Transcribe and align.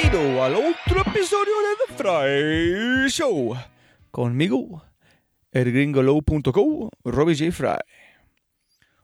Bienvenido 0.00 0.42
al 0.42 0.54
otro 0.54 1.02
episodio 1.02 1.52
de 1.60 1.86
The 1.86 1.94
Fry 1.94 3.10
Show. 3.10 3.54
Conmigo, 4.10 4.82
elgringolow.co, 5.52 6.90
Robbie 7.04 7.36
J. 7.36 7.52
Fry. 7.52 7.78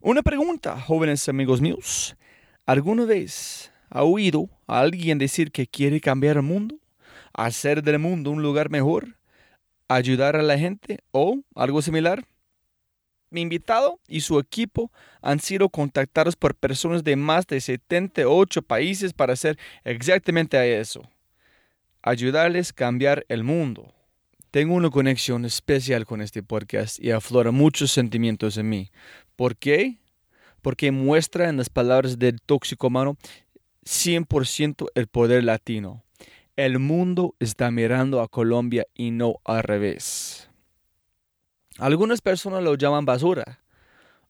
Una 0.00 0.22
pregunta, 0.22 0.80
jóvenes 0.80 1.28
amigos 1.28 1.60
míos. 1.60 2.16
¿Alguna 2.64 3.04
vez 3.04 3.70
ha 3.90 4.04
oído 4.04 4.48
a 4.66 4.80
alguien 4.80 5.18
decir 5.18 5.52
que 5.52 5.66
quiere 5.66 6.00
cambiar 6.00 6.36
el 6.36 6.42
mundo? 6.42 6.78
¿Hacer 7.34 7.82
del 7.82 7.98
mundo 7.98 8.30
un 8.30 8.42
lugar 8.42 8.70
mejor? 8.70 9.18
¿Ayudar 9.88 10.36
a 10.36 10.42
la 10.42 10.58
gente? 10.58 11.00
¿O 11.10 11.42
algo 11.54 11.82
similar? 11.82 12.24
Mi 13.36 13.42
invitado 13.42 14.00
y 14.08 14.22
su 14.22 14.38
equipo 14.38 14.90
han 15.20 15.40
sido 15.40 15.68
contactados 15.68 16.36
por 16.36 16.54
personas 16.54 17.04
de 17.04 17.16
más 17.16 17.46
de 17.46 17.60
78 17.60 18.62
países 18.62 19.12
para 19.12 19.34
hacer 19.34 19.58
exactamente 19.84 20.80
eso. 20.80 21.02
Ayudarles 22.00 22.70
a 22.70 22.74
cambiar 22.74 23.26
el 23.28 23.44
mundo. 23.44 23.92
Tengo 24.50 24.72
una 24.72 24.88
conexión 24.88 25.44
especial 25.44 26.06
con 26.06 26.22
este 26.22 26.42
podcast 26.42 26.98
y 26.98 27.10
aflora 27.10 27.50
muchos 27.50 27.92
sentimientos 27.92 28.56
en 28.56 28.70
mí. 28.70 28.90
¿Por 29.36 29.54
qué? 29.54 29.98
Porque 30.62 30.90
muestra 30.90 31.50
en 31.50 31.58
las 31.58 31.68
palabras 31.68 32.18
del 32.18 32.40
tóxico 32.40 32.86
humano 32.86 33.18
100% 33.84 34.86
el 34.94 35.08
poder 35.08 35.44
latino. 35.44 36.04
El 36.56 36.78
mundo 36.78 37.34
está 37.38 37.70
mirando 37.70 38.22
a 38.22 38.28
Colombia 38.28 38.86
y 38.94 39.10
no 39.10 39.34
al 39.44 39.62
revés. 39.62 40.48
Algunas 41.78 42.22
personas 42.22 42.62
lo 42.62 42.74
llaman 42.74 43.04
basura, 43.04 43.60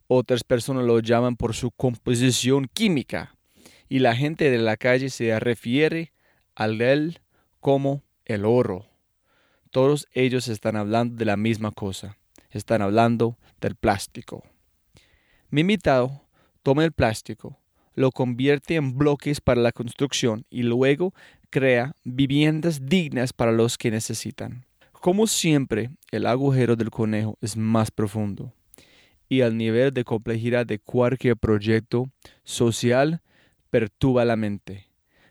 otras 0.09 0.43
personas 0.43 0.85
lo 0.85 0.99
llaman 0.99 1.37
por 1.37 1.55
su 1.55 1.71
composición 1.71 2.69
química 2.73 3.37
y 3.89 4.01
la 4.01 4.17
gente 4.17 4.51
de 4.51 4.59
la 4.59 4.77
calle 4.77 5.11
se 5.11 5.39
refiere 5.39 6.13
al 6.57 6.81
él 6.81 7.21
como 7.61 8.03
el 8.25 8.45
oro. 8.45 8.87
Todos 9.71 10.09
ellos 10.13 10.49
están 10.49 10.75
hablando 10.75 11.17
de 11.17 11.25
la 11.25 11.37
misma 11.37 11.71
cosa, 11.71 12.17
están 12.51 12.83
hablando 12.83 13.39
del 13.61 13.77
plástico. 13.77 14.43
Mi 15.49 15.61
invitado 15.61 16.23
toma 16.65 16.85
el 16.85 16.91
plástico, 16.91 17.61
lo 17.95 18.11
convierte 18.11 18.75
en 18.75 18.99
bloques 18.99 19.41
para 19.41 19.61
la 19.61 19.71
construcción 19.71 20.45
y 20.51 20.65
luego 20.65 21.15
crea 21.51 21.95
viviendas 22.03 22.87
dignas 22.87 23.33
para 23.33 23.53
los 23.53 23.79
que 23.79 23.93
necesitan. 23.93 24.66
Como 25.07 25.29
siempre, 25.29 25.91
el 26.11 26.27
agujero 26.27 26.75
del 26.75 26.91
conejo 26.91 27.39
es 27.41 27.57
más 27.57 27.93
profundo 27.93 28.53
y 29.29 29.43
el 29.43 29.57
nivel 29.57 29.95
de 29.95 30.03
complejidad 30.03 30.67
de 30.67 30.81
cualquier 30.81 31.37
proyecto 31.37 32.11
social 32.43 33.23
perturba 33.71 34.25
la 34.25 34.35
mente. 34.35 34.89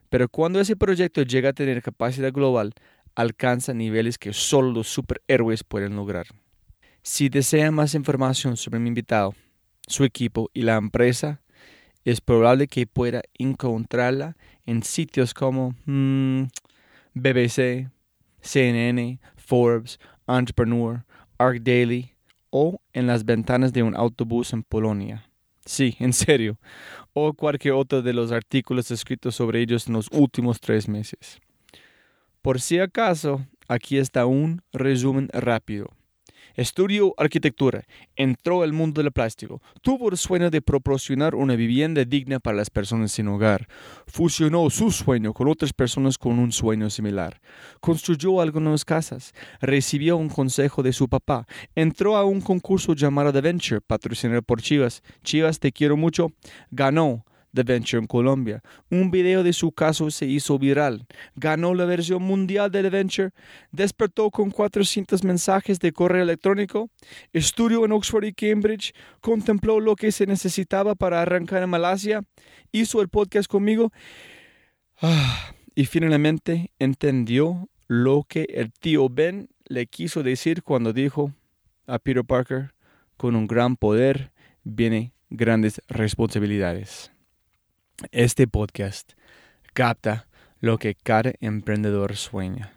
Pero 0.07 0.29
cuando 0.29 0.61
ese 0.61 0.77
proyecto 0.77 1.23
llega 1.23 1.49
a 1.49 1.53
tener 1.53 1.81
capacidad 1.81 2.31
global, 2.31 2.73
alcanza 3.15 3.73
niveles 3.73 4.17
que 4.17 4.31
solo 4.31 4.71
los 4.71 4.87
superhéroes 4.87 5.65
pueden 5.65 5.97
lograr. 5.97 6.27
Si 7.01 7.27
desean 7.27 7.73
más 7.73 7.95
información 7.95 8.55
sobre 8.55 8.79
mi 8.79 8.87
invitado, 8.87 9.35
su 9.87 10.05
equipo 10.05 10.49
y 10.53 10.61
la 10.61 10.77
empresa, 10.77 11.41
es 12.05 12.21
probable 12.21 12.67
que 12.67 12.87
pueda 12.87 13.23
encontrarla 13.37 14.37
en 14.65 14.83
sitios 14.83 15.33
como 15.33 15.75
mm, 15.85 16.43
BBC, 17.13 17.89
CNN, 18.39 19.19
Forbes, 19.45 19.99
Entrepreneur, 20.27 21.05
Arc 21.37 21.61
Daily 21.61 22.13
o 22.49 22.79
en 22.93 23.07
las 23.07 23.25
ventanas 23.25 23.73
de 23.73 23.83
un 23.83 23.95
autobús 23.95 24.53
en 24.53 24.63
Polonia. 24.63 25.29
Sí, 25.65 25.95
en 25.99 26.13
serio. 26.13 26.57
O 27.13 27.33
cualquier 27.33 27.73
otro 27.73 28.01
de 28.01 28.13
los 28.13 28.31
artículos 28.31 28.91
escritos 28.91 29.35
sobre 29.35 29.61
ellos 29.61 29.87
en 29.87 29.93
los 29.93 30.07
últimos 30.11 30.59
tres 30.59 30.87
meses. 30.87 31.39
Por 32.41 32.61
si 32.61 32.79
acaso, 32.79 33.45
aquí 33.67 33.97
está 33.97 34.25
un 34.25 34.61
resumen 34.71 35.29
rápido. 35.33 35.89
Estudió 36.55 37.13
arquitectura, 37.17 37.85
entró 38.15 38.63
al 38.63 38.73
mundo 38.73 39.01
del 39.03 39.11
plástico, 39.11 39.61
tuvo 39.81 40.09
el 40.09 40.17
sueño 40.17 40.49
de 40.49 40.61
proporcionar 40.61 41.35
una 41.35 41.55
vivienda 41.55 42.03
digna 42.05 42.39
para 42.39 42.57
las 42.57 42.69
personas 42.69 43.11
sin 43.11 43.27
hogar, 43.27 43.67
fusionó 44.07 44.69
su 44.69 44.91
sueño 44.91 45.33
con 45.33 45.47
otras 45.47 45.73
personas 45.73 46.17
con 46.17 46.39
un 46.39 46.51
sueño 46.51 46.89
similar, 46.89 47.41
construyó 47.79 48.39
algunas 48.39 48.85
casas, 48.85 49.33
recibió 49.59 50.17
un 50.17 50.29
consejo 50.29 50.81
de 50.81 50.93
su 50.93 51.09
papá, 51.09 51.45
entró 51.75 52.15
a 52.15 52.23
un 52.23 52.41
concurso 52.41 52.93
llamado 52.93 53.33
The 53.33 53.41
Venture, 53.41 53.81
patrocinado 53.81 54.41
por 54.41 54.61
Chivas, 54.61 55.03
Chivas 55.23 55.59
te 55.59 55.71
quiero 55.71 55.97
mucho, 55.97 56.31
ganó, 56.71 57.25
The 57.55 57.63
Venture 57.63 57.99
en 57.99 58.07
Colombia. 58.07 58.61
Un 58.91 59.09
video 59.09 59.41
de 59.41 59.53
su 59.53 59.71
caso 59.71 60.11
se 60.11 60.25
hizo 60.25 60.59
viral. 60.59 61.07
Ganó 61.35 61.73
la 61.73 61.85
versión 61.85 62.21
mundial 62.21 62.69
de 62.69 62.83
The 62.83 62.89
Venture. 62.89 63.29
Despertó 63.71 64.29
con 64.29 64.51
400 64.51 65.23
mensajes 65.23 65.79
de 65.79 65.93
correo 65.93 66.23
electrónico. 66.23 66.89
Estudió 67.33 67.85
en 67.85 67.93
Oxford 67.93 68.25
y 68.25 68.33
Cambridge. 68.33 68.93
Contempló 69.21 69.79
lo 69.79 69.95
que 69.95 70.11
se 70.11 70.27
necesitaba 70.27 70.93
para 70.93 71.21
arrancar 71.21 71.63
en 71.63 71.69
Malasia. 71.69 72.21
Hizo 72.71 73.01
el 73.01 73.09
podcast 73.09 73.49
conmigo. 73.49 73.91
Ah, 75.01 75.53
y 75.73 75.85
finalmente 75.85 76.71
entendió 76.77 77.69
lo 77.87 78.25
que 78.27 78.47
el 78.49 78.71
tío 78.71 79.09
Ben 79.09 79.49
le 79.65 79.87
quiso 79.87 80.23
decir 80.23 80.61
cuando 80.61 80.93
dijo 80.93 81.33
a 81.87 81.99
Peter 81.99 82.23
Parker, 82.23 82.73
con 83.17 83.35
un 83.35 83.47
gran 83.47 83.75
poder 83.75 84.31
viene 84.63 85.13
grandes 85.29 85.81
responsabilidades. 85.87 87.14
Este 88.11 88.45
podcast 88.45 89.13
capta 89.73 90.27
lo 90.59 90.77
que 90.77 90.95
cada 90.95 91.31
emprendedor 91.39 92.17
sueña, 92.17 92.73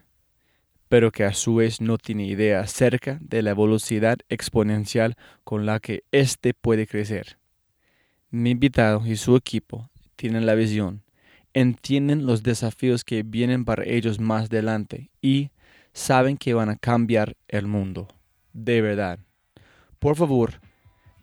pero 0.87 1.11
que 1.11 1.25
a 1.25 1.33
su 1.33 1.55
vez 1.55 1.81
no 1.81 1.97
tiene 1.97 2.25
idea 2.25 2.61
acerca 2.61 3.17
de 3.21 3.41
la 3.41 3.53
velocidad 3.53 4.17
exponencial 4.29 5.17
con 5.43 5.65
la 5.65 5.81
que 5.81 6.03
éste 6.13 6.53
puede 6.53 6.87
crecer. 6.87 7.37
Mi 8.29 8.51
invitado 8.51 9.05
y 9.05 9.17
su 9.17 9.35
equipo 9.35 9.89
tienen 10.15 10.45
la 10.45 10.55
visión, 10.55 11.03
entienden 11.53 12.25
los 12.25 12.41
desafíos 12.41 13.03
que 13.03 13.23
vienen 13.23 13.65
para 13.65 13.83
ellos 13.83 14.21
más 14.21 14.45
adelante 14.45 15.09
y 15.21 15.51
saben 15.91 16.37
que 16.37 16.53
van 16.53 16.69
a 16.69 16.77
cambiar 16.77 17.35
el 17.49 17.67
mundo. 17.67 18.07
De 18.53 18.81
verdad. 18.81 19.19
Por 19.99 20.15
favor, 20.15 20.61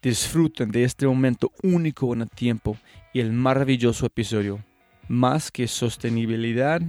disfruten 0.03 0.71
de 0.71 0.85
este 0.85 1.07
momento 1.07 1.53
único 1.63 2.13
en 2.13 2.23
el 2.23 2.31
tiempo 2.31 2.77
y 3.13 3.21
el 3.21 3.33
maravilloso 3.33 4.07
episodio. 4.07 4.65
Más 5.09 5.51
que 5.51 5.69
sostenibilidad, 5.69 6.81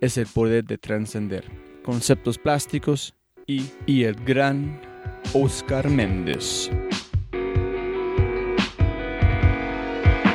es 0.00 0.16
el 0.16 0.26
poder 0.26 0.64
de 0.64 0.78
trascender 0.78 1.44
conceptos 1.82 2.38
plásticos 2.38 3.14
y, 3.46 3.64
y 3.86 4.04
el 4.04 4.14
gran 4.14 4.80
Oscar 5.32 5.88
Méndez. 5.88 6.70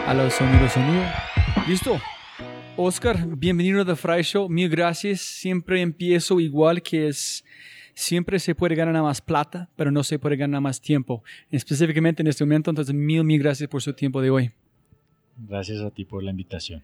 Aló, 0.07 0.29
sonido, 0.29 0.69
sonido. 0.69 1.03
¿Listo? 1.67 2.01
Oscar, 2.75 3.25
bienvenido 3.37 3.81
a 3.81 3.85
The 3.85 3.95
Fry 3.95 4.23
Show. 4.23 4.49
Mil 4.49 4.67
gracias. 4.67 5.21
Siempre 5.21 5.81
empiezo 5.81 6.39
igual 6.39 6.81
que 6.81 7.07
es 7.07 7.45
siempre 7.93 8.39
se 8.39 8.55
puede 8.55 8.75
ganar 8.75 9.01
más 9.01 9.21
plata, 9.21 9.69
pero 9.75 9.91
no 9.91 10.03
se 10.03 10.19
puede 10.19 10.35
ganar 10.35 10.61
más 10.61 10.81
tiempo. 10.81 11.23
Específicamente 11.51 12.21
en 12.21 12.27
este 12.27 12.43
momento, 12.43 12.69
entonces 12.69 12.93
mil, 12.93 13.23
mil 13.23 13.39
gracias 13.39 13.69
por 13.69 13.81
su 13.81 13.93
tiempo 13.93 14.21
de 14.21 14.29
hoy. 14.29 14.51
Gracias 15.37 15.81
a 15.81 15.91
ti 15.91 16.05
por 16.05 16.23
la 16.23 16.31
invitación. 16.31 16.83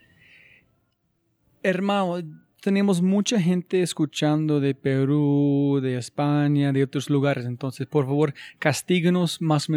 Hermano, 1.61 2.23
tenemos 2.61 3.01
mucha 3.01 3.39
gente 3.39 3.81
escuchando 3.81 4.59
de 4.59 4.75
Perú, 4.75 5.79
de 5.81 5.97
España, 5.97 6.71
de 6.71 6.83
otros 6.83 7.09
lugares. 7.09 7.45
Entonces, 7.45 7.87
por 7.87 8.05
favor, 8.05 8.33
castíguenos 8.57 9.41
más 9.41 9.67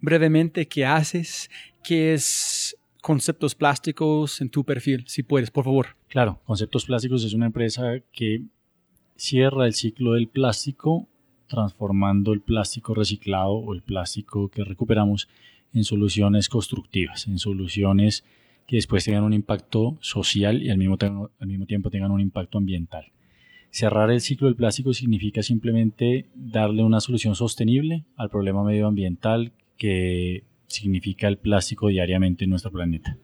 brevemente 0.00 0.66
qué 0.66 0.84
haces, 0.84 1.50
qué 1.82 2.14
es 2.14 2.76
Conceptos 3.00 3.54
Plásticos 3.54 4.40
en 4.40 4.50
tu 4.50 4.64
perfil, 4.64 5.04
si 5.06 5.22
puedes, 5.22 5.50
por 5.50 5.64
favor. 5.64 5.96
Claro, 6.08 6.40
Conceptos 6.44 6.84
Plásticos 6.84 7.24
es 7.24 7.32
una 7.32 7.46
empresa 7.46 7.94
que 8.12 8.42
cierra 9.20 9.66
el 9.66 9.74
ciclo 9.74 10.14
del 10.14 10.28
plástico 10.28 11.06
transformando 11.46 12.32
el 12.32 12.40
plástico 12.40 12.94
reciclado 12.94 13.52
o 13.52 13.74
el 13.74 13.82
plástico 13.82 14.48
que 14.48 14.64
recuperamos 14.64 15.28
en 15.74 15.84
soluciones 15.84 16.48
constructivas, 16.48 17.26
en 17.26 17.38
soluciones 17.38 18.24
que 18.66 18.76
después 18.76 19.04
tengan 19.04 19.24
un 19.24 19.34
impacto 19.34 19.98
social 20.00 20.62
y 20.62 20.70
al 20.70 20.78
mismo, 20.78 20.96
al 21.38 21.46
mismo 21.46 21.66
tiempo 21.66 21.90
tengan 21.90 22.12
un 22.12 22.20
impacto 22.20 22.56
ambiental. 22.56 23.12
Cerrar 23.70 24.10
el 24.10 24.20
ciclo 24.20 24.46
del 24.46 24.56
plástico 24.56 24.94
significa 24.94 25.42
simplemente 25.42 26.26
darle 26.34 26.82
una 26.82 27.00
solución 27.00 27.34
sostenible 27.34 28.06
al 28.16 28.30
problema 28.30 28.64
medioambiental 28.64 29.52
que 29.76 30.44
significa 30.66 31.28
el 31.28 31.36
plástico 31.36 31.88
diariamente 31.88 32.44
en 32.44 32.50
nuestro 32.50 32.72
planeta. 32.72 33.18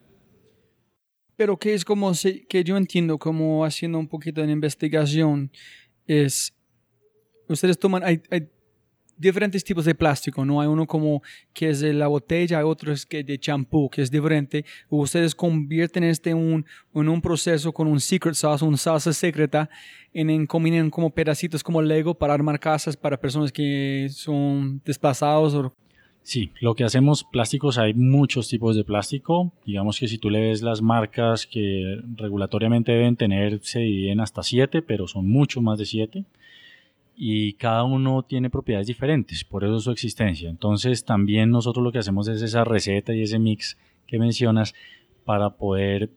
Pero 1.37 1.57
que 1.57 1.75
es 1.75 1.85
como 1.85 2.11
que 2.49 2.63
yo 2.63 2.77
entiendo, 2.77 3.19
como 3.19 3.63
haciendo 3.63 3.99
un 3.99 4.07
poquito 4.07 4.41
de 4.41 4.51
investigación, 4.51 5.51
es, 6.07 6.53
ustedes 7.47 7.77
toman, 7.77 8.03
hay, 8.03 8.21
diferentes 9.17 9.63
tipos 9.63 9.85
de 9.85 9.95
plástico, 9.95 10.45
¿no? 10.45 10.61
Hay 10.61 10.67
uno 10.67 10.85
como 10.85 11.23
que 11.53 11.69
es 11.69 11.79
de 11.79 11.91
la 11.93 12.07
botella, 12.07 12.59
hay 12.59 12.63
otro 12.63 12.93
es 12.93 13.05
que 13.05 13.23
de 13.23 13.39
champú, 13.39 13.89
que 13.89 14.03
es 14.03 14.11
diferente. 14.11 14.63
Ustedes 14.89 15.33
convierten 15.33 16.03
este 16.03 16.33
un, 16.33 16.65
en 16.93 17.09
un 17.09 17.21
proceso 17.21 17.73
con 17.73 17.87
un 17.87 17.99
secret 17.99 18.35
sauce, 18.35 18.63
una 18.63 18.77
salsa 18.77 19.11
secreta, 19.13 19.69
en, 20.13 20.29
en 20.29 20.45
combinan 20.45 20.89
como 20.89 21.09
pedacitos 21.09 21.63
como 21.63 21.81
Lego 21.81 22.13
para 22.13 22.33
armar 22.33 22.59
casas 22.59 22.95
para 22.95 23.19
personas 23.19 23.51
que 23.51 24.07
son 24.11 24.81
desplazados 24.85 25.53
o 25.55 25.73
Sí, 26.27 26.51
lo 26.59 26.75
que 26.75 26.83
hacemos 26.83 27.23
plásticos, 27.23 27.77
hay 27.77 27.93
muchos 27.93 28.49
tipos 28.49 28.75
de 28.75 28.83
plástico. 28.83 29.53
Digamos 29.65 29.97
que 29.97 30.09
si 30.09 30.17
tú 30.17 30.29
le 30.29 30.41
ves 30.41 30.61
las 30.61 30.81
marcas 30.81 31.47
que 31.47 32.01
regulatoriamente 32.17 32.91
deben 32.91 33.15
tener, 33.15 33.61
se 33.63 33.79
dividen 33.79 34.19
hasta 34.19 34.43
siete, 34.43 34.81
pero 34.81 35.07
son 35.07 35.25
mucho 35.29 35.61
más 35.61 35.79
de 35.79 35.85
siete 35.85 36.25
y 37.15 37.53
cada 37.53 37.85
uno 37.85 38.23
tiene 38.23 38.49
propiedades 38.49 38.87
diferentes, 38.87 39.45
por 39.45 39.63
eso 39.63 39.79
su 39.79 39.89
existencia. 39.89 40.49
Entonces 40.49 41.05
también 41.05 41.49
nosotros 41.49 41.81
lo 41.81 41.93
que 41.93 41.99
hacemos 41.99 42.27
es 42.27 42.41
esa 42.41 42.65
receta 42.65 43.15
y 43.15 43.21
ese 43.21 43.39
mix 43.39 43.77
que 44.05 44.19
mencionas 44.19 44.75
para 45.23 45.51
poder 45.51 46.09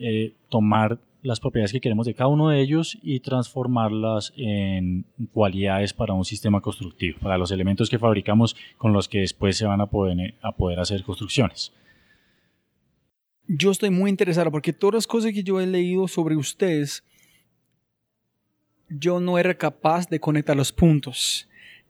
eh, 0.00 0.32
tomar 0.48 0.98
las 1.24 1.40
propiedades 1.40 1.72
que 1.72 1.80
queremos 1.80 2.06
de 2.06 2.12
cada 2.12 2.28
uno 2.28 2.50
de 2.50 2.60
ellos 2.60 2.98
y 3.02 3.20
transformarlas 3.20 4.34
en 4.36 5.06
cualidades 5.32 5.94
para 5.94 6.12
un 6.12 6.26
sistema 6.26 6.60
constructivo, 6.60 7.18
para 7.18 7.38
los 7.38 7.50
elementos 7.50 7.88
que 7.88 7.98
fabricamos 7.98 8.54
con 8.76 8.92
los 8.92 9.08
que 9.08 9.20
después 9.20 9.56
se 9.56 9.64
van 9.64 9.80
a 9.80 9.86
poder, 9.86 10.34
a 10.42 10.52
poder 10.52 10.78
hacer 10.78 11.02
construcciones. 11.02 11.72
Yo 13.48 13.70
estoy 13.70 13.88
muy 13.88 14.10
interesado 14.10 14.50
porque 14.50 14.74
todas 14.74 14.94
las 14.94 15.06
cosas 15.06 15.32
que 15.32 15.42
yo 15.42 15.60
he 15.60 15.66
leído 15.66 16.06
sobre 16.08 16.36
ustedes 16.36 17.02
yo 18.90 19.18
no 19.18 19.38
era 19.38 19.54
capaz 19.54 20.06
de 20.08 20.20
conectar 20.20 20.54
los 20.54 20.72
puntos. 20.72 21.48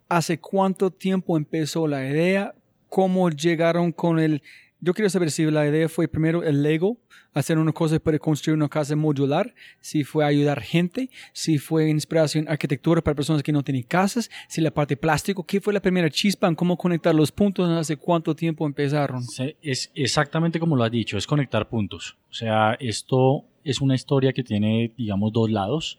¿Hace 0.09 0.39
cuánto 0.39 0.93
tiempo 0.93 1.37
empezó 1.37 1.89
la 1.89 2.09
idea? 2.09 2.55
¿Cómo 2.89 3.29
llegaron 3.31 3.91
con 3.91 4.21
el... 4.21 4.43
Yo 4.85 4.93
quiero 4.93 5.09
saber 5.09 5.31
si 5.31 5.51
la 5.51 5.67
idea 5.67 5.89
fue 5.89 6.09
primero 6.09 6.43
el 6.43 6.63
Lego, 6.63 6.99
hacer 7.33 7.57
una 7.57 7.73
cosa 7.73 7.99
para 7.99 8.19
construir 8.19 8.55
una 8.55 8.69
casa 8.69 8.95
modular, 8.95 9.55
si 9.81 10.05
fue 10.05 10.27
ayudar 10.27 10.61
gente, 10.61 11.09
si 11.33 11.57
fue 11.57 11.89
inspiración 11.89 12.47
arquitectura 12.51 13.01
para 13.01 13.15
personas 13.15 13.43
que 13.43 13.51
no 13.51 13.63
tienen 13.63 13.85
casas, 13.85 14.31
si 14.47 14.61
la 14.61 14.71
parte 14.71 14.95
plástico, 14.95 15.43
¿qué 15.43 15.59
fue 15.59 15.73
la 15.73 15.81
primera 15.81 16.11
chispa 16.11 16.49
en 16.49 16.55
cómo 16.55 16.77
conectar 16.77 17.15
los 17.15 17.33
puntos? 17.33 17.67
¿Hace 17.71 17.97
cuánto 17.97 18.37
tiempo 18.37 18.67
empezaron? 18.67 19.23
es 19.63 19.91
exactamente 19.95 20.61
como 20.61 20.77
lo 20.77 20.85
has 20.85 20.91
dicho, 20.91 21.17
es 21.17 21.27
conectar 21.27 21.67
puntos. 21.67 22.19
O 22.29 22.35
sea, 22.35 22.75
esto 22.75 23.47
es 23.65 23.81
una 23.81 23.95
historia 23.95 24.35
que 24.35 24.45
tiene, 24.45 24.93
digamos, 24.99 25.33
dos 25.33 25.51
lados. 25.51 25.99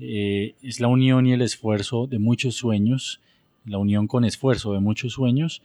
Eh, 0.00 0.56
es 0.62 0.80
la 0.80 0.88
unión 0.88 1.28
y 1.28 1.32
el 1.32 1.42
esfuerzo 1.42 2.08
de 2.08 2.18
muchos 2.18 2.56
sueños, 2.56 3.20
la 3.64 3.78
unión 3.78 4.08
con 4.08 4.24
esfuerzo 4.24 4.72
de 4.72 4.80
muchos 4.80 5.12
sueños 5.12 5.62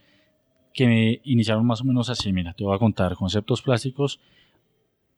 que 0.72 0.86
me 0.86 1.20
iniciaron 1.24 1.66
más 1.66 1.80
o 1.80 1.84
menos 1.84 2.10
así. 2.10 2.32
Mira, 2.32 2.52
te 2.54 2.64
voy 2.64 2.74
a 2.74 2.78
contar, 2.78 3.14
Conceptos 3.14 3.62
Plásticos 3.62 4.20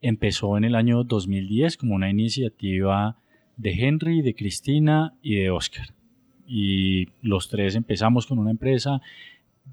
empezó 0.00 0.56
en 0.58 0.64
el 0.64 0.74
año 0.74 1.02
2010 1.04 1.76
como 1.76 1.94
una 1.94 2.10
iniciativa 2.10 3.16
de 3.56 3.72
Henry, 3.72 4.22
de 4.22 4.34
Cristina 4.34 5.14
y 5.22 5.36
de 5.36 5.50
Oscar. 5.50 5.86
Y 6.46 7.08
los 7.22 7.48
tres 7.48 7.74
empezamos 7.74 8.26
con 8.26 8.38
una 8.38 8.50
empresa 8.50 9.00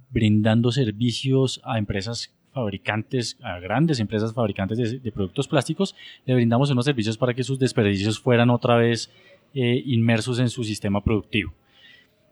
brindando 0.10 0.72
servicios 0.72 1.60
a 1.66 1.78
empresas 1.78 2.34
fabricantes, 2.54 3.38
a 3.42 3.60
grandes 3.60 4.00
empresas 4.00 4.34
fabricantes 4.34 4.78
de, 4.78 5.00
de, 5.00 5.12
productos 5.12 5.48
plásticos, 5.48 5.96
le 6.26 6.36
brindamos 6.36 6.70
unos 6.70 6.86
servicios 6.86 7.18
para 7.18 7.34
que 7.34 7.44
sus 7.44 7.60
desperdicios 7.60 8.20
fueran 8.20 8.50
otra 8.50 8.76
vez 8.76 9.10
eh, 9.54 9.84
inmersos 9.86 10.40
en 10.40 10.50
su 10.50 10.64
sistema 10.64 11.04
productivo. 11.04 11.54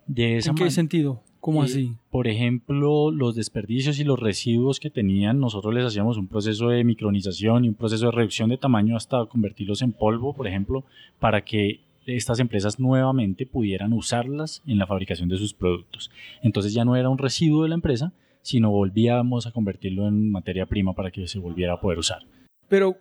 De 0.08 0.38
esa 0.38 0.52
¿En 0.52 0.56
qué 0.56 0.72
sentido? 0.72 1.22
¿Cómo 1.40 1.64
así? 1.64 1.94
Por 2.12 2.28
ejemplo, 2.28 3.12
los 3.12 3.36
desperdicios 3.36 4.00
y 4.00 4.04
los 4.04 4.20
residuos 4.20 4.80
que 4.80 4.90
tenían, 4.90 5.40
nosotros 5.40 5.74
les 5.74 5.86
hacíamos 5.86 6.18
un 6.18 6.28
proceso 6.28 6.70
de 6.70 6.84
micronización 6.84 7.64
y 7.64 7.70
un 7.70 7.76
proceso 7.76 8.08
de 8.08 8.12
reducción 8.12 8.50
de 8.50 8.58
tamaño 8.58 8.98
hasta 8.98 9.26
convertirlos 9.26 9.82
en 9.82 9.94
polvo, 9.94 10.34
por 10.34 10.48
ejemplo, 10.48 10.84
para 11.20 11.46
que 11.46 11.80
estas 12.06 12.40
empresas 12.40 12.80
nuevamente 12.80 13.46
pudieran 13.46 13.94
usarlas 13.94 14.62
en 14.66 14.80
la 14.80 14.88
fabricación 14.88 15.30
de 15.30 15.38
sus 15.38 15.54
productos. 15.54 16.12
Entonces 16.42 16.74
ya 16.74 16.84
no 16.84 16.96
era 16.96 17.10
un 17.10 17.18
residuo 17.18 17.64
de 17.64 17.70
la 17.70 17.76
empresa, 17.76 18.12
sino 18.42 18.72
volvíamos 18.72 19.48
a 19.48 19.52
convertirlo 19.52 20.08
en 20.08 20.32
materia 20.32 20.66
prima 20.66 20.94
para 20.94 21.12
que 21.12 21.28
se 21.28 21.40
volviera 21.40 21.74
a 21.74 21.82
poder 21.82 22.00
usar. 22.00 22.24
Pero 22.68 22.98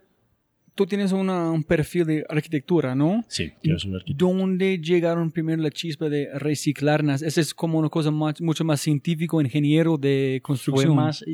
tú 0.79 0.85
tienes 0.85 1.11
un 1.11 1.61
perfil 1.67 2.05
de 2.05 2.25
arquitectura, 2.29 2.95
¿no? 2.95 3.25
Sí, 3.27 3.51
quiero 3.61 3.77
ser 3.77 3.93
arquitecto. 3.95 4.25
¿Dónde 4.25 4.79
llegaron 4.79 5.29
primero 5.29 5.61
la 5.61 5.71
chispa 5.71 6.07
de 6.07 6.29
reciclarlas? 6.39 7.21
Esa 7.21 7.41
es 7.41 7.53
como 7.53 7.79
una 7.79 7.89
cosa 7.89 8.11
mucho 8.11 8.63
más 8.63 8.79
científico, 8.79 9.41
ingeniero 9.41 9.97
de 9.97 10.39
construcción. 10.41 10.95
Fue 10.95 10.95
más, 10.95 11.25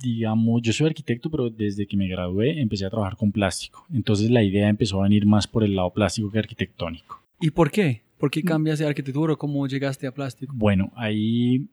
digamos, 0.00 0.62
yo 0.62 0.72
soy 0.72 0.86
arquitecto, 0.86 1.32
pero 1.32 1.50
desde 1.50 1.84
que 1.84 1.96
me 1.96 2.06
gradué 2.06 2.60
empecé 2.60 2.86
a 2.86 2.90
trabajar 2.90 3.16
con 3.16 3.32
plástico. 3.32 3.84
Entonces 3.92 4.30
la 4.30 4.44
idea 4.44 4.68
empezó 4.68 5.00
a 5.00 5.02
venir 5.02 5.26
más 5.26 5.48
por 5.48 5.64
el 5.64 5.74
lado 5.74 5.92
plástico 5.92 6.30
que 6.30 6.38
arquitectónico. 6.38 7.24
¿Y 7.40 7.50
por 7.50 7.72
qué? 7.72 8.04
¿Por 8.18 8.30
qué 8.30 8.44
cambias 8.44 8.78
de 8.78 8.86
arquitectura? 8.86 9.34
¿Cómo 9.34 9.66
llegaste 9.66 10.06
a 10.06 10.14
plástico? 10.14 10.54
Bueno, 10.56 10.92
ahí 10.94 11.66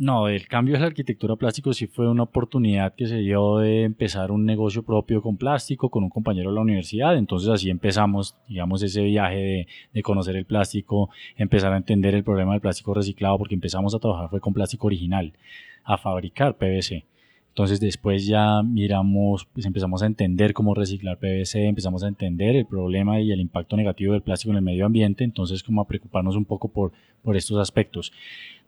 no, 0.00 0.28
el 0.28 0.48
cambio 0.48 0.72
de 0.72 0.80
la 0.80 0.86
arquitectura 0.86 1.36
plástico 1.36 1.74
sí 1.74 1.86
fue 1.86 2.08
una 2.08 2.22
oportunidad 2.22 2.94
que 2.94 3.06
se 3.06 3.16
dio 3.16 3.58
de 3.58 3.82
empezar 3.82 4.30
un 4.32 4.46
negocio 4.46 4.82
propio 4.82 5.20
con 5.20 5.36
plástico 5.36 5.90
con 5.90 6.02
un 6.02 6.08
compañero 6.08 6.48
de 6.48 6.54
la 6.54 6.62
universidad. 6.62 7.18
Entonces 7.18 7.50
así 7.50 7.68
empezamos, 7.68 8.34
digamos, 8.48 8.82
ese 8.82 9.02
viaje 9.02 9.36
de, 9.36 9.66
de, 9.92 10.02
conocer 10.02 10.36
el 10.36 10.46
plástico, 10.46 11.10
empezar 11.36 11.74
a 11.74 11.76
entender 11.76 12.14
el 12.14 12.24
problema 12.24 12.52
del 12.52 12.62
plástico 12.62 12.94
reciclado, 12.94 13.36
porque 13.36 13.54
empezamos 13.54 13.94
a 13.94 13.98
trabajar 13.98 14.30
fue 14.30 14.40
con 14.40 14.54
plástico 14.54 14.86
original, 14.86 15.34
a 15.84 15.98
fabricar 15.98 16.56
PVC. 16.56 17.04
Entonces 17.50 17.78
después 17.78 18.26
ya 18.26 18.62
miramos, 18.62 19.44
pues 19.52 19.66
empezamos 19.66 20.02
a 20.02 20.06
entender 20.06 20.54
cómo 20.54 20.72
reciclar 20.72 21.18
PVC, 21.18 21.66
empezamos 21.66 22.02
a 22.04 22.08
entender 22.08 22.56
el 22.56 22.64
problema 22.64 23.20
y 23.20 23.32
el 23.32 23.40
impacto 23.40 23.76
negativo 23.76 24.14
del 24.14 24.22
plástico 24.22 24.52
en 24.52 24.56
el 24.56 24.62
medio 24.62 24.86
ambiente, 24.86 25.24
entonces 25.24 25.62
como 25.62 25.82
a 25.82 25.86
preocuparnos 25.86 26.36
un 26.36 26.46
poco 26.46 26.68
por, 26.68 26.92
por 27.22 27.36
estos 27.36 27.58
aspectos. 27.58 28.12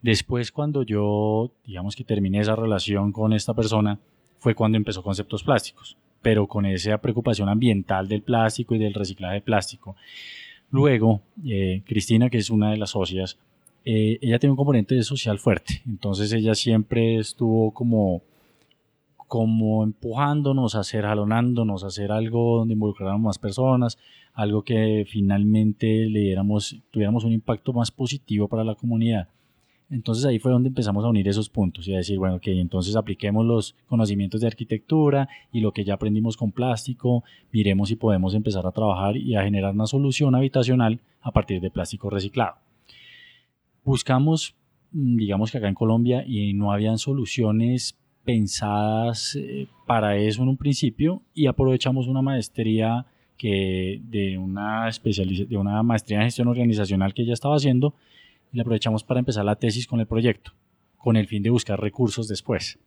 Después, 0.03 0.51
cuando 0.51 0.83
yo, 0.83 1.53
digamos 1.65 1.95
que 1.95 2.05
terminé 2.05 2.41
esa 2.41 2.57
relación 2.57 3.13
con 3.13 3.33
esta 3.33 3.55
persona, 3.55 3.99
fue 4.39 4.55
cuando 4.55 4.77
empezó 4.77 5.03
Conceptos 5.03 5.45
Plásticos, 5.45 5.97
pero 6.21 6.49
con 6.49 6.67
esa 6.67 6.99
preocupación 6.99 7.49
ambiental 7.49 8.09
del 8.09 8.23
plástico 8.23 8.75
y 8.75 8.79
del 8.79 8.95
reciclaje 8.95 9.35
de 9.35 9.41
plástico. 9.41 9.95
Luego, 10.73 11.23
eh, 11.47 11.83
Cristina, 11.87 12.29
que 12.29 12.39
es 12.39 12.51
una 12.51 12.73
de 12.73 12.79
las 12.79 12.91
socias, 12.91 13.39
eh, 13.85 14.19
ella 14.21 14.39
tiene 14.39 14.53
un 14.53 14.57
componente 14.57 15.01
social 15.03 15.39
fuerte, 15.39 15.83
entonces 15.87 16.33
ella 16.33 16.55
siempre 16.55 17.17
estuvo 17.17 17.73
como 17.73 18.23
como 19.33 19.83
empujándonos 19.83 20.75
a 20.75 20.81
hacer, 20.81 21.07
jalonándonos 21.07 21.85
a 21.85 21.87
hacer 21.87 22.13
algo 22.13 22.59
donde 22.59 22.75
involucráramos 22.75 23.23
más 23.23 23.39
personas, 23.39 23.97
algo 24.35 24.63
que 24.63 25.07
finalmente 25.09 26.05
le 26.05 26.21
diéramos, 26.21 26.77
tuviéramos 26.91 27.25
un 27.25 27.33
impacto 27.33 27.73
más 27.73 27.91
positivo 27.91 28.47
para 28.47 28.63
la 28.63 28.75
comunidad. 28.75 29.29
Entonces 29.93 30.25
ahí 30.25 30.39
fue 30.39 30.51
donde 30.51 30.69
empezamos 30.69 31.05
a 31.05 31.09
unir 31.09 31.29
esos 31.29 31.51
puntos 31.51 31.87
y 31.87 31.93
a 31.95 31.99
decir, 31.99 32.19
bueno, 32.19 32.41
que 32.41 32.59
entonces 32.59 32.97
apliquemos 32.97 33.45
los 33.45 33.77
conocimientos 33.89 34.41
de 34.41 34.47
arquitectura 34.47 35.29
y 35.53 35.61
lo 35.61 35.73
que 35.73 35.85
ya 35.85 35.95
aprendimos 35.95 36.37
con 36.37 36.51
plástico, 36.51 37.25
miremos 37.53 37.91
si 37.91 37.97
podemos 37.97 38.35
empezar 38.35 38.67
a 38.67 38.73
trabajar 38.73 39.19
y 39.19 39.37
a 39.37 39.43
generar 39.43 39.75
una 39.75 39.87
solución 39.87 40.35
habitacional 40.35 41.01
a 41.21 41.31
partir 41.31 41.61
de 41.61 41.71
plástico 41.71 42.09
reciclado. 42.09 42.55
Buscamos, 43.85 44.55
mm, 44.93 45.17
digamos 45.17 45.53
que 45.53 45.59
acá 45.59 45.69
en 45.69 45.75
Colombia, 45.75 46.25
y 46.27 46.55
no 46.55 46.73
habían 46.73 46.97
soluciones 46.97 47.99
pensadas 48.25 49.37
eh, 49.37 49.67
para 49.87 50.17
eso 50.17 50.43
en 50.43 50.49
un 50.49 50.57
principio 50.57 51.23
y 51.35 51.47
aprovechamos 51.47 52.07
una 52.07 52.23
maestría 52.23 53.05
que 53.37 54.01
de 54.05 54.39
una 54.39 54.89
de 54.89 55.57
una 55.57 55.83
maestría 55.83 56.19
en 56.19 56.25
gestión 56.25 56.49
organizacional 56.49 57.13
que 57.13 57.25
ya 57.25 57.33
estaba 57.33 57.57
haciendo 57.57 57.95
y 58.53 58.57
la 58.57 58.63
aprovechamos 58.63 59.03
para 59.05 59.21
empezar 59.21 59.45
la 59.45 59.57
tesis 59.57 59.87
con 59.87 60.01
el 60.01 60.07
proyecto, 60.07 60.53
con 60.97 61.17
el 61.17 61.27
fin 61.27 61.43
de 61.43 61.51
buscar 61.51 61.81
recursos 61.81 62.29
después. 62.29 62.79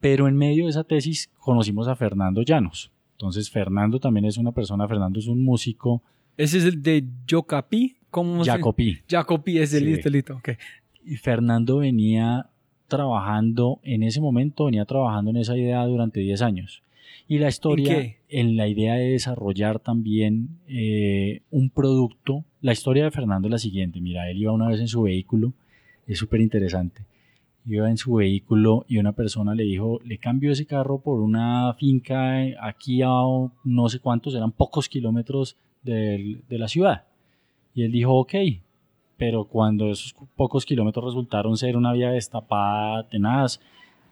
Pero 0.00 0.28
en 0.28 0.36
medio 0.36 0.64
de 0.64 0.70
esa 0.70 0.84
tesis 0.84 1.30
conocimos 1.38 1.88
a 1.88 1.96
Fernando 1.96 2.42
Llanos. 2.42 2.90
Entonces 3.12 3.50
Fernando 3.50 3.98
también 3.98 4.26
es 4.26 4.36
una 4.36 4.52
persona, 4.52 4.86
Fernando 4.86 5.18
es 5.18 5.26
un 5.26 5.42
músico. 5.42 6.02
¿Ese 6.36 6.58
es 6.58 6.64
el 6.64 6.82
de 6.82 7.04
Yocapi? 7.26 7.96
¿Cómo. 8.10 8.44
Jacopi 9.08 9.58
es 9.58 9.72
el 9.72 9.84
sí. 9.84 10.10
listo, 10.10 10.10
Y 11.04 11.16
Fernando 11.16 11.78
venía 11.78 12.50
trabajando, 12.88 13.80
en 13.82 14.02
ese 14.02 14.20
momento 14.20 14.66
venía 14.66 14.84
trabajando 14.84 15.30
en 15.30 15.38
esa 15.38 15.56
idea 15.56 15.84
durante 15.84 16.20
10 16.20 16.42
años. 16.42 16.82
Y 17.28 17.38
la 17.38 17.48
historia, 17.48 17.98
¿En 17.98 18.16
en, 18.28 18.56
la 18.56 18.68
idea 18.68 18.94
de 18.94 19.10
desarrollar 19.10 19.80
también 19.80 20.60
eh, 20.68 21.42
un 21.50 21.70
producto, 21.70 22.44
la 22.60 22.72
historia 22.72 23.04
de 23.04 23.10
Fernando 23.10 23.48
es 23.48 23.52
la 23.52 23.58
siguiente, 23.58 24.00
mira, 24.00 24.30
él 24.30 24.38
iba 24.38 24.52
una 24.52 24.68
vez 24.68 24.80
en 24.80 24.88
su 24.88 25.02
vehículo, 25.02 25.52
es 26.06 26.18
súper 26.18 26.40
interesante, 26.40 27.02
iba 27.66 27.90
en 27.90 27.96
su 27.96 28.14
vehículo 28.14 28.84
y 28.88 28.98
una 28.98 29.12
persona 29.12 29.54
le 29.54 29.64
dijo, 29.64 30.00
le 30.04 30.18
cambio 30.18 30.52
ese 30.52 30.66
carro 30.66 31.00
por 31.00 31.20
una 31.20 31.74
finca 31.74 32.34
aquí 32.60 33.02
a 33.02 33.10
no 33.64 33.88
sé 33.88 33.98
cuántos, 33.98 34.34
eran 34.34 34.52
pocos 34.52 34.88
kilómetros 34.88 35.56
de, 35.82 36.40
de 36.48 36.58
la 36.58 36.68
ciudad. 36.68 37.04
Y 37.74 37.82
él 37.82 37.92
dijo, 37.92 38.14
ok, 38.14 38.34
pero 39.16 39.44
cuando 39.44 39.90
esos 39.90 40.14
pocos 40.36 40.64
kilómetros 40.64 41.06
resultaron 41.06 41.56
ser 41.56 41.76
una 41.76 41.92
vía 41.92 42.10
destapada, 42.10 43.08
tenaz, 43.08 43.60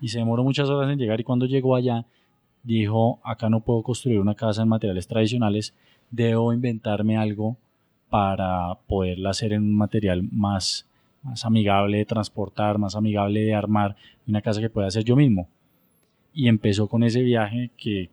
y 0.01 0.09
se 0.09 0.19
demoró 0.19 0.45
muchas 0.45 0.69
horas 0.69 0.91
en 0.91 0.99
llegar 0.99 1.21
y 1.21 1.25
cuando 1.25 1.47
llegó 1.47 1.77
allá, 1.77 2.07
dijo, 2.65 3.21
acá 3.23 3.49
no 3.49 3.61
puedo 3.61 3.83
construir 3.83 4.19
una 4.19 4.35
casa 4.35 4.63
en 4.63 4.69
materiales 4.69 5.07
tradicionales, 5.07 5.75
debo 6.11 6.53
inventarme 6.53 7.17
algo 7.17 7.57
para 8.11 8.75
poderla 8.87 9.31
hacer 9.31 9.53
en 9.53 9.63
un 9.63 9.77
material 9.77 10.23
más, 10.33 10.87
más 11.23 11.45
amigable 11.45 11.99
de 11.99 12.05
transportar, 12.05 12.79
más 12.79 12.97
amigable 12.97 13.41
de 13.41 13.55
armar, 13.55 13.97
una 14.27 14.43
casa 14.43 14.61
que 14.61 14.71
pueda 14.71 14.89
hacer 14.89 15.05
yo 15.05 15.17
mismo. 15.17 15.49
Y 16.33 16.49
empezó 16.49 16.89
con 16.89 17.05
ese 17.05 17.23
viaje 17.23 17.71
que, 17.77 18.11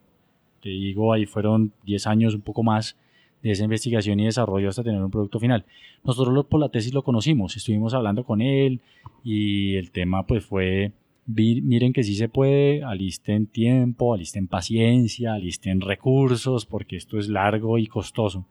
te 0.61 0.69
digo, 0.69 1.13
ahí 1.13 1.25
fueron 1.25 1.71
10 1.85 2.07
años, 2.07 2.35
un 2.35 2.41
poco 2.41 2.63
más, 2.63 2.95
de 3.41 3.51
esa 3.51 3.63
investigación 3.63 4.19
y 4.19 4.25
desarrollo 4.25 4.69
hasta 4.69 4.83
tener 4.83 5.01
un 5.01 5.11
producto 5.11 5.39
final. 5.39 5.65
Nosotros 6.03 6.45
por 6.45 6.59
la 6.59 6.69
tesis 6.69 6.93
lo 6.93 7.03
conocimos, 7.03 7.55
estuvimos 7.55 7.93
hablando 7.93 8.23
con 8.23 8.41
él 8.41 8.79
y 9.23 9.75
el 9.75 9.91
tema 9.91 10.25
pues 10.25 10.45
fue, 10.45 10.91
miren 11.25 11.93
que 11.93 12.03
sí 12.03 12.15
se 12.15 12.29
puede, 12.29 12.83
alisten 12.83 13.47
tiempo, 13.47 14.13
alisten 14.13 14.47
paciencia, 14.47 15.33
alisten 15.33 15.81
recursos, 15.81 16.65
porque 16.65 16.95
esto 16.95 17.17
es 17.19 17.29
largo 17.29 17.77
y 17.77 17.87
costoso. 17.87 18.45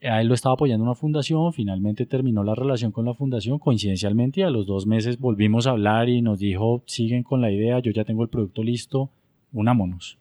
Él 0.00 0.26
lo 0.26 0.34
estaba 0.34 0.54
apoyando 0.54 0.84
una 0.84 0.96
fundación, 0.96 1.52
finalmente 1.52 2.06
terminó 2.06 2.42
la 2.42 2.56
relación 2.56 2.90
con 2.90 3.04
la 3.04 3.14
fundación, 3.14 3.60
coincidencialmente 3.60 4.40
y 4.40 4.42
a 4.42 4.50
los 4.50 4.66
dos 4.66 4.84
meses 4.84 5.20
volvimos 5.20 5.66
a 5.66 5.70
hablar 5.70 6.08
y 6.08 6.22
nos 6.22 6.40
dijo, 6.40 6.82
siguen 6.86 7.22
con 7.22 7.40
la 7.40 7.52
idea, 7.52 7.78
yo 7.78 7.92
ya 7.92 8.04
tengo 8.04 8.24
el 8.24 8.28
producto 8.28 8.64
listo, 8.64 9.10
unámonos. 9.52 10.18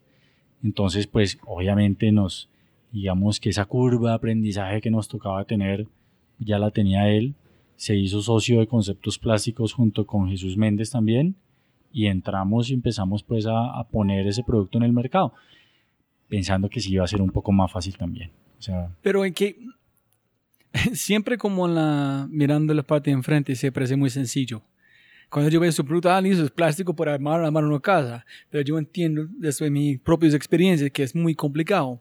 Entonces, 0.64 1.08
pues 1.08 1.40
obviamente 1.48 2.12
nos, 2.12 2.48
digamos 2.92 3.40
que 3.40 3.50
esa 3.50 3.66
curva 3.66 4.10
de 4.10 4.16
aprendizaje 4.16 4.82
que 4.82 4.92
nos 4.92 5.08
tocaba 5.08 5.46
tener 5.46 5.88
ya 6.38 6.60
la 6.60 6.72
tenía 6.72 7.10
él. 7.10 7.34
Se 7.82 7.96
hizo 7.96 8.22
socio 8.22 8.60
de 8.60 8.68
conceptos 8.68 9.18
plásticos 9.18 9.74
junto 9.74 10.06
con 10.06 10.30
Jesús 10.30 10.56
Méndez 10.56 10.92
también 10.92 11.36
y 11.92 12.06
entramos 12.06 12.70
y 12.70 12.76
empezamos 12.76 13.24
pues 13.24 13.48
a, 13.48 13.84
poner 13.90 14.28
ese 14.28 14.44
producto 14.44 14.78
en 14.78 14.84
el 14.84 14.94
mercado, 14.94 15.34
pensando 16.30 16.70
que 16.70 16.80
sí 16.80 16.94
iba 16.94 17.04
a 17.04 17.08
ser 17.08 17.24
un 17.24 17.32
poco 17.32 17.52
más 17.52 17.72
fácil 17.72 17.98
también. 17.98 18.30
Pero 19.02 19.26
en 19.26 19.34
que 19.34 19.56
siempre 20.94 21.40
como 21.40 21.68
la 21.68 22.28
mirando 22.30 22.72
la 22.76 22.84
parte 22.84 23.10
de 23.10 23.16
enfrente 23.16 23.56
se 23.56 23.72
parece 23.72 23.96
muy 23.96 24.12
sencillo. 24.12 24.62
Cuando 25.32 25.50
yo 25.50 25.60
veo 25.60 25.72
su 25.72 25.84
producto, 25.84 26.12
ah, 26.12 26.22
listo, 26.22 26.44
es 26.44 26.52
plástico 26.52 26.96
para 26.96 27.16
armar, 27.16 27.44
armar 27.44 27.66
una 27.66 27.80
casa. 27.80 28.28
Pero 28.52 28.64
yo 28.64 28.78
entiendo 28.78 29.26
desde 29.28 29.72
mis 29.72 30.00
propias 30.00 30.36
experiencias 30.36 30.92
que 30.92 31.02
es 31.02 31.16
muy 31.16 31.34
complicado. 31.34 32.00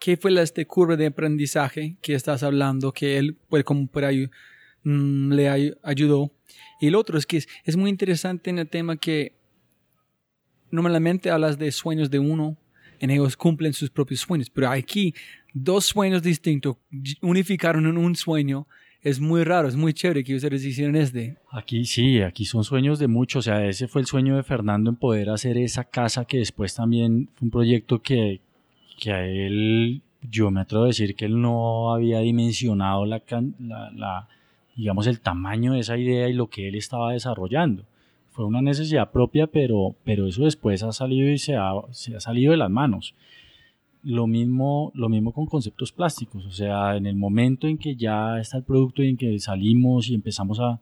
¿Qué 0.00 0.16
fue 0.16 0.32
la 0.32 0.42
este 0.42 0.66
curva 0.66 0.96
de 0.96 1.06
aprendizaje 1.06 1.98
que 2.02 2.14
estás 2.14 2.42
hablando 2.42 2.90
que 2.90 3.16
él 3.16 3.36
pues, 3.48 3.62
como 3.62 3.86
por 3.86 4.04
ahí, 4.04 4.28
mm, 4.86 5.32
le 5.32 5.76
ayudó? 5.82 6.32
Y 6.80 6.86
el 6.88 6.94
otro 6.94 7.18
es 7.18 7.26
que 7.26 7.42
es, 7.64 7.76
muy 7.76 7.90
interesante 7.90 8.50
en 8.50 8.58
el 8.58 8.68
tema 8.68 8.96
que 8.96 9.32
normalmente 10.70 11.30
hablas 11.30 11.58
de 11.58 11.70
sueños 11.72 12.10
de 12.10 12.18
uno, 12.18 12.56
en 13.00 13.10
ellos 13.10 13.36
cumplen 13.36 13.72
sus 13.72 13.90
propios 13.90 14.20
sueños, 14.20 14.50
pero 14.50 14.70
aquí 14.70 15.14
dos 15.52 15.86
sueños 15.86 16.22
distintos 16.22 16.76
unificaron 17.20 17.86
en 17.86 17.98
un 17.98 18.14
sueño. 18.14 18.66
Es 19.02 19.20
muy 19.20 19.44
raro, 19.44 19.68
es 19.68 19.76
muy 19.76 19.92
chévere 19.92 20.24
que 20.24 20.34
ustedes 20.34 20.64
hicieron 20.64 20.96
este. 20.96 21.36
Aquí 21.52 21.84
sí, 21.84 22.20
aquí 22.22 22.44
son 22.44 22.64
sueños 22.64 22.98
de 22.98 23.06
muchos. 23.06 23.46
O 23.46 23.50
sea, 23.50 23.64
ese 23.64 23.86
fue 23.86 24.00
el 24.00 24.06
sueño 24.06 24.36
de 24.36 24.42
Fernando 24.42 24.90
en 24.90 24.96
poder 24.96 25.30
hacer 25.30 25.56
esa 25.58 25.84
casa 25.84 26.24
que 26.24 26.38
después 26.38 26.74
también 26.74 27.28
fue 27.34 27.46
un 27.46 27.50
proyecto 27.50 28.02
que, 28.02 28.40
que 28.98 29.12
a 29.12 29.24
él, 29.24 30.02
yo 30.22 30.50
me 30.50 30.60
atrevo 30.60 30.84
a 30.84 30.88
decir 30.88 31.14
que 31.14 31.26
él 31.26 31.40
no 31.40 31.92
había 31.92 32.18
dimensionado 32.20 33.06
la, 33.06 33.22
la, 33.60 34.28
digamos, 34.76 35.06
el 35.06 35.20
tamaño 35.20 35.72
de 35.72 35.80
esa 35.80 35.96
idea 35.96 36.28
y 36.28 36.34
lo 36.34 36.48
que 36.48 36.68
él 36.68 36.74
estaba 36.74 37.12
desarrollando. 37.12 37.84
Fue 38.30 38.44
una 38.44 38.60
necesidad 38.60 39.10
propia, 39.10 39.46
pero, 39.46 39.96
pero 40.04 40.26
eso 40.26 40.44
después 40.44 40.82
ha 40.82 40.92
salido 40.92 41.30
y 41.30 41.38
se 41.38 41.56
ha, 41.56 41.72
se 41.90 42.14
ha 42.14 42.20
salido 42.20 42.50
de 42.52 42.58
las 42.58 42.70
manos. 42.70 43.14
Lo 44.02 44.26
mismo, 44.26 44.92
lo 44.94 45.08
mismo 45.08 45.32
con 45.32 45.46
conceptos 45.46 45.90
plásticos, 45.90 46.44
o 46.44 46.50
sea, 46.50 46.96
en 46.96 47.06
el 47.06 47.16
momento 47.16 47.66
en 47.66 47.78
que 47.78 47.96
ya 47.96 48.38
está 48.38 48.58
el 48.58 48.62
producto 48.62 49.02
y 49.02 49.08
en 49.08 49.16
que 49.16 49.38
salimos 49.40 50.08
y 50.08 50.14
empezamos 50.14 50.60
a, 50.60 50.78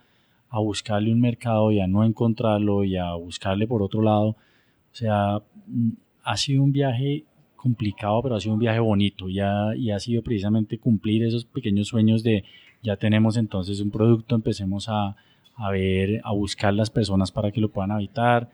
a 0.50 0.58
buscarle 0.58 1.12
un 1.12 1.20
mercado 1.20 1.70
y 1.70 1.80
a 1.80 1.86
no 1.86 2.04
encontrarlo 2.04 2.84
y 2.84 2.96
a 2.96 3.14
buscarle 3.14 3.66
por 3.66 3.82
otro 3.82 4.02
lado, 4.02 4.30
o 4.30 4.36
sea, 4.92 5.40
mm, 5.68 5.90
ha 6.24 6.36
sido 6.36 6.62
un 6.64 6.72
viaje 6.72 7.24
complicado, 7.56 8.20
pero 8.22 8.34
ha 8.34 8.40
sido 8.40 8.54
un 8.54 8.60
viaje 8.60 8.80
bonito 8.80 9.28
y 9.28 9.36
y 9.36 9.90
ha 9.90 9.98
sido 10.00 10.22
precisamente 10.22 10.78
cumplir 10.78 11.22
esos 11.22 11.44
pequeños 11.46 11.88
sueños 11.88 12.22
de 12.22 12.44
ya 12.84 12.96
tenemos 12.96 13.36
entonces 13.38 13.80
un 13.80 13.90
producto, 13.90 14.34
empecemos 14.34 14.88
a, 14.88 15.16
a 15.56 15.70
ver, 15.70 16.20
a 16.22 16.32
buscar 16.32 16.74
las 16.74 16.90
personas 16.90 17.32
para 17.32 17.50
que 17.50 17.60
lo 17.60 17.70
puedan 17.70 17.90
habitar. 17.90 18.50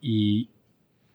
Y, 0.00 0.48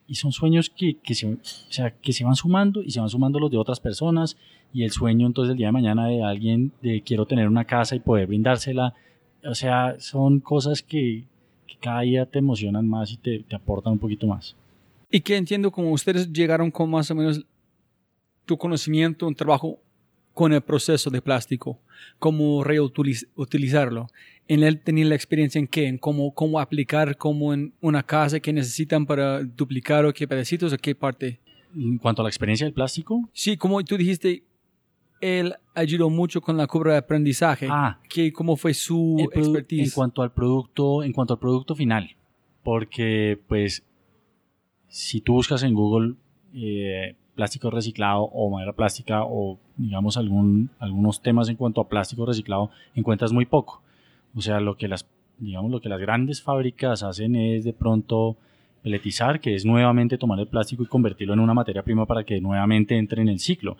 y 0.06 0.14
son 0.14 0.30
sueños 0.30 0.70
que, 0.70 0.96
que, 0.98 1.14
se, 1.14 1.26
o 1.26 1.38
sea, 1.42 1.90
que 1.90 2.12
se 2.12 2.24
van 2.24 2.36
sumando 2.36 2.82
y 2.82 2.92
se 2.92 3.00
van 3.00 3.10
sumando 3.10 3.40
los 3.40 3.50
de 3.50 3.58
otras 3.58 3.80
personas. 3.80 4.36
Y 4.72 4.84
el 4.84 4.92
sueño 4.92 5.26
entonces 5.26 5.52
el 5.52 5.58
día 5.58 5.66
de 5.66 5.72
mañana 5.72 6.06
de 6.06 6.22
alguien 6.22 6.72
de 6.80 7.02
quiero 7.02 7.26
tener 7.26 7.48
una 7.48 7.64
casa 7.64 7.96
y 7.96 8.00
poder 8.00 8.28
brindársela, 8.28 8.94
o 9.44 9.54
sea, 9.54 9.96
son 9.98 10.38
cosas 10.38 10.82
que, 10.82 11.24
que 11.66 11.76
cada 11.80 12.02
día 12.02 12.26
te 12.26 12.38
emocionan 12.38 12.86
más 12.86 13.10
y 13.10 13.16
te, 13.16 13.40
te 13.40 13.56
aportan 13.56 13.94
un 13.94 13.98
poquito 13.98 14.28
más. 14.28 14.54
Y 15.10 15.20
que 15.20 15.36
entiendo 15.36 15.72
como 15.72 15.90
ustedes 15.90 16.32
llegaron 16.32 16.70
con 16.70 16.90
más 16.90 17.10
o 17.10 17.14
menos 17.16 17.44
tu 18.44 18.56
conocimiento, 18.56 19.26
un 19.26 19.34
trabajo 19.34 19.80
con 20.36 20.52
el 20.52 20.60
proceso 20.60 21.08
de 21.08 21.22
plástico, 21.22 21.80
cómo 22.18 22.62
reutilizarlo. 22.62 24.08
En 24.46 24.62
él 24.64 24.82
tenía 24.82 25.06
la 25.06 25.14
experiencia 25.14 25.58
en 25.58 25.66
qué, 25.66 25.86
en 25.86 25.96
cómo, 25.96 26.34
cómo 26.34 26.60
aplicar 26.60 27.16
como 27.16 27.54
en 27.54 27.72
una 27.80 28.02
casa 28.02 28.38
que 28.38 28.52
necesitan 28.52 29.06
para 29.06 29.42
duplicar 29.42 30.04
o 30.04 30.12
qué 30.12 30.28
pedacitos 30.28 30.74
o 30.74 30.76
qué 30.76 30.94
parte. 30.94 31.40
En 31.74 31.96
cuanto 31.96 32.20
a 32.20 32.24
la 32.24 32.28
experiencia 32.28 32.66
del 32.66 32.74
plástico. 32.74 33.26
Sí, 33.32 33.56
como 33.56 33.82
tú 33.82 33.96
dijiste, 33.96 34.42
él 35.22 35.54
ayudó 35.74 36.10
mucho 36.10 36.42
con 36.42 36.58
la 36.58 36.66
curva 36.66 36.92
de 36.92 36.98
aprendizaje. 36.98 37.68
Ah. 37.70 37.98
Que, 38.06 38.30
¿Cómo 38.30 38.56
fue 38.56 38.74
su 38.74 39.16
expertise? 39.32 39.88
En 39.88 39.90
cuanto 39.94 40.20
al 40.20 40.32
producto, 40.32 41.02
en 41.02 41.14
cuanto 41.14 41.32
al 41.32 41.40
producto 41.40 41.74
final. 41.74 42.14
Porque, 42.62 43.40
pues, 43.48 43.86
si 44.86 45.22
tú 45.22 45.32
buscas 45.32 45.62
en 45.62 45.72
Google 45.72 46.16
eh, 46.52 47.16
plástico 47.36 47.70
reciclado 47.70 48.22
o 48.22 48.50
madera 48.50 48.72
plástica 48.72 49.22
o 49.24 49.58
digamos 49.76 50.16
algún, 50.16 50.70
algunos 50.80 51.22
temas 51.22 51.48
en 51.48 51.56
cuanto 51.56 51.80
a 51.80 51.88
plástico 51.88 52.26
reciclado, 52.26 52.70
encuentras 52.94 53.32
muy 53.32 53.46
poco. 53.46 53.82
O 54.34 54.40
sea, 54.40 54.58
lo 54.58 54.76
que 54.76 54.88
las, 54.88 55.06
digamos, 55.38 55.70
lo 55.70 55.80
que 55.80 55.88
las 55.88 56.00
grandes 56.00 56.42
fábricas 56.42 57.02
hacen 57.04 57.36
es 57.36 57.64
de 57.64 57.72
pronto 57.72 58.36
peletizar, 58.82 59.40
que 59.40 59.54
es 59.54 59.64
nuevamente 59.64 60.18
tomar 60.18 60.40
el 60.40 60.48
plástico 60.48 60.82
y 60.82 60.86
convertirlo 60.86 61.34
en 61.34 61.40
una 61.40 61.54
materia 61.54 61.82
prima 61.82 62.06
para 62.06 62.24
que 62.24 62.40
nuevamente 62.40 62.96
entre 62.96 63.22
en 63.22 63.28
el 63.28 63.38
ciclo. 63.38 63.76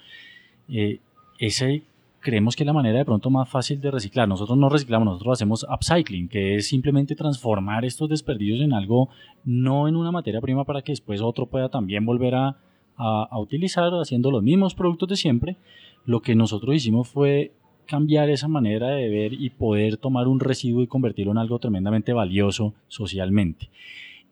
Eh, 0.68 1.00
ese 1.38 1.82
creemos 2.20 2.56
que 2.56 2.64
es 2.64 2.66
la 2.66 2.72
manera 2.72 2.98
de 2.98 3.04
pronto 3.04 3.30
más 3.30 3.48
fácil 3.48 3.80
de 3.80 3.88
reciclar. 3.90 4.26
Nosotros 4.26 4.58
no 4.58 4.68
reciclamos, 4.68 5.06
nosotros 5.06 5.34
hacemos 5.34 5.64
upcycling, 5.72 6.28
que 6.28 6.56
es 6.56 6.66
simplemente 6.66 7.14
transformar 7.14 7.84
estos 7.84 8.08
desperdicios 8.08 8.62
en 8.62 8.72
algo, 8.72 9.10
no 9.44 9.86
en 9.86 9.94
una 9.94 10.10
materia 10.10 10.40
prima 10.40 10.64
para 10.64 10.82
que 10.82 10.90
después 10.90 11.20
otro 11.20 11.46
pueda 11.46 11.68
también 11.68 12.04
volver 12.04 12.34
a, 12.34 12.56
a, 12.96 13.38
utilizar 13.38 13.92
haciendo 13.94 14.30
los 14.30 14.42
mismos 14.42 14.74
productos 14.74 15.08
de 15.08 15.16
siempre. 15.16 15.56
Lo 16.04 16.20
que 16.20 16.34
nosotros 16.34 16.74
hicimos 16.74 17.08
fue 17.08 17.52
cambiar 17.86 18.30
esa 18.30 18.48
manera 18.48 18.88
de 18.88 19.08
ver 19.08 19.32
y 19.32 19.50
poder 19.50 19.96
tomar 19.96 20.28
un 20.28 20.40
residuo 20.40 20.82
y 20.82 20.86
convertirlo 20.86 21.32
en 21.32 21.38
algo 21.38 21.58
tremendamente 21.58 22.12
valioso 22.12 22.74
socialmente. 22.88 23.68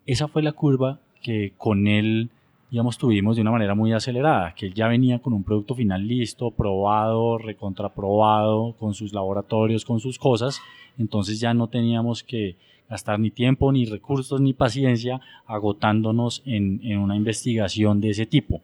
Esa 0.05 0.27
fue 0.27 0.43
la 0.43 0.51
curva 0.51 0.99
que 1.21 1.53
con 1.57 1.87
él 1.87 2.29
digamos, 2.71 2.97
tuvimos 2.97 3.35
de 3.35 3.41
una 3.41 3.51
manera 3.51 3.75
muy 3.75 3.93
acelerada, 3.93 4.53
que 4.53 4.65
él 4.65 4.73
ya 4.73 4.87
venía 4.87 5.19
con 5.19 5.33
un 5.33 5.43
producto 5.43 5.75
final 5.75 6.05
listo, 6.05 6.51
probado, 6.51 7.37
recontraprobado, 7.37 8.75
con 8.77 8.93
sus 8.93 9.13
laboratorios, 9.13 9.85
con 9.85 9.99
sus 9.99 10.19
cosas, 10.19 10.59
entonces 10.97 11.39
ya 11.39 11.53
no 11.53 11.67
teníamos 11.67 12.23
que 12.23 12.57
gastar 12.89 13.19
ni 13.19 13.31
tiempo, 13.31 13.71
ni 13.71 13.85
recursos, 13.85 14.39
ni 14.41 14.53
paciencia 14.53 15.19
agotándonos 15.45 16.43
en, 16.45 16.79
en 16.83 16.99
una 16.99 17.15
investigación 17.15 18.01
de 18.01 18.09
ese 18.11 18.25
tipo. 18.25 18.61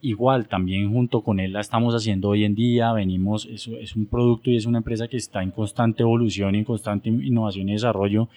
Igual, 0.00 0.48
también 0.48 0.92
junto 0.92 1.22
con 1.22 1.38
él 1.38 1.52
la 1.52 1.60
estamos 1.60 1.94
haciendo 1.94 2.30
hoy 2.30 2.44
en 2.44 2.56
día, 2.56 2.92
venimos, 2.92 3.46
es, 3.46 3.68
es 3.68 3.94
un 3.94 4.06
producto 4.06 4.50
y 4.50 4.56
es 4.56 4.66
una 4.66 4.78
empresa 4.78 5.06
que 5.06 5.16
está 5.16 5.42
en 5.42 5.52
constante 5.52 6.02
evolución 6.02 6.54
y 6.54 6.58
en 6.58 6.64
constante 6.64 7.08
innovación 7.08 7.68
y 7.68 7.72
desarrollo, 7.74 8.28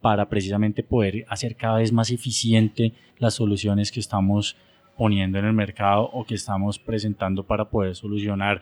para 0.00 0.28
precisamente 0.28 0.82
poder 0.82 1.24
hacer 1.28 1.54
cada 1.54 1.78
vez 1.78 1.92
más 1.92 2.10
eficiente 2.10 2.92
las 3.18 3.34
soluciones 3.34 3.92
que 3.92 4.00
estamos 4.00 4.56
poniendo 4.98 5.38
en 5.38 5.44
el 5.44 5.52
mercado 5.52 6.10
o 6.12 6.24
que 6.24 6.34
estamos 6.34 6.78
presentando 6.78 7.44
para 7.44 7.66
poder 7.66 7.94
solucionar 7.94 8.60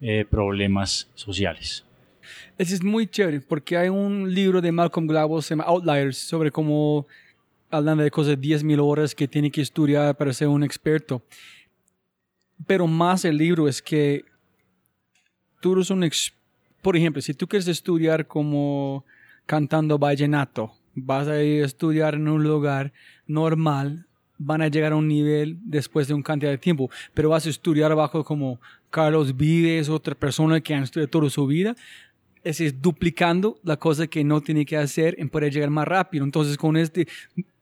eh, 0.00 0.26
problemas 0.28 1.08
sociales. 1.14 1.86
Eso 2.58 2.74
es 2.74 2.82
muy 2.82 3.06
chévere 3.06 3.40
porque 3.40 3.76
hay 3.76 3.88
un 3.88 4.32
libro 4.32 4.60
de 4.60 4.72
Malcolm 4.72 5.06
Gladwell, 5.06 5.42
se 5.42 5.50
llama 5.50 5.64
Outliers, 5.64 6.18
sobre 6.18 6.50
cómo 6.50 7.06
hablando 7.70 8.02
de 8.02 8.10
cosas 8.10 8.38
de 8.38 8.48
10.000 8.48 8.80
horas 8.82 9.14
que 9.14 9.26
tiene 9.26 9.50
que 9.50 9.62
estudiar 9.62 10.16
para 10.16 10.32
ser 10.32 10.48
un 10.48 10.62
experto. 10.62 11.22
Pero 12.66 12.86
más 12.86 13.24
el 13.24 13.38
libro 13.38 13.66
es 13.66 13.80
que 13.80 14.24
tú 15.60 15.72
eres 15.72 15.90
un 15.90 16.04
por 16.82 16.96
ejemplo, 16.96 17.22
si 17.22 17.32
tú 17.32 17.46
quieres 17.46 17.68
estudiar 17.68 18.26
como 18.26 19.04
cantando 19.46 19.98
vallenato, 19.98 20.72
vas 20.94 21.28
a 21.28 21.40
estudiar 21.40 22.14
en 22.14 22.28
un 22.28 22.42
lugar 22.42 22.92
normal, 23.26 24.06
van 24.36 24.62
a 24.62 24.68
llegar 24.68 24.92
a 24.92 24.96
un 24.96 25.06
nivel 25.06 25.58
después 25.62 26.08
de 26.08 26.14
un 26.14 26.22
cantidad 26.22 26.50
de 26.50 26.58
tiempo, 26.58 26.90
pero 27.14 27.28
vas 27.28 27.46
a 27.46 27.50
estudiar 27.50 27.92
abajo 27.92 28.24
como 28.24 28.60
Carlos 28.90 29.36
Vives, 29.36 29.88
otra 29.88 30.14
persona 30.16 30.60
que 30.60 30.74
han 30.74 30.82
estudiado 30.82 31.08
toda 31.08 31.30
su 31.30 31.46
vida, 31.46 31.76
es, 32.44 32.82
duplicando 32.82 33.58
la 33.62 33.76
cosa 33.76 34.06
que 34.06 34.24
no 34.24 34.40
tiene 34.40 34.64
que 34.64 34.76
hacer 34.76 35.14
en 35.18 35.28
poder 35.28 35.52
llegar 35.52 35.70
más 35.70 35.86
rápido. 35.86 36.24
Entonces, 36.24 36.56
con 36.56 36.76
este, 36.76 37.06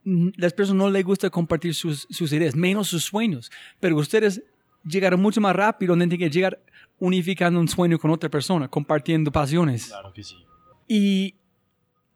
las 0.04 0.52
personas 0.52 0.84
no 0.84 0.90
les 0.90 1.04
gusta 1.04 1.30
compartir 1.30 1.74
sus, 1.74 2.06
sus 2.10 2.32
ideas, 2.32 2.54
menos 2.54 2.88
sus 2.88 3.04
sueños, 3.04 3.50
pero 3.78 3.96
ustedes 3.96 4.42
llegaron 4.84 5.20
mucho 5.20 5.40
más 5.40 5.54
rápido 5.54 5.92
donde 5.92 6.06
tienen 6.06 6.28
que 6.28 6.34
llegar 6.34 6.60
unificando 6.98 7.60
un 7.60 7.68
sueño 7.68 7.98
con 7.98 8.10
otra 8.10 8.28
persona, 8.30 8.68
compartiendo 8.68 9.30
pasiones. 9.30 9.88
Claro 9.88 10.12
que 10.12 10.22
sí. 10.22 10.36
Y 10.88 11.34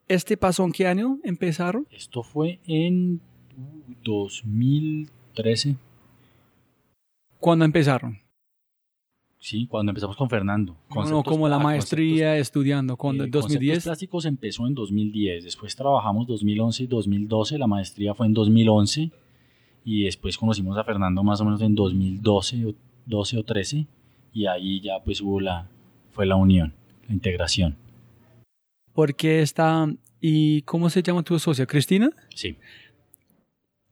este 0.07 0.37
pasó 0.37 0.65
en 0.65 0.71
qué 0.71 0.87
año 0.87 1.19
empezaron? 1.23 1.87
Esto 1.91 2.23
fue 2.23 2.59
en 2.67 3.21
2013. 4.03 5.75
¿Cuándo 7.39 7.65
empezaron? 7.65 8.24
Sí, 9.45 9.67
cuando 9.67 9.91
empezamos 9.91 10.17
con 10.17 10.27
Fernando. 10.27 10.75
No, 11.07 11.21
como 11.21 11.47
la 11.47 11.59
maestría 11.59 12.35
estudiando, 12.35 12.97
cuando 12.97 13.25
eh, 13.25 13.29
2010. 13.29 13.83
plásticos 13.83 14.25
empezó 14.25 14.65
en 14.65 14.73
2010, 14.73 15.43
después 15.43 15.75
trabajamos 15.75 16.25
2011 16.25 16.85
y 16.85 16.87
2012, 16.87 17.59
la 17.59 17.67
maestría 17.67 18.15
fue 18.15 18.25
en 18.25 18.33
2011 18.33 19.11
y 19.83 20.05
después 20.05 20.39
conocimos 20.39 20.75
a 20.79 20.83
Fernando 20.83 21.21
más 21.21 21.41
o 21.41 21.45
menos 21.45 21.61
en 21.61 21.75
2012 21.75 22.65
o 22.65 22.73
12 23.05 23.37
o 23.37 23.43
13 23.43 23.85
y 24.33 24.47
ahí 24.47 24.81
ya 24.81 24.93
pues 25.05 25.21
hubo 25.21 25.39
la 25.39 25.69
fue 26.09 26.25
la 26.25 26.37
unión, 26.37 26.73
la 27.07 27.13
integración. 27.13 27.75
¿Por 28.93 29.13
qué 29.13 29.43
está 29.43 29.87
y 30.19 30.63
cómo 30.63 30.89
se 30.89 31.03
llama 31.03 31.21
tu 31.21 31.37
socia, 31.37 31.67
Cristina? 31.67 32.09
Sí. 32.33 32.57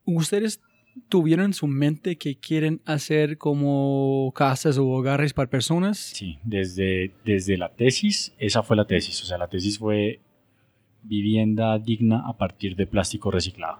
¿Ustedes 0.04 0.60
tuvieron 1.08 1.46
en 1.46 1.54
su 1.54 1.66
mente 1.66 2.16
que 2.16 2.36
quieren 2.36 2.80
hacer 2.84 3.38
como 3.38 4.32
casas 4.34 4.78
o 4.78 4.88
hogares 4.88 5.32
para 5.32 5.50
personas? 5.50 5.98
Sí, 5.98 6.38
desde, 6.44 7.12
desde 7.24 7.56
la 7.56 7.70
tesis, 7.70 8.34
esa 8.38 8.62
fue 8.62 8.76
la 8.76 8.86
tesis. 8.86 9.22
O 9.22 9.26
sea, 9.26 9.38
la 9.38 9.48
tesis 9.48 9.78
fue 9.78 10.20
vivienda 11.02 11.78
digna 11.78 12.22
a 12.26 12.36
partir 12.36 12.76
de 12.76 12.86
plástico 12.86 13.30
reciclado. 13.30 13.78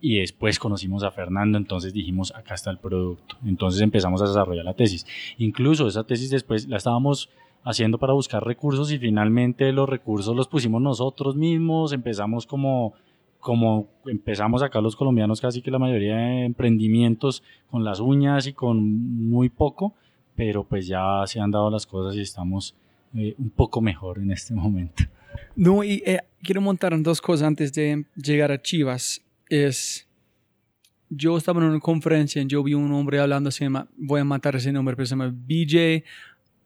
Y 0.00 0.20
después 0.20 0.58
conocimos 0.58 1.02
a 1.02 1.10
Fernando, 1.10 1.58
entonces 1.58 1.92
dijimos, 1.92 2.32
acá 2.34 2.54
está 2.54 2.70
el 2.70 2.78
producto. 2.78 3.36
Entonces 3.44 3.82
empezamos 3.82 4.22
a 4.22 4.26
desarrollar 4.26 4.64
la 4.64 4.74
tesis. 4.74 5.06
Incluso 5.36 5.86
esa 5.86 6.04
tesis 6.04 6.30
después 6.30 6.68
la 6.68 6.78
estábamos 6.78 7.28
haciendo 7.64 7.98
para 7.98 8.14
buscar 8.14 8.42
recursos 8.42 8.90
y 8.90 8.98
finalmente 8.98 9.70
los 9.72 9.88
recursos 9.88 10.34
los 10.34 10.48
pusimos 10.48 10.80
nosotros 10.80 11.36
mismos, 11.36 11.92
empezamos 11.92 12.46
como 12.46 12.94
como 13.40 13.88
empezamos 14.06 14.62
acá 14.62 14.80
los 14.80 14.94
colombianos 14.94 15.40
casi 15.40 15.62
que 15.62 15.70
la 15.70 15.78
mayoría 15.78 16.16
de 16.16 16.44
emprendimientos 16.44 17.42
con 17.70 17.82
las 17.84 17.98
uñas 17.98 18.46
y 18.46 18.52
con 18.52 18.78
muy 19.28 19.48
poco, 19.48 19.94
pero 20.36 20.62
pues 20.62 20.86
ya 20.86 21.22
se 21.26 21.40
han 21.40 21.50
dado 21.50 21.70
las 21.70 21.86
cosas 21.86 22.14
y 22.16 22.20
estamos 22.20 22.76
eh, 23.14 23.34
un 23.38 23.50
poco 23.50 23.80
mejor 23.80 24.18
en 24.18 24.30
este 24.30 24.54
momento. 24.54 25.04
No, 25.56 25.82
y 25.82 26.02
eh, 26.06 26.20
quiero 26.42 26.60
montar 26.60 27.00
dos 27.02 27.20
cosas 27.20 27.46
antes 27.46 27.72
de 27.72 28.04
llegar 28.14 28.52
a 28.52 28.60
Chivas. 28.60 29.22
Es, 29.48 30.06
yo 31.08 31.36
estaba 31.36 31.60
en 31.60 31.70
una 31.70 31.80
conferencia 31.80 32.42
y 32.42 32.46
yo 32.46 32.62
vi 32.62 32.74
un 32.74 32.92
hombre 32.92 33.20
hablando, 33.20 33.50
se 33.50 33.64
llama, 33.64 33.88
voy 33.96 34.20
a 34.20 34.24
matar 34.24 34.54
ese 34.54 34.70
nombre, 34.70 34.94
pero 34.96 35.06
se 35.06 35.10
llama 35.10 35.32
BJ 35.34 36.04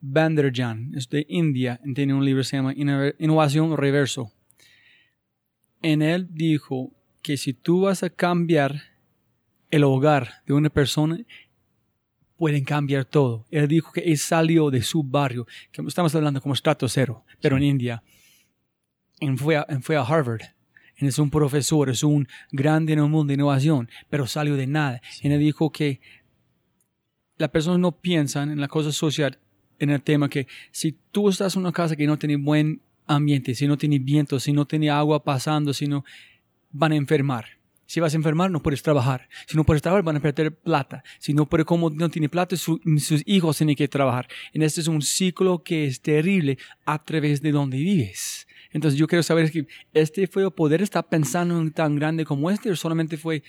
Banderjan, 0.00 0.92
es 0.94 1.08
de 1.08 1.24
India, 1.30 1.80
tiene 1.94 2.12
un 2.12 2.24
libro 2.24 2.40
que 2.40 2.44
se 2.44 2.56
llama 2.56 2.74
Innovación 2.74 3.74
Reverso 3.74 4.30
en 5.84 6.00
él 6.00 6.28
dijo 6.30 6.90
que 7.20 7.36
si 7.36 7.52
tú 7.52 7.82
vas 7.82 8.02
a 8.02 8.08
cambiar 8.08 8.82
el 9.70 9.84
hogar 9.84 10.42
de 10.46 10.54
una 10.54 10.70
persona, 10.70 11.18
pueden 12.38 12.64
cambiar 12.64 13.04
todo. 13.04 13.44
Él 13.50 13.68
dijo 13.68 13.92
que 13.92 14.00
él 14.00 14.16
salió 14.16 14.70
de 14.70 14.82
su 14.82 15.02
barrio, 15.02 15.46
que 15.70 15.82
estamos 15.82 16.14
hablando 16.14 16.40
como 16.40 16.54
estrato 16.54 16.88
cero, 16.88 17.22
pero 17.42 17.58
en 17.58 17.64
India, 17.64 18.02
y 19.20 19.28
fue, 19.36 19.56
a, 19.56 19.66
fue 19.82 19.96
a 19.96 20.02
Harvard. 20.02 20.40
es 20.96 21.18
un 21.18 21.28
profesor, 21.28 21.90
es 21.90 22.02
un 22.02 22.26
grande 22.50 22.94
en 22.94 23.00
el 23.00 23.08
mundo 23.08 23.28
de 23.28 23.34
innovación, 23.34 23.90
pero 24.08 24.26
salió 24.26 24.56
de 24.56 24.66
nada. 24.66 25.02
Y 25.20 25.30
él 25.30 25.38
dijo 25.38 25.70
que 25.70 26.00
las 27.36 27.50
personas 27.50 27.78
no 27.78 27.92
piensan 27.92 28.50
en 28.50 28.58
la 28.58 28.68
cosa 28.68 28.90
social, 28.90 29.38
en 29.78 29.90
el 29.90 30.02
tema 30.02 30.30
que 30.30 30.46
si 30.70 30.92
tú 31.10 31.28
estás 31.28 31.56
en 31.56 31.60
una 31.60 31.72
casa 31.72 31.94
que 31.94 32.06
no 32.06 32.18
tiene 32.18 32.36
buen 32.36 32.80
ambiente, 33.06 33.54
si 33.54 33.66
no 33.66 33.76
tiene 33.76 33.98
viento, 33.98 34.40
si 34.40 34.52
no 34.52 34.66
tiene 34.66 34.90
agua 34.90 35.22
pasando, 35.22 35.72
si 35.72 35.86
no, 35.86 36.04
van 36.70 36.92
a 36.92 36.96
enfermar. 36.96 37.46
Si 37.86 38.00
vas 38.00 38.14
a 38.14 38.16
enfermar, 38.16 38.50
no 38.50 38.62
puedes 38.62 38.82
trabajar. 38.82 39.28
Si 39.46 39.56
no 39.56 39.64
puedes 39.64 39.82
trabajar, 39.82 40.02
van 40.02 40.16
a 40.16 40.20
perder 40.20 40.56
plata. 40.56 41.04
Si 41.18 41.34
no 41.34 41.46
puede, 41.46 41.64
como 41.64 41.90
no 41.90 42.08
tiene 42.08 42.28
plata, 42.28 42.56
sus 42.56 42.80
hijos 43.26 43.58
tienen 43.58 43.76
que 43.76 43.88
trabajar. 43.88 44.26
En 44.52 44.62
este 44.62 44.80
es 44.80 44.88
un 44.88 45.02
ciclo 45.02 45.62
que 45.62 45.86
es 45.86 46.00
terrible 46.00 46.58
a 46.86 47.02
través 47.04 47.42
de 47.42 47.52
donde 47.52 47.76
vives. 47.76 48.46
Entonces 48.72 48.98
yo 48.98 49.06
quiero 49.06 49.22
saber 49.22 49.50
si 49.50 49.66
este 49.92 50.26
fue 50.26 50.50
poder 50.50 50.82
estar 50.82 51.08
pensando 51.08 51.60
en 51.60 51.70
tan 51.70 51.94
grande 51.94 52.24
como 52.24 52.50
este 52.50 52.70
o 52.70 52.76
solamente 52.76 53.16
fue 53.16 53.44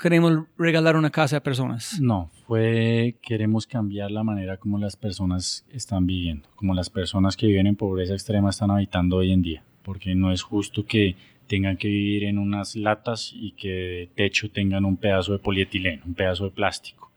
queremos 0.00 0.44
regalar 0.56 0.96
una 0.96 1.10
casa 1.10 1.38
a 1.38 1.42
personas. 1.42 1.98
No, 2.00 2.30
fue 2.46 3.16
queremos 3.22 3.66
cambiar 3.66 4.10
la 4.10 4.22
manera 4.22 4.56
como 4.56 4.78
las 4.78 4.96
personas 4.96 5.64
están 5.72 6.06
viviendo, 6.06 6.48
como 6.56 6.74
las 6.74 6.90
personas 6.90 7.36
que 7.36 7.46
viven 7.46 7.66
en 7.66 7.76
pobreza 7.76 8.14
extrema 8.14 8.50
están 8.50 8.70
habitando 8.70 9.16
hoy 9.16 9.32
en 9.32 9.42
día, 9.42 9.62
porque 9.82 10.14
no 10.14 10.32
es 10.32 10.42
justo 10.42 10.84
que 10.84 11.16
tengan 11.46 11.76
que 11.76 11.88
vivir 11.88 12.24
en 12.24 12.38
unas 12.38 12.76
latas 12.76 13.32
y 13.34 13.52
que 13.52 13.68
de 13.68 14.10
techo 14.14 14.50
tengan 14.50 14.84
un 14.84 14.96
pedazo 14.96 15.32
de 15.32 15.38
polietileno, 15.38 16.02
un 16.06 16.14
pedazo 16.14 16.44
de 16.44 16.50
plástico. 16.50 17.10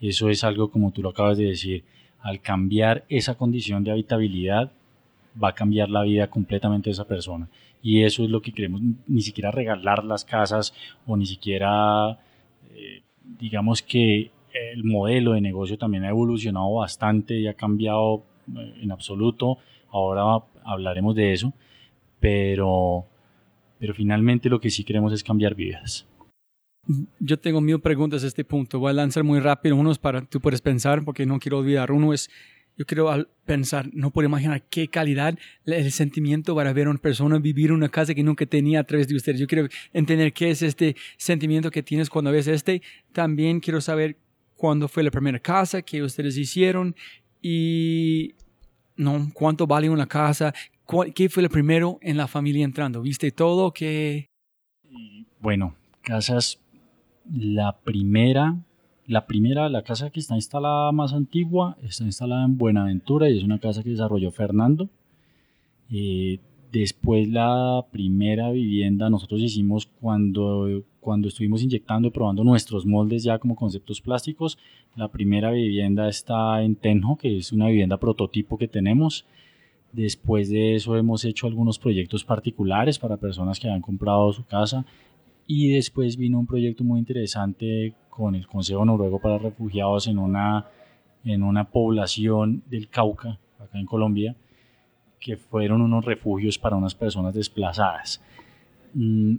Eso 0.00 0.28
es 0.30 0.44
algo 0.44 0.70
como 0.70 0.92
tú 0.92 1.02
lo 1.02 1.10
acabas 1.10 1.38
de 1.38 1.44
decir, 1.44 1.84
al 2.20 2.40
cambiar 2.40 3.04
esa 3.08 3.36
condición 3.36 3.84
de 3.84 3.92
habitabilidad 3.92 4.72
va 5.42 5.50
a 5.50 5.54
cambiar 5.54 5.88
la 5.88 6.02
vida 6.02 6.28
completamente 6.28 6.90
de 6.90 6.92
esa 6.92 7.06
persona 7.06 7.48
y 7.82 8.02
eso 8.02 8.24
es 8.24 8.30
lo 8.30 8.42
que 8.42 8.52
queremos, 8.52 8.80
ni 9.06 9.22
siquiera 9.22 9.50
regalar 9.50 10.04
las 10.04 10.24
casas 10.24 10.74
o 11.06 11.16
ni 11.16 11.26
siquiera, 11.26 12.18
eh, 12.74 13.02
digamos 13.38 13.82
que 13.82 14.30
el 14.52 14.84
modelo 14.84 15.32
de 15.32 15.40
negocio 15.40 15.78
también 15.78 16.04
ha 16.04 16.08
evolucionado 16.08 16.74
bastante 16.74 17.38
y 17.38 17.46
ha 17.46 17.54
cambiado 17.54 18.24
eh, 18.56 18.74
en 18.82 18.90
absoluto, 18.90 19.58
ahora 19.90 20.44
hablaremos 20.64 21.14
de 21.14 21.32
eso, 21.32 21.52
pero, 22.20 23.06
pero 23.78 23.94
finalmente 23.94 24.48
lo 24.48 24.60
que 24.60 24.70
sí 24.70 24.84
queremos 24.84 25.12
es 25.12 25.22
cambiar 25.22 25.54
vidas. 25.54 26.06
Yo 27.20 27.38
tengo 27.38 27.60
mil 27.60 27.80
preguntas 27.80 28.24
a 28.24 28.26
este 28.26 28.44
punto, 28.44 28.78
voy 28.78 28.90
a 28.90 28.94
lanzar 28.94 29.22
muy 29.22 29.40
rápido 29.40 29.76
unos 29.76 29.98
para 29.98 30.22
tú 30.22 30.40
puedes 30.40 30.62
pensar 30.62 31.04
porque 31.04 31.26
no 31.26 31.38
quiero 31.38 31.58
olvidar. 31.58 31.92
Uno 31.92 32.14
es, 32.14 32.30
yo 32.78 32.86
quiero 32.86 33.28
pensar, 33.44 33.90
no 33.92 34.12
puedo 34.12 34.28
imaginar 34.28 34.62
qué 34.62 34.86
calidad 34.86 35.36
el 35.66 35.90
sentimiento 35.90 36.54
para 36.54 36.72
ver 36.72 36.86
a 36.86 36.90
una 36.90 37.00
persona 37.00 37.38
vivir 37.40 37.72
una 37.72 37.88
casa 37.88 38.14
que 38.14 38.22
nunca 38.22 38.46
tenía 38.46 38.78
a 38.78 38.84
través 38.84 39.08
de 39.08 39.16
ustedes. 39.16 39.40
Yo 39.40 39.48
quiero 39.48 39.68
entender 39.92 40.32
qué 40.32 40.50
es 40.50 40.62
este 40.62 40.94
sentimiento 41.16 41.72
que 41.72 41.82
tienes 41.82 42.08
cuando 42.08 42.30
ves 42.30 42.46
este. 42.46 42.80
También 43.12 43.58
quiero 43.58 43.80
saber 43.80 44.16
cuándo 44.54 44.86
fue 44.86 45.02
la 45.02 45.10
primera 45.10 45.40
casa 45.40 45.82
que 45.82 46.04
ustedes 46.04 46.38
hicieron 46.38 46.94
y 47.42 48.36
no 48.94 49.28
cuánto 49.34 49.66
vale 49.66 49.90
una 49.90 50.06
casa, 50.06 50.54
qué 51.16 51.28
fue 51.28 51.42
el 51.42 51.50
primero 51.50 51.98
en 52.00 52.16
la 52.16 52.28
familia 52.28 52.64
entrando. 52.64 53.02
¿Viste 53.02 53.32
todo? 53.32 53.72
¿Qué? 53.72 54.26
Bueno, 55.40 55.74
casas, 56.02 56.60
la 57.28 57.76
primera 57.80 58.56
la 59.08 59.26
primera, 59.26 59.70
la 59.70 59.82
casa 59.82 60.10
que 60.10 60.20
está 60.20 60.34
instalada 60.34 60.92
más 60.92 61.14
antigua, 61.14 61.78
está 61.82 62.04
instalada 62.04 62.44
en 62.44 62.58
Buenaventura 62.58 63.30
y 63.30 63.38
es 63.38 63.42
una 63.42 63.58
casa 63.58 63.82
que 63.82 63.88
desarrolló 63.88 64.30
Fernando. 64.30 64.90
Eh, 65.90 66.38
después 66.70 67.26
la 67.26 67.86
primera 67.90 68.50
vivienda 68.50 69.08
nosotros 69.08 69.40
hicimos 69.40 69.86
cuando, 69.86 70.82
cuando 71.00 71.28
estuvimos 71.28 71.62
inyectando 71.62 72.08
y 72.08 72.10
probando 72.10 72.44
nuestros 72.44 72.84
moldes 72.84 73.24
ya 73.24 73.38
como 73.38 73.56
conceptos 73.56 74.02
plásticos. 74.02 74.58
La 74.94 75.08
primera 75.08 75.50
vivienda 75.52 76.06
está 76.06 76.62
en 76.62 76.76
Tenjo, 76.76 77.16
que 77.16 77.38
es 77.38 77.50
una 77.50 77.68
vivienda 77.68 77.96
prototipo 77.96 78.58
que 78.58 78.68
tenemos. 78.68 79.24
Después 79.90 80.50
de 80.50 80.74
eso 80.74 80.98
hemos 80.98 81.24
hecho 81.24 81.46
algunos 81.46 81.78
proyectos 81.78 82.24
particulares 82.24 82.98
para 82.98 83.16
personas 83.16 83.58
que 83.58 83.70
han 83.70 83.80
comprado 83.80 84.30
su 84.34 84.44
casa 84.44 84.84
y 85.46 85.72
después 85.72 86.18
vino 86.18 86.38
un 86.38 86.46
proyecto 86.46 86.84
muy 86.84 86.98
interesante 86.98 87.94
con 88.18 88.34
el 88.34 88.48
Consejo 88.48 88.84
Noruego 88.84 89.20
para 89.20 89.38
Refugiados 89.38 90.08
en 90.08 90.18
una, 90.18 90.66
en 91.24 91.44
una 91.44 91.70
población 91.70 92.64
del 92.66 92.88
Cauca, 92.88 93.38
acá 93.60 93.78
en 93.78 93.86
Colombia, 93.86 94.34
que 95.20 95.36
fueron 95.36 95.82
unos 95.82 96.04
refugios 96.04 96.58
para 96.58 96.74
unas 96.74 96.96
personas 96.96 97.32
desplazadas. 97.32 98.20
Mm, 98.92 99.36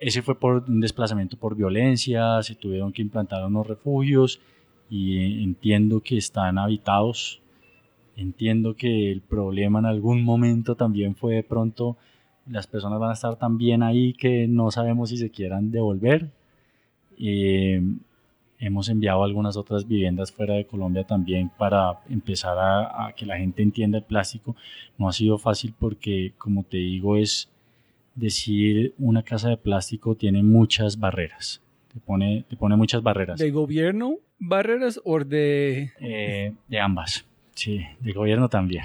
ese 0.00 0.22
fue 0.22 0.36
por 0.36 0.64
un 0.68 0.80
desplazamiento 0.80 1.36
por 1.36 1.54
violencia, 1.54 2.42
se 2.42 2.56
tuvieron 2.56 2.92
que 2.92 3.02
implantar 3.02 3.46
unos 3.46 3.68
refugios 3.68 4.40
y 4.90 5.44
entiendo 5.44 6.00
que 6.00 6.16
están 6.16 6.58
habitados. 6.58 7.40
Entiendo 8.16 8.74
que 8.74 9.12
el 9.12 9.20
problema 9.20 9.78
en 9.78 9.86
algún 9.86 10.24
momento 10.24 10.74
también 10.74 11.14
fue 11.14 11.36
de 11.36 11.44
pronto 11.44 11.98
las 12.46 12.66
personas 12.66 12.98
van 12.98 13.10
a 13.10 13.14
estar 13.14 13.36
tan 13.36 13.58
bien 13.58 13.84
ahí 13.84 14.12
que 14.14 14.48
no 14.48 14.72
sabemos 14.72 15.10
si 15.10 15.18
se 15.18 15.30
quieran 15.30 15.70
devolver. 15.70 16.32
Eh, 17.18 17.82
hemos 18.58 18.88
enviado 18.88 19.22
algunas 19.24 19.56
otras 19.56 19.86
viviendas 19.86 20.32
fuera 20.32 20.54
de 20.54 20.66
Colombia 20.66 21.04
también 21.04 21.50
para 21.56 22.00
empezar 22.08 22.58
a, 22.58 23.06
a, 23.06 23.12
que 23.12 23.26
la 23.26 23.38
gente 23.38 23.62
entienda 23.62 23.98
el 23.98 24.04
plástico. 24.04 24.56
No 24.96 25.08
ha 25.08 25.12
sido 25.12 25.38
fácil 25.38 25.74
porque, 25.78 26.32
como 26.38 26.64
te 26.64 26.78
digo, 26.78 27.16
es 27.16 27.48
decir 28.18 28.94
una 28.98 29.22
casa 29.22 29.48
de 29.48 29.56
plástico 29.56 30.14
tiene 30.14 30.42
muchas 30.42 30.98
barreras. 30.98 31.62
Te 31.92 32.00
pone, 32.00 32.44
te 32.48 32.56
pone 32.56 32.76
muchas 32.76 33.02
barreras. 33.02 33.38
¿De 33.38 33.50
gobierno 33.50 34.16
barreras 34.38 35.00
o 35.04 35.18
de...? 35.20 35.92
Eh, 36.00 36.52
de 36.68 36.80
ambas, 36.80 37.24
sí, 37.54 37.84
de 38.00 38.12
gobierno 38.12 38.48
también. 38.48 38.84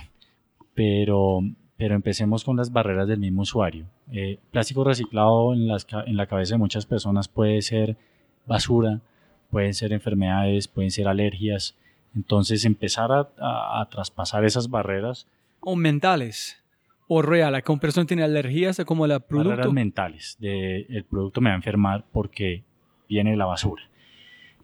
Pero, 0.73 1.41
pero 1.77 1.95
empecemos 1.95 2.43
con 2.43 2.57
las 2.57 2.71
barreras 2.71 3.07
del 3.07 3.19
mismo 3.19 3.41
usuario. 3.41 3.85
Eh, 4.11 4.39
plástico 4.51 4.83
reciclado 4.83 5.53
en, 5.53 5.67
las, 5.67 5.85
en 6.05 6.15
la 6.15 6.27
cabeza 6.27 6.55
de 6.55 6.59
muchas 6.59 6.85
personas 6.85 7.27
puede 7.27 7.61
ser 7.61 7.97
basura, 8.45 9.01
pueden 9.49 9.73
ser 9.73 9.93
enfermedades, 9.93 10.67
pueden 10.67 10.91
ser 10.91 11.07
alergias. 11.07 11.75
Entonces 12.15 12.65
empezar 12.65 13.11
a, 13.11 13.29
a, 13.39 13.81
a 13.81 13.89
traspasar 13.89 14.45
esas 14.45 14.69
barreras. 14.69 15.27
O 15.59 15.75
mentales 15.75 16.63
o 17.07 17.21
real, 17.21 17.61
que 17.61 17.71
una 17.71 17.81
persona 17.81 18.05
tiene 18.05 18.23
alergias 18.23 18.81
como 18.85 19.05
el 19.05 19.19
producto. 19.21 19.49
Barreras 19.49 19.73
mentales, 19.73 20.37
de, 20.39 20.85
el 20.89 21.03
producto 21.03 21.41
me 21.41 21.49
va 21.49 21.53
a 21.53 21.57
enfermar 21.57 22.05
porque 22.11 22.63
viene 23.09 23.31
de 23.31 23.37
la 23.37 23.45
basura. 23.45 23.83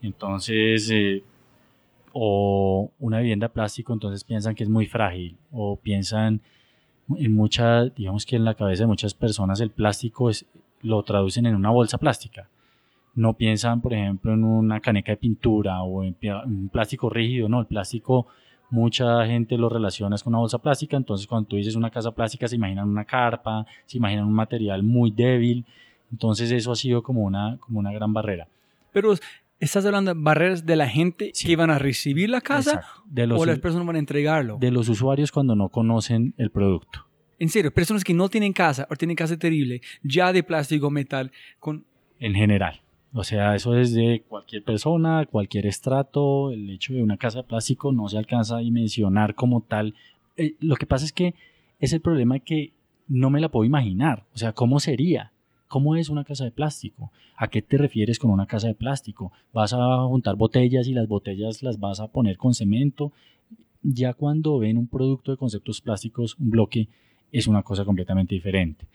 Entonces, 0.02 0.90
eh, 0.92 1.24
o 2.14 2.92
una 3.00 3.20
vivienda 3.20 3.48
de 3.48 3.54
plástico, 3.54 3.94
entonces 3.94 4.24
piensan 4.24 4.56
que 4.56 4.64
es 4.64 4.70
muy 4.70 4.86
frágil, 4.86 5.38
o 5.52 5.76
piensan 5.76 6.42
en 7.16 7.36
mucha, 7.36 7.86
digamos 7.86 8.26
que 8.26 8.36
en 8.36 8.46
la 8.46 8.56
cabeza 8.56 8.84
de 8.84 8.88
muchas 8.88 9.14
personas 9.14 9.60
el 9.60 9.72
plástico 9.72 10.30
es, 10.30 10.46
lo 10.82 11.04
traducen 11.04 11.46
en 11.46 11.56
una 11.56 11.70
bolsa 11.70 11.98
plástica. 11.98 12.50
No 13.20 13.34
piensan, 13.34 13.82
por 13.82 13.94
ejemplo, 13.94 14.34
en 14.34 14.46
una 14.46 14.80
caneca 14.80 15.12
de 15.12 15.18
pintura 15.18 15.82
o 15.84 16.04
en 16.04 16.16
un 16.46 16.70
plástico 16.70 17.10
rígido, 17.10 17.50
no, 17.50 17.60
el 17.60 17.66
plástico 17.66 18.28
mucha 18.70 19.26
gente 19.26 19.58
lo 19.58 19.68
relaciona 19.68 20.16
con 20.24 20.32
una 20.34 20.40
bolsa 20.40 20.60
plástica, 20.60 20.96
entonces 20.96 21.28
cuando 21.28 21.50
tú 21.50 21.56
dices 21.58 21.76
una 21.76 21.90
casa 21.90 22.12
plástica 22.12 22.48
se 22.48 22.56
imaginan 22.56 22.88
una 22.88 23.04
carpa, 23.04 23.66
se 23.86 23.98
imaginan 23.98 24.26
un 24.26 24.34
material 24.34 24.84
muy 24.84 25.12
débil, 25.12 25.66
entonces 26.12 26.50
eso 26.52 26.72
ha 26.72 26.76
sido 26.76 27.04
como 27.04 27.24
una, 27.24 27.58
como 27.60 27.80
una 27.80 27.92
gran 27.92 28.14
barrera. 28.14 28.48
Pero 28.94 29.14
estás 29.60 29.86
hablando 29.86 30.14
de 30.14 30.22
barreras 30.22 30.66
de 30.66 30.76
la 30.78 30.88
gente 30.88 31.32
Sí. 31.34 31.46
que 31.48 31.56
van 31.58 31.72
a 31.72 31.78
recibir 31.78 32.30
la 32.30 32.40
casa 32.42 32.76
Exacto. 32.76 33.04
De 33.06 33.28
los, 33.28 33.42
o 33.42 33.46
las 33.46 33.60
personas 33.60 33.86
van 33.86 33.98
a 33.98 34.00
entregarlo. 34.00 34.58
de 34.62 34.72
los 34.72 34.88
usuarios 34.88 35.32
cuando 35.32 35.56
no 35.56 35.68
conocen 35.68 36.34
el 36.38 36.52
producto. 36.52 37.06
En 37.38 37.50
serio, 37.50 37.74
personas 37.74 38.04
que 38.06 38.14
no 38.14 38.30
tienen 38.30 38.54
casa 38.54 38.88
o 38.90 38.96
tienen 38.96 39.16
casa 39.18 39.38
terrible, 39.38 39.82
ya 40.04 40.32
de 40.32 40.42
plástico 40.44 40.88
o 40.88 40.90
metal, 40.90 41.32
con 41.60 41.84
en 42.20 42.34
general. 42.34 42.82
O 43.14 43.24
sea, 43.24 43.56
eso 43.56 43.76
es 43.76 43.94
de 43.94 44.24
cualquier 44.28 44.64
persona, 44.64 45.26
cualquier 45.26 45.66
estrato, 45.66 46.52
el 46.52 46.70
hecho 46.70 46.94
de 46.94 47.02
una 47.02 47.18
casa 47.18 47.40
de 47.40 47.44
plástico 47.44 47.92
no 47.92 48.08
se 48.08 48.18
alcanza 48.18 48.58
a 48.58 48.60
dimensionar 48.60 49.34
como 49.34 49.62
tal. 49.62 49.96
Eh, 50.38 50.56
lo 50.60 50.76
que 50.76 50.86
pasa 50.86 51.06
es 51.06 51.12
que 51.12 51.34
es 51.80 51.92
el 51.94 52.02
problema 52.02 52.40
que 52.40 52.74
no 53.08 53.32
me 53.32 53.42
la 53.42 53.50
puedo 53.50 53.66
imaginar. 53.66 54.26
O 54.36 54.38
sea, 54.38 54.54
¿cómo 54.54 54.80
sería? 54.80 55.32
¿Cómo 55.68 55.96
es 55.96 56.10
una 56.10 56.24
casa 56.24 56.44
de 56.44 56.52
plástico? 56.52 57.12
¿A 57.36 57.48
qué 57.48 57.62
te 57.62 57.78
refieres 57.78 58.20
con 58.20 58.30
una 58.30 58.46
casa 58.46 58.68
de 58.68 58.76
plástico? 58.76 59.32
¿Vas 59.54 59.74
a 59.74 60.04
juntar 60.08 60.36
botellas 60.36 60.88
y 60.88 60.94
las 60.94 61.08
botellas 61.08 61.64
las 61.64 61.80
vas 61.80 62.00
a 62.00 62.08
poner 62.08 62.38
con 62.38 62.54
cemento? 62.54 63.12
Ya 63.82 64.14
cuando 64.14 64.60
ven 64.60 64.78
un 64.78 64.88
producto 64.88 65.32
de 65.32 65.38
conceptos 65.38 65.82
plásticos, 65.82 66.36
un 66.40 66.52
bloque, 66.52 66.90
es 67.32 67.48
una 67.48 67.64
cosa 67.64 67.86
completamente 67.86 68.36
diferente. 68.36 68.86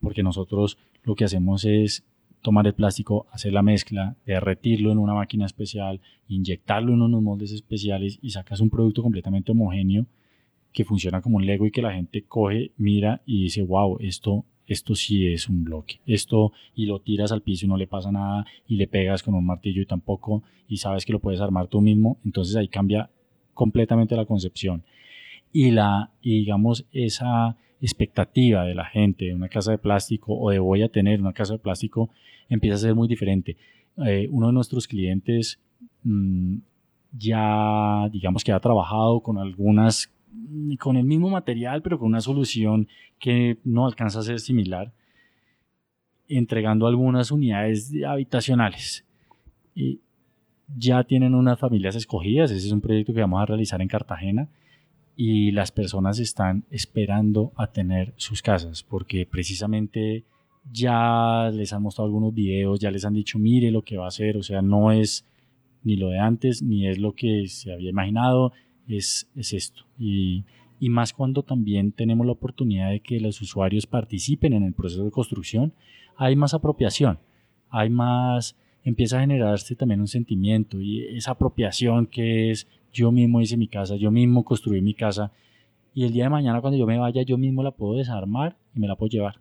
Porque 0.00 0.22
nosotros 0.22 0.76
lo 1.04 1.14
que 1.14 1.24
hacemos 1.24 1.64
es 1.64 2.04
tomar 2.42 2.66
el 2.66 2.74
plástico, 2.74 3.26
hacer 3.32 3.52
la 3.52 3.62
mezcla, 3.62 4.16
derretirlo 4.26 4.92
en 4.92 4.98
una 4.98 5.14
máquina 5.14 5.46
especial, 5.46 6.00
inyectarlo 6.28 6.92
en 6.92 7.02
unos 7.02 7.22
moldes 7.22 7.52
especiales 7.52 8.18
y 8.22 8.30
sacas 8.30 8.60
un 8.60 8.70
producto 8.70 9.02
completamente 9.02 9.52
homogéneo 9.52 10.06
que 10.72 10.84
funciona 10.84 11.20
como 11.20 11.36
un 11.36 11.46
Lego 11.46 11.66
y 11.66 11.70
que 11.70 11.82
la 11.82 11.92
gente 11.92 12.22
coge, 12.22 12.72
mira 12.76 13.22
y 13.26 13.44
dice, 13.44 13.62
wow, 13.62 13.98
esto, 14.00 14.44
esto 14.66 14.94
sí 14.94 15.26
es 15.26 15.48
un 15.48 15.64
bloque. 15.64 16.00
Esto 16.06 16.52
y 16.74 16.86
lo 16.86 17.00
tiras 17.00 17.32
al 17.32 17.42
piso 17.42 17.66
y 17.66 17.68
no 17.68 17.76
le 17.76 17.86
pasa 17.86 18.12
nada 18.12 18.46
y 18.66 18.76
le 18.76 18.86
pegas 18.86 19.22
con 19.22 19.34
un 19.34 19.44
martillo 19.44 19.82
y 19.82 19.86
tampoco 19.86 20.42
y 20.68 20.76
sabes 20.76 21.04
que 21.04 21.12
lo 21.12 21.20
puedes 21.20 21.40
armar 21.40 21.66
tú 21.66 21.80
mismo. 21.80 22.18
Entonces 22.24 22.56
ahí 22.56 22.68
cambia 22.68 23.10
completamente 23.54 24.16
la 24.16 24.26
concepción. 24.26 24.84
Y 25.52 25.72
la, 25.72 26.12
y 26.22 26.38
digamos, 26.38 26.86
esa 26.92 27.56
expectativa 27.80 28.64
de 28.64 28.74
la 28.74 28.84
gente 28.84 29.26
de 29.26 29.34
una 29.34 29.48
casa 29.48 29.72
de 29.72 29.78
plástico 29.78 30.38
o 30.38 30.50
de 30.50 30.58
voy 30.58 30.82
a 30.82 30.88
tener 30.88 31.20
una 31.20 31.32
casa 31.32 31.54
de 31.54 31.58
plástico 31.58 32.10
empieza 32.48 32.76
a 32.76 32.78
ser 32.78 32.94
muy 32.94 33.08
diferente. 33.08 33.56
Eh, 34.04 34.28
uno 34.30 34.48
de 34.48 34.52
nuestros 34.52 34.86
clientes 34.86 35.58
mmm, 36.02 36.58
ya, 37.12 38.08
digamos 38.12 38.44
que 38.44 38.52
ha 38.52 38.60
trabajado 38.60 39.20
con 39.20 39.38
algunas, 39.38 40.12
con 40.78 40.96
el 40.96 41.04
mismo 41.04 41.28
material, 41.30 41.82
pero 41.82 41.98
con 41.98 42.08
una 42.08 42.20
solución 42.20 42.88
que 43.18 43.58
no 43.64 43.86
alcanza 43.86 44.20
a 44.20 44.22
ser 44.22 44.40
similar, 44.40 44.92
entregando 46.28 46.86
algunas 46.86 47.30
unidades 47.30 47.92
habitacionales. 48.06 49.04
Y 49.74 50.00
ya 50.76 51.02
tienen 51.02 51.34
unas 51.34 51.58
familias 51.58 51.96
escogidas, 51.96 52.50
ese 52.50 52.66
es 52.66 52.72
un 52.72 52.80
proyecto 52.80 53.12
que 53.12 53.20
vamos 53.20 53.42
a 53.42 53.46
realizar 53.46 53.82
en 53.82 53.88
Cartagena 53.88 54.48
y 55.16 55.50
las 55.50 55.72
personas 55.72 56.18
están 56.18 56.64
esperando 56.70 57.52
a 57.56 57.68
tener 57.68 58.14
sus 58.16 58.42
casas 58.42 58.82
porque 58.82 59.26
precisamente 59.26 60.24
ya 60.72 61.50
les 61.52 61.72
han 61.72 61.82
mostrado 61.82 62.06
algunos 62.06 62.34
videos, 62.34 62.80
ya 62.80 62.90
les 62.90 63.04
han 63.04 63.14
dicho 63.14 63.38
mire 63.38 63.70
lo 63.70 63.82
que 63.82 63.96
va 63.96 64.04
a 64.04 64.08
hacer, 64.08 64.36
o 64.36 64.42
sea, 64.42 64.62
no 64.62 64.92
es 64.92 65.26
ni 65.82 65.96
lo 65.96 66.08
de 66.08 66.18
antes, 66.18 66.62
ni 66.62 66.86
es 66.86 66.98
lo 66.98 67.14
que 67.14 67.46
se 67.48 67.72
había 67.72 67.90
imaginado, 67.90 68.52
es, 68.86 69.30
es 69.34 69.52
esto. 69.52 69.84
Y, 69.98 70.44
y 70.78 70.88
más 70.88 71.12
cuando 71.12 71.42
también 71.42 71.92
tenemos 71.92 72.26
la 72.26 72.32
oportunidad 72.32 72.90
de 72.90 73.00
que 73.00 73.20
los 73.20 73.40
usuarios 73.40 73.86
participen 73.86 74.52
en 74.52 74.64
el 74.64 74.72
proceso 74.72 75.04
de 75.04 75.10
construcción, 75.10 75.72
hay 76.16 76.36
más 76.36 76.54
apropiación, 76.54 77.18
hay 77.68 77.90
más, 77.90 78.56
empieza 78.82 79.18
a 79.18 79.20
generarse 79.20 79.76
también 79.76 80.00
un 80.00 80.08
sentimiento 80.08 80.80
y 80.80 81.04
esa 81.16 81.32
apropiación 81.32 82.06
que 82.06 82.50
es 82.50 82.66
yo 82.92 83.12
mismo 83.12 83.40
hice 83.40 83.56
mi 83.56 83.68
casa, 83.68 83.96
yo 83.96 84.10
mismo 84.10 84.44
construí 84.44 84.80
mi 84.80 84.94
casa 84.94 85.32
y 85.94 86.04
el 86.04 86.12
día 86.12 86.24
de 86.24 86.30
mañana 86.30 86.60
cuando 86.60 86.78
yo 86.78 86.86
me 86.86 86.98
vaya 86.98 87.22
yo 87.22 87.36
mismo 87.36 87.62
la 87.62 87.72
puedo 87.72 87.96
desarmar 87.96 88.56
y 88.74 88.80
me 88.80 88.86
la 88.86 88.96
puedo 88.96 89.10
llevar. 89.10 89.40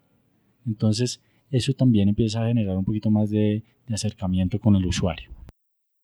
Entonces 0.66 1.22
eso 1.52 1.74
también 1.74 2.10
empieza 2.10 2.44
a 2.44 2.48
generar 2.48 2.78
un 2.78 2.86
poquito 2.86 3.10
más 3.10 3.30
de, 3.30 3.64
acercamiento 3.92 4.60
con 4.60 4.76
el 4.76 4.86
usuario. 4.86 5.32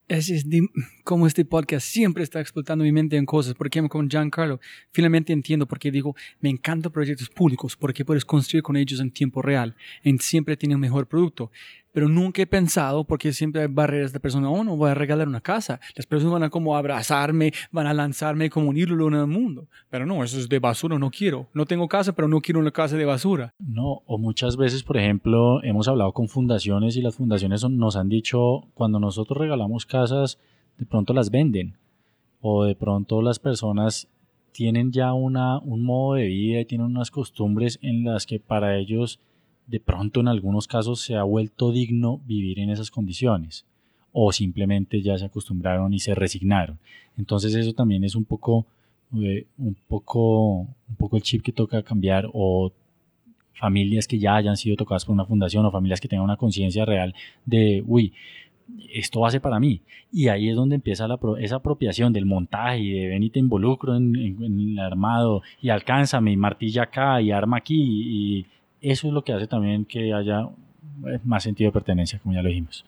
Es, 0.07 0.29
es 0.29 0.45
como 1.03 1.27
este 1.27 1.45
podcast 1.45 1.85
siempre 1.85 2.23
está 2.23 2.39
explotando 2.39 2.83
mi 2.83 2.91
mente 2.91 3.15
en 3.15 3.27
cosas. 3.27 3.53
Por 3.53 3.67
ejemplo, 3.67 3.89
con 3.89 4.09
Giancarlo, 4.09 4.59
finalmente 4.91 5.33
entiendo 5.33 5.67
por 5.67 5.77
qué 5.77 5.91
digo, 5.91 6.15
me 6.39 6.49
encantan 6.49 6.91
proyectos 6.91 7.29
públicos, 7.29 7.75
porque 7.75 8.03
puedes 8.03 8.25
construir 8.25 8.63
con 8.63 8.75
ellos 8.75 8.99
en 8.99 9.11
tiempo 9.11 9.43
real, 9.43 9.75
en 10.03 10.17
siempre 10.17 10.57
tiene 10.57 10.73
un 10.73 10.81
mejor 10.81 11.07
producto. 11.07 11.51
Pero 11.95 12.09
nunca 12.09 12.41
he 12.41 12.45
pensado, 12.45 13.05
porque 13.05 13.31
siempre 13.31 13.61
hay 13.61 13.67
barreras 13.69 14.11
de 14.11 14.19
personas, 14.19 14.51
oh, 14.53 14.65
no 14.65 14.75
voy 14.75 14.89
a 14.89 14.93
regalar 14.93 15.29
una 15.29 15.39
casa. 15.39 15.79
Las 15.95 16.05
personas 16.05 16.33
van 16.33 16.43
a 16.43 16.49
como 16.49 16.75
abrazarme, 16.75 17.53
van 17.71 17.87
a 17.87 17.93
lanzarme 17.93 18.49
como 18.49 18.67
un 18.67 18.75
ídolo 18.75 19.07
en 19.07 19.13
el 19.13 19.27
mundo. 19.27 19.69
Pero 19.89 20.05
no, 20.05 20.21
eso 20.21 20.37
es 20.37 20.49
de 20.49 20.59
basura, 20.59 20.99
no 20.99 21.09
quiero. 21.09 21.47
No 21.53 21.65
tengo 21.65 21.87
casa, 21.87 22.11
pero 22.11 22.27
no 22.27 22.41
quiero 22.41 22.59
una 22.59 22.71
casa 22.71 22.97
de 22.97 23.05
basura. 23.05 23.53
No, 23.59 24.01
o 24.07 24.17
muchas 24.17 24.57
veces, 24.57 24.83
por 24.83 24.97
ejemplo, 24.97 25.63
hemos 25.63 25.87
hablado 25.87 26.11
con 26.11 26.27
fundaciones 26.27 26.97
y 26.97 27.01
las 27.01 27.15
fundaciones 27.15 27.63
nos 27.63 27.95
han 27.95 28.09
dicho, 28.09 28.67
cuando 28.73 28.99
nosotros 28.99 29.37
regalamos 29.37 29.85
casas, 29.85 30.37
de 30.77 30.85
pronto 30.85 31.13
las 31.13 31.31
venden. 31.31 31.77
O 32.41 32.65
de 32.65 32.75
pronto 32.75 33.21
las 33.21 33.39
personas 33.39 34.09
tienen 34.51 34.91
ya 34.91 35.13
una, 35.13 35.59
un 35.59 35.85
modo 35.85 36.15
de 36.15 36.25
vida 36.25 36.59
y 36.59 36.65
tienen 36.65 36.87
unas 36.87 37.09
costumbres 37.09 37.79
en 37.81 38.03
las 38.03 38.25
que 38.25 38.41
para 38.41 38.77
ellos 38.77 39.21
de 39.67 39.79
pronto 39.79 40.19
en 40.19 40.27
algunos 40.27 40.67
casos 40.67 41.01
se 41.01 41.15
ha 41.15 41.23
vuelto 41.23 41.71
digno 41.71 42.21
vivir 42.25 42.59
en 42.59 42.69
esas 42.69 42.91
condiciones 42.91 43.65
o 44.11 44.31
simplemente 44.31 45.01
ya 45.01 45.17
se 45.17 45.25
acostumbraron 45.25 45.93
y 45.93 45.99
se 45.99 46.15
resignaron. 46.15 46.79
Entonces 47.17 47.53
eso 47.55 47.73
también 47.73 48.03
es 48.03 48.15
un 48.15 48.25
poco 48.25 48.65
eh, 49.21 49.45
un, 49.57 49.75
poco, 49.87 50.59
un 50.61 50.95
poco 50.97 51.17
el 51.17 51.23
chip 51.23 51.41
que 51.41 51.51
toca 51.51 51.83
cambiar 51.83 52.29
o 52.33 52.71
familias 53.53 54.07
que 54.07 54.19
ya 54.19 54.35
hayan 54.35 54.57
sido 54.57 54.75
tocadas 54.75 55.05
por 55.05 55.13
una 55.13 55.25
fundación 55.25 55.65
o 55.65 55.71
familias 55.71 56.01
que 56.01 56.07
tengan 56.07 56.25
una 56.25 56.37
conciencia 56.37 56.85
real 56.85 57.13
de, 57.45 57.83
uy, 57.85 58.13
esto 58.93 59.29
ser 59.29 59.41
para 59.41 59.59
mí. 59.59 59.81
Y 60.11 60.27
ahí 60.27 60.49
es 60.49 60.55
donde 60.55 60.75
empieza 60.75 61.07
esa 61.39 61.55
apropiación 61.57 62.13
del 62.13 62.25
montaje 62.25 62.79
y 62.79 62.91
de 62.91 63.07
ven 63.09 63.23
y 63.23 63.29
te 63.29 63.39
involucro 63.39 63.95
en, 63.95 64.15
el 64.15 64.79
armado 64.79 65.41
y 65.61 65.69
alcánzame 65.69 66.31
y 66.31 66.37
martilla 66.37 66.83
acá 66.83 67.21
y 67.21 67.31
arma 67.31 67.57
aquí. 67.57 67.75
Y 67.77 68.45
eso 68.91 69.07
es 69.07 69.13
lo 69.13 69.23
que 69.23 69.33
hace 69.33 69.47
también 69.47 69.85
que 69.85 70.13
haya 70.13 70.49
eh, 71.07 71.19
más 71.23 71.43
sentido 71.43 71.69
de 71.69 71.73
pertenencia, 71.73 72.19
como 72.19 72.35
ya 72.35 72.41
lo 72.41 72.49
dijimos. 72.49 72.85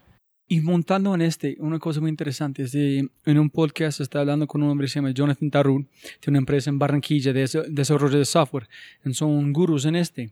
Y 0.49 0.61
montando 0.61 1.13
en 1.13 1.21
este, 1.21 1.57
una 1.59 1.77
cosa 1.77 1.99
muy 1.99 2.09
interesante 2.09 2.63
es 2.63 2.71
de, 2.71 3.09
en 3.25 3.39
un 3.39 3.49
podcast 3.49 3.99
está 3.99 4.21
hablando 4.21 4.47
con 4.47 4.63
un 4.63 4.69
hombre 4.69 4.85
que 4.85 4.91
se 4.91 4.99
llama 4.99 5.11
Jonathan 5.11 5.51
Tarur, 5.51 5.85
tiene 6.21 6.37
una 6.37 6.37
empresa 6.39 6.69
en 6.69 6.79
Barranquilla 6.79 7.33
de 7.33 7.65
desarrollo 7.67 8.17
de 8.17 8.23
software, 8.23 8.69
son 9.11 9.51
gurús 9.51 9.83
en 9.83 9.97
este, 9.97 10.31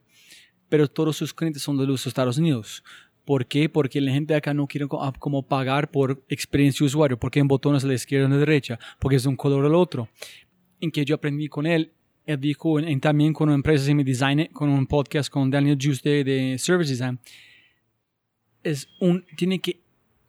pero 0.69 0.87
todos 0.87 1.17
sus 1.17 1.33
clientes 1.33 1.61
son 1.61 1.77
de 1.77 1.85
los 1.85 2.07
Estados 2.07 2.37
Unidos. 2.37 2.81
¿Por 3.25 3.45
qué? 3.45 3.67
Porque 3.67 3.99
la 3.99 4.11
gente 4.11 4.33
de 4.33 4.37
acá 4.37 4.53
no 4.53 4.67
quiere 4.67 4.85
ah, 4.99 5.11
como 5.19 5.43
pagar 5.43 5.91
por 5.91 6.23
experiencia 6.29 6.83
de 6.83 6.87
usuario, 6.87 7.19
porque 7.19 7.39
en 7.39 7.47
botones 7.47 7.83
a 7.83 7.87
la 7.87 7.95
izquierda 7.95 8.27
o 8.27 8.29
a 8.29 8.31
la 8.31 8.37
derecha, 8.37 8.79
porque 8.99 9.17
es 9.17 9.25
un 9.25 9.35
color 9.35 9.65
al 9.65 9.75
otro. 9.75 10.07
En 10.79 10.91
que 10.91 11.03
yo 11.03 11.15
aprendí 11.15 11.49
con 11.49 11.65
él, 11.65 11.91
dijo 12.39 12.79
en, 12.79 12.99
también 12.99 13.33
con 13.33 13.49
una 13.49 13.55
empresa 13.55 13.85
de 13.85 14.03
design, 14.03 14.49
con 14.51 14.69
un 14.69 14.87
podcast 14.87 15.29
con 15.29 15.49
Daniel 15.49 15.77
Just 15.81 16.03
de, 16.03 16.55
Service 16.57 16.91
Design, 16.91 17.19
es 18.63 18.87
un, 18.99 19.25
tiene 19.37 19.59
que 19.59 19.81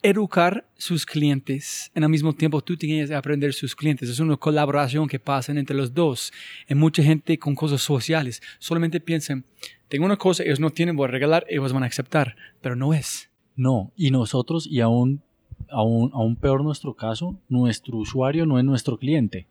educar 0.02 0.68
sus 0.76 1.06
clientes. 1.06 1.90
En 1.94 2.04
al 2.04 2.11
mismo 2.11 2.32
tiempo, 2.32 2.62
tú 2.62 2.76
tienes 2.76 3.09
que 3.09 3.14
aprender 3.14 3.52
sus 3.54 3.74
clientes. 3.74 4.09
Es 4.09 4.20
una 4.20 4.37
colaboración 4.37 5.09
que 5.09 5.18
pasa 5.18 5.52
entre 5.52 5.76
los 5.76 5.92
dos. 5.92 6.32
En 6.68 6.78
mucha 6.78 7.02
gente 7.02 7.38
con 7.38 7.54
cosas 7.54 7.80
sociales 7.80 8.42
solamente 8.59 9.00
piensan, 9.00 9.44
tengo 9.88 10.04
una 10.04 10.16
cosa, 10.16 10.42
ellos 10.42 10.61
no 10.61 10.70
tienen, 10.70 10.96
voy 10.96 11.09
a 11.09 11.11
regalar, 11.11 11.46
ellos 11.48 11.72
van 11.72 11.82
a 11.82 11.87
aceptar. 11.87 12.37
Pero 12.61 12.76
no 12.76 12.94
es. 12.94 13.30
No, 13.56 13.92
y 13.96 14.11
nosotros, 14.11 14.66
y 14.66 14.80
aún, 14.80 15.22
aún, 15.70 16.11
aún 16.12 16.37
peor 16.37 16.62
nuestro 16.62 16.94
caso, 16.94 17.40
nuestro 17.48 17.96
usuario 17.96 18.44
no 18.44 18.59
es 18.59 18.64
nuestro 18.64 18.98
cliente. 18.98 19.46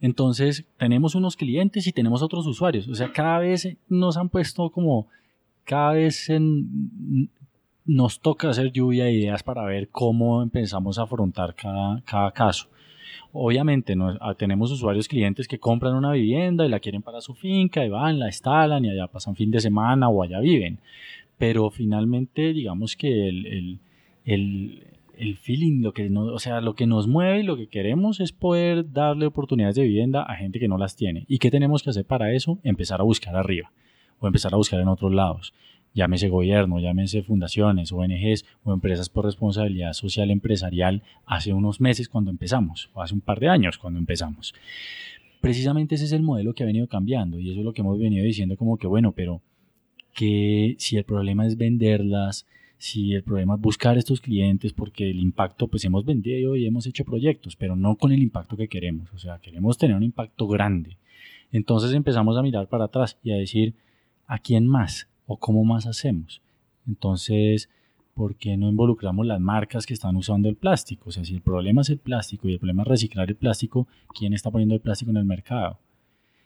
Entonces, 0.00 0.64
tenemos 0.78 1.14
unos 1.14 1.36
clientes 1.36 1.86
y 1.86 1.92
tenemos 1.92 2.22
otros 2.22 2.46
usuarios. 2.46 2.88
O 2.88 2.94
sea, 2.94 3.12
cada 3.12 3.38
vez 3.38 3.76
nos 3.88 4.16
han 4.16 4.28
puesto 4.28 4.70
como, 4.70 5.08
cada 5.64 5.92
vez 5.92 6.28
nos 7.84 8.20
toca 8.20 8.48
hacer 8.48 8.72
lluvia 8.72 9.04
de 9.04 9.12
ideas 9.12 9.42
para 9.42 9.64
ver 9.64 9.88
cómo 9.88 10.42
empezamos 10.42 10.98
a 10.98 11.02
afrontar 11.02 11.54
cada, 11.54 12.02
cada 12.02 12.30
caso. 12.32 12.68
Obviamente 13.32 13.94
ah, 14.20 14.34
tenemos 14.34 14.72
usuarios 14.72 15.06
clientes 15.06 15.46
que 15.46 15.58
compran 15.58 15.94
una 15.94 16.12
vivienda 16.12 16.66
y 16.66 16.68
la 16.68 16.80
quieren 16.80 17.02
para 17.02 17.20
su 17.20 17.34
finca 17.34 17.84
y 17.84 17.88
van, 17.88 18.18
la 18.18 18.26
instalan 18.26 18.84
y 18.84 18.90
allá 18.90 19.06
pasan 19.06 19.36
fin 19.36 19.50
de 19.50 19.60
semana 19.60 20.08
o 20.08 20.22
allá 20.22 20.40
viven. 20.40 20.78
Pero 21.38 21.70
finalmente 21.70 22.52
digamos 22.52 22.96
que 22.96 23.28
el, 23.28 23.80
el, 24.24 24.86
el 25.20 25.36
feeling, 25.36 25.82
lo 25.82 25.92
que, 25.92 26.10
o 26.10 26.38
sea, 26.38 26.60
lo 26.60 26.74
que 26.74 26.86
nos 26.86 27.06
mueve 27.06 27.40
y 27.40 27.42
lo 27.42 27.56
que 27.56 27.68
queremos 27.68 28.20
es 28.20 28.32
poder 28.32 28.92
darle 28.92 29.26
oportunidades 29.26 29.76
de 29.76 29.82
vivienda 29.82 30.22
a 30.22 30.36
gente 30.36 30.58
que 30.58 30.68
no 30.68 30.78
las 30.78 30.96
tiene. 30.96 31.24
¿Y 31.28 31.38
qué 31.38 31.50
tenemos 31.50 31.82
que 31.82 31.90
hacer 31.90 32.04
para 32.04 32.32
eso? 32.32 32.58
Empezar 32.62 33.00
a 33.00 33.04
buscar 33.04 33.36
arriba 33.36 33.72
o 34.18 34.26
empezar 34.26 34.52
a 34.52 34.56
buscar 34.56 34.80
en 34.80 34.88
otros 34.88 35.12
lados 35.12 35.54
llámese 35.94 36.28
gobierno, 36.28 36.78
llámese 36.78 37.22
fundaciones, 37.22 37.92
ONGs 37.92 38.44
o 38.64 38.72
empresas 38.72 39.08
por 39.08 39.24
responsabilidad 39.24 39.92
social 39.92 40.30
empresarial 40.30 41.02
hace 41.26 41.52
unos 41.52 41.80
meses 41.80 42.08
cuando 42.08 42.30
empezamos, 42.30 42.90
o 42.94 43.02
hace 43.02 43.14
un 43.14 43.20
par 43.20 43.40
de 43.40 43.48
años 43.48 43.78
cuando 43.78 43.98
empezamos. 43.98 44.54
Precisamente 45.40 45.94
ese 45.94 46.04
es 46.04 46.12
el 46.12 46.22
modelo 46.22 46.54
que 46.54 46.62
ha 46.62 46.66
venido 46.66 46.86
cambiando 46.86 47.38
y 47.38 47.50
eso 47.50 47.60
es 47.60 47.64
lo 47.64 47.72
que 47.72 47.80
hemos 47.80 47.98
venido 47.98 48.24
diciendo 48.24 48.56
como 48.56 48.76
que 48.76 48.86
bueno, 48.86 49.12
pero 49.12 49.40
que 50.14 50.76
si 50.78 50.96
el 50.96 51.04
problema 51.04 51.46
es 51.46 51.56
venderlas, 51.56 52.46
si 52.80 53.14
el 53.14 53.22
problema 53.22 53.54
es 53.54 53.60
buscar 53.60 53.96
estos 53.96 54.20
clientes, 54.20 54.72
porque 54.72 55.08
el 55.08 55.20
impacto, 55.20 55.68
pues 55.68 55.84
hemos 55.84 56.04
vendido 56.04 56.56
y 56.56 56.66
hemos 56.66 56.86
hecho 56.86 57.04
proyectos, 57.04 57.54
pero 57.54 57.76
no 57.76 57.94
con 57.94 58.10
el 58.10 58.20
impacto 58.20 58.56
que 58.56 58.66
queremos, 58.66 59.12
o 59.14 59.18
sea, 59.18 59.38
queremos 59.38 59.78
tener 59.78 59.96
un 59.96 60.02
impacto 60.02 60.48
grande. 60.48 60.96
Entonces 61.52 61.92
empezamos 61.92 62.36
a 62.36 62.42
mirar 62.42 62.66
para 62.66 62.86
atrás 62.86 63.16
y 63.22 63.30
a 63.30 63.36
decir, 63.36 63.74
¿a 64.26 64.38
quién 64.38 64.66
más? 64.66 65.06
o 65.32 65.36
cómo 65.36 65.64
más 65.64 65.86
hacemos. 65.86 66.42
Entonces, 66.88 67.70
¿por 68.14 68.34
qué 68.34 68.56
no 68.56 68.68
involucramos 68.68 69.24
las 69.24 69.40
marcas 69.40 69.86
que 69.86 69.94
están 69.94 70.16
usando 70.16 70.48
el 70.48 70.56
plástico? 70.56 71.10
O 71.10 71.12
sea, 71.12 71.24
si 71.24 71.34
el 71.34 71.40
problema 71.40 71.82
es 71.82 71.90
el 71.90 71.98
plástico 71.98 72.48
y 72.48 72.54
el 72.54 72.58
problema 72.58 72.82
es 72.82 72.88
reciclar 72.88 73.28
el 73.28 73.36
plástico, 73.36 73.86
¿quién 74.12 74.34
está 74.34 74.50
poniendo 74.50 74.74
el 74.74 74.80
plástico 74.80 75.12
en 75.12 75.18
el 75.18 75.24
mercado? 75.24 75.78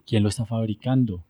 ¿Quién 0.06 0.22
lo 0.22 0.28
está 0.28 0.44
fabricando? 0.44 1.24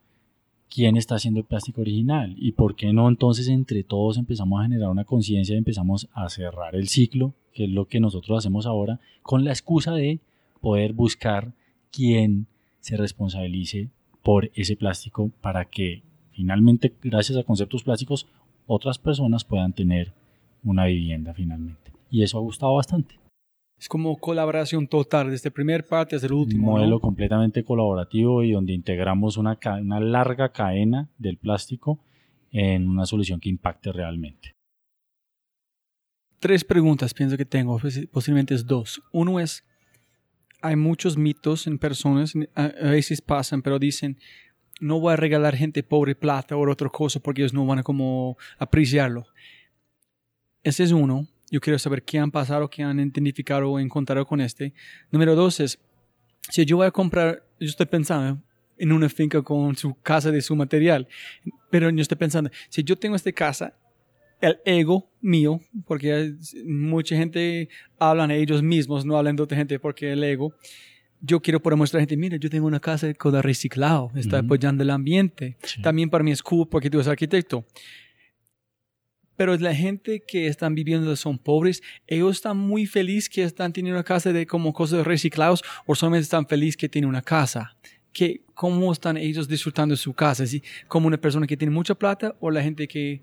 ¿Quién 0.75 0.97
está 0.97 1.15
haciendo 1.15 1.39
el 1.39 1.47
plástico 1.47 1.83
original? 1.83 2.35
¿Y 2.37 2.51
por 2.51 2.75
qué 2.75 2.93
no 2.93 3.09
entonces 3.09 3.47
entre 3.47 3.85
todos 3.85 4.19
empezamos 4.19 4.59
a 4.59 4.65
generar 4.65 4.91
una 4.91 5.05
conciencia 5.05 5.55
y 5.55 5.59
empezamos 5.59 6.09
a 6.13 6.29
cerrar 6.29 6.75
el 6.75 6.89
ciclo, 6.89 7.33
que 7.53 7.67
es 7.67 7.71
lo 7.71 7.87
que 7.87 8.01
nosotros 8.01 8.39
hacemos 8.39 8.67
ahora, 8.67 8.99
con 9.23 9.45
la 9.45 9.53
excusa 9.53 9.93
de 9.93 10.19
poder 10.61 10.93
buscar 10.93 11.53
quién 11.93 12.49
se 12.81 12.97
responsabilice 12.97 13.89
por 14.25 14.51
ese 14.57 14.75
plástico 14.75 15.31
para 15.41 15.65
que 15.65 16.03
finalmente, 16.33 16.93
gracias 17.01 17.39
a 17.39 17.45
conceptos 17.45 17.85
plásticos, 17.85 18.27
otras 18.67 18.99
personas 18.99 19.45
puedan 19.45 19.75
tener 19.75 20.13
una 20.65 20.87
vivienda 20.87 21.35
finalmente. 21.35 21.93
Y 22.11 22.25
eso 22.25 22.39
ha 22.39 22.41
gustado 22.41 22.75
bastante. 22.75 23.15
Es 23.85 23.89
como 23.89 24.17
colaboración 24.17 24.89
total, 24.89 25.31
desde 25.31 25.51
el 25.51 25.53
primer 25.53 25.85
parte 25.85 26.17
hasta 26.17 26.27
el 26.27 26.33
último. 26.33 26.69
Un 26.69 26.73
modelo 26.77 27.01
completamente 27.01 27.63
colaborativo 27.63 28.43
y 28.43 28.53
donde 28.53 28.73
integramos 28.73 29.37
una, 29.37 29.59
una 29.79 30.01
larga 30.01 30.53
cadena 30.53 31.11
del 31.19 31.37
plástico 31.37 32.01
en 32.51 32.89
una 32.89 33.05
solución 33.05 33.41
que 33.41 33.51
impacte 33.51 33.93
realmente. 33.93 34.55
Tres 36.39 36.65
preguntas 36.65 37.13
pienso 37.13 37.37
que 37.37 37.45
tengo, 37.45 37.79
pues, 37.79 38.09
posiblemente 38.11 38.55
es 38.55 38.67
dos. 38.67 39.03
Uno 39.13 39.39
es, 39.39 39.67
hay 40.63 40.77
muchos 40.77 41.19
mitos 41.19 41.67
en 41.67 41.79
personas, 41.79 42.33
a 42.55 42.69
veces 42.89 43.21
pasan, 43.21 43.61
pero 43.61 43.79
dicen, 43.79 44.17
no 44.81 44.99
voy 44.99 45.13
a 45.13 45.17
regalar 45.17 45.57
gente 45.57 45.83
pobre 45.83 46.15
plata 46.15 46.57
o 46.57 46.71
otra 46.71 46.89
cosa 46.89 47.21
porque 47.21 47.43
ellos 47.43 47.53
no 47.53 47.67
van 47.67 47.81
a 47.81 47.83
como 47.83 48.39
apreciarlo. 48.57 49.27
Ese 50.63 50.85
es 50.85 50.93
uno. 50.93 51.29
Yo 51.51 51.61
quiero 51.61 51.79
saber 51.79 52.03
qué 52.03 52.19
han 52.19 52.31
pasado, 52.31 52.69
qué 52.69 52.83
han 52.83 52.99
identificado 52.99 53.71
o 53.71 53.79
encontrado 53.79 54.27
con 54.27 54.41
este. 54.41 54.73
Número 55.11 55.35
dos 55.35 55.61
es, 55.61 55.79
si 56.51 56.65
yo 56.65 56.77
voy 56.77 56.87
a 56.87 56.91
comprar, 56.91 57.43
yo 57.61 57.69
estoy 57.69 57.87
pensando 57.87 58.43
en 58.77 58.93
una 58.93 59.09
finca 59.09 59.43
con 59.43 59.77
su 59.77 59.95
casa 59.95 60.31
de 60.31 60.41
su 60.41 60.57
material, 60.57 61.07
pero 61.71 61.91
yo 61.91 62.03
estoy 62.03 62.19
pensando, 62.19 62.51
si 62.69 62.83
yo 62.83 62.97
tengo 62.97 63.17
esta 63.17 63.31
casa, 63.33 63.75
el 64.41 64.59
ego 64.65 65.11
mío, 65.21 65.61
porque 65.87 66.35
mucha 66.67 67.17
gente 67.17 67.69
hablan 67.99 68.29
de 68.29 68.41
ellos 68.41 68.63
mismos, 68.63 69.05
no 69.05 69.17
hablan 69.17 69.37
de 69.37 69.43
otra 69.43 69.57
gente 69.57 69.79
porque 69.79 70.13
el 70.13 70.23
ego, 70.25 70.55
yo 71.21 71.41
quiero 71.41 71.61
poder 71.63 71.79
mostrar 71.79 72.01
a 72.01 72.01
la 72.01 72.03
gente, 72.03 72.17
mira, 72.17 72.37
yo 72.37 72.51
tengo 72.51 72.67
una 72.67 72.81
casa 72.81 73.13
con 73.15 73.41
reciclado, 73.43 74.11
está 74.15 74.41
apoyando 74.41 74.83
el 74.83 74.91
ambiente. 74.91 75.57
También 75.83 76.11
para 76.11 76.23
mí 76.23 76.33
es 76.33 76.43
cool 76.43 76.69
porque 76.69 76.91
tú 76.91 76.99
eres 76.99 77.09
arquitecto. 77.09 77.65
Pero 79.37 79.57
la 79.57 79.75
gente 79.75 80.23
que 80.27 80.47
están 80.47 80.75
viviendo 80.75 81.15
son 81.17 81.39
pobres, 81.39 81.83
ellos 82.07 82.37
están 82.37 82.57
muy 82.57 82.87
felices 82.87 83.29
que 83.29 83.43
están 83.43 83.73
teniendo 83.73 83.99
una 83.99 84.05
casa 84.05 84.33
de 84.33 84.47
como 84.47 84.73
cosas 84.73 85.07
reciclados 85.07 85.63
o 85.87 85.95
solamente 85.95 86.23
están 86.23 86.47
felices 86.47 86.77
que 86.77 86.89
tienen 86.89 87.09
una 87.09 87.23
casa. 87.23 87.77
Que, 88.13 88.43
¿Cómo 88.55 88.93
están 88.93 89.17
ellos 89.17 89.49
disfrutando 89.49 89.95
de 89.95 89.97
su 89.97 90.13
casa? 90.15 90.47
¿Sí? 90.47 90.63
¿Como 90.87 91.09
una 91.09 91.17
persona 91.17 91.47
que 91.47 91.57
tiene 91.57 91.75
mucha 91.75 91.95
plata 91.95 92.37
o 92.41 92.51
la 92.51 92.63
gente 92.63 92.87
que... 92.87 93.23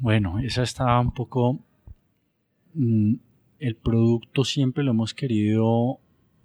bueno, 0.00 0.38
esa 0.38 0.62
está 0.62 0.98
un 0.98 1.12
poco... 1.12 1.60
Mm, 2.74 3.14
el 3.58 3.74
producto 3.76 4.44
siempre 4.44 4.84
lo 4.84 4.90
hemos 4.90 5.14
querido 5.14 5.98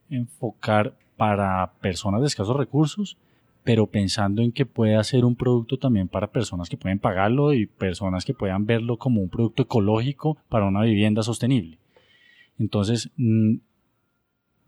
enfocar 0.09 0.97
para 1.17 1.73
personas 1.81 2.21
de 2.21 2.27
escasos 2.27 2.55
recursos, 2.55 3.17
pero 3.63 3.87
pensando 3.87 4.41
en 4.41 4.51
que 4.51 4.65
puede 4.65 5.01
ser 5.03 5.25
un 5.25 5.35
producto 5.35 5.77
también 5.77 6.07
para 6.07 6.31
personas 6.31 6.69
que 6.69 6.77
pueden 6.77 6.99
pagarlo 6.99 7.53
y 7.53 7.67
personas 7.67 8.25
que 8.25 8.33
puedan 8.33 8.65
verlo 8.65 8.97
como 8.97 9.21
un 9.21 9.29
producto 9.29 9.63
ecológico 9.63 10.37
para 10.49 10.65
una 10.65 10.81
vivienda 10.81 11.23
sostenible. 11.23 11.77
Entonces, 12.57 13.11
mm, 13.17 13.55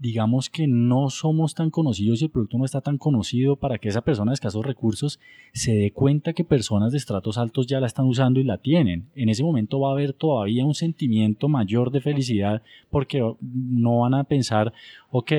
digamos 0.03 0.49
que 0.49 0.67
no 0.67 1.09
somos 1.09 1.55
tan 1.55 1.69
conocidos 1.69 2.21
y 2.21 2.25
el 2.25 2.31
producto 2.31 2.57
no 2.57 2.65
está 2.65 2.81
tan 2.81 2.97
conocido 2.97 3.55
para 3.55 3.77
que 3.77 3.87
esa 3.87 4.01
persona 4.01 4.31
de 4.31 4.33
escasos 4.33 4.65
recursos 4.65 5.17
se 5.53 5.73
dé 5.73 5.91
cuenta 5.91 6.33
que 6.33 6.43
personas 6.43 6.91
de 6.91 6.97
estratos 6.97 7.37
altos 7.37 7.67
ya 7.67 7.79
la 7.79 7.87
están 7.87 8.05
usando 8.07 8.41
y 8.41 8.43
la 8.43 8.57
tienen. 8.57 9.07
En 9.15 9.29
ese 9.29 9.45
momento 9.45 9.79
va 9.79 9.91
a 9.91 9.91
haber 9.93 10.11
todavía 10.11 10.65
un 10.65 10.73
sentimiento 10.73 11.47
mayor 11.47 11.89
de 11.89 12.01
felicidad 12.01 12.63
porque 12.91 13.21
no 13.39 13.99
van 13.99 14.13
a 14.13 14.25
pensar, 14.25 14.73
ok, 15.09 15.31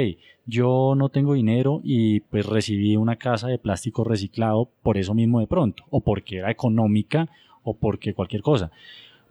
yo 0.47 0.95
no 0.97 1.11
tengo 1.11 1.35
dinero 1.35 1.83
y 1.85 2.21
pues 2.21 2.47
recibí 2.47 2.97
una 2.97 3.17
casa 3.17 3.49
de 3.49 3.59
plástico 3.59 4.03
reciclado 4.03 4.71
por 4.83 4.97
eso 4.97 5.13
mismo 5.13 5.41
de 5.41 5.47
pronto, 5.47 5.85
o 5.91 6.01
porque 6.01 6.39
era 6.39 6.51
económica 6.51 7.29
o 7.65 7.75
porque 7.75 8.15
cualquier 8.15 8.41
cosa 8.41 8.73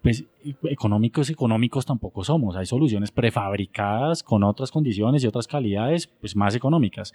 pues 0.04 0.26
económicos 0.66 1.30
económicos 1.30 1.86
tampoco 1.86 2.26
somos. 2.26 2.58
Hay 2.58 2.66
soluciones 2.66 3.10
prefabricadas 3.10 4.22
con 4.22 4.44
otras 4.44 4.70
condiciones 4.70 5.24
y 5.24 5.28
otras 5.28 5.48
calidades, 5.48 6.08
pues 6.08 6.36
más 6.36 6.54
económicas. 6.56 7.13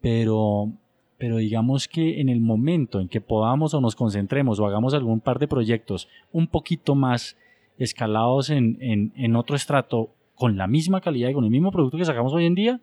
Pero, 0.00 0.70
pero 1.18 1.38
digamos 1.38 1.88
que 1.88 2.20
en 2.20 2.28
el 2.28 2.40
momento 2.40 3.00
en 3.00 3.08
que 3.08 3.20
podamos 3.20 3.74
o 3.74 3.80
nos 3.80 3.96
concentremos 3.96 4.60
o 4.60 4.66
hagamos 4.66 4.94
algún 4.94 5.18
par 5.18 5.40
de 5.40 5.48
proyectos 5.48 6.08
un 6.30 6.46
poquito 6.46 6.94
más 6.94 7.36
escalados 7.78 8.50
en, 8.50 8.78
en, 8.80 9.12
en 9.16 9.34
otro 9.34 9.56
estrato 9.56 10.10
con 10.36 10.56
la 10.56 10.68
misma 10.68 11.00
calidad 11.00 11.30
y 11.30 11.34
con 11.34 11.44
el 11.44 11.50
mismo 11.50 11.72
producto 11.72 11.98
que 11.98 12.04
sacamos 12.04 12.32
hoy 12.32 12.46
en 12.46 12.54
día, 12.54 12.80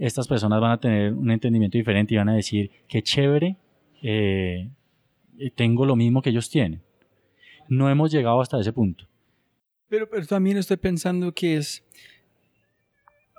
estas 0.00 0.26
personas 0.26 0.60
van 0.60 0.72
a 0.72 0.80
tener 0.80 1.12
un 1.12 1.30
entendimiento 1.30 1.78
diferente 1.78 2.14
y 2.14 2.16
van 2.16 2.30
a 2.30 2.34
decir, 2.34 2.72
qué 2.88 3.00
chévere, 3.00 3.56
eh, 4.02 4.68
tengo 5.54 5.86
lo 5.86 5.94
mismo 5.94 6.20
que 6.20 6.30
ellos 6.30 6.50
tienen 6.50 6.82
no 7.68 7.88
hemos 7.90 8.10
llegado 8.10 8.40
hasta 8.40 8.60
ese 8.60 8.72
punto. 8.72 9.04
Pero, 9.88 10.08
pero 10.08 10.26
también 10.26 10.56
estoy 10.56 10.76
pensando 10.76 11.32
que 11.32 11.56
es 11.56 11.82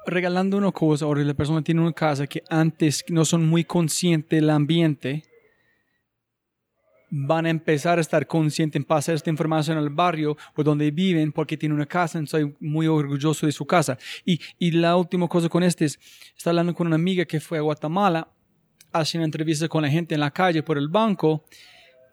regalando 0.06 0.58
una 0.58 0.72
cosa, 0.72 1.06
o 1.06 1.16
la 1.16 1.34
persona 1.34 1.62
tiene 1.62 1.82
una 1.82 1.94
casa 1.94 2.28
que 2.28 2.44
antes 2.50 3.04
no 3.10 3.26
son 3.26 3.48
muy 3.48 3.64
conscientes 3.64 4.40
del 4.40 4.50
ambiente, 4.50 5.24
van 7.12 7.46
a 7.46 7.50
empezar 7.50 7.98
a 7.98 8.02
estar 8.02 8.28
conscientes 8.28 8.80
en 8.80 8.84
pasar 8.84 9.16
esta 9.16 9.30
información 9.30 9.78
al 9.78 9.90
barrio 9.90 10.38
o 10.56 10.64
donde 10.64 10.92
viven 10.92 11.32
porque 11.32 11.58
tienen 11.58 11.76
una 11.76 11.86
casa, 11.86 12.20
estoy 12.20 12.56
muy 12.60 12.88
orgulloso 12.88 13.46
de 13.46 13.52
su 13.52 13.66
casa. 13.66 13.98
Y, 14.26 14.40
y 14.60 14.72
la 14.72 14.96
última 14.96 15.28
cosa 15.28 15.50
con 15.50 15.64
este 15.64 15.86
es, 15.86 16.00
está 16.38 16.52
hablando 16.52 16.74
con 16.74 16.88
una 16.88 16.96
amiga 16.96 17.26
que 17.26 17.40
fue 17.40 17.58
a 17.58 17.62
Guatemala, 17.62 18.28
hace 18.92 19.18
una 19.18 19.26
entrevista 19.26 19.68
con 19.68 19.82
la 19.82 19.90
gente 19.90 20.16
en 20.16 20.22
la 20.22 20.32
calle 20.32 20.64
por 20.64 20.78
el 20.78 20.88
banco 20.88 21.46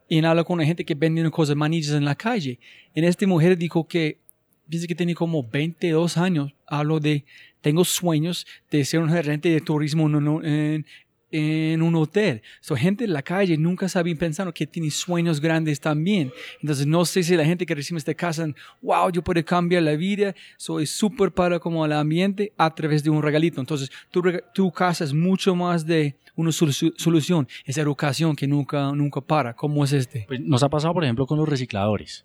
y 0.08 0.24
habla 0.24 0.44
con 0.44 0.58
la 0.58 0.64
gente 0.64 0.84
que 0.84 0.94
vende 0.94 1.28
cosas 1.30 1.56
manillas 1.56 1.94
en 1.94 2.04
la 2.04 2.14
calle. 2.14 2.58
En 2.94 3.04
esta 3.04 3.26
mujer 3.26 3.56
dijo 3.58 3.86
que 3.86 4.18
dice 4.66 4.86
que 4.86 4.94
tiene 4.94 5.14
como 5.14 5.42
22 5.42 6.16
años. 6.16 6.52
Hablo 6.66 7.00
de, 7.00 7.24
tengo 7.60 7.84
sueños 7.84 8.46
de 8.70 8.84
ser 8.84 9.00
un 9.00 9.10
gerente 9.10 9.48
de 9.48 9.60
turismo 9.60 10.06
en, 10.44 10.86
en, 11.32 11.82
un 11.82 11.94
hotel. 11.96 12.42
So, 12.60 12.76
gente 12.76 13.04
en 13.04 13.12
la 13.12 13.22
calle 13.22 13.56
nunca 13.56 13.88
saben 13.88 14.16
pensando 14.16 14.52
que 14.54 14.66
tiene 14.66 14.90
sueños 14.90 15.40
grandes 15.40 15.80
también. 15.80 16.32
Entonces, 16.60 16.86
no 16.86 17.04
sé 17.04 17.22
si 17.22 17.36
la 17.36 17.44
gente 17.44 17.66
que 17.66 17.74
recibe 17.74 17.98
esta 17.98 18.14
casa, 18.14 18.46
wow, 18.82 19.10
yo 19.10 19.22
puedo 19.22 19.44
cambiar 19.44 19.82
la 19.82 19.96
vida. 19.96 20.34
Soy 20.56 20.86
súper 20.86 21.32
para 21.32 21.58
como 21.58 21.84
el 21.84 21.92
ambiente 21.92 22.52
a 22.56 22.72
través 22.74 23.02
de 23.02 23.10
un 23.10 23.22
regalito. 23.22 23.60
Entonces, 23.60 23.90
tu, 24.10 24.22
tu 24.54 24.70
casa 24.70 25.04
es 25.04 25.12
mucho 25.12 25.54
más 25.56 25.84
de 25.84 26.14
una 26.36 26.52
solución, 26.52 27.48
esa 27.64 27.80
educación 27.80 28.36
que 28.36 28.46
nunca, 28.46 28.92
nunca 28.92 29.20
para. 29.20 29.54
¿Cómo 29.54 29.84
es 29.84 29.92
este? 29.92 30.24
Pues 30.28 30.40
nos 30.40 30.62
ha 30.62 30.68
pasado, 30.68 30.94
por 30.94 31.04
ejemplo, 31.04 31.26
con 31.26 31.38
los 31.38 31.48
recicladores. 31.48 32.24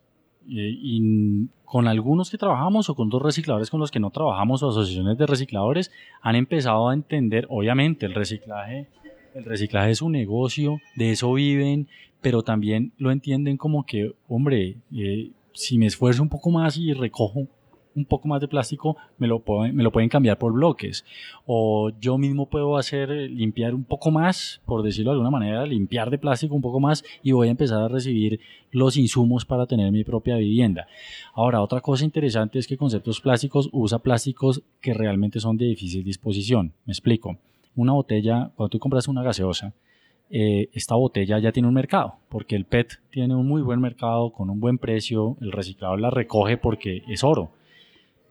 Eh, 0.50 0.76
y 0.82 1.48
con 1.66 1.88
algunos 1.88 2.30
que 2.30 2.38
trabajamos 2.38 2.90
o 2.90 2.96
con 2.96 3.10
dos 3.10 3.22
recicladores 3.22 3.70
con 3.70 3.80
los 3.80 3.92
que 3.92 4.00
no 4.00 4.10
trabajamos 4.10 4.62
o 4.64 4.70
asociaciones 4.70 5.18
de 5.18 5.26
recicladores 5.28 5.92
han 6.22 6.36
empezado 6.36 6.90
a 6.90 6.94
entender, 6.94 7.46
obviamente, 7.50 8.06
el 8.06 8.14
reciclaje, 8.14 8.88
el 9.34 9.46
reciclaje 9.46 9.92
es 9.92 10.02
un 10.02 10.12
negocio, 10.12 10.80
de 10.96 11.12
eso 11.12 11.32
viven, 11.34 11.88
pero 12.22 12.44
también 12.44 12.92
lo 12.98 13.12
entienden 13.12 13.56
como 13.58 13.86
que, 13.86 14.14
hombre, 14.28 14.78
eh, 14.94 15.32
si 15.54 15.78
me 15.78 15.86
esfuerzo 15.86 16.24
un 16.24 16.30
poco 16.30 16.50
más 16.50 16.76
y 16.78 16.94
recojo 16.94 17.48
un 17.96 18.06
poco 18.06 18.28
más 18.28 18.42
de 18.42 18.48
plástico, 18.48 18.98
me 19.18 19.28
lo, 19.28 19.40
pueden, 19.40 19.76
me 19.76 19.84
lo 19.84 19.92
pueden 19.92 20.10
cambiar 20.10 20.38
por 20.38 20.54
bloques. 20.54 21.06
O 21.46 21.92
yo 22.00 22.18
mismo 22.18 22.48
puedo 22.48 22.78
hacer, 22.78 23.12
eh, 23.12 23.28
limpiar 23.28 23.74
un 23.74 23.84
poco 23.84 24.12
más, 24.12 24.62
por 24.66 24.84
decirlo 24.84 25.12
de 25.12 25.16
alguna 25.16 25.32
manera, 25.32 25.66
limpiar 25.66 26.10
de 26.10 26.18
plástico 26.18 26.56
un 26.56 26.62
poco 26.62 26.80
más 26.80 27.04
y 27.24 27.32
voy 27.32 27.48
a 27.48 27.52
empezar 27.52 27.82
a 27.82 27.88
recibir 27.88 28.40
los 28.72 28.98
insumos 28.98 29.46
para 29.46 29.66
tener 29.66 29.92
mi 29.92 30.04
propia 30.04 30.38
vivienda. 30.38 30.88
Ahora, 31.34 31.62
otra 31.62 31.82
cosa 31.82 32.06
interesante 32.06 32.60
es 32.60 32.68
que 32.68 32.78
Conceptos 32.78 33.20
Plásticos 33.20 33.70
usa 33.72 34.00
plásticos 34.00 34.62
que 34.80 34.94
realmente 34.94 35.40
son 35.40 35.58
de 35.58 35.66
difícil 35.66 36.04
disposición. 36.04 36.74
Me 36.86 36.94
explico. 36.94 37.38
Una 37.76 37.94
botella, 37.94 38.52
cuando 38.56 38.70
tú 38.70 38.80
compras 38.80 39.08
una 39.08 39.24
gaseosa, 39.24 39.74
eh, 40.30 40.70
esta 40.74 40.96
botella 40.96 41.40
ya 41.40 41.52
tiene 41.52 41.68
un 41.68 41.74
mercado, 41.74 42.16
porque 42.30 42.56
el 42.56 42.66
PET 42.66 43.02
tiene 43.12 43.36
un 43.36 43.48
muy 43.48 43.62
buen 43.62 43.82
mercado 43.82 44.32
con 44.32 44.50
un 44.50 44.60
buen 44.60 44.78
precio, 44.78 45.38
el 45.42 45.52
reciclado 45.52 45.98
la 45.98 46.10
recoge 46.10 46.58
porque 46.58 47.04
es 47.08 47.24
oro 47.24 47.52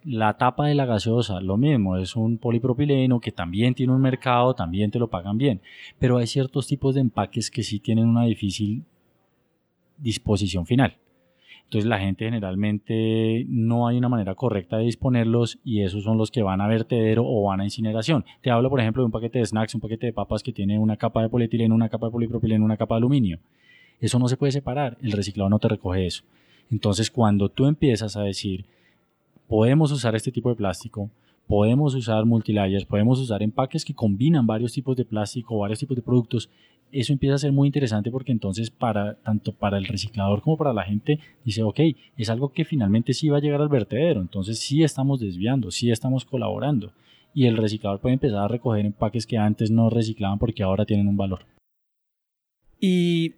la 0.04 0.36
tapa 0.38 0.66
de 0.66 0.74
la 0.74 0.86
gaseosa, 0.86 1.40
lo 1.40 1.56
mismo, 1.56 1.96
es 1.96 2.16
un 2.16 2.38
polipropileno 2.38 3.20
que 3.20 3.32
también 3.32 3.74
tiene 3.74 3.92
un 3.92 4.00
mercado, 4.00 4.54
también 4.54 4.90
te 4.90 4.98
lo 4.98 5.08
pagan 5.08 5.38
bien, 5.38 5.60
pero 5.98 6.18
hay 6.18 6.26
ciertos 6.26 6.66
tipos 6.66 6.94
de 6.94 7.02
empaques 7.02 7.50
que 7.50 7.62
sí 7.62 7.78
tienen 7.80 8.06
una 8.06 8.24
difícil 8.24 8.84
disposición 9.98 10.66
final. 10.66 10.96
Entonces 11.64 11.88
la 11.88 12.00
gente 12.00 12.24
generalmente 12.24 13.46
no 13.48 13.86
hay 13.86 13.96
una 13.96 14.08
manera 14.08 14.34
correcta 14.34 14.78
de 14.78 14.86
disponerlos 14.86 15.60
y 15.62 15.82
esos 15.82 16.02
son 16.02 16.18
los 16.18 16.32
que 16.32 16.42
van 16.42 16.60
a 16.60 16.66
vertedero 16.66 17.22
o 17.24 17.44
van 17.44 17.60
a 17.60 17.64
incineración. 17.64 18.24
Te 18.40 18.50
hablo 18.50 18.70
por 18.70 18.80
ejemplo 18.80 19.02
de 19.02 19.06
un 19.06 19.12
paquete 19.12 19.38
de 19.38 19.46
snacks, 19.46 19.76
un 19.76 19.80
paquete 19.80 20.06
de 20.06 20.12
papas 20.12 20.42
que 20.42 20.52
tiene 20.52 20.80
una 20.80 20.96
capa 20.96 21.22
de 21.22 21.28
polietileno, 21.28 21.72
una 21.72 21.88
capa 21.88 22.06
de 22.06 22.12
polipropileno, 22.12 22.64
una 22.64 22.76
capa 22.76 22.96
de 22.96 22.98
aluminio. 22.98 23.38
Eso 24.00 24.18
no 24.18 24.26
se 24.26 24.36
puede 24.36 24.50
separar, 24.50 24.98
el 25.00 25.12
reciclado 25.12 25.48
no 25.48 25.60
te 25.60 25.68
recoge 25.68 26.06
eso. 26.06 26.24
Entonces 26.72 27.08
cuando 27.08 27.50
tú 27.50 27.66
empiezas 27.66 28.16
a 28.16 28.22
decir, 28.22 28.64
podemos 29.50 29.90
usar 29.90 30.14
este 30.14 30.30
tipo 30.30 30.48
de 30.48 30.54
plástico, 30.54 31.10
podemos 31.48 31.96
usar 31.96 32.24
multilayers, 32.24 32.84
podemos 32.84 33.18
usar 33.18 33.42
empaques 33.42 33.84
que 33.84 33.92
combinan 33.92 34.46
varios 34.46 34.72
tipos 34.72 34.96
de 34.96 35.04
plástico, 35.04 35.58
varios 35.58 35.80
tipos 35.80 35.96
de 35.96 36.02
productos. 36.02 36.48
Eso 36.92 37.12
empieza 37.12 37.34
a 37.34 37.38
ser 37.38 37.50
muy 37.50 37.66
interesante 37.66 38.12
porque 38.12 38.30
entonces 38.30 38.70
para 38.70 39.14
tanto 39.16 39.52
para 39.52 39.76
el 39.76 39.86
reciclador 39.86 40.40
como 40.40 40.56
para 40.56 40.72
la 40.72 40.84
gente 40.84 41.18
dice, 41.44 41.64
ok, 41.64 41.80
es 42.16 42.30
algo 42.30 42.52
que 42.52 42.64
finalmente 42.64 43.12
sí 43.12 43.28
va 43.28 43.38
a 43.38 43.40
llegar 43.40 43.60
al 43.60 43.68
vertedero, 43.68 44.20
entonces 44.20 44.60
sí 44.60 44.84
estamos 44.84 45.18
desviando, 45.18 45.72
sí 45.72 45.90
estamos 45.90 46.24
colaborando 46.24 46.92
y 47.34 47.46
el 47.46 47.56
reciclador 47.56 47.98
puede 47.98 48.14
empezar 48.14 48.44
a 48.44 48.48
recoger 48.48 48.86
empaques 48.86 49.26
que 49.26 49.36
antes 49.36 49.72
no 49.72 49.90
reciclaban 49.90 50.38
porque 50.38 50.62
ahora 50.62 50.86
tienen 50.86 51.08
un 51.08 51.16
valor. 51.16 51.44
Y 52.78 53.34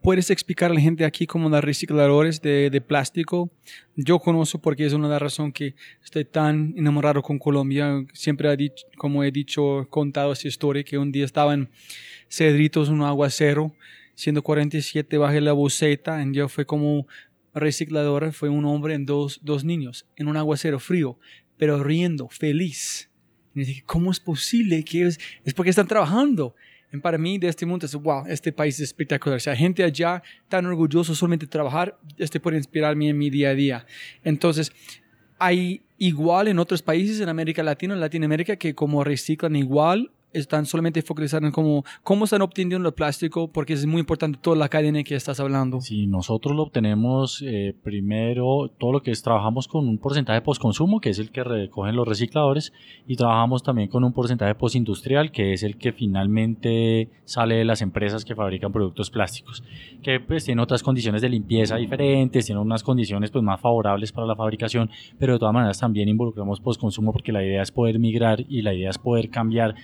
¿Puedes 0.00 0.30
explicar 0.30 0.70
a 0.70 0.74
la 0.74 0.80
gente 0.80 1.04
aquí 1.04 1.26
cómo 1.26 1.50
los 1.50 1.62
recicladores 1.62 2.40
de, 2.40 2.70
de, 2.70 2.80
plástico? 2.80 3.50
Yo 3.94 4.18
conozco 4.20 4.58
porque 4.58 4.86
es 4.86 4.94
una 4.94 5.06
de 5.06 5.12
las 5.12 5.22
razones 5.22 5.52
que 5.52 5.74
estoy 6.02 6.24
tan 6.24 6.72
enamorado 6.78 7.20
con 7.20 7.38
Colombia. 7.38 8.02
Siempre, 8.14 8.50
he 8.50 8.56
dicho, 8.56 8.86
como 8.96 9.22
he 9.22 9.30
dicho, 9.30 9.86
contado 9.90 10.32
esa 10.32 10.48
historia 10.48 10.82
que 10.82 10.96
un 10.96 11.12
día 11.12 11.26
estaba 11.26 11.52
en 11.52 11.68
Cedritos, 12.30 12.88
un 12.88 13.02
aguacero, 13.02 13.74
147, 14.14 15.18
bajé 15.18 15.42
la 15.42 15.52
boceta, 15.52 16.24
y 16.24 16.32
yo 16.32 16.48
fue 16.48 16.64
como 16.64 17.06
recicladora, 17.54 18.32
fue 18.32 18.48
un 18.48 18.64
hombre 18.64 18.94
en 18.94 19.04
dos, 19.04 19.40
dos 19.42 19.62
niños, 19.62 20.06
en 20.16 20.28
un 20.28 20.38
aguacero 20.38 20.80
frío, 20.80 21.18
pero 21.58 21.84
riendo, 21.84 22.28
feliz. 22.30 23.10
Y 23.54 23.64
dije, 23.64 23.82
¿cómo 23.84 24.10
es 24.10 24.20
posible? 24.20 24.82
que 24.84 25.06
es 25.06 25.54
porque 25.54 25.68
están 25.68 25.86
trabajando 25.86 26.54
para 27.00 27.16
mí 27.16 27.38
de 27.38 27.48
este 27.48 27.64
mundo 27.64 27.86
es, 27.86 27.94
wow, 27.94 28.24
este 28.26 28.52
país 28.52 28.74
es 28.76 28.88
espectacular. 28.88 29.36
O 29.36 29.40
sea, 29.40 29.56
gente 29.56 29.82
allá 29.82 30.22
tan 30.48 30.66
orgulloso 30.66 31.14
solamente 31.14 31.46
de 31.46 31.50
trabajar, 31.50 31.96
este 32.18 32.40
puede 32.40 32.58
inspirarme 32.58 33.08
en 33.08 33.18
mi 33.18 33.30
día 33.30 33.50
a 33.50 33.54
día. 33.54 33.86
Entonces, 34.24 34.72
hay 35.38 35.82
igual 35.98 36.48
en 36.48 36.58
otros 36.58 36.82
países 36.82 37.20
en 37.20 37.28
América 37.28 37.62
Latina, 37.62 37.94
en 37.94 38.00
Latinoamérica, 38.00 38.56
que 38.56 38.74
como 38.74 39.04
reciclan 39.04 39.56
igual 39.56 40.10
están 40.32 40.66
solamente 40.66 41.02
focusados 41.02 41.44
en 41.44 41.52
cómo, 41.52 41.84
cómo 42.02 42.24
están 42.24 42.42
obteniendo 42.42 42.88
el 42.88 42.94
plástico, 42.94 43.48
porque 43.48 43.72
es 43.72 43.86
muy 43.86 44.00
importante 44.00 44.38
toda 44.40 44.56
la 44.56 44.68
cadena 44.68 45.02
que 45.02 45.14
estás 45.14 45.40
hablando. 45.40 45.80
Sí, 45.80 46.06
nosotros 46.06 46.54
lo 46.54 46.62
obtenemos 46.62 47.42
eh, 47.46 47.74
primero, 47.82 48.70
todo 48.78 48.92
lo 48.92 49.02
que 49.02 49.10
es, 49.10 49.22
trabajamos 49.22 49.68
con 49.68 49.88
un 49.88 49.98
porcentaje 49.98 50.40
postconsumo, 50.40 51.00
que 51.00 51.10
es 51.10 51.18
el 51.18 51.30
que 51.30 51.44
recogen 51.44 51.96
los 51.96 52.06
recicladores, 52.06 52.72
y 53.06 53.16
trabajamos 53.16 53.62
también 53.62 53.88
con 53.88 54.04
un 54.04 54.12
porcentaje 54.12 54.54
postindustrial, 54.54 55.30
que 55.30 55.52
es 55.52 55.62
el 55.62 55.76
que 55.76 55.92
finalmente 55.92 57.08
sale 57.24 57.56
de 57.56 57.64
las 57.64 57.82
empresas 57.82 58.24
que 58.24 58.34
fabrican 58.34 58.72
productos 58.72 59.10
plásticos, 59.10 59.62
que 60.02 60.20
pues 60.20 60.44
tiene 60.44 60.62
otras 60.62 60.82
condiciones 60.82 61.22
de 61.22 61.28
limpieza 61.28 61.76
diferentes, 61.76 62.46
tiene 62.46 62.60
unas 62.60 62.82
condiciones 62.82 63.30
pues 63.30 63.44
más 63.44 63.60
favorables 63.60 64.12
para 64.12 64.26
la 64.26 64.36
fabricación, 64.36 64.90
pero 65.18 65.34
de 65.34 65.38
todas 65.38 65.54
maneras 65.54 65.78
también 65.78 66.08
involucramos 66.08 66.60
postconsumo 66.60 67.12
porque 67.12 67.32
la 67.32 67.44
idea 67.44 67.62
es 67.62 67.70
poder 67.70 67.98
migrar 67.98 68.44
y 68.48 68.62
la 68.62 68.74
idea 68.74 68.90
es 68.90 68.98
poder 68.98 69.30
cambiar 69.30 69.74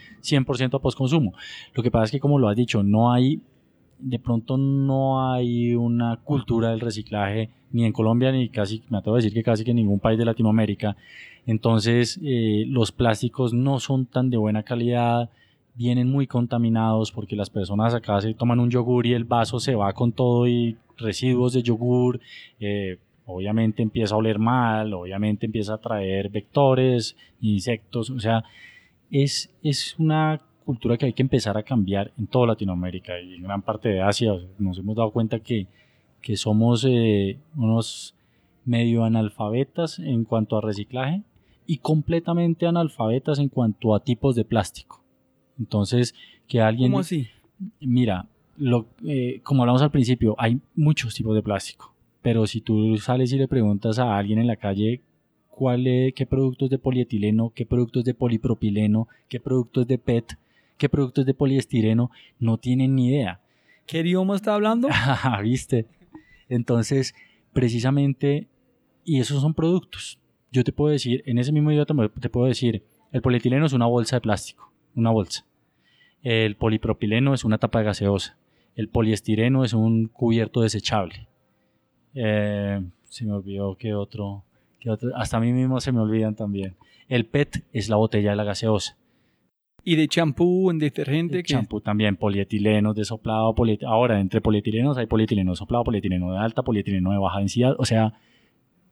100% 0.44 0.74
a 0.74 0.78
postconsumo. 0.80 1.34
Lo 1.74 1.82
que 1.82 1.90
pasa 1.90 2.06
es 2.06 2.10
que, 2.10 2.20
como 2.20 2.38
lo 2.38 2.48
has 2.48 2.56
dicho, 2.56 2.82
no 2.82 3.12
hay, 3.12 3.40
de 3.98 4.18
pronto 4.18 4.56
no 4.56 5.32
hay 5.32 5.74
una 5.74 6.16
cultura 6.22 6.70
del 6.70 6.80
reciclaje 6.80 7.50
ni 7.70 7.84
en 7.84 7.92
Colombia 7.92 8.32
ni 8.32 8.48
casi, 8.48 8.82
me 8.88 8.98
atrevo 8.98 9.16
a 9.16 9.18
decir 9.18 9.34
que 9.34 9.42
casi 9.42 9.64
que 9.64 9.70
en 9.70 9.76
ningún 9.76 10.00
país 10.00 10.18
de 10.18 10.24
Latinoamérica. 10.24 10.96
Entonces, 11.46 12.18
eh, 12.22 12.64
los 12.66 12.92
plásticos 12.92 13.52
no 13.52 13.80
son 13.80 14.06
tan 14.06 14.30
de 14.30 14.36
buena 14.36 14.62
calidad, 14.62 15.30
vienen 15.74 16.10
muy 16.10 16.26
contaminados 16.26 17.12
porque 17.12 17.36
las 17.36 17.50
personas 17.50 17.94
acá 17.94 18.20
se 18.20 18.34
toman 18.34 18.60
un 18.60 18.70
yogur 18.70 19.06
y 19.06 19.14
el 19.14 19.24
vaso 19.24 19.60
se 19.60 19.74
va 19.74 19.92
con 19.92 20.12
todo 20.12 20.48
y 20.48 20.76
residuos 20.96 21.52
de 21.52 21.62
yogur. 21.62 22.20
Eh, 22.58 22.98
obviamente 23.26 23.82
empieza 23.82 24.14
a 24.14 24.18
oler 24.18 24.38
mal, 24.38 24.92
obviamente 24.92 25.46
empieza 25.46 25.74
a 25.74 25.78
traer 25.78 26.30
vectores, 26.30 27.16
insectos, 27.40 28.10
o 28.10 28.18
sea, 28.18 28.42
es, 29.10 29.50
es 29.62 29.94
una 29.98 30.40
cultura 30.64 30.96
que 30.98 31.06
hay 31.06 31.12
que 31.12 31.22
empezar 31.22 31.56
a 31.56 31.62
cambiar 31.62 32.12
en 32.18 32.26
toda 32.26 32.48
Latinoamérica 32.48 33.18
y 33.20 33.34
en 33.34 33.42
gran 33.42 33.62
parte 33.62 33.88
de 33.88 34.02
Asia. 34.02 34.32
Nos 34.58 34.78
hemos 34.78 34.96
dado 34.96 35.10
cuenta 35.10 35.40
que, 35.40 35.66
que 36.20 36.36
somos 36.36 36.84
eh, 36.86 37.38
unos 37.56 38.14
medio 38.64 39.04
analfabetas 39.04 39.98
en 39.98 40.24
cuanto 40.24 40.58
a 40.58 40.60
reciclaje 40.60 41.22
y 41.66 41.78
completamente 41.78 42.66
analfabetas 42.66 43.38
en 43.38 43.48
cuanto 43.48 43.94
a 43.94 44.00
tipos 44.00 44.36
de 44.36 44.44
plástico. 44.44 45.02
Entonces, 45.58 46.14
que 46.46 46.60
alguien... 46.60 46.90
¿Cómo 46.90 47.00
así? 47.00 47.28
Mira, 47.80 48.26
lo, 48.56 48.86
eh, 49.06 49.40
como 49.42 49.62
hablamos 49.62 49.82
al 49.82 49.90
principio, 49.90 50.34
hay 50.38 50.60
muchos 50.74 51.14
tipos 51.14 51.34
de 51.34 51.42
plástico, 51.42 51.94
pero 52.22 52.46
si 52.46 52.60
tú 52.60 52.96
sales 52.98 53.32
y 53.32 53.38
le 53.38 53.48
preguntas 53.48 53.98
a 53.98 54.16
alguien 54.16 54.38
en 54.38 54.46
la 54.46 54.56
calle 54.56 55.02
cuál 55.58 55.88
es, 55.88 56.14
qué 56.14 56.24
productos 56.24 56.70
de 56.70 56.78
polietileno, 56.78 57.50
qué 57.52 57.66
productos 57.66 58.04
de 58.04 58.14
polipropileno, 58.14 59.08
qué 59.28 59.40
productos 59.40 59.88
de 59.88 59.98
PET, 59.98 60.38
qué 60.76 60.88
productos 60.88 61.26
de 61.26 61.34
poliestireno, 61.34 62.12
no 62.38 62.58
tienen 62.58 62.94
ni 62.94 63.08
idea. 63.08 63.40
¿Qué 63.84 63.98
idioma 63.98 64.36
está 64.36 64.54
hablando? 64.54 64.88
¿Viste? 65.42 65.86
Entonces, 66.48 67.12
precisamente, 67.52 68.46
y 69.04 69.18
esos 69.18 69.42
son 69.42 69.52
productos. 69.52 70.20
Yo 70.52 70.62
te 70.62 70.70
puedo 70.72 70.92
decir, 70.92 71.24
en 71.26 71.38
ese 71.38 71.50
mismo 71.50 71.72
idioma 71.72 72.08
te 72.08 72.30
puedo 72.30 72.46
decir, 72.46 72.84
el 73.10 73.20
polietileno 73.20 73.66
es 73.66 73.72
una 73.72 73.86
bolsa 73.86 74.14
de 74.14 74.20
plástico, 74.20 74.72
una 74.94 75.10
bolsa. 75.10 75.44
El 76.22 76.54
polipropileno 76.54 77.34
es 77.34 77.44
una 77.44 77.58
tapa 77.58 77.80
de 77.80 77.86
gaseosa. 77.86 78.38
El 78.76 78.88
poliestireno 78.88 79.64
es 79.64 79.72
un 79.72 80.06
cubierto 80.06 80.60
desechable. 80.60 81.26
Eh, 82.14 82.80
se 83.02 83.24
me 83.24 83.32
olvidó 83.32 83.74
qué 83.74 83.92
otro, 83.92 84.44
Hasta 85.14 85.36
a 85.36 85.40
mí 85.40 85.52
mismo 85.52 85.80
se 85.80 85.92
me 85.92 86.00
olvidan 86.00 86.34
también. 86.34 86.76
El 87.08 87.26
PET 87.26 87.64
es 87.72 87.88
la 87.88 87.96
botella 87.96 88.30
de 88.30 88.36
la 88.36 88.44
gaseosa. 88.44 88.96
Y 89.84 89.96
de 89.96 90.08
champú, 90.08 90.70
en 90.70 90.78
detergente. 90.78 91.42
Champú 91.42 91.80
también, 91.80 92.16
polietileno 92.16 92.92
de 92.94 93.04
soplado. 93.04 93.54
Ahora, 93.86 94.20
entre 94.20 94.40
polietilenos 94.40 94.98
hay 94.98 95.06
polietileno 95.06 95.52
de 95.52 95.56
soplado, 95.56 95.84
polietileno 95.84 96.32
de 96.32 96.38
alta, 96.38 96.62
polietileno 96.62 97.12
de 97.12 97.18
baja 97.18 97.38
densidad. 97.38 97.74
O 97.78 97.84
sea, 97.84 98.14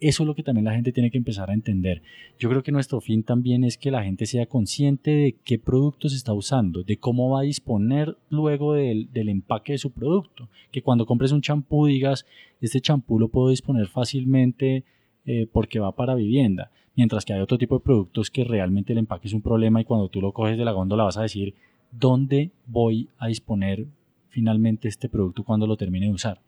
eso 0.01 0.23
es 0.23 0.27
lo 0.27 0.35
que 0.35 0.43
también 0.43 0.65
la 0.65 0.75
gente 0.75 0.93
tiene 0.93 1.11
que 1.11 1.19
empezar 1.19 1.51
a 1.51 1.55
entender. 1.55 2.03
Yo 2.39 2.49
creo 2.51 2.63
que 2.63 2.73
nuestro 2.73 3.01
fin 3.01 3.23
también 3.23 3.65
es 3.65 3.79
que 3.79 3.91
la 3.91 4.05
gente 4.05 4.27
sea 4.27 4.47
consciente 4.47 5.11
de 5.11 5.37
qué 5.45 5.59
producto 5.59 6.09
se 6.09 6.17
está 6.17 6.35
usando, 6.35 6.83
de 6.83 6.99
cómo 6.99 7.31
va 7.31 7.41
a 7.41 7.45
disponer 7.45 8.17
luego 8.29 8.75
del, 8.75 9.09
empaque 9.15 9.73
de 9.73 9.79
su 9.79 9.93
producto. 9.93 10.49
Que 10.71 10.83
cuando 10.83 11.07
compres 11.07 11.33
un 11.33 11.41
champú 11.41 11.87
digas, 11.87 12.27
este 12.61 12.81
champú 12.81 13.19
lo 13.19 13.29
puedo 13.29 13.51
disponer 13.51 13.87
fácilmente 13.87 14.85
eh, 15.27 15.47
porque 15.51 15.79
va 15.79 15.93
para 15.93 16.15
vivienda. 16.15 16.71
Mientras 16.95 17.25
que 17.25 17.33
hay 17.33 17.41
otro 17.41 17.59
tipo 17.59 17.77
de 17.77 17.85
productos 17.85 18.31
que 18.31 18.45
realmente 18.45 18.93
el 18.93 18.99
empaque 18.99 19.29
es 19.29 19.35
un 19.35 19.43
problema 19.43 19.81
y 19.81 19.85
cuando 19.85 20.09
tú 20.09 20.21
lo 20.21 20.33
coges 20.33 20.57
de 20.57 20.65
la 20.65 20.73
góndola 20.73 21.05
vas 21.05 21.19
a 21.19 21.23
decir, 21.23 21.55
¿dónde 21.93 22.51
voy 22.67 23.09
a 23.19 23.27
disponer 23.27 23.87
finalmente 24.29 24.89
este 24.89 25.09
producto 25.09 25.45
cuando 25.45 25.67
lo 25.67 25.77
termine 25.77 26.07
de 26.07 26.13
usar? 26.13 26.41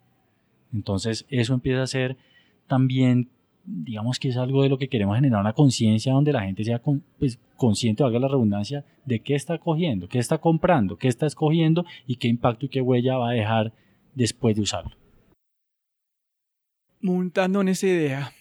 Entonces 0.73 1.27
eso 1.29 1.55
empieza 1.55 1.83
a 1.83 1.87
ser 1.87 2.17
también 2.67 3.29
digamos 3.69 4.19
que 4.19 4.29
es 4.29 4.37
algo 4.37 4.63
de 4.63 4.69
lo 4.69 4.79
que 4.79 4.89
queremos 4.89 5.17
generar 5.17 5.41
una 5.41 5.53
conciencia 5.53 6.13
donde 6.13 6.33
la 6.33 6.43
gente 6.43 6.65
sea 6.65 6.81
pues, 7.19 7.39
consciente, 7.57 8.03
valga 8.03 8.19
la 8.19 8.29
redundancia, 8.29 8.85
de 9.05 9.21
qué 9.21 9.35
está 9.35 9.59
cogiendo, 9.59 10.09
qué 10.09 10.19
está 10.19 10.39
comprando, 10.39 10.97
qué 10.97 11.09
está 11.09 11.27
escogiendo 11.27 11.85
y 12.07 12.17
qué 12.17 12.29
impacto 12.29 12.67
y 12.67 12.69
qué 12.69 12.81
huella 12.81 13.19
va 13.19 13.31
a 13.31 13.35
dejar 13.35 13.73
después 14.15 14.57
de 14.57 14.63
usarlo. 14.63 14.93
Montando 17.01 17.61
en 17.61 17.69
esa 17.69 17.87
idea, 17.87 18.33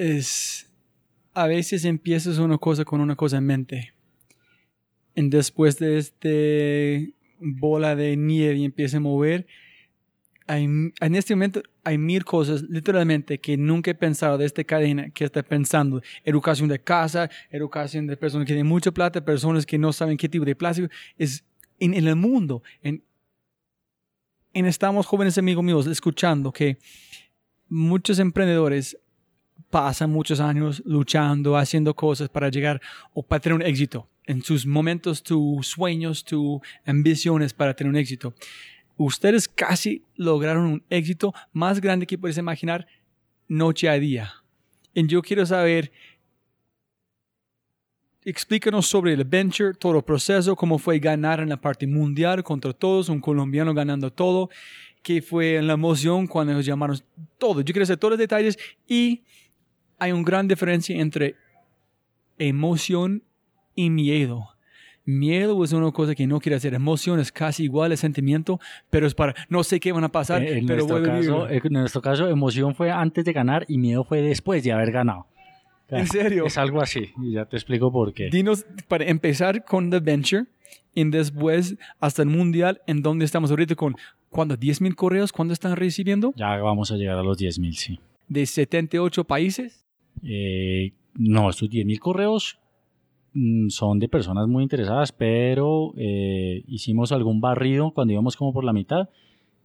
es 0.00 0.66
a 1.34 1.46
veces 1.46 1.84
empiezas 1.84 2.38
una 2.38 2.56
cosa 2.56 2.84
con 2.84 3.00
una 3.00 3.16
cosa 3.16 3.36
en 3.36 3.44
mente. 3.44 3.92
Y 5.14 5.28
después 5.28 5.78
de 5.78 5.98
este 5.98 7.14
bola 7.38 7.94
de 7.94 8.16
nieve 8.16 8.56
y 8.56 8.64
empieza 8.64 8.96
a 8.96 9.00
mover, 9.00 9.46
en 10.48 11.14
este 11.14 11.34
momento 11.34 11.62
hay 11.84 11.98
mil 11.98 12.24
cosas, 12.24 12.62
literalmente, 12.62 13.38
que 13.38 13.56
nunca 13.56 13.90
he 13.90 13.94
pensado 13.94 14.38
de 14.38 14.46
esta 14.46 14.64
cadena 14.64 15.10
que 15.10 15.24
está 15.24 15.42
pensando. 15.42 16.02
Educación 16.24 16.68
de 16.68 16.80
casa, 16.80 17.30
educación 17.50 18.06
de 18.06 18.16
personas 18.16 18.46
que 18.46 18.54
tienen 18.54 18.66
mucha 18.66 18.90
plata, 18.90 19.24
personas 19.24 19.66
que 19.66 19.78
no 19.78 19.92
saben 19.92 20.16
qué 20.16 20.28
tipo 20.28 20.44
de 20.44 20.56
plástico. 20.56 20.88
Es 21.18 21.44
en, 21.78 21.94
el 21.94 22.16
mundo. 22.16 22.62
En, 22.82 23.04
en 24.54 24.66
estamos 24.66 25.06
jóvenes 25.06 25.38
amigos 25.38 25.62
míos 25.62 25.86
escuchando 25.86 26.52
que 26.52 26.78
muchos 27.68 28.18
emprendedores 28.18 28.96
pasan 29.70 30.10
muchos 30.10 30.40
años 30.40 30.82
luchando, 30.84 31.56
haciendo 31.56 31.94
cosas 31.94 32.28
para 32.28 32.48
llegar 32.48 32.80
o 33.14 33.22
para 33.22 33.40
tener 33.40 33.54
un 33.54 33.62
éxito. 33.62 34.08
En 34.26 34.42
sus 34.42 34.66
momentos, 34.66 35.22
tus 35.22 35.66
sueños, 35.66 36.24
tus 36.24 36.60
ambiciones 36.84 37.54
para 37.54 37.74
tener 37.74 37.90
un 37.90 37.96
éxito 37.96 38.34
ustedes 39.04 39.48
casi 39.48 40.04
lograron 40.16 40.64
un 40.64 40.82
éxito 40.90 41.32
más 41.52 41.80
grande 41.80 42.06
que 42.06 42.18
puedes 42.18 42.36
imaginar 42.36 42.86
noche 43.48 43.88
a 43.88 43.94
día. 43.94 44.32
Y 44.92 45.06
yo 45.06 45.22
quiero 45.22 45.46
saber, 45.46 45.90
explícanos 48.24 48.86
sobre 48.86 49.14
el 49.14 49.24
venture, 49.24 49.74
todo 49.74 49.96
el 49.96 50.04
proceso, 50.04 50.54
cómo 50.54 50.78
fue 50.78 50.98
ganar 50.98 51.40
en 51.40 51.48
la 51.48 51.60
parte 51.60 51.86
mundial 51.86 52.44
contra 52.44 52.72
todos, 52.72 53.08
un 53.08 53.20
colombiano 53.20 53.72
ganando 53.72 54.12
todo, 54.12 54.50
qué 55.02 55.22
fue 55.22 55.62
la 55.62 55.74
emoción 55.74 56.26
cuando 56.26 56.52
nos 56.52 56.66
llamaron 56.66 57.00
todo. 57.38 57.62
Yo 57.62 57.72
quiero 57.72 57.86
saber 57.86 57.98
todos 57.98 58.12
los 58.12 58.18
detalles 58.18 58.58
y 58.86 59.22
hay 60.00 60.12
una 60.12 60.24
gran 60.24 60.48
diferencia 60.48 60.98
entre 60.98 61.36
emoción 62.38 63.22
y 63.76 63.90
miedo. 63.90 64.48
Miedo 65.04 65.62
es 65.64 65.72
una 65.72 65.90
cosa 65.92 66.14
que 66.14 66.26
no 66.26 66.40
quiere 66.40 66.56
hacer. 66.56 66.74
Emoción 66.74 67.20
es 67.20 67.30
casi 67.30 67.64
igual 67.64 67.92
al 67.92 67.98
sentimiento, 67.98 68.60
pero 68.90 69.06
es 69.06 69.14
para 69.14 69.34
no 69.48 69.62
sé 69.62 69.78
qué 69.78 69.92
van 69.92 70.04
a 70.04 70.08
pasar. 70.08 70.42
En, 70.42 70.66
pero 70.66 70.86
nuestro, 70.86 71.02
caso, 71.02 71.48
en 71.48 71.72
nuestro 71.72 72.02
caso, 72.02 72.28
emoción 72.28 72.74
fue 72.74 72.90
antes 72.90 73.24
de 73.24 73.32
ganar 73.32 73.64
y 73.68 73.78
miedo 73.78 74.04
fue 74.04 74.20
después 74.22 74.64
de 74.64 74.72
haber 74.72 74.90
ganado. 74.90 75.26
¿En 75.88 76.06
serio? 76.06 76.46
Es 76.46 76.56
algo 76.56 76.80
así, 76.80 77.12
y 77.20 77.32
ya 77.32 77.46
te 77.46 77.56
explico 77.56 77.90
por 77.90 78.14
qué. 78.14 78.30
Dinos, 78.30 78.64
para 78.86 79.06
empezar 79.06 79.64
con 79.64 79.90
The 79.90 79.98
Venture, 79.98 80.46
y 80.94 81.04
después 81.10 81.76
hasta 81.98 82.22
el 82.22 82.28
Mundial, 82.28 82.80
en 82.86 83.02
donde 83.02 83.24
estamos 83.24 83.50
ahorita 83.50 83.74
con, 83.74 83.96
¿cuándo? 84.28 84.56
¿10 84.56 84.82
mil 84.82 84.94
correos? 84.94 85.32
¿Cuándo 85.32 85.52
están 85.52 85.74
recibiendo? 85.76 86.32
Ya 86.36 86.56
vamos 86.58 86.92
a 86.92 86.96
llegar 86.96 87.18
a 87.18 87.22
los 87.22 87.38
10 87.38 87.58
mil, 87.58 87.76
sí. 87.76 87.98
¿De 88.28 88.46
78 88.46 89.24
países? 89.24 89.84
Eh, 90.22 90.92
no, 91.14 91.50
estos 91.50 91.68
10 91.68 91.86
mil 91.86 92.00
correos 92.00 92.60
Mm, 93.32 93.68
son 93.68 94.00
de 94.00 94.08
personas 94.08 94.48
muy 94.48 94.64
interesadas, 94.64 95.12
pero 95.12 95.92
eh, 95.96 96.64
hicimos 96.66 97.12
algún 97.12 97.40
barrido 97.40 97.92
cuando 97.92 98.12
íbamos 98.12 98.36
como 98.36 98.52
por 98.52 98.64
la 98.64 98.72
mitad 98.72 99.08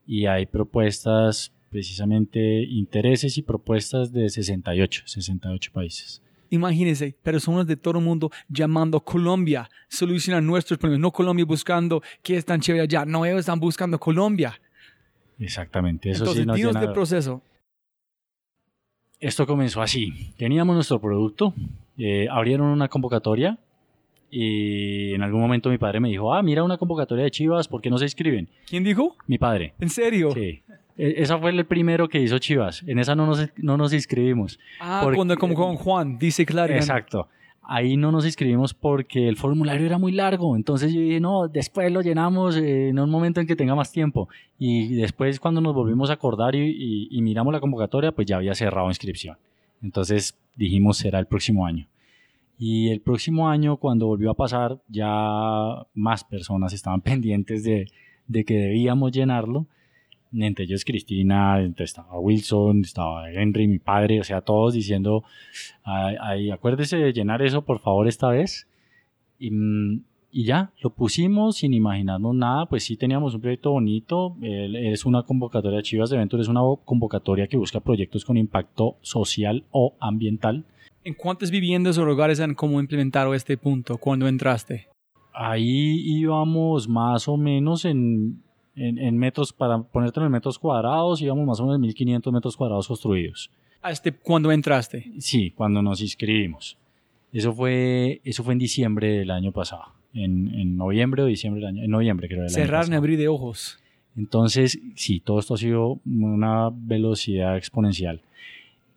y 0.06 0.28
hay 0.28 0.46
propuestas, 0.46 1.52
precisamente 1.72 2.64
intereses 2.64 3.38
y 3.39 3.41
propuestas 3.41 4.12
de 4.12 4.30
68, 4.30 5.04
68 5.06 5.72
países. 5.74 6.22
Imagínense, 6.52 7.16
personas 7.24 7.66
de 7.66 7.76
todo 7.76 7.98
el 7.98 8.06
mundo 8.06 8.30
llamando 8.48 9.00
a 9.00 9.04
Colombia, 9.04 9.68
solucionar 9.89 10.43
nuestros 10.43 10.78
problemas, 10.78 11.02
no 11.02 11.12
Colombia 11.12 11.43
buscando 11.43 12.04
qué 12.22 12.38
es 12.38 12.46
tan 12.46 12.62
chévere 12.62 12.84
allá, 12.84 13.04
no, 13.04 13.26
ellos 13.26 13.39
están 13.39 13.60
buscando 13.60 14.00
Colombia. 14.00 14.60
Exactamente, 15.39 16.12
eso 16.12 16.24
Entonces, 16.24 16.43
sí 16.56 16.64
nos 16.64 16.93
proceso. 16.93 17.41
Esto 19.20 19.47
comenzó 19.47 19.82
así, 19.82 20.34
teníamos 20.38 20.76
nuestro 20.76 20.99
producto, 20.99 21.53
eh, 21.97 22.28
abrieron 22.30 22.68
una 22.68 22.89
convocatoria 22.89 23.57
y 24.30 25.13
en 25.13 25.22
algún 25.24 25.39
momento 25.39 25.70
mi 25.70 25.78
padre 25.78 25.99
me 25.99 26.09
dijo, 26.09 26.34
ah, 26.34 26.43
mira 26.43 26.63
una 26.63 26.78
convocatoria 26.78 27.24
de 27.24 27.32
Chivas, 27.32 27.68
¿por 27.68 27.82
qué 27.82 27.89
no 27.89 27.97
se 27.97 28.05
inscriben? 28.05 28.49
¿Quién 28.68 28.84
dijo? 28.84 29.16
Mi 29.28 29.38
padre. 29.38 29.74
¿En 29.80 29.89
serio? 29.89 30.32
Sí. 30.32 30.61
E, 30.97 31.16
esa 31.18 31.38
fue 31.38 31.51
el 31.51 31.66
primero 31.66 32.09
que 32.09 32.20
hizo 32.20 32.38
Chivas. 32.39 32.84
En 32.86 32.99
esa 32.99 33.16
no 33.16 33.26
nos, 33.26 33.49
no 33.57 33.78
nos 33.78 33.93
inscribimos. 33.93 34.59
Ah, 34.80 35.09
cuando 35.16 35.38
como 35.38 35.53
con 35.53 35.76
Juan, 35.76 36.18
dice 36.18 36.45
claro. 36.45 36.74
Exacto. 36.74 37.30
Ahí 37.68 37.97
no 37.97 38.11
nos 38.11 38.26
inscribimos 38.26 38.74
porque 38.74 39.28
el 39.28 39.38
formulario 39.38 39.86
era 39.86 39.97
muy 39.97 40.11
largo. 40.11 40.55
Entonces 40.55 40.93
yo 40.93 41.01
dije, 41.01 41.20
no, 41.20 41.47
después 41.47 41.91
lo 41.91 42.01
llenamos 42.01 42.55
eh, 42.57 42.89
en 42.89 42.99
un 42.99 43.09
momento 43.09 43.41
en 43.41 43.47
que 43.47 43.55
tenga 43.55 43.76
más 43.76 43.91
tiempo. 43.91 44.30
Y 44.57 44.95
después 44.95 45.39
cuando 45.39 45.61
nos 45.61 45.74
volvimos 45.74 46.09
a 46.09 46.13
acordar 46.13 46.55
y 46.55 47.22
miramos 47.22 47.53
la 47.53 47.59
convocatoria, 47.59 48.11
pues 48.11 48.28
ya 48.28 48.38
había 48.38 48.55
cerrado 48.55 48.88
inscripción. 48.89 49.38
Entonces 49.82 50.38
dijimos, 50.55 50.97
será 50.97 51.20
el 51.20 51.28
próximo 51.28 51.66
año. 51.66 51.88
Y 52.57 52.89
el 52.89 53.01
próximo 53.01 53.49
año, 53.49 53.78
cuando 53.78 54.07
volvió 54.07 54.32
a 54.32 54.36
pasar, 54.36 54.80
ya 54.88 55.86
más 55.93 56.24
personas 56.24 56.74
estaban 56.74 57.01
pendientes 57.01 57.63
de, 57.63 57.88
de 58.28 58.45
que 58.45 58.55
debíamos 58.55 59.11
llenarlo. 59.11 59.68
Entre 60.38 60.66
ellos 60.66 60.86
Cristina, 60.86 61.62
entre 61.62 61.86
estaba 61.86 62.20
Wilson, 62.20 62.82
estaba 62.82 63.32
Henry, 63.32 63.68
mi 63.68 63.80
padre, 63.80 64.20
o 64.20 64.24
sea, 64.24 64.42
todos 64.42 64.74
diciendo, 64.74 65.24
ay, 65.84 66.52
acuérdese 66.52 66.98
de 66.98 67.14
llenar 67.14 67.42
eso 67.42 67.64
por 67.64 67.80
favor 67.80 68.08
esta 68.08 68.30
vez. 68.30 68.68
Y, 69.40 69.52
y, 70.32 70.44
ya, 70.46 70.72
lo 70.82 70.90
pusimos 70.90 71.58
sin 71.58 71.74
imaginarnos 71.74 72.36
nada, 72.36 72.66
pues 72.66 72.84
sí 72.84 72.98
teníamos 72.98 73.36
un 73.36 73.42
proyecto 73.42 73.72
bonito, 73.72 74.36
es 74.42 75.06
una 75.06 75.24
convocatoria 75.24 75.78
de 75.78 75.84
Chivas 75.84 76.10
de 76.10 76.18
Eventos, 76.18 76.42
es 76.42 76.48
una 76.48 76.62
convocatoria 76.86 77.48
que 77.48 77.58
busca 77.58 77.80
proyectos 77.80 78.26
con 78.26 78.38
impacto 78.38 78.98
social 79.02 79.66
o 79.72 79.96
ambiental 80.00 80.66
¿En 81.06 81.14
cuántas 81.14 81.52
viviendas 81.52 82.00
o 82.00 82.04
lugares 82.04 82.40
han 82.40 82.56
como 82.56 82.80
implementado 82.80 83.36
este 83.36 83.58
punto 83.58 84.00
cuando 84.00 84.28
entraste? 84.28 84.88
Ahí 85.32 86.02
íbamos 86.04 86.90
más 86.90 87.28
o 87.28 87.38
menos 87.38 87.86
en, 87.86 88.42
en, 88.76 89.17
metros, 89.17 89.53
para 89.53 89.82
ponerte 89.82 90.19
en 90.19 90.32
metros 90.32 90.59
cuadrados, 90.59 91.21
íbamos 91.21 91.45
más 91.45 91.59
o 91.59 91.63
menos 91.63 91.76
en 91.76 91.82
1500 91.82 92.34
metros 92.34 92.57
cuadrados 92.57 92.88
construidos. 92.88 93.49
¿Hasta 93.82 94.11
cuando 94.11 94.51
entraste? 94.51 95.11
Sí, 95.19 95.51
cuando 95.51 95.82
nos 95.82 96.01
inscribimos. 96.01 96.78
Eso 97.32 97.53
fue, 97.53 98.21
eso 98.23 98.43
fue 98.43 98.53
en 98.53 98.59
diciembre 98.59 99.19
del 99.19 99.32
año 99.32 99.51
pasado. 99.51 99.84
En, 100.13 100.53
en 100.55 100.78
noviembre 100.78 101.23
o 101.23 101.26
diciembre 101.26 101.59
del 101.61 101.69
año, 101.69 101.84
en 101.84 101.91
noviembre 101.91 102.28
creo. 102.28 102.41
Del 102.41 102.49
Cerrar 102.49 102.86
año 102.86 102.97
abrir 102.97 103.17
de 103.17 103.28
ojos. 103.28 103.80
Entonces, 104.15 104.80
sí, 104.95 105.19
todo 105.19 105.39
esto 105.39 105.55
ha 105.55 105.57
sido 105.57 105.99
una 106.05 106.69
velocidad 106.71 107.57
exponencial. 107.57 108.21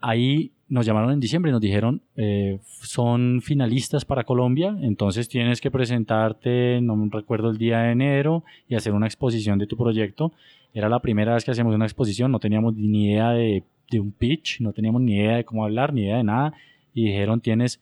Ahí 0.01 0.53
nos 0.69 0.85
llamaron 0.85 1.13
en 1.13 1.21
diciembre 1.21 1.51
y 1.51 1.53
nos 1.53 1.61
dijeron, 1.61 2.03
eh, 2.17 2.59
son 2.83 3.41
finalistas 3.43 4.05
para 4.05 4.25
Colombia, 4.25 4.77
entonces 4.83 5.29
tienes 5.29 5.61
que 5.61 5.71
presentarte, 5.71 6.81
no 6.83 7.09
recuerdo 7.11 7.51
el 7.51 7.59
día 7.59 7.81
de 7.81 7.93
enero, 7.93 8.45
y 8.69 8.75
hacer 8.75 8.93
una 8.93 9.07
exposición 9.07 9.59
de 9.59 9.67
tu 9.67 9.77
proyecto. 9.77 10.33
Era 10.75 10.89
la 10.89 11.01
primera 11.01 11.35
vez 11.35 11.45
que 11.45 11.53
hacíamos 11.53 11.75
una 11.75 11.87
exposición, 11.87 12.31
no 12.31 12.39
teníamos 12.39 12.75
ni 12.75 13.13
idea 13.13 13.31
de, 13.31 13.65
de 13.91 14.01
un 14.01 14.13
pitch, 14.13 14.61
no 14.61 14.73
teníamos 14.73 15.01
ni 15.01 15.17
idea 15.17 15.37
de 15.37 15.45
cómo 15.45 15.65
hablar, 15.65 15.95
ni 15.95 16.03
idea 16.03 16.19
de 16.19 16.25
nada, 16.25 16.55
y 16.93 17.07
dijeron, 17.07 17.41
tienes, 17.41 17.81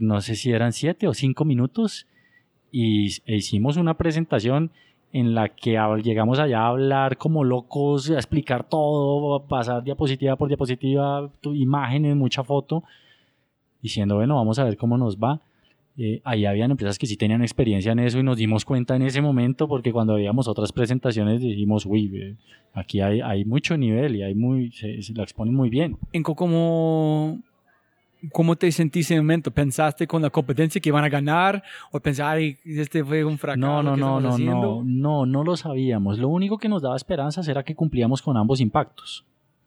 no 0.00 0.20
sé 0.20 0.34
si 0.36 0.52
eran 0.52 0.72
siete 0.72 1.08
o 1.08 1.14
cinco 1.14 1.44
minutos, 1.44 2.06
y 2.70 3.08
e 3.26 3.36
hicimos 3.36 3.76
una 3.76 3.94
presentación 3.94 4.70
en 5.12 5.34
la 5.34 5.48
que 5.48 5.78
llegamos 6.02 6.38
allá 6.38 6.62
a 6.62 6.68
hablar 6.68 7.16
como 7.16 7.42
locos, 7.44 8.10
a 8.10 8.14
explicar 8.14 8.68
todo, 8.68 9.34
a 9.34 9.46
pasar 9.46 9.82
diapositiva 9.82 10.36
por 10.36 10.48
diapositiva, 10.48 11.30
imágenes, 11.44 12.16
mucha 12.16 12.44
foto, 12.44 12.84
diciendo, 13.82 14.16
bueno, 14.16 14.36
vamos 14.36 14.58
a 14.58 14.64
ver 14.64 14.76
cómo 14.76 14.96
nos 14.96 15.16
va. 15.16 15.40
Eh, 15.98 16.20
ahí 16.24 16.46
habían 16.46 16.70
empresas 16.70 16.98
que 16.98 17.06
sí 17.06 17.16
tenían 17.16 17.42
experiencia 17.42 17.92
en 17.92 17.98
eso 17.98 18.18
y 18.18 18.22
nos 18.22 18.38
dimos 18.38 18.64
cuenta 18.64 18.94
en 18.96 19.02
ese 19.02 19.20
momento 19.20 19.68
porque 19.68 19.92
cuando 19.92 20.14
veíamos 20.14 20.46
otras 20.48 20.72
presentaciones 20.72 21.40
dijimos, 21.40 21.84
uy, 21.84 22.36
aquí 22.72 23.00
hay, 23.00 23.20
hay 23.20 23.44
mucho 23.44 23.76
nivel 23.76 24.16
y 24.16 24.22
hay 24.22 24.34
muy, 24.34 24.70
se, 24.70 25.02
se 25.02 25.12
la 25.12 25.24
exponen 25.24 25.54
muy 25.54 25.68
bien. 25.68 25.98
En 26.12 26.22
cómo 26.22 27.40
¿Cómo 28.32 28.56
te 28.56 28.70
sentiste 28.70 29.14
en 29.14 29.18
ese 29.18 29.22
momento? 29.22 29.50
¿Pensaste 29.50 30.06
con 30.06 30.22
la 30.22 30.30
competencia 30.30 30.80
que 30.80 30.88
iban 30.88 31.04
a 31.04 31.08
ganar? 31.08 31.62
¿O 31.90 32.00
pensaste, 32.00 32.58
este 32.64 33.04
fue 33.04 33.24
un 33.24 33.38
fracaso? 33.38 33.60
No, 33.60 33.82
no, 33.82 33.96
no, 33.96 34.20
no, 34.20 34.38
no, 34.38 34.82
no, 34.84 35.26
no 35.26 35.44
lo 35.44 35.56
sabíamos. 35.56 36.18
Lo 36.18 36.28
único 36.28 36.58
que 36.58 36.68
nos 36.68 36.82
daba 36.82 36.96
esperanzas 36.96 37.48
era 37.48 37.62
que 37.62 37.74
cumplíamos 37.74 38.22
con 38.22 38.36
ambos 38.36 38.60
impactos, 38.60 39.24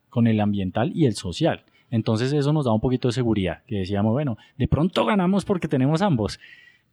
con 0.10 0.28
el 0.28 0.40
ambiental 0.40 0.92
y 0.94 1.06
el 1.06 1.16
social. 1.16 1.64
Entonces 1.90 2.34
eso 2.34 2.54
nos 2.54 2.66
daba 2.66 2.76
un 2.76 2.82
poquito 2.82 3.08
de 3.08 3.14
seguridad, 3.14 3.64
que 3.68 3.78
decíamos, 3.78 4.14
bueno, 4.14 4.38
de 4.58 4.68
pronto 4.68 5.06
ganamos 5.06 5.46
porque 5.46 5.68
tenemos 5.68 6.02
ambos, 6.02 6.40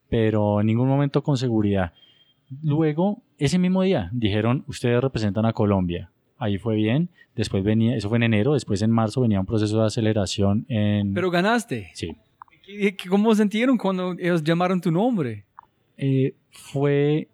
pero 0.08 0.60
en 0.60 0.66
ningún 0.66 0.88
momento 0.88 1.22
con 1.22 1.36
seguridad. 1.36 1.92
Luego, 2.62 3.22
ese 3.38 3.58
mismo 3.58 3.82
día, 3.82 4.10
dijeron, 4.12 4.64
ustedes 4.66 5.00
representan 5.00 5.46
a 5.46 5.52
Colombia 5.52 6.10
ahí 6.40 6.58
fue 6.58 6.74
bien. 6.74 7.08
Después 7.36 7.62
venía, 7.62 7.94
eso 7.94 8.08
fue 8.08 8.16
en 8.16 8.24
enero, 8.24 8.54
después 8.54 8.82
en 8.82 8.90
marzo 8.90 9.20
venía 9.20 9.38
un 9.38 9.46
proceso 9.46 9.78
de 9.78 9.86
aceleración 9.86 10.66
en... 10.68 11.14
Pero 11.14 11.30
ganaste. 11.30 11.90
Sí. 11.94 12.16
¿Cómo 13.08 13.32
sintieron 13.34 13.78
cuando 13.78 14.14
ellos 14.18 14.42
llamaron 14.42 14.80
tu 14.80 14.90
nombre? 14.90 15.44
Eh, 15.96 16.34
fue, 16.50 17.28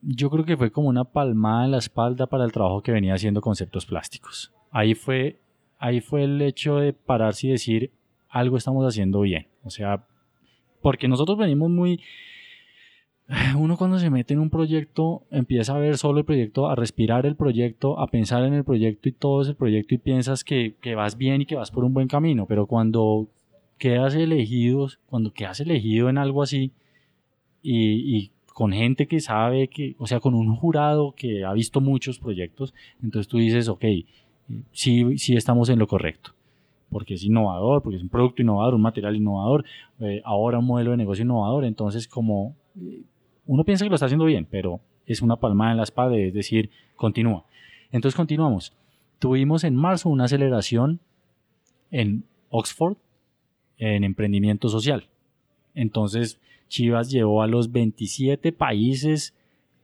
yo 0.00 0.30
creo 0.30 0.44
que 0.44 0.56
fue 0.56 0.70
como 0.70 0.88
una 0.88 1.04
palmada 1.04 1.64
en 1.64 1.72
la 1.72 1.78
espalda 1.78 2.26
para 2.26 2.44
el 2.44 2.52
trabajo 2.52 2.82
que 2.82 2.92
venía 2.92 3.14
haciendo 3.14 3.40
conceptos 3.40 3.86
plásticos. 3.86 4.52
Ahí 4.70 4.94
fue, 4.94 5.40
ahí 5.78 6.00
fue 6.00 6.24
el 6.24 6.40
hecho 6.42 6.76
de 6.76 6.92
pararse 6.92 7.48
y 7.48 7.50
decir, 7.50 7.90
algo 8.28 8.56
estamos 8.56 8.86
haciendo 8.86 9.20
bien. 9.20 9.48
O 9.64 9.70
sea, 9.70 10.04
porque 10.80 11.08
nosotros 11.08 11.38
venimos 11.38 11.70
muy 11.70 12.00
uno 13.56 13.76
cuando 13.76 13.98
se 13.98 14.10
mete 14.10 14.34
en 14.34 14.40
un 14.40 14.50
proyecto 14.50 15.22
empieza 15.30 15.74
a 15.74 15.78
ver 15.78 15.96
solo 15.98 16.18
el 16.20 16.24
proyecto, 16.24 16.68
a 16.68 16.74
respirar 16.74 17.26
el 17.26 17.36
proyecto, 17.36 17.98
a 17.98 18.06
pensar 18.06 18.44
en 18.44 18.54
el 18.54 18.64
proyecto 18.64 19.08
y 19.08 19.12
todo 19.12 19.42
ese 19.42 19.54
proyecto 19.54 19.94
y 19.94 19.98
piensas 19.98 20.44
que, 20.44 20.74
que 20.80 20.94
vas 20.94 21.16
bien 21.16 21.42
y 21.42 21.46
que 21.46 21.56
vas 21.56 21.70
por 21.70 21.84
un 21.84 21.94
buen 21.94 22.08
camino, 22.08 22.46
pero 22.46 22.66
cuando 22.66 23.28
quedas 23.78 24.14
elegido, 24.14 24.88
cuando 25.06 25.32
quedas 25.32 25.60
elegido 25.60 26.08
en 26.08 26.18
algo 26.18 26.42
así 26.42 26.72
y, 27.62 28.30
con 28.52 28.72
gente 28.72 29.06
que 29.06 29.18
sabe 29.20 29.68
que, 29.68 29.96
o 29.98 30.06
sea, 30.06 30.20
con 30.20 30.34
un 30.34 30.54
jurado 30.54 31.14
que 31.16 31.42
ha 31.42 31.54
visto 31.54 31.80
muchos 31.80 32.18
proyectos, 32.18 32.74
entonces 33.02 33.26
tú 33.26 33.38
dices, 33.38 33.66
ok, 33.66 33.84
sí, 34.72 35.16
sí 35.16 35.34
estamos 35.34 35.70
en 35.70 35.78
lo 35.78 35.86
correcto. 35.86 36.32
Porque 36.90 37.14
es 37.14 37.24
innovador, 37.24 37.82
porque 37.82 37.96
es 37.96 38.02
un 38.02 38.10
producto 38.10 38.42
innovador, 38.42 38.74
un 38.74 38.82
material 38.82 39.16
innovador, 39.16 39.64
eh, 40.00 40.20
ahora 40.22 40.58
un 40.58 40.66
modelo 40.66 40.90
de 40.90 40.98
negocio 40.98 41.24
innovador, 41.24 41.64
entonces 41.64 42.06
como 42.06 42.54
uno 43.46 43.64
piensa 43.64 43.84
que 43.84 43.88
lo 43.88 43.94
está 43.94 44.06
haciendo 44.06 44.24
bien, 44.24 44.46
pero 44.50 44.80
es 45.06 45.22
una 45.22 45.36
palmada 45.36 45.72
en 45.72 45.76
la 45.78 45.82
espada, 45.82 46.16
es 46.16 46.34
decir, 46.34 46.70
continúa. 46.96 47.44
Entonces 47.90 48.16
continuamos. 48.16 48.72
Tuvimos 49.18 49.64
en 49.64 49.76
marzo 49.76 50.08
una 50.08 50.24
aceleración 50.24 51.00
en 51.90 52.24
Oxford 52.50 52.96
en 53.78 54.04
emprendimiento 54.04 54.68
social. 54.68 55.08
Entonces 55.74 56.40
Chivas 56.68 57.10
llevó 57.10 57.42
a 57.42 57.46
los 57.46 57.72
27 57.72 58.52
países 58.52 59.34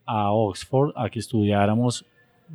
a 0.06 0.32
Oxford 0.32 0.92
a 0.96 1.10
que 1.10 1.18
estudiáramos 1.18 2.06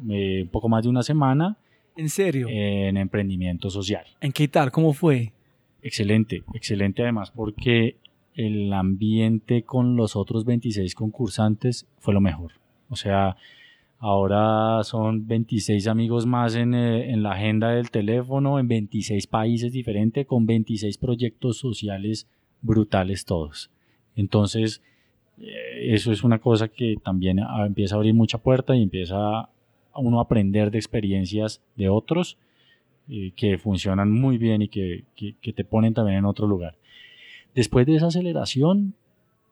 eh, 0.09 0.41
un 0.43 0.49
poco 0.49 0.69
más 0.69 0.83
de 0.83 0.89
una 0.89 1.03
semana. 1.03 1.57
¿En 1.95 2.09
serio? 2.09 2.47
En 2.49 2.97
emprendimiento 2.97 3.69
social. 3.69 4.05
¿En 4.21 4.31
qué 4.31 4.47
tal? 4.47 4.71
¿Cómo 4.71 4.93
fue? 4.93 5.31
Excelente, 5.81 6.43
excelente 6.53 7.03
además 7.03 7.29
porque 7.29 7.97
el 8.35 8.73
ambiente 8.73 9.63
con 9.63 9.95
los 9.95 10.15
otros 10.15 10.45
26 10.45 10.95
concursantes 10.95 11.87
fue 11.99 12.13
lo 12.13 12.21
mejor. 12.21 12.53
O 12.89 12.95
sea, 12.95 13.37
ahora 13.99 14.83
son 14.83 15.27
26 15.27 15.87
amigos 15.87 16.25
más 16.25 16.55
en, 16.55 16.73
eh, 16.73 17.11
en, 17.11 17.23
la 17.23 17.33
agenda 17.33 17.69
del 17.71 17.91
teléfono, 17.91 18.59
en 18.59 18.67
26 18.67 19.27
países 19.27 19.71
diferentes, 19.71 20.25
con 20.25 20.45
26 20.45 20.97
proyectos 20.97 21.57
sociales 21.57 22.27
brutales 22.61 23.25
todos. 23.25 23.71
Entonces, 24.15 24.81
eh, 25.39 25.93
eso 25.93 26.11
es 26.11 26.23
una 26.23 26.39
cosa 26.39 26.67
que 26.67 26.95
también 27.03 27.39
empieza 27.65 27.95
a 27.95 27.97
abrir 27.97 28.13
mucha 28.13 28.37
puerta 28.37 28.75
y 28.75 28.83
empieza 28.83 29.49
uno 29.95 30.19
a 30.19 30.23
aprender 30.23 30.71
de 30.71 30.79
experiencias 30.79 31.61
de 31.75 31.89
otros 31.89 32.37
eh, 33.09 33.31
que 33.35 33.57
funcionan 33.57 34.11
muy 34.11 34.37
bien 34.37 34.63
y 34.63 34.67
que, 34.67 35.03
que 35.15 35.53
te 35.53 35.63
ponen 35.63 35.93
también 35.93 36.19
en 36.19 36.25
otro 36.25 36.47
lugar. 36.47 36.75
Después 37.55 37.85
de 37.85 37.95
esa 37.95 38.07
aceleración, 38.07 38.95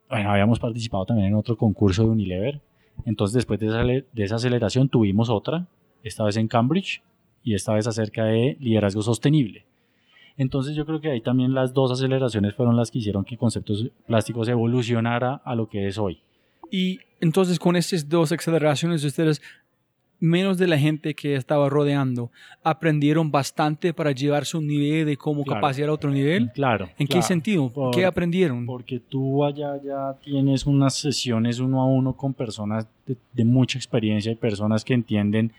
bueno, 0.10 0.32
habíamos 0.32 0.60
participado 0.60 1.06
también 1.06 1.30
en 1.30 1.36
otro 1.36 1.58
concurso 1.58 2.04
de 2.04 2.10
Unilever. 2.10 2.62
Entonces, 3.06 3.34
después 3.34 3.60
de 3.60 3.68
esa, 3.68 3.84
de 3.84 4.24
esa 4.24 4.36
aceleración, 4.36 4.89
tuvimos 4.89 5.30
otra, 5.30 5.68
esta 6.04 6.24
vez 6.24 6.38
en 6.38 6.47
Cambridge, 6.47 7.02
y 7.43 7.56
esta 7.56 7.74
vez 7.74 7.88
acerca 7.88 8.26
de 8.26 8.58
liderazgo 8.60 9.02
sostenible. 9.02 9.66
Entonces 10.38 10.76
yo 10.76 10.86
creo 10.86 11.02
que 11.02 11.12
ahí 11.12 11.22
también 11.22 11.54
las 11.54 11.74
dos 11.74 11.91
aceleraciones 11.91 12.56
fueron 12.56 12.78
las 12.78 12.89
que 12.89 12.99
hicieron 12.99 13.26
que 13.26 13.38
conceptos 13.38 13.89
plásticos 14.08 14.47
evolucionara 14.47 15.41
a 15.43 15.56
lo 15.56 15.68
que 15.68 15.88
es 15.88 15.97
hoy. 15.97 16.22
Y 16.72 16.99
entonces 17.20 17.60
con 17.60 17.76
estas 17.76 18.08
dos 18.08 18.32
aceleraciones 18.32 19.04
ustedes 19.04 19.41
menos 20.22 20.57
de 20.57 20.67
la 20.67 20.78
gente 20.78 21.15
que 21.15 21.36
estaba 21.36 21.67
rodeando 21.67 22.32
aprendieron 22.63 23.32
bastante 23.32 23.93
para 23.93 24.11
llevar 24.11 24.45
su 24.45 24.61
nivel 24.61 25.07
de 25.07 25.17
cómo 25.17 25.43
capacitar 25.43 25.89
a 25.89 25.93
otro 25.93 26.11
nivel? 26.11 26.51
Claro. 26.53 26.89
¿En 26.97 27.07
qué 27.07 27.22
sentido? 27.22 27.74
¿Qué 27.91 28.05
aprendieron? 28.05 28.65
Porque 28.65 28.99
tú 28.99 29.43
allá 29.43 29.82
ya 29.84 30.15
tienes 30.24 30.65
unas 30.65 30.95
sesiones 30.95 31.59
uno 31.59 31.82
a 31.82 31.86
uno 31.86 32.15
con 32.15 32.34
personas 32.34 32.88
de, 33.05 33.17
de 33.34 33.43
mucha 33.43 33.80
experiencia 33.80 34.32
y 34.32 34.36
personas 34.36 34.86
que 34.86 34.93
entienden, 34.93 35.51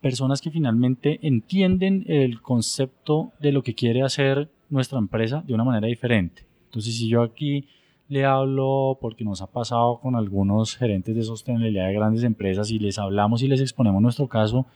personas 0.00 0.40
que 0.40 0.50
finalmente 0.50 1.18
entienden 1.22 2.04
el 2.06 2.40
concepto 2.40 3.32
de 3.40 3.50
lo 3.50 3.62
que 3.62 3.74
quiere 3.74 4.02
hacer 4.02 4.48
nuestra 4.70 4.98
empresa 4.98 5.42
de 5.44 5.52
una 5.52 5.64
manera 5.64 5.88
diferente. 5.88 6.46
Entonces, 6.66 6.96
si 6.96 7.08
yo 7.08 7.22
aquí 7.22 7.66
le 8.08 8.24
hablo 8.24 8.98
porque 9.00 9.24
nos 9.24 9.40
ha 9.42 9.46
pasado 9.46 9.98
con 10.00 10.14
algunos 10.14 10.76
gerentes 10.76 11.14
de 11.14 11.22
sostenibilidad 11.22 11.86
de 11.86 11.94
grandes 11.94 12.22
empresas 12.24 12.70
y 12.70 12.78
les 12.78 12.98
hablamos 12.98 13.42
y 13.42 13.48
les 13.48 13.60
exponemos 13.60 14.02
nuestro 14.02 14.28
caso, 14.28 14.66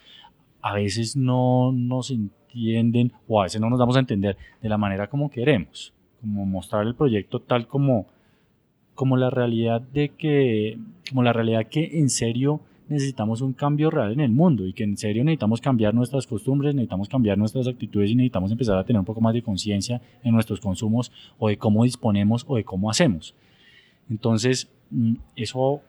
a 0.62 0.74
veces 0.74 1.16
no 1.16 1.72
nos 1.72 2.10
entienden 2.10 3.12
o 3.28 3.40
a 3.40 3.44
veces 3.44 3.60
no 3.60 3.70
nos 3.70 3.78
damos 3.78 3.96
a 3.96 4.00
entender 4.00 4.36
de 4.62 4.68
la 4.68 4.78
manera 4.78 5.08
como 5.08 5.30
queremos, 5.30 5.92
como 6.20 6.46
mostrar 6.46 6.86
el 6.86 6.94
proyecto 6.94 7.40
tal 7.40 7.66
como, 7.66 8.06
como 8.94 9.16
la 9.16 9.30
realidad 9.30 9.80
de 9.80 10.10
que, 10.10 10.78
como 11.08 11.22
la 11.22 11.32
realidad 11.32 11.66
que 11.66 11.98
en 11.98 12.08
serio 12.08 12.60
necesitamos 12.88 13.40
un 13.40 13.52
cambio 13.52 13.90
real 13.90 14.12
en 14.12 14.20
el 14.20 14.30
mundo 14.30 14.66
y 14.66 14.72
que 14.72 14.84
en 14.84 14.96
serio 14.96 15.24
necesitamos 15.24 15.60
cambiar 15.60 15.94
nuestras 15.94 16.26
costumbres, 16.26 16.74
necesitamos 16.74 17.08
cambiar 17.08 17.38
nuestras 17.38 17.66
actitudes 17.66 18.10
y 18.10 18.14
necesitamos 18.14 18.50
empezar 18.50 18.78
a 18.78 18.84
tener 18.84 19.00
un 19.00 19.06
poco 19.06 19.20
más 19.20 19.34
de 19.34 19.42
conciencia 19.42 20.00
en 20.22 20.32
nuestros 20.34 20.60
consumos 20.60 21.12
o 21.38 21.48
de 21.48 21.56
cómo 21.56 21.84
disponemos 21.84 22.44
o 22.48 22.56
de 22.56 22.64
cómo 22.64 22.90
hacemos. 22.90 23.34
Entonces, 24.10 24.68
mm, 24.90 25.14
eso 25.36 25.82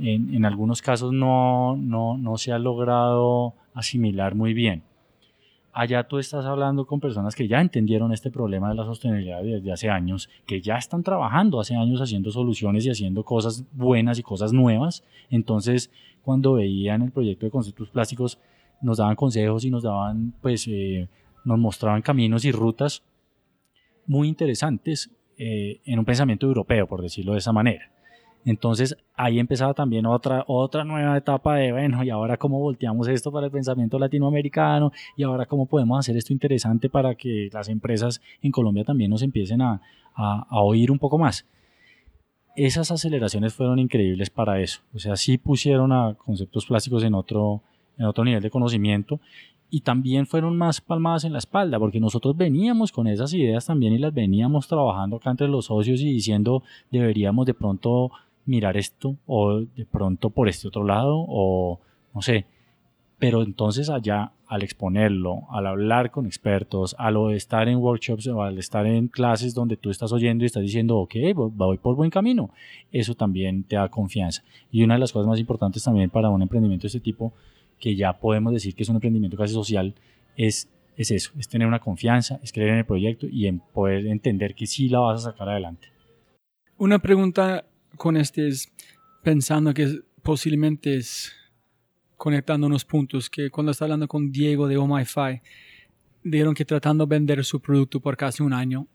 en, 0.00 0.44
algunos 0.44 0.80
casos 0.80 1.12
no, 1.12 1.76
no, 1.76 2.16
no 2.16 2.38
se 2.38 2.52
ha 2.52 2.58
logrado 2.58 3.54
asimilar 3.74 4.34
muy 4.34 4.54
bien 4.54 4.82
allá 5.72 6.04
tú 6.04 6.18
estás 6.18 6.44
hablando 6.44 6.86
con 6.86 7.00
personas 7.00 7.34
que 7.34 7.48
ya 7.48 7.60
entendieron 7.60 8.12
este 8.12 8.30
problema 8.30 8.68
de 8.68 8.74
la 8.74 8.84
sostenibilidad 8.84 9.42
desde 9.42 9.72
hace 9.72 9.88
años, 9.88 10.28
que 10.46 10.60
ya 10.60 10.76
están 10.76 11.02
trabajando 11.02 11.58
hace 11.60 11.74
años 11.74 12.00
haciendo 12.00 12.30
soluciones 12.30 12.84
y 12.84 12.90
haciendo 12.90 13.24
cosas 13.24 13.64
buenas 13.72 14.18
y 14.18 14.22
cosas 14.22 14.52
nuevas. 14.52 15.02
Entonces, 15.30 15.90
cuando 16.22 16.54
veían 16.54 17.02
el 17.02 17.10
proyecto 17.10 17.46
de 17.46 17.50
conceptos 17.50 17.88
plásticos, 17.88 18.38
nos 18.82 18.98
daban 18.98 19.16
consejos 19.16 19.64
y 19.64 19.70
nos 19.70 19.82
daban, 19.82 20.34
pues, 20.42 20.68
eh, 20.68 21.08
nos 21.44 21.58
mostraban 21.58 22.02
caminos 22.02 22.44
y 22.44 22.52
rutas 22.52 23.02
muy 24.06 24.28
interesantes 24.28 25.10
eh, 25.38 25.80
en 25.84 25.98
un 25.98 26.04
pensamiento 26.04 26.46
europeo, 26.46 26.86
por 26.86 27.00
decirlo 27.00 27.32
de 27.32 27.38
esa 27.38 27.52
manera. 27.52 27.90
Entonces 28.44 28.96
ahí 29.14 29.38
empezaba 29.38 29.72
también 29.72 30.06
otra, 30.06 30.44
otra 30.48 30.84
nueva 30.84 31.16
etapa 31.16 31.56
de, 31.56 31.72
bueno, 31.72 32.02
y 32.02 32.10
ahora 32.10 32.36
cómo 32.36 32.58
volteamos 32.58 33.06
esto 33.08 33.30
para 33.30 33.46
el 33.46 33.52
pensamiento 33.52 33.98
latinoamericano, 33.98 34.92
y 35.16 35.22
ahora 35.22 35.46
cómo 35.46 35.66
podemos 35.66 35.98
hacer 35.98 36.16
esto 36.16 36.32
interesante 36.32 36.88
para 36.88 37.14
que 37.14 37.48
las 37.52 37.68
empresas 37.68 38.20
en 38.42 38.50
Colombia 38.50 38.84
también 38.84 39.10
nos 39.10 39.22
empiecen 39.22 39.62
a, 39.62 39.80
a, 40.14 40.46
a 40.48 40.60
oír 40.60 40.90
un 40.90 40.98
poco 40.98 41.18
más. 41.18 41.46
Esas 42.56 42.90
aceleraciones 42.90 43.54
fueron 43.54 43.78
increíbles 43.78 44.28
para 44.28 44.60
eso. 44.60 44.80
O 44.92 44.98
sea, 44.98 45.16
sí 45.16 45.38
pusieron 45.38 45.90
a 45.92 46.14
conceptos 46.14 46.66
plásticos 46.66 47.02
en 47.04 47.14
otro, 47.14 47.62
en 47.96 48.04
otro 48.06 48.24
nivel 48.24 48.42
de 48.42 48.50
conocimiento 48.50 49.20
y 49.70 49.80
también 49.80 50.26
fueron 50.26 50.58
más 50.58 50.82
palmadas 50.82 51.24
en 51.24 51.32
la 51.32 51.38
espalda, 51.38 51.78
porque 51.78 51.98
nosotros 51.98 52.36
veníamos 52.36 52.92
con 52.92 53.06
esas 53.06 53.32
ideas 53.32 53.64
también 53.64 53.94
y 53.94 53.98
las 53.98 54.12
veníamos 54.12 54.68
trabajando 54.68 55.16
acá 55.16 55.30
entre 55.30 55.48
los 55.48 55.64
socios 55.64 56.02
y 56.02 56.12
diciendo 56.12 56.62
deberíamos 56.90 57.46
de 57.46 57.54
pronto 57.54 58.10
mirar 58.46 58.76
esto 58.76 59.16
o 59.26 59.60
de 59.60 59.84
pronto 59.84 60.30
por 60.30 60.48
este 60.48 60.68
otro 60.68 60.84
lado 60.84 61.24
o 61.28 61.80
no 62.14 62.22
sé. 62.22 62.46
Pero 63.18 63.42
entonces 63.42 63.88
allá 63.88 64.32
al 64.52 64.62
exponerlo, 64.62 65.44
al 65.50 65.66
hablar 65.66 66.10
con 66.10 66.26
expertos, 66.26 66.94
al 66.98 67.16
estar 67.32 67.68
en 67.68 67.78
workshops 67.78 68.26
o 68.26 68.42
al 68.42 68.58
estar 68.58 68.84
en 68.84 69.08
clases 69.08 69.54
donde 69.54 69.78
tú 69.78 69.88
estás 69.88 70.12
oyendo 70.12 70.44
y 70.44 70.46
estás 70.46 70.62
diciendo, 70.62 70.98
ok, 70.98 71.14
voy 71.34 71.78
por 71.78 71.96
buen 71.96 72.10
camino, 72.10 72.50
eso 72.90 73.14
también 73.14 73.64
te 73.64 73.76
da 73.76 73.88
confianza. 73.88 74.42
Y 74.70 74.82
una 74.82 74.94
de 74.94 75.00
las 75.00 75.10
cosas 75.10 75.26
más 75.26 75.38
importantes 75.38 75.82
también 75.82 76.10
para 76.10 76.28
un 76.28 76.42
emprendimiento 76.42 76.82
de 76.82 76.88
este 76.88 77.00
tipo 77.00 77.32
que 77.78 77.96
ya 77.96 78.12
podemos 78.12 78.52
decir 78.52 78.74
que 78.74 78.82
es 78.82 78.88
un 78.90 78.96
emprendimiento 78.96 79.38
casi 79.38 79.54
social, 79.54 79.94
es, 80.36 80.68
es 80.98 81.10
eso, 81.10 81.32
es 81.38 81.48
tener 81.48 81.66
una 81.66 81.78
confianza, 81.78 82.38
es 82.42 82.52
creer 82.52 82.70
en 82.70 82.78
el 82.78 82.84
proyecto 82.84 83.26
y 83.26 83.46
en 83.46 83.60
poder 83.60 84.06
entender 84.06 84.54
que 84.54 84.66
sí 84.66 84.90
la 84.90 84.98
vas 84.98 85.24
a 85.24 85.30
sacar 85.30 85.48
adelante. 85.48 85.88
Una 86.76 86.98
pregunta 86.98 87.64
con 87.96 88.16
este 88.16 88.48
es 88.48 88.72
pensando 89.22 89.72
que 89.72 90.00
posiblemente 90.22 90.96
es 90.96 91.32
conectando 92.16 92.66
unos 92.66 92.84
puntos 92.84 93.28
que 93.28 93.50
cuando 93.50 93.72
estaba 93.72 93.86
hablando 93.86 94.08
con 94.08 94.30
Diego 94.30 94.68
de 94.68 94.76
OMIFI, 94.76 95.42
dijeron 96.22 96.54
que 96.54 96.64
tratando 96.64 97.04
de 97.06 97.16
vender 97.16 97.44
su 97.44 97.60
producto 97.60 98.00
por 98.00 98.16
casi 98.16 98.42
un 98.42 98.52
año, 98.52 98.86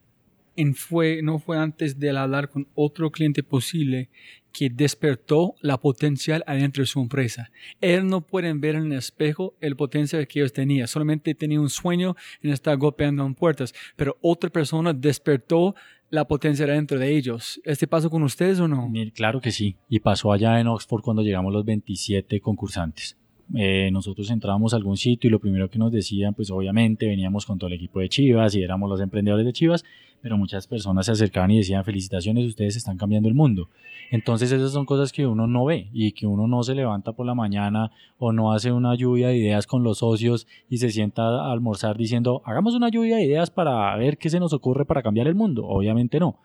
en 0.56 0.74
fue, 0.74 1.22
no 1.22 1.38
fue 1.38 1.58
antes 1.58 2.00
de 2.00 2.10
hablar 2.10 2.50
con 2.50 2.68
otro 2.74 3.12
cliente 3.12 3.44
posible 3.44 4.10
que 4.52 4.72
despertó 4.72 5.54
la 5.62 5.78
potencial 5.78 6.44
adentro 6.48 6.82
de 6.82 6.88
su 6.88 7.00
empresa. 7.00 7.52
Ellos 7.80 8.06
no 8.06 8.22
pueden 8.22 8.60
ver 8.60 8.76
en 8.76 8.88
el 8.88 8.98
espejo 8.98 9.56
el 9.62 9.76
potencial 9.76 10.28
que 10.28 10.40
ellos 10.40 10.52
tenían. 10.52 10.88
Solamente 10.88 11.36
tenía 11.36 11.62
un 11.62 11.70
sueño 11.70 12.16
en 12.42 12.52
estar 12.52 12.76
golpeando 12.76 13.24
en 13.24 13.36
puertas. 13.36 13.74
Pero 13.96 14.18
otra 14.20 14.50
persona 14.50 14.94
despertó 14.94 15.76
la 16.10 16.26
potencia 16.28 16.66
adentro 16.66 17.00
de 17.00 17.16
ellos. 17.16 17.60
¿Este 17.64 17.88
pasó 17.88 18.10
con 18.10 18.24
ustedes 18.24 18.60
o 18.60 18.68
no? 18.68 18.92
Claro 19.14 19.42
que 19.42 19.52
sí. 19.52 19.76
Y 19.90 20.00
pasó 20.00 20.32
allá 20.32 20.60
en 20.60 20.68
Oxford 20.68 21.02
cuando 21.02 21.22
llegamos 21.22 21.54
los 21.54 21.66
27 21.66 22.40
concursantes. 22.40 23.18
Eh, 23.56 23.90
nosotros 23.92 24.30
entrábamos 24.30 24.74
a 24.74 24.78
algún 24.78 24.98
sitio 24.98 25.30
y 25.30 25.32
lo 25.32 25.40
primero 25.40 25.70
que 25.70 25.80
nos 25.80 25.92
decían, 25.92 26.34
pues 26.34 26.52
obviamente 26.52 27.08
veníamos 27.08 27.46
con 27.46 27.58
todo 27.58 27.70
el 27.70 27.76
equipo 27.76 28.00
de 28.00 28.10
Chivas 28.10 28.56
y 28.56 28.62
éramos 28.62 28.90
los 28.90 29.00
emprendedores 29.00 29.46
de 29.46 29.54
Chivas, 29.54 29.86
pero 30.22 30.38
muchas 30.38 30.68
personas 30.68 31.06
se 31.06 31.14
acercaban 31.14 31.52
y 31.52 31.58
decían, 31.58 31.86
felicitaciones, 31.86 32.46
ustedes 32.46 32.76
están 32.76 32.98
cambiando 32.98 33.30
el 33.30 33.36
mundo. 33.36 33.70
Entonces 34.12 34.52
esas 34.52 34.72
son 34.72 34.86
cosas 34.86 35.12
que 35.12 35.26
uno 35.26 35.48
no 35.48 35.66
ve 35.66 35.90
y 35.94 36.12
que 36.12 36.28
uno 36.28 36.48
no 36.48 36.64
se 36.64 36.76
levanta 36.76 37.14
por 37.14 37.26
la 37.26 37.36
mañana 37.36 37.92
o 38.18 38.34
no 38.34 38.52
hace 38.52 38.72
una 38.72 38.96
lluvia 38.96 39.30
de 39.30 39.38
ideas 39.38 39.66
con 39.66 39.84
los 39.84 40.00
socios 40.00 40.48
y 40.70 40.78
se 40.78 40.90
sienta 40.90 41.24
a 41.24 41.52
almorzar 41.52 41.98
diciendo, 41.98 42.42
hagamos 42.46 42.76
una 42.76 42.90
lluvia 42.90 43.18
de 43.18 43.26
ideas 43.26 43.50
para 43.50 43.96
ver 43.96 44.18
qué 44.18 44.30
se 44.30 44.40
nos 44.40 44.54
ocurre 44.54 44.86
para 44.86 45.04
cambiar 45.04 45.28
el 45.28 45.36
mundo. 45.36 45.66
Obviamente 45.66 46.20
no 46.20 46.40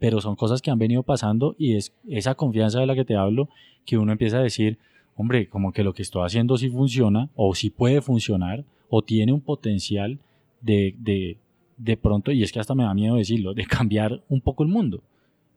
pero 0.00 0.20
son 0.22 0.34
cosas 0.34 0.62
que 0.62 0.70
han 0.70 0.78
venido 0.78 1.02
pasando 1.02 1.54
y 1.58 1.76
es 1.76 1.92
esa 2.08 2.34
confianza 2.34 2.80
de 2.80 2.86
la 2.86 2.94
que 2.94 3.04
te 3.04 3.16
hablo 3.16 3.50
que 3.84 3.98
uno 3.98 4.12
empieza 4.12 4.38
a 4.38 4.42
decir, 4.42 4.78
hombre, 5.20 5.48
como 5.48 5.72
que 5.72 5.84
lo 5.84 5.92
que 5.92 6.02
estoy 6.02 6.24
haciendo 6.24 6.56
sí 6.56 6.70
funciona, 6.70 7.28
o 7.34 7.54
sí 7.54 7.70
puede 7.70 8.00
funcionar, 8.00 8.64
o 8.88 9.02
tiene 9.02 9.32
un 9.32 9.40
potencial 9.40 10.18
de, 10.60 10.94
de, 10.98 11.36
de 11.76 11.96
pronto, 11.96 12.32
y 12.32 12.42
es 12.42 12.52
que 12.52 12.60
hasta 12.60 12.74
me 12.74 12.84
da 12.84 12.94
miedo 12.94 13.16
decirlo, 13.16 13.54
de 13.54 13.66
cambiar 13.66 14.22
un 14.28 14.40
poco 14.40 14.62
el 14.62 14.70
mundo, 14.70 15.02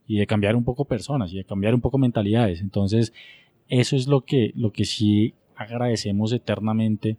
y 0.05 0.17
de 0.17 0.27
cambiar 0.27 0.55
un 0.55 0.63
poco 0.63 0.85
personas, 0.85 1.31
y 1.31 1.37
de 1.37 1.45
cambiar 1.45 1.73
un 1.73 1.81
poco 1.81 1.97
mentalidades. 1.97 2.61
Entonces, 2.61 3.13
eso 3.69 3.95
es 3.95 4.07
lo 4.07 4.21
que, 4.21 4.51
lo 4.55 4.71
que 4.71 4.85
sí 4.85 5.33
agradecemos 5.55 6.33
eternamente 6.33 7.17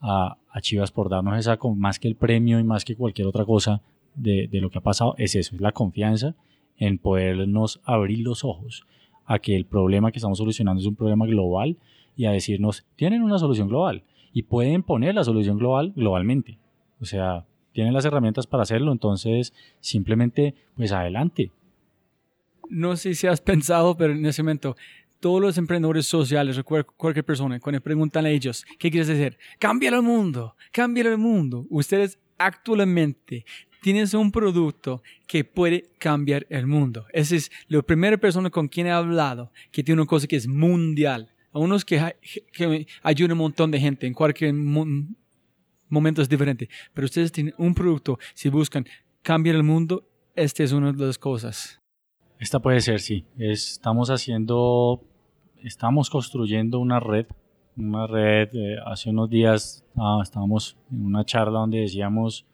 a, 0.00 0.36
a 0.50 0.60
Chivas 0.60 0.90
por 0.90 1.10
darnos 1.10 1.38
esa, 1.38 1.58
más 1.76 1.98
que 1.98 2.08
el 2.08 2.16
premio 2.16 2.58
y 2.58 2.64
más 2.64 2.84
que 2.84 2.96
cualquier 2.96 3.26
otra 3.26 3.44
cosa 3.44 3.82
de, 4.14 4.48
de 4.48 4.60
lo 4.60 4.70
que 4.70 4.78
ha 4.78 4.82
pasado, 4.82 5.14
es 5.18 5.34
eso, 5.34 5.54
es 5.54 5.60
la 5.60 5.72
confianza 5.72 6.34
en 6.78 6.98
podernos 6.98 7.80
abrir 7.84 8.20
los 8.20 8.42
ojos 8.44 8.86
a 9.26 9.38
que 9.38 9.56
el 9.56 9.64
problema 9.64 10.12
que 10.12 10.18
estamos 10.18 10.38
solucionando 10.38 10.80
es 10.80 10.86
un 10.86 10.96
problema 10.96 11.26
global 11.26 11.76
y 12.16 12.26
a 12.26 12.30
decirnos, 12.30 12.86
tienen 12.96 13.22
una 13.22 13.38
solución 13.38 13.68
global 13.68 14.04
y 14.32 14.42
pueden 14.42 14.82
poner 14.82 15.14
la 15.14 15.24
solución 15.24 15.58
global 15.58 15.92
globalmente. 15.96 16.58
O 17.00 17.04
sea, 17.04 17.44
tienen 17.72 17.92
las 17.92 18.04
herramientas 18.04 18.46
para 18.46 18.62
hacerlo, 18.62 18.92
entonces 18.92 19.52
simplemente, 19.80 20.54
pues 20.76 20.92
adelante. 20.92 21.50
No 22.68 22.96
sé 22.96 23.14
si 23.14 23.26
has 23.26 23.40
pensado, 23.40 23.96
pero 23.96 24.12
en 24.12 24.24
ese 24.24 24.42
momento, 24.42 24.76
todos 25.20 25.40
los 25.40 25.58
emprendedores 25.58 26.06
sociales, 26.06 26.60
cualquier 26.96 27.24
persona, 27.24 27.58
cuando 27.60 27.80
preguntan 27.80 28.26
a 28.26 28.30
ellos, 28.30 28.64
¿qué 28.78 28.90
quieres 28.90 29.08
decir? 29.08 29.38
Cambia 29.58 29.90
el 29.90 30.02
mundo, 30.02 30.54
cambia 30.70 31.02
el 31.02 31.18
mundo. 31.18 31.66
Ustedes 31.68 32.18
actualmente 32.38 33.44
tienes 33.84 34.14
un 34.14 34.32
producto 34.32 35.02
que 35.26 35.44
puede 35.44 35.90
cambiar 35.98 36.46
el 36.48 36.66
mundo. 36.66 37.04
Esa 37.12 37.36
es 37.36 37.50
la 37.68 37.82
primera 37.82 38.16
persona 38.16 38.48
con 38.48 38.66
quien 38.66 38.86
he 38.86 38.90
hablado 38.90 39.52
que 39.70 39.84
tiene 39.84 40.00
una 40.00 40.08
cosa 40.08 40.26
que 40.26 40.36
es 40.36 40.48
mundial. 40.48 41.28
A 41.52 41.58
unos 41.58 41.84
que, 41.84 42.16
que 42.50 42.86
un 43.24 43.36
montón 43.36 43.70
de 43.70 43.78
gente 43.78 44.06
en 44.06 44.14
cualquier 44.14 44.54
momento 44.54 46.22
es 46.22 46.30
diferente. 46.30 46.70
Pero 46.94 47.04
ustedes 47.04 47.30
tienen 47.30 47.52
un 47.58 47.74
producto, 47.74 48.18
si 48.32 48.48
buscan 48.48 48.86
cambiar 49.20 49.56
el 49.56 49.64
mundo, 49.64 50.08
esta 50.34 50.62
es 50.62 50.72
una 50.72 50.90
de 50.90 51.04
las 51.04 51.18
cosas. 51.18 51.78
Esta 52.38 52.60
puede 52.60 52.80
ser, 52.80 53.00
sí. 53.00 53.26
estamos 53.36 54.08
haciendo, 54.08 55.04
estamos 55.62 56.08
construyendo 56.08 56.78
una 56.78 57.00
red. 57.00 57.26
Una 57.76 58.06
red, 58.06 58.48
eh, 58.54 58.78
hace 58.86 59.10
unos 59.10 59.28
días 59.28 59.84
ah, 59.94 60.20
estábamos 60.22 60.78
en 60.90 61.04
una 61.04 61.22
charla 61.26 61.58
donde 61.58 61.80
decíamos, 61.80 62.46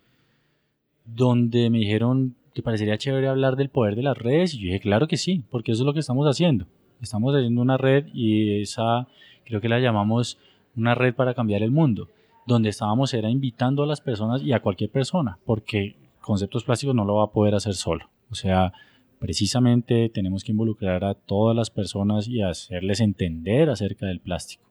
donde 1.05 1.71
me 1.71 1.79
dijeron 1.79 2.35
que 2.55 2.63
parecería 2.63 2.99
chévere 2.99 3.29
hablar 3.29 3.57
del 3.57 3.69
poder 3.69 3.97
de 3.97 4.03
las 4.03 4.19
redes 4.19 4.55
y 4.55 4.59
yo 4.59 4.67
dije, 4.67 4.81
claro 4.81 5.09
que 5.09 5.17
sí, 5.17 5.45
porque 5.51 5.73
eso 5.73 5.83
es 5.83 5.87
lo 5.87 5.95
que 5.95 6.01
estamos 6.01 6.27
haciendo. 6.27 6.67
Estamos 7.01 7.35
haciendo 7.35 7.63
una 7.63 7.77
red 7.77 8.07
y 8.13 8.61
esa 8.61 9.07
creo 9.45 9.61
que 9.61 9.69
la 9.69 9.81
llamamos 9.81 10.39
una 10.77 10.95
red 10.95 11.15
para 11.15 11.35
cambiar 11.35 11.63
el 11.63 11.71
mundo, 11.71 12.09
donde 12.47 12.69
estábamos 12.69 13.15
era 13.15 13.31
invitando 13.31 13.83
a 13.83 13.87
las 13.87 14.01
personas 14.01 14.43
y 14.43 14.53
a 14.53 14.61
cualquier 14.61 14.91
persona, 14.91 15.39
porque 15.45 15.97
conceptos 16.21 16.65
plásticos 16.65 16.95
no 16.95 17.05
lo 17.05 17.17
va 17.17 17.25
a 17.25 17.33
poder 17.33 17.55
hacer 17.55 17.75
solo. 17.75 18.09
O 18.31 18.35
sea, 18.35 18.73
precisamente 19.19 20.09
tenemos 20.09 20.45
que 20.45 20.53
involucrar 20.53 21.05
a 21.05 21.15
todas 21.15 21.57
las 21.57 21.71
personas 21.71 22.29
y 22.29 22.43
hacerles 22.43 23.01
entender 23.01 23.71
acerca 23.71 24.07
del 24.07 24.21
plástico, 24.21 24.65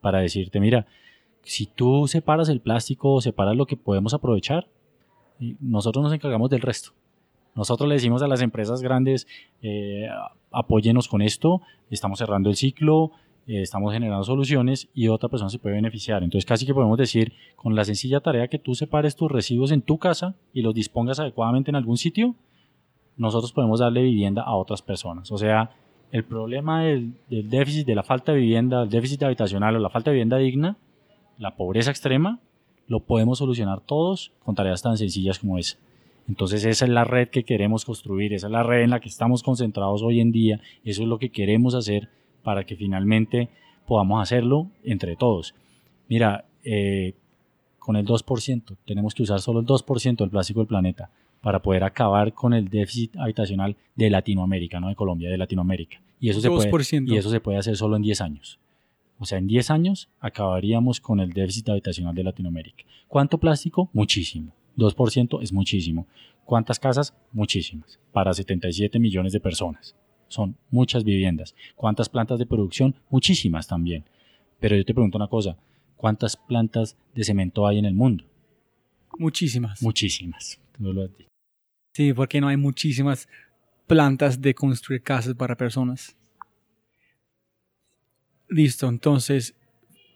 para 0.00 0.20
decirte, 0.20 0.60
mira, 0.60 0.86
si 1.42 1.66
tú 1.66 2.06
separas 2.08 2.48
el 2.48 2.60
plástico 2.60 3.12
o 3.12 3.20
separas 3.20 3.56
lo 3.56 3.66
que 3.66 3.76
podemos 3.76 4.14
aprovechar, 4.14 4.66
nosotros 5.60 6.02
nos 6.02 6.12
encargamos 6.12 6.50
del 6.50 6.60
resto. 6.60 6.92
Nosotros 7.54 7.88
le 7.88 7.94
decimos 7.94 8.22
a 8.22 8.28
las 8.28 8.42
empresas 8.42 8.82
grandes, 8.82 9.26
eh, 9.62 10.08
apóyenos 10.50 11.08
con 11.08 11.22
esto, 11.22 11.62
estamos 11.88 12.18
cerrando 12.18 12.50
el 12.50 12.56
ciclo, 12.56 13.12
eh, 13.46 13.62
estamos 13.62 13.92
generando 13.92 14.24
soluciones 14.24 14.88
y 14.94 15.08
otra 15.08 15.28
persona 15.28 15.50
se 15.50 15.58
puede 15.58 15.76
beneficiar. 15.76 16.22
Entonces 16.22 16.46
casi 16.46 16.66
que 16.66 16.74
podemos 16.74 16.98
decir, 16.98 17.32
con 17.56 17.74
la 17.76 17.84
sencilla 17.84 18.20
tarea 18.20 18.48
que 18.48 18.58
tú 18.58 18.74
separes 18.74 19.14
tus 19.14 19.30
residuos 19.30 19.70
en 19.70 19.82
tu 19.82 19.98
casa 19.98 20.34
y 20.52 20.62
los 20.62 20.74
dispongas 20.74 21.20
adecuadamente 21.20 21.70
en 21.70 21.76
algún 21.76 21.96
sitio, 21.96 22.34
nosotros 23.16 23.52
podemos 23.52 23.80
darle 23.80 24.02
vivienda 24.02 24.42
a 24.42 24.56
otras 24.56 24.82
personas. 24.82 25.30
O 25.30 25.38
sea, 25.38 25.70
el 26.10 26.24
problema 26.24 26.82
del, 26.82 27.14
del 27.28 27.48
déficit, 27.48 27.86
de 27.86 27.94
la 27.94 28.02
falta 28.02 28.32
de 28.32 28.38
vivienda, 28.38 28.82
el 28.82 28.88
déficit 28.88 29.22
habitacional 29.22 29.76
o 29.76 29.78
la 29.78 29.90
falta 29.90 30.10
de 30.10 30.14
vivienda 30.14 30.38
digna, 30.38 30.76
la 31.38 31.56
pobreza 31.56 31.90
extrema, 31.90 32.40
lo 32.86 33.00
podemos 33.00 33.38
solucionar 33.38 33.80
todos 33.80 34.32
con 34.44 34.54
tareas 34.54 34.82
tan 34.82 34.96
sencillas 34.96 35.38
como 35.38 35.58
esa. 35.58 35.76
Entonces 36.28 36.64
esa 36.64 36.84
es 36.84 36.90
la 36.90 37.04
red 37.04 37.28
que 37.28 37.44
queremos 37.44 37.84
construir, 37.84 38.32
esa 38.32 38.46
es 38.46 38.52
la 38.52 38.62
red 38.62 38.82
en 38.82 38.90
la 38.90 39.00
que 39.00 39.08
estamos 39.08 39.42
concentrados 39.42 40.02
hoy 40.02 40.20
en 40.20 40.32
día, 40.32 40.60
eso 40.84 41.02
es 41.02 41.08
lo 41.08 41.18
que 41.18 41.30
queremos 41.30 41.74
hacer 41.74 42.08
para 42.42 42.64
que 42.64 42.76
finalmente 42.76 43.50
podamos 43.86 44.22
hacerlo 44.22 44.68
entre 44.84 45.16
todos. 45.16 45.54
Mira, 46.08 46.46
eh, 46.62 47.14
con 47.78 47.96
el 47.96 48.06
2%, 48.06 48.76
tenemos 48.86 49.14
que 49.14 49.22
usar 49.22 49.40
solo 49.40 49.60
el 49.60 49.66
2% 49.66 50.16
del 50.16 50.30
plástico 50.30 50.60
del 50.60 50.66
planeta 50.66 51.10
para 51.42 51.60
poder 51.60 51.84
acabar 51.84 52.32
con 52.32 52.54
el 52.54 52.68
déficit 52.68 53.14
habitacional 53.18 53.76
de 53.94 54.08
Latinoamérica, 54.08 54.80
no 54.80 54.88
de 54.88 54.94
Colombia, 54.94 55.28
de 55.28 55.36
Latinoamérica. 55.36 56.00
Y 56.18 56.30
eso, 56.30 56.40
se 56.40 56.48
puede, 56.48 56.70
y 57.06 57.16
eso 57.18 57.28
se 57.28 57.40
puede 57.40 57.58
hacer 57.58 57.76
solo 57.76 57.96
en 57.96 58.02
10 58.02 58.20
años. 58.22 58.58
O 59.18 59.24
sea, 59.24 59.38
en 59.38 59.46
10 59.46 59.70
años 59.70 60.08
acabaríamos 60.20 61.00
con 61.00 61.20
el 61.20 61.32
déficit 61.32 61.68
habitacional 61.68 62.14
de 62.14 62.24
Latinoamérica. 62.24 62.84
¿Cuánto 63.08 63.38
plástico? 63.38 63.90
Muchísimo. 63.92 64.52
2% 64.76 65.42
es 65.42 65.52
muchísimo. 65.52 66.06
¿Cuántas 66.44 66.78
casas? 66.78 67.14
Muchísimas. 67.32 67.98
Para 68.12 68.34
77 68.34 68.98
millones 68.98 69.32
de 69.32 69.40
personas. 69.40 69.94
Son 70.28 70.56
muchas 70.70 71.04
viviendas. 71.04 71.54
¿Cuántas 71.76 72.08
plantas 72.08 72.38
de 72.38 72.46
producción? 72.46 72.94
Muchísimas 73.08 73.66
también. 73.66 74.04
Pero 74.58 74.76
yo 74.76 74.84
te 74.84 74.94
pregunto 74.94 75.16
una 75.16 75.28
cosa. 75.28 75.56
¿Cuántas 75.96 76.36
plantas 76.36 76.96
de 77.14 77.24
cemento 77.24 77.66
hay 77.66 77.78
en 77.78 77.84
el 77.84 77.94
mundo? 77.94 78.24
Muchísimas. 79.18 79.80
Muchísimas. 79.82 80.60
Tú 80.76 80.92
lo 80.92 81.02
has 81.02 81.16
dicho. 81.16 81.30
Sí, 81.94 82.12
porque 82.12 82.40
no 82.40 82.48
hay 82.48 82.56
muchísimas 82.56 83.28
plantas 83.86 84.40
de 84.40 84.54
construir 84.54 85.02
casas 85.02 85.34
para 85.34 85.56
personas. 85.56 86.16
Listo, 88.54 88.88
entonces 88.88 89.56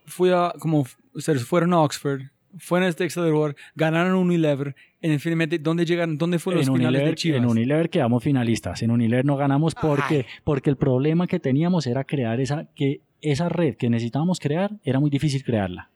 fui 0.07 0.31
a, 0.31 0.53
como 0.61 0.87
ustedes 1.13 1.45
fueron 1.45 1.73
a 1.73 1.81
Oxford, 1.81 2.23
fueron 2.57 2.87
a 2.87 2.89
este 2.89 3.05
acelerador, 3.05 3.57
ganaron 3.75 4.15
Unilever, 4.15 4.77
y 5.03 5.19
finalmente, 5.19 5.59
¿dónde 5.59 5.85
llegaron? 5.85 6.17
¿Dónde 6.17 6.39
fueron 6.39 6.61
los 6.61 6.69
en 6.69 6.75
finales 6.75 7.01
Unilever, 7.01 7.15
de 7.15 7.17
Chivas? 7.17 7.39
En 7.39 7.47
Unilever 7.47 7.91
quedamos 7.91 8.23
finalistas. 8.23 8.81
En 8.85 8.93
Unilever 8.93 9.25
no 9.25 9.37
ganamos 9.37 9.75
porque, 9.75 10.25
porque 10.45 10.71
el 10.71 10.77
problema 10.77 11.27
que 11.27 11.41
teníamos 11.41 11.89
era 11.89 12.05
crear 12.05 12.41
esa, 12.41 12.69
que 12.77 13.01
esa 13.21 13.49
red 13.49 13.75
que 13.75 13.91
necesitábamos 13.91 14.39
crear, 14.39 14.71
era 14.85 15.01
muy 15.01 15.11
difícil 15.11 15.43
crearla. 15.43 15.91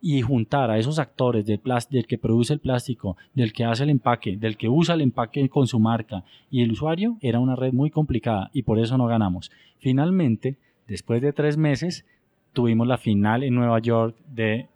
Y 0.00 0.20
juntar 0.22 0.72
a 0.72 0.78
esos 0.78 0.98
actores 0.98 1.46
del, 1.46 1.60
del 1.90 2.06
que 2.08 2.18
produce 2.18 2.54
el 2.54 2.58
plástico, 2.58 3.16
del 3.34 3.52
que 3.52 3.64
hace 3.64 3.84
el 3.84 3.90
empaque, 3.90 4.36
del 4.36 4.56
que 4.56 4.68
usa 4.68 4.96
el 4.96 5.00
empaque 5.00 5.48
con 5.48 5.68
su 5.68 5.78
marca 5.78 6.24
y 6.50 6.62
el 6.62 6.72
usuario, 6.72 7.18
era 7.20 7.38
una 7.38 7.54
red 7.54 7.72
muy 7.72 7.90
complicada 7.90 8.50
y 8.52 8.62
por 8.62 8.80
eso 8.80 8.98
no 8.98 9.06
ganamos. 9.06 9.52
Finalmente, 9.78 10.56
después 10.88 11.22
de 11.22 11.32
tres 11.32 11.56
meses, 11.56 12.04
tuvimos 12.52 12.88
la 12.88 12.98
final 12.98 13.44
en 13.44 13.54
Nueva 13.54 13.78
York 13.78 14.16
de, 14.26 14.66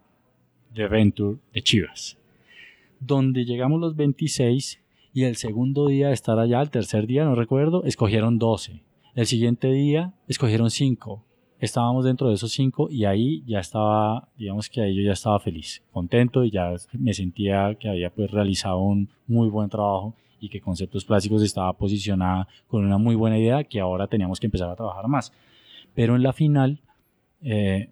de 0.73 0.87
Venture 0.87 1.39
de 1.53 1.61
Chivas 1.61 2.17
donde 3.05 3.45
llegamos 3.45 3.79
los 3.79 3.95
26 3.95 4.79
y 5.13 5.23
el 5.23 5.35
segundo 5.35 5.87
día 5.87 6.07
de 6.07 6.13
estar 6.13 6.39
allá, 6.39 6.61
el 6.61 6.69
tercer 6.69 7.05
día, 7.05 7.25
no 7.25 7.35
recuerdo, 7.35 7.83
escogieron 7.83 8.39
12. 8.39 8.81
El 9.15 9.25
siguiente 9.27 9.71
día 9.71 10.13
escogieron 10.27 10.71
5. 10.71 11.23
Estábamos 11.59 12.05
dentro 12.05 12.27
de 12.27 12.33
esos 12.33 12.51
5 12.51 12.89
y 12.89 13.05
ahí 13.05 13.43
ya 13.45 13.59
estaba, 13.59 14.27
digamos 14.37 14.69
que 14.69 14.81
ahí 14.81 14.95
yo 14.95 15.03
ya 15.03 15.13
estaba 15.13 15.39
feliz, 15.39 15.83
contento 15.91 16.43
y 16.43 16.51
ya 16.51 16.73
me 16.93 17.13
sentía 17.13 17.75
que 17.75 17.89
había 17.89 18.09
pues 18.09 18.31
realizado 18.31 18.79
un 18.79 19.09
muy 19.27 19.49
buen 19.49 19.69
trabajo 19.69 20.15
y 20.39 20.49
que 20.49 20.59
Conceptos 20.59 21.05
Plásticos 21.05 21.41
estaba 21.41 21.71
posicionada 21.73 22.47
con 22.67 22.83
una 22.83 22.97
muy 22.97 23.15
buena 23.15 23.37
idea 23.37 23.63
que 23.63 23.79
ahora 23.79 24.07
teníamos 24.07 24.39
que 24.39 24.47
empezar 24.47 24.69
a 24.69 24.75
trabajar 24.75 25.07
más. 25.07 25.31
Pero 25.93 26.15
en 26.15 26.23
la 26.23 26.33
final, 26.33 26.81
eh, 27.41 27.89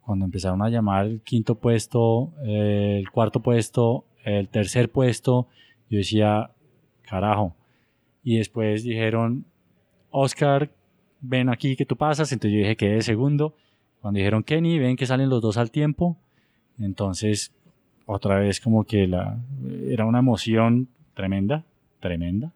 cuando 0.00 0.24
empezaron 0.24 0.62
a 0.62 0.68
llamar 0.68 1.06
el 1.06 1.20
quinto 1.22 1.54
puesto, 1.56 2.32
eh, 2.44 2.98
el 2.98 3.10
cuarto 3.10 3.40
puesto, 3.40 4.04
el 4.24 4.48
tercer 4.48 4.90
puesto, 4.90 5.48
yo 5.88 5.98
decía, 5.98 6.50
carajo. 7.02 7.54
Y 8.22 8.38
después 8.38 8.84
dijeron, 8.84 9.44
Oscar, 10.10 10.70
ven 11.20 11.48
aquí 11.48 11.76
que 11.76 11.86
tú 11.86 11.96
pasas. 11.96 12.32
Entonces 12.32 12.52
yo 12.52 12.58
dije, 12.58 12.76
quedé 12.76 13.02
segundo. 13.02 13.54
Cuando 14.00 14.18
dijeron 14.18 14.42
Kenny, 14.42 14.78
ven 14.78 14.96
que 14.96 15.06
salen 15.06 15.28
los 15.28 15.40
dos 15.40 15.56
al 15.56 15.70
tiempo. 15.70 16.16
Entonces, 16.78 17.52
otra 18.06 18.38
vez 18.38 18.60
como 18.60 18.84
que 18.84 19.06
la, 19.06 19.38
era 19.88 20.04
una 20.04 20.18
emoción 20.18 20.88
tremenda, 21.14 21.64
tremenda. 22.00 22.52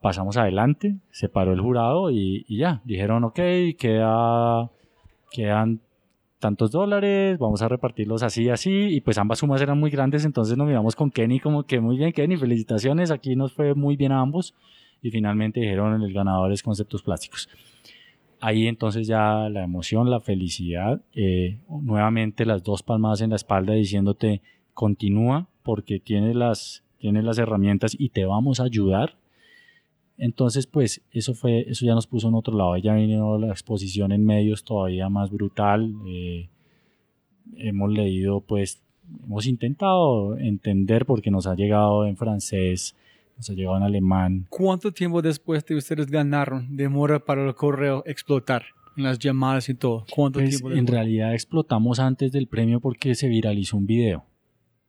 Pasamos 0.00 0.36
adelante, 0.36 0.96
se 1.10 1.28
paró 1.28 1.52
el 1.52 1.60
jurado 1.60 2.10
y, 2.10 2.44
y 2.48 2.58
ya, 2.58 2.80
dijeron, 2.84 3.24
ok, 3.24 3.40
queda, 3.78 4.70
quedan 5.32 5.80
tantos 6.38 6.70
dólares, 6.70 7.38
vamos 7.38 7.62
a 7.62 7.68
repartirlos 7.68 8.22
así, 8.22 8.48
así, 8.48 8.70
y 8.70 9.00
pues 9.00 9.18
ambas 9.18 9.40
sumas 9.40 9.60
eran 9.60 9.78
muy 9.78 9.90
grandes, 9.90 10.24
entonces 10.24 10.56
nos 10.56 10.68
miramos 10.68 10.94
con 10.94 11.10
Kenny 11.10 11.40
como 11.40 11.64
que 11.64 11.80
muy 11.80 11.96
bien, 11.96 12.12
Kenny, 12.12 12.36
felicitaciones, 12.36 13.10
aquí 13.10 13.34
nos 13.34 13.52
fue 13.52 13.74
muy 13.74 13.96
bien 13.96 14.12
a 14.12 14.20
ambos, 14.20 14.54
y 15.02 15.10
finalmente 15.10 15.60
dijeron 15.60 16.00
el 16.02 16.12
ganador 16.12 16.52
es 16.52 16.62
Conceptos 16.62 17.02
Plásticos. 17.02 17.48
Ahí 18.40 18.68
entonces 18.68 19.06
ya 19.08 19.48
la 19.48 19.64
emoción, 19.64 20.10
la 20.10 20.20
felicidad, 20.20 21.00
eh, 21.12 21.58
nuevamente 21.68 22.46
las 22.46 22.62
dos 22.62 22.82
palmadas 22.82 23.20
en 23.20 23.30
la 23.30 23.36
espalda 23.36 23.72
diciéndote 23.72 24.42
continúa 24.74 25.48
porque 25.64 25.98
tienes 25.98 26.36
las, 26.36 26.84
tienes 26.98 27.24
las 27.24 27.38
herramientas 27.38 27.96
y 27.98 28.10
te 28.10 28.26
vamos 28.26 28.60
a 28.60 28.64
ayudar. 28.64 29.17
Entonces, 30.18 30.66
pues 30.66 31.00
eso 31.12 31.32
fue, 31.32 31.60
eso 31.68 31.86
ya 31.86 31.94
nos 31.94 32.08
puso 32.08 32.28
en 32.28 32.34
otro 32.34 32.56
lado. 32.56 32.76
Ya 32.76 32.94
vino 32.94 33.38
la 33.38 33.48
exposición 33.48 34.10
en 34.10 34.24
medios 34.24 34.64
todavía 34.64 35.08
más 35.08 35.30
brutal. 35.30 35.94
Eh, 36.06 36.48
hemos 37.56 37.92
leído, 37.92 38.40
pues, 38.40 38.82
hemos 39.24 39.46
intentado 39.46 40.36
entender 40.36 41.06
porque 41.06 41.30
nos 41.30 41.46
ha 41.46 41.54
llegado 41.54 42.04
en 42.04 42.16
francés, 42.16 42.96
nos 43.36 43.48
ha 43.48 43.54
llegado 43.54 43.76
en 43.76 43.84
alemán. 43.84 44.46
¿Cuánto 44.50 44.92
tiempo 44.92 45.22
después 45.22 45.64
de 45.64 45.76
ustedes 45.76 46.08
ganaron 46.10 46.76
demora 46.76 47.20
para 47.20 47.46
el 47.46 47.54
correo 47.54 48.02
explotar 48.04 48.64
en 48.96 49.04
las 49.04 49.20
llamadas 49.20 49.68
y 49.68 49.74
todo? 49.74 50.04
¿Cuánto 50.12 50.40
Pues, 50.40 50.50
tiempo 50.50 50.72
en 50.72 50.88
realidad 50.88 51.32
explotamos 51.32 52.00
antes 52.00 52.32
del 52.32 52.48
premio 52.48 52.80
porque 52.80 53.14
se 53.14 53.28
viralizó 53.28 53.76
un 53.76 53.86
video. 53.86 54.24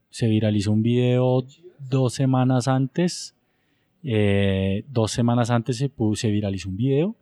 Se 0.10 0.28
viralizó 0.28 0.72
un 0.72 0.82
video 0.82 1.46
dos 1.88 2.16
semanas 2.16 2.68
antes. 2.68 3.36
Eh, 4.04 4.84
dos 4.92 5.12
semanas 5.12 5.50
antes 5.50 5.78
se, 5.78 5.92
pu- 5.92 6.16
se 6.16 6.30
viralizó 6.32 6.70
un 6.70 6.78
video 6.78 7.16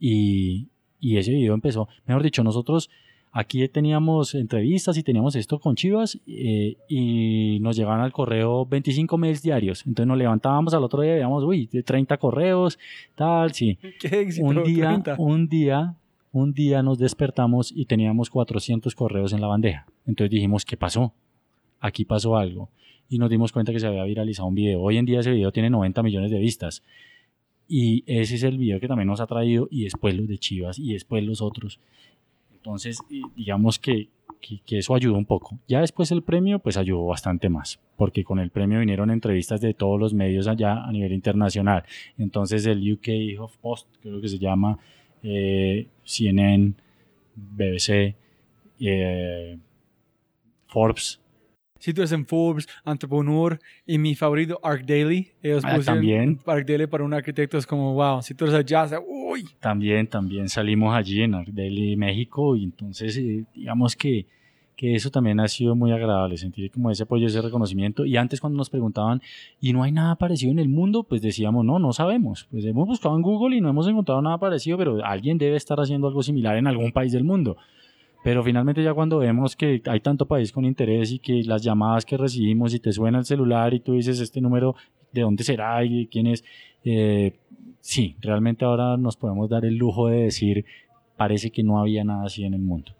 y, 0.00 0.68
y 1.00 1.16
ese 1.16 1.32
video 1.32 1.54
empezó. 1.54 1.88
Mejor 2.06 2.22
dicho, 2.22 2.42
nosotros 2.44 2.90
aquí 3.36 3.66
teníamos 3.68 4.34
entrevistas 4.34 4.96
y 4.96 5.02
teníamos 5.02 5.34
esto 5.36 5.58
con 5.58 5.74
Chivas 5.76 6.18
eh, 6.26 6.76
y 6.88 7.58
nos 7.60 7.76
llegaban 7.76 8.00
al 8.00 8.12
correo 8.12 8.64
25 8.66 9.18
mails 9.18 9.42
diarios. 9.42 9.86
Entonces 9.86 10.06
nos 10.08 10.18
levantábamos 10.18 10.74
al 10.74 10.84
otro 10.84 11.02
día 11.02 11.12
y 11.12 11.14
veíamos, 11.16 11.42
uy, 11.44 11.66
30 11.66 12.16
correos, 12.18 12.78
tal, 13.14 13.52
sí 13.52 13.78
¿Qué 14.00 14.20
éxito? 14.20 14.46
un 14.46 14.62
día, 14.64 14.88
30. 15.02 15.16
un 15.18 15.48
día, 15.48 15.94
un 16.32 16.52
día 16.52 16.82
nos 16.82 16.98
despertamos 16.98 17.72
y 17.74 17.86
teníamos 17.86 18.30
400 18.30 18.94
correos 18.94 19.32
en 19.32 19.40
la 19.40 19.46
bandeja. 19.48 19.86
Entonces 20.06 20.30
dijimos, 20.30 20.64
¿qué 20.64 20.76
pasó? 20.76 21.12
Aquí 21.84 22.06
pasó 22.06 22.38
algo. 22.38 22.70
Y 23.10 23.18
nos 23.18 23.28
dimos 23.28 23.52
cuenta 23.52 23.70
que 23.70 23.78
se 23.78 23.86
había 23.86 24.04
viralizado 24.04 24.48
un 24.48 24.54
video. 24.54 24.80
Hoy 24.80 24.96
en 24.96 25.04
día 25.04 25.20
ese 25.20 25.32
video 25.32 25.52
tiene 25.52 25.68
90 25.68 26.02
millones 26.02 26.30
de 26.30 26.38
vistas. 26.38 26.82
Y 27.68 28.04
ese 28.06 28.36
es 28.36 28.42
el 28.42 28.56
video 28.56 28.80
que 28.80 28.88
también 28.88 29.06
nos 29.06 29.20
ha 29.20 29.26
traído 29.26 29.68
y 29.70 29.84
después 29.84 30.16
los 30.16 30.26
de 30.26 30.38
Chivas 30.38 30.78
y 30.78 30.94
después 30.94 31.22
los 31.24 31.42
otros. 31.42 31.78
Entonces, 32.54 33.00
digamos 33.36 33.78
que, 33.78 34.08
que, 34.40 34.60
que 34.64 34.78
eso 34.78 34.94
ayudó 34.94 35.18
un 35.18 35.26
poco. 35.26 35.58
Ya 35.68 35.82
después 35.82 36.10
el 36.10 36.22
premio, 36.22 36.58
pues 36.58 36.78
ayudó 36.78 37.04
bastante 37.04 37.50
más, 37.50 37.78
porque 37.98 38.24
con 38.24 38.38
el 38.38 38.48
premio 38.48 38.80
vinieron 38.80 39.10
entrevistas 39.10 39.60
de 39.60 39.74
todos 39.74 40.00
los 40.00 40.14
medios 40.14 40.46
allá 40.46 40.84
a 40.84 40.90
nivel 40.90 41.12
internacional. 41.12 41.84
Entonces 42.16 42.64
el 42.64 42.94
UK 42.94 43.38
of 43.38 43.54
Post, 43.58 43.88
creo 44.00 44.22
que 44.22 44.28
se 44.28 44.38
llama, 44.38 44.78
eh, 45.22 45.86
CNN, 46.02 46.72
BBC, 47.36 48.16
eh, 48.80 49.58
Forbes, 50.68 51.20
Si 51.84 51.92
tú 51.92 52.00
eres 52.00 52.12
en 52.12 52.24
Forbes, 52.24 52.66
Entrepreneur 52.86 53.58
y 53.86 53.98
mi 53.98 54.14
favorito, 54.14 54.58
Arc 54.62 54.86
Daily. 54.86 55.28
Ellos 55.42 55.62
Ah, 55.66 55.74
pusieron 55.76 55.84
también. 55.84 56.38
Arc 56.46 56.66
Daily 56.66 56.86
para 56.86 57.04
un 57.04 57.12
arquitecto 57.12 57.58
es 57.58 57.66
como, 57.66 57.92
wow, 57.92 58.22
si 58.22 58.32
tú 58.34 58.46
eres 58.46 58.56
allá, 58.56 58.88
uy. 59.06 59.44
también, 59.60 60.06
también 60.06 60.48
salimos 60.48 60.94
allí 60.94 61.20
en 61.20 61.34
Ardeli, 61.34 61.94
México, 61.96 62.56
y 62.56 62.64
entonces 62.64 63.18
eh, 63.18 63.44
digamos 63.54 63.96
que, 63.96 64.24
que 64.76 64.94
eso 64.94 65.10
también 65.10 65.40
ha 65.40 65.46
sido 65.48 65.76
muy 65.76 65.92
agradable, 65.92 66.38
sentir 66.38 66.70
como 66.70 66.90
ese 66.90 67.02
apoyo, 67.02 67.26
ese 67.26 67.42
reconocimiento. 67.42 68.06
Y 68.06 68.16
antes 68.16 68.40
cuando 68.40 68.56
nos 68.56 68.70
preguntaban, 68.70 69.20
¿y 69.60 69.74
no 69.74 69.82
hay 69.82 69.92
nada 69.92 70.14
parecido 70.16 70.52
en 70.52 70.60
el 70.60 70.70
mundo? 70.70 71.02
Pues 71.02 71.20
decíamos, 71.20 71.66
no, 71.66 71.78
no 71.78 71.92
sabemos. 71.92 72.48
Pues 72.50 72.64
hemos 72.64 72.88
buscado 72.88 73.14
en 73.14 73.20
Google 73.20 73.56
y 73.56 73.60
no 73.60 73.68
hemos 73.68 73.86
encontrado 73.88 74.22
nada 74.22 74.38
parecido, 74.38 74.78
pero 74.78 75.04
alguien 75.04 75.36
debe 75.36 75.56
estar 75.58 75.78
haciendo 75.78 76.08
algo 76.08 76.22
similar 76.22 76.56
en 76.56 76.66
algún 76.66 76.92
país 76.92 77.12
del 77.12 77.24
mundo. 77.24 77.58
Pero 78.24 78.42
finalmente 78.42 78.82
ya 78.82 78.94
cuando 78.94 79.18
vemos 79.18 79.54
que 79.54 79.82
hay 79.84 80.00
tanto 80.00 80.24
país 80.24 80.50
con 80.50 80.64
interés 80.64 81.12
y 81.12 81.18
que 81.18 81.42
las 81.44 81.62
llamadas 81.62 82.06
que 82.06 82.16
recibimos 82.16 82.72
y 82.72 82.80
te 82.80 82.90
suena 82.90 83.18
el 83.18 83.26
celular 83.26 83.74
y 83.74 83.80
tú 83.80 83.92
dices 83.92 84.18
este 84.18 84.40
número, 84.40 84.74
¿de 85.12 85.20
dónde 85.20 85.44
será 85.44 85.84
y 85.84 86.04
de 86.04 86.08
quién 86.08 86.28
es? 86.28 86.42
Eh, 86.86 87.36
sí, 87.80 88.16
realmente 88.22 88.64
ahora 88.64 88.96
nos 88.96 89.18
podemos 89.18 89.50
dar 89.50 89.66
el 89.66 89.76
lujo 89.76 90.08
de 90.08 90.22
decir, 90.22 90.64
parece 91.18 91.50
que 91.50 91.62
no 91.62 91.78
había 91.78 92.02
nada 92.02 92.24
así 92.24 92.44
en 92.44 92.54
el 92.54 92.62
mundo. 92.62 92.92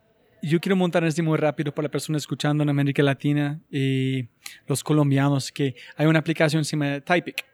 Yo 0.43 0.61
quiero 0.61 0.77
montar 0.77 1.03
este 1.05 1.23
muy 1.23 1.39
rápido 1.39 1.73
para 1.75 1.87
la 1.87 1.91
persona 1.91 2.19
escuchando 2.19 2.63
en 2.63 2.69
América 2.69 3.03
Latina 3.03 3.63
y 3.71 4.27
los 4.67 4.85
colombianos 4.85 5.51
que 5.51 5.75
hay 5.97 6.07
una 6.07 6.19
aplicación 6.19 6.67
se 6.67 6.77
llama 6.77 7.01
Typic. 7.01 7.47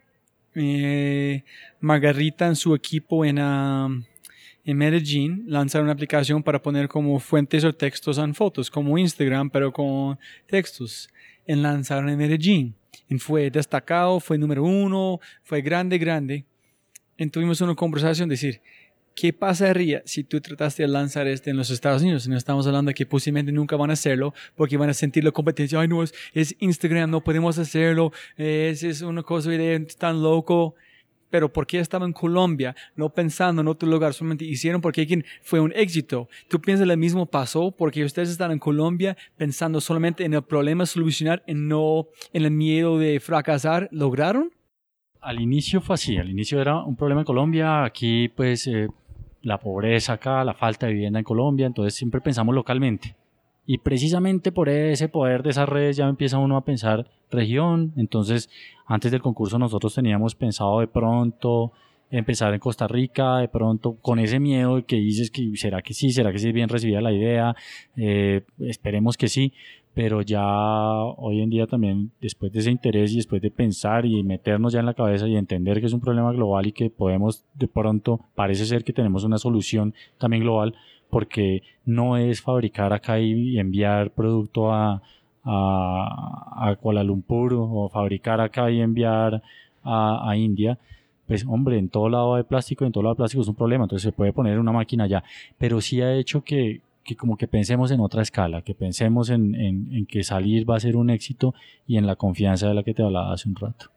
Eh, 0.56 1.44
Margarita 1.78 2.48
en 2.48 2.56
su 2.56 2.74
equipo 2.74 3.24
en, 3.24 3.38
um, 3.38 4.02
en 4.64 4.76
Medellín 4.76 5.44
lanzaron 5.46 5.86
una 5.86 5.92
aplicación 5.92 6.42
para 6.42 6.60
poner 6.60 6.88
como 6.88 7.18
fuentes 7.18 7.64
o 7.64 7.72
textos 7.72 8.18
en 8.18 8.34
fotos, 8.34 8.70
como 8.70 8.98
Instagram, 8.98 9.50
pero 9.50 9.72
con 9.72 10.18
textos. 10.46 11.08
En 11.46 11.62
lanzaron 11.62 12.08
en 12.08 12.18
Medellín. 12.18 12.74
Y 13.08 13.18
fue 13.18 13.50
destacado, 13.50 14.20
fue 14.20 14.38
número 14.38 14.62
uno, 14.62 15.20
fue 15.42 15.62
grande, 15.62 15.98
grande. 15.98 16.44
Y 17.16 17.26
tuvimos 17.28 17.60
una 17.60 17.74
conversación, 17.74 18.28
decir, 18.28 18.60
¿Qué 19.14 19.32
pasaría 19.32 20.02
si 20.06 20.24
tú 20.24 20.40
trataste 20.40 20.82
de 20.82 20.88
lanzar 20.88 21.26
este 21.26 21.50
en 21.50 21.56
los 21.56 21.68
Estados 21.68 22.00
Unidos? 22.00 22.26
No 22.28 22.36
estamos 22.36 22.66
hablando 22.66 22.92
que 22.92 23.04
posiblemente 23.04 23.52
nunca 23.52 23.76
van 23.76 23.90
a 23.90 23.94
hacerlo 23.94 24.32
porque 24.56 24.76
van 24.76 24.88
a 24.88 24.94
sentir 24.94 25.24
la 25.24 25.30
competencia. 25.30 25.78
Ay, 25.80 25.88
no, 25.88 26.02
es, 26.02 26.14
es 26.32 26.56
Instagram, 26.58 27.10
no 27.10 27.20
podemos 27.22 27.58
hacerlo. 27.58 28.12
Es, 28.36 28.82
es 28.82 29.02
una 29.02 29.22
cosa 29.22 29.50
tan 29.98 30.22
loco. 30.22 30.74
Pero 31.30 31.52
¿por 31.52 31.66
qué 31.66 31.78
estaba 31.78 32.04
en 32.04 32.12
Colombia? 32.12 32.74
No 32.96 33.08
pensando 33.10 33.62
en 33.62 33.68
otro 33.68 33.88
lugar, 33.88 34.12
solamente 34.14 34.44
hicieron 34.44 34.80
porque 34.80 35.02
alguien 35.02 35.24
fue 35.42 35.60
un 35.60 35.72
éxito. 35.74 36.28
¿Tú 36.48 36.60
piensas 36.60 36.86
lo 36.86 36.96
mismo 36.96 37.26
pasó 37.26 37.70
porque 37.70 38.04
ustedes 38.04 38.30
están 38.30 38.50
en 38.50 38.58
Colombia 38.58 39.16
pensando 39.36 39.80
solamente 39.80 40.24
en 40.24 40.34
el 40.34 40.42
problema 40.42 40.86
solucionar 40.86 41.42
y 41.46 41.54
no 41.54 42.08
en 42.32 42.44
el 42.44 42.50
miedo 42.50 42.98
de 42.98 43.20
fracasar? 43.20 43.88
¿Lograron? 43.92 44.50
Al 45.20 45.40
inicio 45.40 45.80
fue 45.80 45.94
así, 45.94 46.16
al 46.16 46.30
inicio 46.30 46.60
era 46.60 46.82
un 46.82 46.96
problema 46.96 47.20
en 47.20 47.26
Colombia, 47.26 47.84
aquí 47.84 48.28
pues 48.28 48.66
eh, 48.66 48.88
la 49.42 49.58
pobreza 49.58 50.14
acá, 50.14 50.42
la 50.44 50.54
falta 50.54 50.86
de 50.86 50.94
vivienda 50.94 51.18
en 51.18 51.24
Colombia, 51.24 51.66
entonces 51.66 51.94
siempre 51.94 52.20
pensamos 52.22 52.54
localmente. 52.54 53.14
Y 53.66 53.78
precisamente 53.78 54.52
por 54.52 54.68
ese 54.68 55.08
poder 55.08 55.42
de 55.42 55.50
esas 55.50 55.68
redes 55.68 55.96
ya 55.96 56.08
empieza 56.08 56.38
uno 56.38 56.56
a 56.56 56.64
pensar 56.64 57.08
región. 57.30 57.92
Entonces, 57.96 58.50
antes 58.86 59.12
del 59.12 59.22
concurso 59.22 59.58
nosotros 59.58 59.94
teníamos 59.94 60.34
pensado 60.34 60.80
de 60.80 60.88
pronto 60.88 61.72
empezar 62.10 62.52
en 62.52 62.60
Costa 62.60 62.88
Rica, 62.88 63.38
de 63.38 63.48
pronto 63.48 63.94
con 64.00 64.18
ese 64.18 64.40
miedo 64.40 64.84
que 64.84 64.96
dices 64.96 65.30
que 65.30 65.52
será 65.54 65.80
que 65.80 65.94
sí, 65.94 66.10
será 66.10 66.32
que 66.32 66.38
sí 66.38 66.48
es 66.48 66.54
bien 66.54 66.68
recibida 66.68 67.00
la 67.00 67.12
idea, 67.12 67.54
eh, 67.96 68.42
esperemos 68.58 69.16
que 69.16 69.28
sí, 69.28 69.52
pero 69.94 70.22
ya 70.22 70.42
hoy 70.42 71.40
en 71.40 71.50
día 71.50 71.66
también 71.66 72.10
después 72.20 72.52
de 72.52 72.60
ese 72.60 72.70
interés 72.70 73.12
y 73.12 73.16
después 73.16 73.42
de 73.42 73.50
pensar 73.50 74.06
y 74.06 74.22
meternos 74.22 74.72
ya 74.72 74.80
en 74.80 74.86
la 74.86 74.94
cabeza 74.94 75.26
y 75.28 75.36
entender 75.36 75.80
que 75.80 75.86
es 75.86 75.92
un 75.92 76.00
problema 76.00 76.32
global 76.32 76.66
y 76.66 76.72
que 76.72 76.90
podemos 76.90 77.44
de 77.54 77.68
pronto, 77.68 78.20
parece 78.34 78.66
ser 78.66 78.84
que 78.84 78.92
tenemos 78.92 79.24
una 79.24 79.38
solución 79.38 79.94
también 80.18 80.42
global, 80.42 80.74
porque 81.10 81.62
no 81.84 82.16
es 82.16 82.40
fabricar 82.40 82.92
acá 82.92 83.18
y 83.18 83.58
enviar 83.58 84.10
producto 84.10 84.72
a, 84.72 85.02
a, 85.44 86.76
Kuala 86.80 87.02
Lumpur 87.02 87.54
o 87.54 87.88
fabricar 87.88 88.40
acá 88.40 88.70
y 88.70 88.80
enviar 88.80 89.42
a, 89.82 90.30
a 90.30 90.36
India, 90.36 90.78
pues 91.26 91.44
hombre, 91.46 91.78
en 91.78 91.88
todo 91.88 92.08
lado 92.08 92.36
de 92.36 92.44
plástico, 92.44 92.84
en 92.84 92.92
todo 92.92 93.04
lado 93.04 93.14
de 93.14 93.18
plástico 93.18 93.42
es 93.42 93.48
un 93.48 93.54
problema, 93.54 93.84
entonces 93.84 94.02
se 94.04 94.12
puede 94.12 94.32
poner 94.32 94.58
una 94.58 94.72
máquina 94.72 95.04
allá, 95.04 95.22
pero 95.58 95.80
sí 95.80 96.00
ha 96.02 96.14
hecho 96.14 96.42
que, 96.42 96.80
que 97.04 97.16
como 97.16 97.36
que 97.36 97.48
pensemos 97.48 97.90
en 97.90 98.00
otra 98.00 98.22
escala, 98.22 98.62
que 98.62 98.74
pensemos 98.74 99.30
en, 99.30 99.54
en, 99.54 100.06
que 100.06 100.22
salir 100.22 100.68
va 100.68 100.76
a 100.76 100.80
ser 100.80 100.96
un 100.96 101.10
éxito 101.10 101.54
y 101.86 101.96
en 101.96 102.06
la 102.06 102.16
confianza 102.16 102.68
de 102.68 102.74
la 102.74 102.82
que 102.82 102.94
te 102.94 103.02
hablaba 103.02 103.32
hace 103.32 103.48
un 103.48 103.56
rato. 103.56 103.90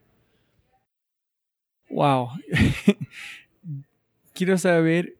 Wow. 1.89 2.29
Quiero 4.33 4.57
saber 4.57 5.15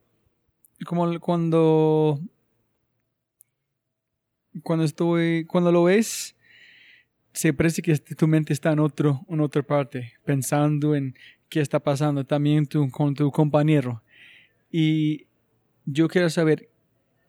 como 0.84 1.18
cuando 1.20 2.20
cuando 4.62 4.84
estoy 4.84 5.44
cuando 5.46 5.72
lo 5.72 5.84
ves 5.84 6.36
se 7.32 7.52
parece 7.52 7.82
que 7.82 7.96
tu 7.98 8.28
mente 8.28 8.52
está 8.52 8.72
en 8.72 8.78
otro 8.78 9.24
en 9.28 9.40
otra 9.40 9.62
parte 9.62 10.12
pensando 10.24 10.94
en 10.94 11.14
qué 11.48 11.60
está 11.60 11.80
pasando 11.80 12.24
también 12.24 12.66
tú, 12.66 12.90
con 12.90 13.14
tu 13.14 13.30
compañero 13.30 14.02
y 14.70 15.26
yo 15.86 16.08
quiero 16.08 16.30
saber 16.30 16.68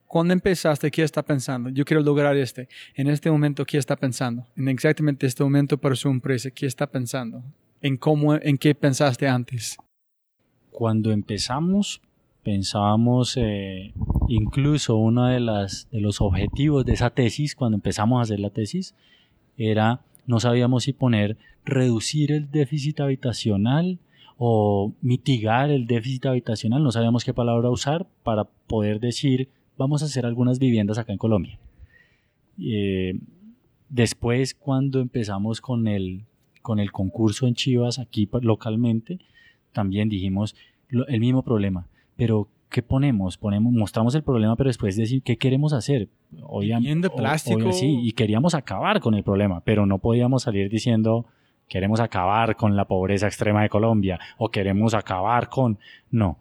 ¿Cuándo 0.07 0.33
empezaste? 0.33 0.91
¿Qué 0.91 1.03
está 1.03 1.23
pensando? 1.23 1.69
Yo 1.69 1.83
quiero 1.83 2.01
lograr 2.01 2.37
este. 2.37 2.69
En 2.93 3.07
este 3.07 3.29
momento, 3.29 3.65
¿qué 3.65 3.77
está 3.77 3.95
pensando? 3.95 4.47
En 4.55 4.69
exactamente 4.69 5.25
este 5.25 5.43
momento 5.43 5.77
para 5.77 5.95
su 5.95 6.07
empresa, 6.07 6.49
¿qué 6.51 6.67
está 6.67 6.87
pensando? 6.87 7.43
¿En 7.81 7.97
cómo, 7.97 8.35
en 8.35 8.57
qué 8.57 8.73
pensaste 8.75 9.27
antes? 9.27 9.75
Cuando 10.71 11.11
empezamos, 11.11 12.01
pensábamos, 12.45 13.37
eh, 13.37 13.91
incluso 14.29 14.95
uno 14.97 15.25
de, 15.25 15.39
las, 15.39 15.89
de 15.91 15.99
los 15.99 16.21
objetivos 16.21 16.85
de 16.85 16.93
esa 16.93 17.09
tesis, 17.09 17.55
cuando 17.55 17.75
empezamos 17.75 18.19
a 18.19 18.21
hacer 18.21 18.39
la 18.39 18.51
tesis, 18.51 18.93
era, 19.57 20.01
no 20.27 20.39
sabíamos 20.39 20.83
si 20.83 20.93
poner 20.93 21.37
reducir 21.65 22.31
el 22.31 22.51
déficit 22.51 22.99
habitacional 22.99 23.97
o 24.37 24.93
mitigar 25.01 25.71
el 25.71 25.87
déficit 25.87 26.27
habitacional, 26.27 26.83
no 26.83 26.91
sabíamos 26.91 27.25
qué 27.25 27.33
palabra 27.33 27.71
usar 27.71 28.05
para 28.23 28.43
poder 28.43 28.99
decir 28.99 29.49
vamos 29.75 30.03
a 30.03 30.05
hacer 30.05 30.25
algunas 30.25 30.59
viviendas 30.59 30.99
acá 30.99 31.13
en 31.13 31.17
Colombia. 31.17 31.57
Eh, 32.59 33.19
después, 33.89 34.53
cuando 34.53 34.99
empezamos 34.99 35.61
con 35.61 35.87
el, 35.87 36.25
con 36.61 36.79
el 36.79 36.91
concurso 36.91 37.47
en 37.47 37.55
Chivas 37.55 37.97
aquí 37.97 38.29
localmente, 38.41 39.19
también 39.73 40.09
dijimos 40.09 40.55
el 41.07 41.19
mismo 41.19 41.41
problema, 41.41 41.87
pero 42.15 42.47
¿qué 42.69 42.81
ponemos? 42.81 43.37
ponemos? 43.37 43.73
Mostramos 43.73 44.15
el 44.15 44.23
problema, 44.23 44.55
pero 44.55 44.69
después 44.69 44.95
decir 44.95 45.21
qué 45.23 45.37
queremos 45.37 45.73
hacer. 45.73 46.09
Vivienda, 46.31 47.09
plástico. 47.09 47.71
sí, 47.71 47.99
y 48.01 48.11
queríamos 48.11 48.53
acabar 48.53 48.99
con 48.99 49.13
el 49.13 49.23
problema, 49.23 49.61
pero 49.61 49.85
no 49.85 49.99
podíamos 49.99 50.43
salir 50.43 50.69
diciendo 50.69 51.25
queremos 51.67 51.99
acabar 51.99 52.55
con 52.55 52.75
la 52.75 52.85
pobreza 52.85 53.27
extrema 53.27 53.63
de 53.63 53.69
Colombia 53.69 54.19
o 54.37 54.49
queremos 54.49 54.93
acabar 54.93 55.49
con... 55.49 55.79
No, 56.11 56.39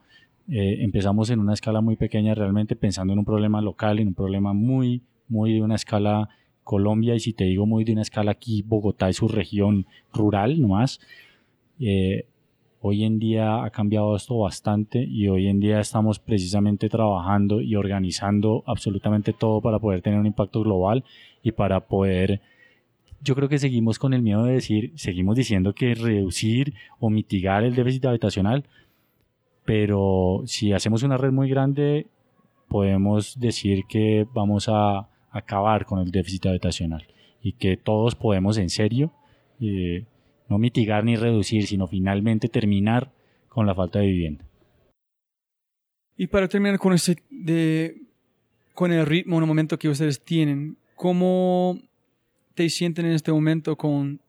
eh, 0.49 0.79
empezamos 0.81 1.31
en 1.31 1.41
una 1.41 1.55
escala 1.55 1.81
muy 1.81 1.97
pequeña 1.97 2.35
realmente 2.35 2.77
pensando 2.77 3.13
en 3.13 3.19
un 3.19 3.25
problema 3.25 3.61
local, 3.61 3.99
en 3.99 4.09
un 4.09 4.15
problema 4.15 4.53
muy, 4.53 5.03
muy 5.29 5.55
de 5.55 5.63
una 5.63 5.77
escala 5.77 6.29
Colombia 6.63 7.15
y 7.15 7.21
si 7.21 7.33
te 7.33 7.45
digo 7.45 7.67
muy 7.67 7.85
de 7.85 7.93
una 7.93 8.03
escala 8.03 8.33
aquí 8.33 8.63
Bogotá 8.63 9.09
y 9.09 9.13
su 9.13 9.29
región 9.29 9.87
rural 10.13 10.61
nomás. 10.61 11.01
Eh, 11.81 12.27
hoy 12.87 13.05
en 13.05 13.19
día 13.19 13.65
ha 13.65 13.71
cambiado 13.71 14.15
esto 14.15 14.37
bastante 14.37 15.03
y 15.03 15.27
hoy 15.29 15.49
en 15.49 15.59
día 15.59 15.81
estamos 15.81 16.19
precisamente 16.19 16.91
trabajando 16.91 17.63
y 17.63 17.77
organizando 17.77 18.63
absolutamente 18.67 19.33
todo 19.33 19.63
para 19.63 19.79
poder 19.79 20.03
tener 20.03 20.21
un 20.21 20.27
impacto 20.27 20.61
global 20.61 21.03
y 21.43 21.53
para 21.53 21.81
poder 21.81 22.43
yo 23.23 23.35
creo 23.35 23.49
que 23.49 23.59
seguimos 23.59 23.99
con 23.99 24.13
el 24.13 24.21
miedo 24.21 24.45
de 24.45 24.53
decir, 24.53 24.93
seguimos 24.97 25.35
diciendo 25.35 25.75
que 25.75 25.95
reducir 25.95 26.75
o 27.01 27.09
mitigar 27.09 27.65
el 27.65 27.75
déficit 27.75 28.05
habitacional, 28.05 28.65
pero 29.65 30.43
si 30.45 30.75
hacemos 30.75 31.03
una 31.03 31.17
red 31.17 31.33
muy 31.33 31.49
grande, 31.49 32.07
podemos 32.69 33.41
decir 33.41 33.85
que 33.89 34.27
vamos 34.35 34.69
a 34.69 35.09
acabar 35.31 35.87
con 35.87 36.01
el 36.01 36.11
déficit 36.11 36.45
habitacional 36.45 37.07
y 37.43 37.53
que 37.53 37.79
todos 37.79 38.15
podemos 38.15 38.59
en 38.59 38.69
serio 38.69 39.11
eh, 39.59 40.05
no 40.49 40.59
mitigar 40.59 41.05
ni 41.05 41.17
reducir, 41.17 41.67
sino 41.67 41.87
finalmente 41.87 42.49
terminar 42.49 43.11
con 43.49 43.67
la 43.67 43.75
falta 43.75 44.01
de 44.01 44.07
vivienda. 44.07 44.45
Y 46.17 46.27
para 46.29 46.49
terminar 46.49 46.79
con 46.79 46.93
ese 46.93 47.17
de, 47.31 48.03
con 48.73 48.93
el 48.93 49.05
ritmo 49.07 49.37
en 49.37 49.43
el 49.43 49.49
momento 49.49 49.79
que 49.79 49.89
ustedes 49.89 50.23
tienen, 50.23 50.77
¿cómo 50.95 51.79
te 52.55 52.69
sienten 52.69 53.07
en 53.07 53.13
este 53.13 53.33
momento 53.33 53.77
con 53.77 54.21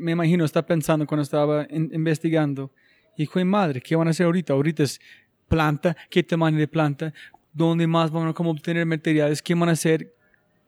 me 0.00 0.12
imagino 0.12 0.44
está 0.44 0.66
pensando 0.66 1.06
cuando 1.06 1.22
estaba 1.22 1.66
investigando 1.70 2.70
Hijo 3.16 3.38
de 3.38 3.44
madre, 3.46 3.80
¿qué 3.80 3.96
van 3.96 4.08
a 4.08 4.10
hacer 4.10 4.26
ahorita? 4.26 4.52
Ahorita 4.52 4.82
es 4.82 5.00
planta, 5.48 5.96
qué 6.10 6.22
tamaño 6.22 6.58
de 6.58 6.68
planta, 6.68 7.14
dónde 7.52 7.86
más 7.86 8.10
van 8.10 8.28
a 8.28 8.34
cómo 8.34 8.50
obtener 8.50 8.84
materiales, 8.84 9.40
qué 9.40 9.54
van 9.54 9.70
a 9.70 9.72
hacer, 9.72 10.12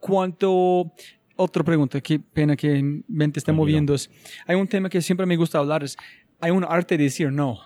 cuánto... 0.00 0.92
Otra 1.40 1.62
pregunta, 1.62 2.00
qué 2.00 2.18
pena 2.18 2.56
que 2.56 3.02
mente 3.06 3.38
está 3.38 3.52
moviendo. 3.52 3.94
Hay 4.44 4.56
un 4.56 4.66
tema 4.66 4.88
que 4.88 5.00
siempre 5.00 5.24
me 5.24 5.36
gusta 5.36 5.58
hablar, 5.58 5.84
es, 5.84 5.96
hay 6.40 6.50
un 6.50 6.64
arte 6.64 6.98
de 6.98 7.04
decir 7.04 7.30
no. 7.30 7.60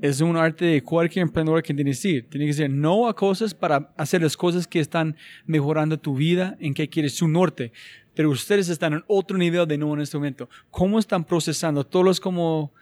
Es 0.00 0.20
un 0.20 0.36
arte 0.36 0.64
de 0.64 0.80
cualquier 0.84 1.24
emprendedor 1.24 1.60
que 1.60 1.74
tiene 1.74 1.90
que 1.90 1.96
decir. 1.96 2.28
Tiene 2.30 2.46
que 2.46 2.52
decir 2.52 2.70
no 2.70 3.08
a 3.08 3.16
cosas 3.16 3.52
para 3.52 3.92
hacer 3.96 4.22
las 4.22 4.36
cosas 4.36 4.68
que 4.68 4.78
están 4.78 5.16
mejorando 5.44 5.98
tu 5.98 6.14
vida, 6.14 6.56
en 6.60 6.72
qué 6.72 6.88
quieres 6.88 7.16
su 7.16 7.26
norte. 7.26 7.72
Pero 8.14 8.30
ustedes 8.30 8.68
están 8.68 8.92
en 8.92 9.04
otro 9.08 9.36
nivel 9.36 9.66
de 9.66 9.76
no 9.76 9.92
en 9.94 10.00
este 10.00 10.16
momento. 10.16 10.48
¿Cómo 10.70 11.00
están 11.00 11.24
procesando 11.24 11.84
todos 11.84 12.20
como 12.20 12.72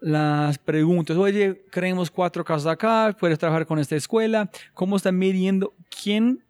las 0.00 0.58
preguntas. 0.58 1.16
Oye, 1.16 1.64
creemos 1.70 2.10
cuatro 2.10 2.44
casas 2.44 2.72
acá, 2.72 3.14
puedes 3.18 3.38
trabajar 3.38 3.66
con 3.66 3.78
esta 3.80 3.96
escuela. 3.96 4.48
¿Cómo 4.74 4.96
están 4.96 5.18
midiendo 5.18 5.74
quién 6.02 6.44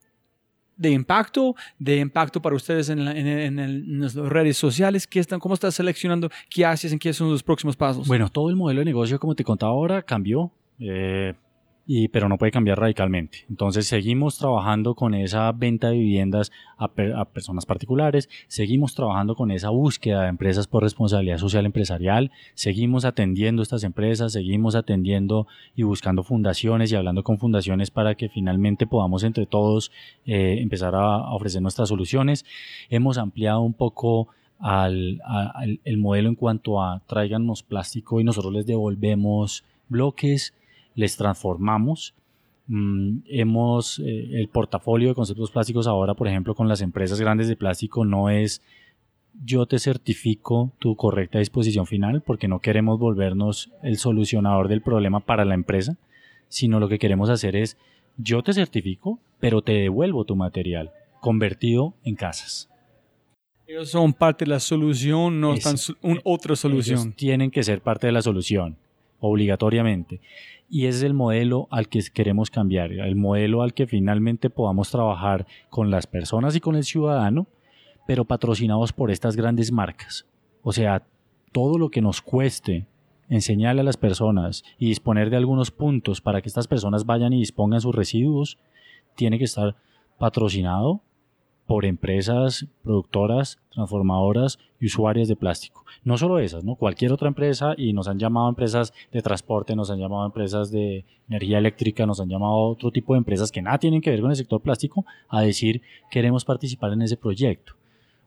de 0.80 0.90
impacto, 0.90 1.54
de 1.78 1.98
impacto 1.98 2.40
para 2.40 2.56
ustedes 2.56 2.88
en, 2.88 3.06
en, 3.06 4.00
las 4.00 4.14
redes 4.14 4.56
sociales? 4.56 5.06
¿Qué 5.06 5.20
están, 5.20 5.38
¿Cómo 5.38 5.54
estás 5.54 5.74
seleccionando? 5.74 6.30
¿Qué 6.48 6.64
haces? 6.64 6.92
¿En 6.92 6.98
qué 6.98 7.12
son 7.12 7.30
los 7.30 7.42
próximos 7.42 7.76
pasos? 7.76 8.08
Bueno, 8.08 8.30
todo 8.30 8.48
el 8.48 8.56
modelo 8.56 8.80
de 8.80 8.86
negocio, 8.86 9.20
como 9.20 9.34
te 9.34 9.44
contaba 9.44 9.72
ahora, 9.72 10.00
cambió. 10.02 10.50
Eh, 10.78 11.34
pero 12.12 12.28
no 12.28 12.38
puede 12.38 12.52
cambiar 12.52 12.78
radicalmente. 12.78 13.46
Entonces 13.48 13.86
seguimos 13.88 14.38
trabajando 14.38 14.94
con 14.94 15.12
esa 15.12 15.50
venta 15.50 15.88
de 15.90 15.98
viviendas 15.98 16.52
a, 16.78 16.88
personas 16.88 17.66
particulares, 17.66 18.28
seguimos 18.46 18.94
trabajando 18.94 19.34
con 19.34 19.50
esa 19.50 19.70
búsqueda 19.70 20.22
de 20.22 20.28
empresas 20.28 20.68
por 20.68 20.84
responsabilidad 20.84 21.38
social 21.38 21.66
empresarial, 21.66 22.30
seguimos 22.54 23.04
atendiendo 23.04 23.62
estas 23.62 23.82
empresas, 23.82 24.32
seguimos 24.32 24.76
atendiendo 24.76 25.48
y 25.74 25.82
buscando 25.82 26.22
fundaciones 26.22 26.92
y 26.92 26.96
hablando 26.96 27.24
con 27.24 27.38
fundaciones 27.38 27.90
para 27.90 28.14
que 28.14 28.28
finalmente 28.28 28.86
podamos 28.86 29.24
entre 29.24 29.46
todos 29.46 29.90
eh, 30.26 30.58
empezar 30.60 30.94
a, 30.94 31.34
ofrecer 31.34 31.60
nuestras 31.60 31.88
soluciones. 31.88 32.44
Hemos 32.88 33.18
ampliado 33.18 33.62
un 33.62 33.74
poco 33.74 34.28
al, 34.60 35.20
el 35.84 35.96
modelo 35.96 36.28
en 36.28 36.36
cuanto 36.36 36.80
a 36.82 37.02
tráiganos 37.08 37.64
plástico 37.64 38.20
y 38.20 38.24
nosotros 38.24 38.52
les 38.52 38.66
devolvemos 38.66 39.64
bloques 39.88 40.54
les 40.94 41.16
transformamos 41.16 42.14
Mm, 42.72 43.22
hemos, 43.26 43.98
eh, 43.98 44.28
el 44.34 44.46
portafolio 44.46 45.08
de 45.08 45.16
conceptos 45.16 45.50
plásticos 45.50 45.88
ahora, 45.88 46.14
por 46.14 46.28
ejemplo, 46.28 46.54
con 46.54 46.68
las 46.68 46.80
empresas 46.82 47.20
grandes 47.20 47.48
de 47.48 47.56
plástico, 47.56 48.04
no 48.04 48.30
es 48.30 48.62
yo 49.44 49.66
te 49.66 49.80
certifico 49.80 50.70
tu 50.78 50.94
correcta 50.94 51.40
disposición 51.40 51.88
final, 51.88 52.22
porque 52.22 52.46
no 52.46 52.60
queremos 52.60 53.00
volvernos 53.00 53.72
el 53.82 53.98
solucionador 53.98 54.68
del 54.68 54.82
problema 54.82 55.18
para 55.18 55.44
la 55.44 55.54
empresa, 55.54 55.96
sino 56.46 56.78
lo 56.78 56.88
que 56.88 57.00
queremos 57.00 57.28
hacer 57.28 57.56
es 57.56 57.76
yo 58.18 58.44
te 58.44 58.52
certifico, 58.52 59.18
pero 59.40 59.62
te 59.62 59.72
devuelvo 59.72 60.24
tu 60.24 60.36
material 60.36 60.92
convertido 61.20 61.94
en 62.04 62.14
casas. 62.14 62.70
Ellos 63.66 63.90
son 63.90 64.12
parte 64.12 64.44
de 64.44 64.50
la 64.50 64.60
solución, 64.60 65.40
no 65.40 65.54
están 65.54 65.74
un, 66.02 66.20
otra 66.22 66.54
solución. 66.54 67.14
tienen 67.14 67.50
que 67.50 67.64
ser 67.64 67.80
parte 67.80 68.06
de 68.06 68.12
la 68.12 68.22
solución, 68.22 68.76
obligatoriamente. 69.20 70.20
Y 70.68 70.86
es 70.86 71.02
el 71.02 71.14
modelo 71.14 71.68
al 71.70 71.88
que 71.88 72.00
queremos 72.12 72.50
cambiar, 72.50 72.92
el 72.92 73.16
modelo 73.16 73.62
al 73.62 73.74
que 73.74 73.86
finalmente 73.86 74.50
podamos 74.50 74.90
trabajar 74.90 75.46
con 75.68 75.90
las 75.90 76.06
personas 76.06 76.54
y 76.56 76.60
con 76.60 76.76
el 76.76 76.84
ciudadano, 76.84 77.46
pero 78.06 78.24
patrocinados 78.24 78.92
por 78.92 79.10
estas 79.10 79.36
grandes 79.36 79.72
marcas. 79.72 80.26
O 80.62 80.72
sea, 80.72 81.04
todo 81.52 81.78
lo 81.78 81.90
que 81.90 82.00
nos 82.00 82.20
cueste 82.20 82.86
enseñarle 83.28 83.80
a 83.80 83.84
las 83.84 83.96
personas 83.96 84.64
y 84.78 84.86
disponer 84.86 85.30
de 85.30 85.36
algunos 85.36 85.70
puntos 85.70 86.20
para 86.20 86.42
que 86.42 86.48
estas 86.48 86.66
personas 86.66 87.06
vayan 87.06 87.32
y 87.32 87.38
dispongan 87.38 87.80
sus 87.80 87.94
residuos, 87.94 88.58
tiene 89.14 89.38
que 89.38 89.44
estar 89.44 89.76
patrocinado 90.18 91.00
por 91.70 91.84
empresas 91.84 92.66
productoras, 92.82 93.60
transformadoras 93.70 94.58
y 94.80 94.86
usuarias 94.86 95.28
de 95.28 95.36
plástico. 95.36 95.84
No 96.02 96.18
solo 96.18 96.40
esas, 96.40 96.64
¿no? 96.64 96.74
Cualquier 96.74 97.12
otra 97.12 97.28
empresa 97.28 97.74
y 97.76 97.92
nos 97.92 98.08
han 98.08 98.18
llamado 98.18 98.48
empresas 98.48 98.92
de 99.12 99.22
transporte, 99.22 99.76
nos 99.76 99.88
han 99.88 100.00
llamado 100.00 100.26
empresas 100.26 100.72
de 100.72 101.04
energía 101.28 101.58
eléctrica, 101.58 102.06
nos 102.06 102.18
han 102.18 102.28
llamado 102.28 102.56
otro 102.56 102.90
tipo 102.90 103.12
de 103.12 103.18
empresas 103.18 103.52
que 103.52 103.62
nada 103.62 103.78
tienen 103.78 104.00
que 104.00 104.10
ver 104.10 104.20
con 104.20 104.30
el 104.30 104.36
sector 104.36 104.60
plástico 104.60 105.06
a 105.28 105.42
decir 105.42 105.80
queremos 106.10 106.44
participar 106.44 106.92
en 106.92 107.02
ese 107.02 107.16
proyecto 107.16 107.74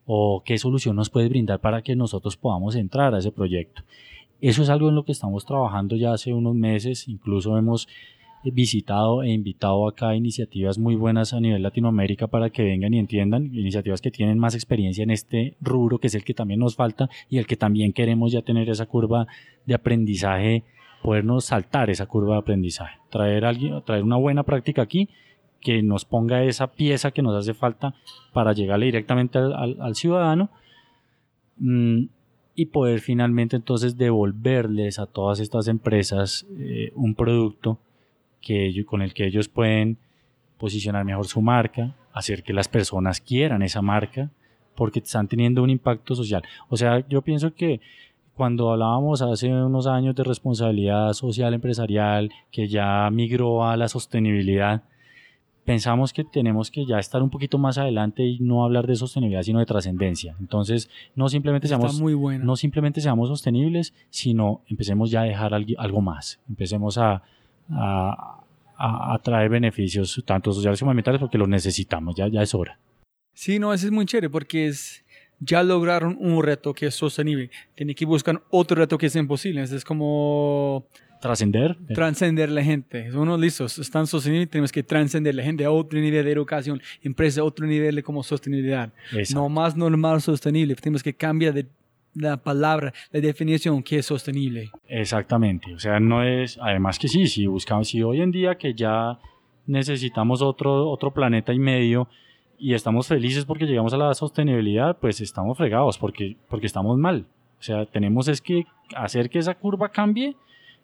o 0.06 0.42
qué 0.46 0.58
solución 0.58 0.96
nos 0.96 1.10
puede 1.10 1.28
brindar 1.28 1.60
para 1.60 1.82
que 1.82 1.98
nosotros 1.98 2.38
podamos 2.38 2.78
entrar 2.78 3.14
a 3.14 3.18
ese 3.18 3.34
proyecto. 3.34 3.82
Eso 4.40 4.64
es 4.64 4.70
algo 4.70 4.88
en 4.88 4.96
lo 4.96 5.04
que 5.04 5.12
estamos 5.12 5.46
trabajando 5.46 5.98
ya 5.98 6.14
hace 6.14 6.32
unos 6.32 6.56
meses, 6.56 7.10
incluso 7.10 7.58
hemos 7.58 7.90
visitado 8.52 9.24
e 9.24 9.32
invitado 9.32 9.88
acá 9.88 10.16
iniciativas 10.16 10.78
muy 10.78 10.96
buenas 10.96 11.34
a 11.34 11.40
nivel 11.40 11.64
Latinoamérica 11.64 12.28
para 12.28 12.50
que 12.50 12.64
vengan 12.64 12.94
y 12.94 13.00
entiendan, 13.00 13.46
iniciativas 13.54 14.02
que 14.02 14.12
tienen 14.12 14.40
más 14.40 14.56
experiencia 14.56 15.04
en 15.04 15.12
este 15.12 15.56
rubro, 15.62 16.00
que 16.00 16.08
es 16.08 16.16
el 16.16 16.24
que 16.24 16.34
también 16.34 16.60
nos 16.60 16.76
falta 16.76 17.10
y 17.30 17.38
el 17.38 17.48
que 17.48 17.56
también 17.56 17.94
queremos 17.94 18.32
ya 18.32 18.42
tener 18.42 18.70
esa 18.70 18.86
curva 18.86 19.28
de 19.66 19.74
aprendizaje, 19.76 20.64
podernos 21.02 21.46
saltar 21.46 21.90
esa 21.90 22.06
curva 22.06 22.34
de 22.34 22.40
aprendizaje, 22.40 22.98
traer, 23.10 23.46
alguien, 23.46 23.82
traer 23.86 24.04
una 24.04 24.18
buena 24.18 24.44
práctica 24.44 24.82
aquí 24.82 25.10
que 25.62 25.82
nos 25.82 26.04
ponga 26.04 26.44
esa 26.44 26.68
pieza 26.68 27.12
que 27.12 27.22
nos 27.22 27.36
hace 27.36 27.54
falta 27.54 27.96
para 28.34 28.52
llegarle 28.52 28.88
directamente 28.88 29.40
al, 29.40 29.96
ciudadano. 29.96 30.50
Mm, 31.58 32.06
y 32.56 32.68
poder 32.68 33.00
finalmente 33.00 33.56
entonces 33.56 33.98
devolverles 33.98 35.00
a 35.00 35.08
todas 35.08 35.40
estas 35.40 35.68
empresas 35.68 36.46
eh, 36.60 36.92
un 36.94 37.16
producto 37.16 37.80
que 38.44 38.84
con 38.86 39.02
el 39.02 39.14
que 39.14 39.26
ellos 39.26 39.48
pueden 39.48 39.98
posicionar 40.60 41.06
mejor 41.06 41.26
su 41.26 41.42
marca, 41.42 41.96
hacer 42.14 42.44
que 42.44 42.54
las 42.54 42.68
personas 42.68 43.20
quieran 43.22 43.64
esa 43.64 43.82
marca, 43.82 44.30
porque 44.76 45.00
están 45.00 45.28
teniendo 45.28 45.64
un 45.64 45.70
impacto 45.70 46.14
social. 46.16 46.44
O 46.70 46.78
sea, 46.78 47.08
yo 47.08 47.22
pienso 47.22 47.54
que 47.54 47.80
cuando 48.36 48.72
hablábamos 48.72 49.22
hace 49.22 49.52
unos 49.52 49.88
años 49.88 50.16
de 50.16 50.24
responsabilidad 50.24 51.14
social 51.14 51.54
empresarial, 51.54 52.32
que 52.52 52.68
ya 52.68 53.10
migró 53.12 53.66
a 53.66 53.78
la 53.78 53.88
sostenibilidad, 53.88 54.84
pensamos 55.66 56.12
que 56.12 56.24
tenemos 56.24 56.72
que 56.72 56.86
ya 56.86 57.00
estar 57.00 57.22
un 57.22 57.30
poquito 57.30 57.58
más 57.58 57.78
adelante 57.78 58.26
y 58.26 58.40
no 58.40 58.66
hablar 58.66 58.88
de 58.88 58.96
sostenibilidad, 58.96 59.44
sino 59.44 59.60
de 59.60 59.66
trascendencia. 59.66 60.36
Entonces, 60.40 60.90
no 61.16 61.30
simplemente, 61.30 61.68
seamos, 61.68 62.02
no 62.02 62.56
simplemente 62.56 63.02
seamos 63.02 63.30
sostenibles, 63.30 63.94
sino 64.10 64.62
empecemos 64.68 65.12
ya 65.12 65.22
a 65.22 65.26
dejar 65.26 65.54
algo 65.54 66.02
más. 66.02 66.40
Empecemos 66.50 66.98
a, 66.98 67.22
a, 67.70 68.40
traer 69.24 69.50
beneficios, 69.50 70.22
tanto 70.26 70.52
sociales 70.52 70.80
como 70.80 70.92
ambientales, 70.92 71.20
porque 71.20 71.38
los 71.38 71.48
necesitamos, 71.48 72.16
ya, 72.16 72.28
ya 72.28 72.42
es 72.42 72.54
hora. 72.54 72.78
Sí, 73.34 73.58
no, 73.60 73.74
eso 73.74 73.86
es 73.86 73.92
muy 73.92 74.06
chévere, 74.06 74.30
porque 74.30 74.68
es, 74.68 75.04
ya 75.40 75.64
lograron 75.64 76.18
un 76.20 76.44
reto 76.44 76.74
que 76.74 76.88
es 76.88 76.96
sostenible. 76.96 77.50
Tienen 77.76 77.96
que 77.96 78.06
buscar 78.06 78.42
otro 78.50 78.76
reto 78.78 78.98
que 78.98 79.08
es 79.08 79.16
imposible. 79.16 79.62
Es 79.62 79.84
como 79.84 80.88
trascender. 81.24 81.78
Trascender 81.94 82.50
la 82.50 82.64
gente. 82.64 83.10
Uno, 83.16 83.38
listos, 83.38 83.80
están 83.80 84.08
sostenibles, 84.08 84.50
tenemos 84.50 84.72
que 84.72 84.84
trascender 84.84 85.34
la 85.34 85.44
gente 85.44 85.64
a 85.64 85.72
otro 85.72 86.00
nivel 86.00 86.26
de 86.26 86.32
educación, 86.32 86.82
empresa 87.02 87.42
a 87.42 87.44
otro 87.46 87.66
nivel 87.66 87.96
de 87.96 88.04
como 88.04 88.24
sostenibilidad. 88.24 88.92
No 89.34 89.48
más 89.48 89.76
normal 89.76 90.22
sostenible, 90.22 90.76
tenemos 90.76 91.02
que 91.02 91.14
cambiar 91.14 91.54
de 91.54 91.66
la 92.16 92.38
palabra, 92.38 92.94
la 93.12 93.20
definición 93.20 93.84
que 93.84 93.98
es 93.98 94.06
sostenible. 94.06 94.72
Exactamente, 94.88 95.74
o 95.74 95.80
sea, 95.80 96.00
no 96.00 96.24
es, 96.24 96.58
además 96.62 97.00
que 97.00 97.08
sí, 97.08 97.28
si 97.28 97.48
buscamos, 97.48 97.88
si 97.88 98.02
hoy 98.04 98.22
en 98.22 98.32
día 98.32 98.56
que 98.56 98.74
ya 98.74 99.20
necesitamos 99.66 100.42
otro, 100.42 100.90
otro 100.90 101.12
planeta 101.12 101.54
y 101.54 101.60
medio 101.60 102.08
y 102.58 102.74
estamos 102.74 103.08
felices 103.08 103.46
porque 103.46 103.66
llegamos 103.66 103.94
a 103.94 103.98
la 103.98 104.14
sostenibilidad, 104.14 104.98
pues 105.00 105.22
estamos 105.22 105.58
fregados 105.58 105.98
porque, 105.98 106.38
porque 106.50 106.68
estamos 106.68 106.98
mal. 106.98 107.26
O 107.60 107.64
sea, 107.64 107.86
tenemos 107.86 108.28
es 108.28 108.42
que 108.42 108.66
hacer 108.96 109.30
que 109.30 109.40
esa 109.40 109.56
curva 109.56 109.90
cambie 109.90 110.36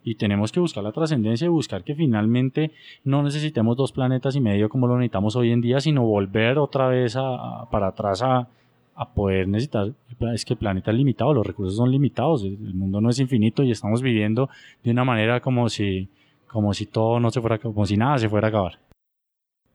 y 0.04 0.16
tenemos 0.16 0.52
que 0.52 0.60
buscar 0.60 0.84
la 0.84 0.92
trascendencia 0.92 1.46
y 1.46 1.50
buscar 1.50 1.84
que 1.84 1.94
finalmente 1.94 2.72
no 3.04 3.22
necesitemos 3.22 3.76
dos 3.76 3.92
planetas 3.92 4.36
y 4.36 4.42
medio 4.42 4.70
como 4.70 4.88
lo 4.88 4.98
necesitamos 4.98 5.36
hoy 5.36 5.52
en 5.52 5.62
día, 5.62 5.82
sino 5.82 6.04
volver 6.04 6.58
otra 6.58 6.88
vez 6.88 7.16
a, 7.18 7.68
para 7.70 7.90
atrás 7.90 8.22
a, 8.22 8.48
a, 9.00 9.14
poder 9.14 9.48
necesitar, 9.48 9.94
es 10.34 10.46
que 10.46 10.54
el 10.54 10.60
planeta 10.60 10.92
es 10.92 10.98
limitado, 10.98 11.34
los 11.34 11.48
recursos 11.48 11.78
son 11.78 11.92
limitados, 11.92 12.44
el 12.44 12.74
mundo 12.74 13.00
no 13.00 13.10
es 13.10 13.20
infinito 13.20 13.64
y 13.64 13.72
estamos 13.72 14.02
viviendo 14.02 14.50
de 14.84 14.92
una 14.92 15.04
manera 15.04 15.40
como 15.40 15.70
si, 15.70 16.10
como 16.48 16.74
si 16.74 16.86
todo 16.86 17.20
no 17.20 17.32
se 17.32 17.40
fuera, 17.42 17.58
como 17.58 17.86
si 17.86 17.98
nada 17.98 18.18
se 18.18 18.30
fuera 18.30 18.48
a 18.48 18.50
acabar. 18.50 18.80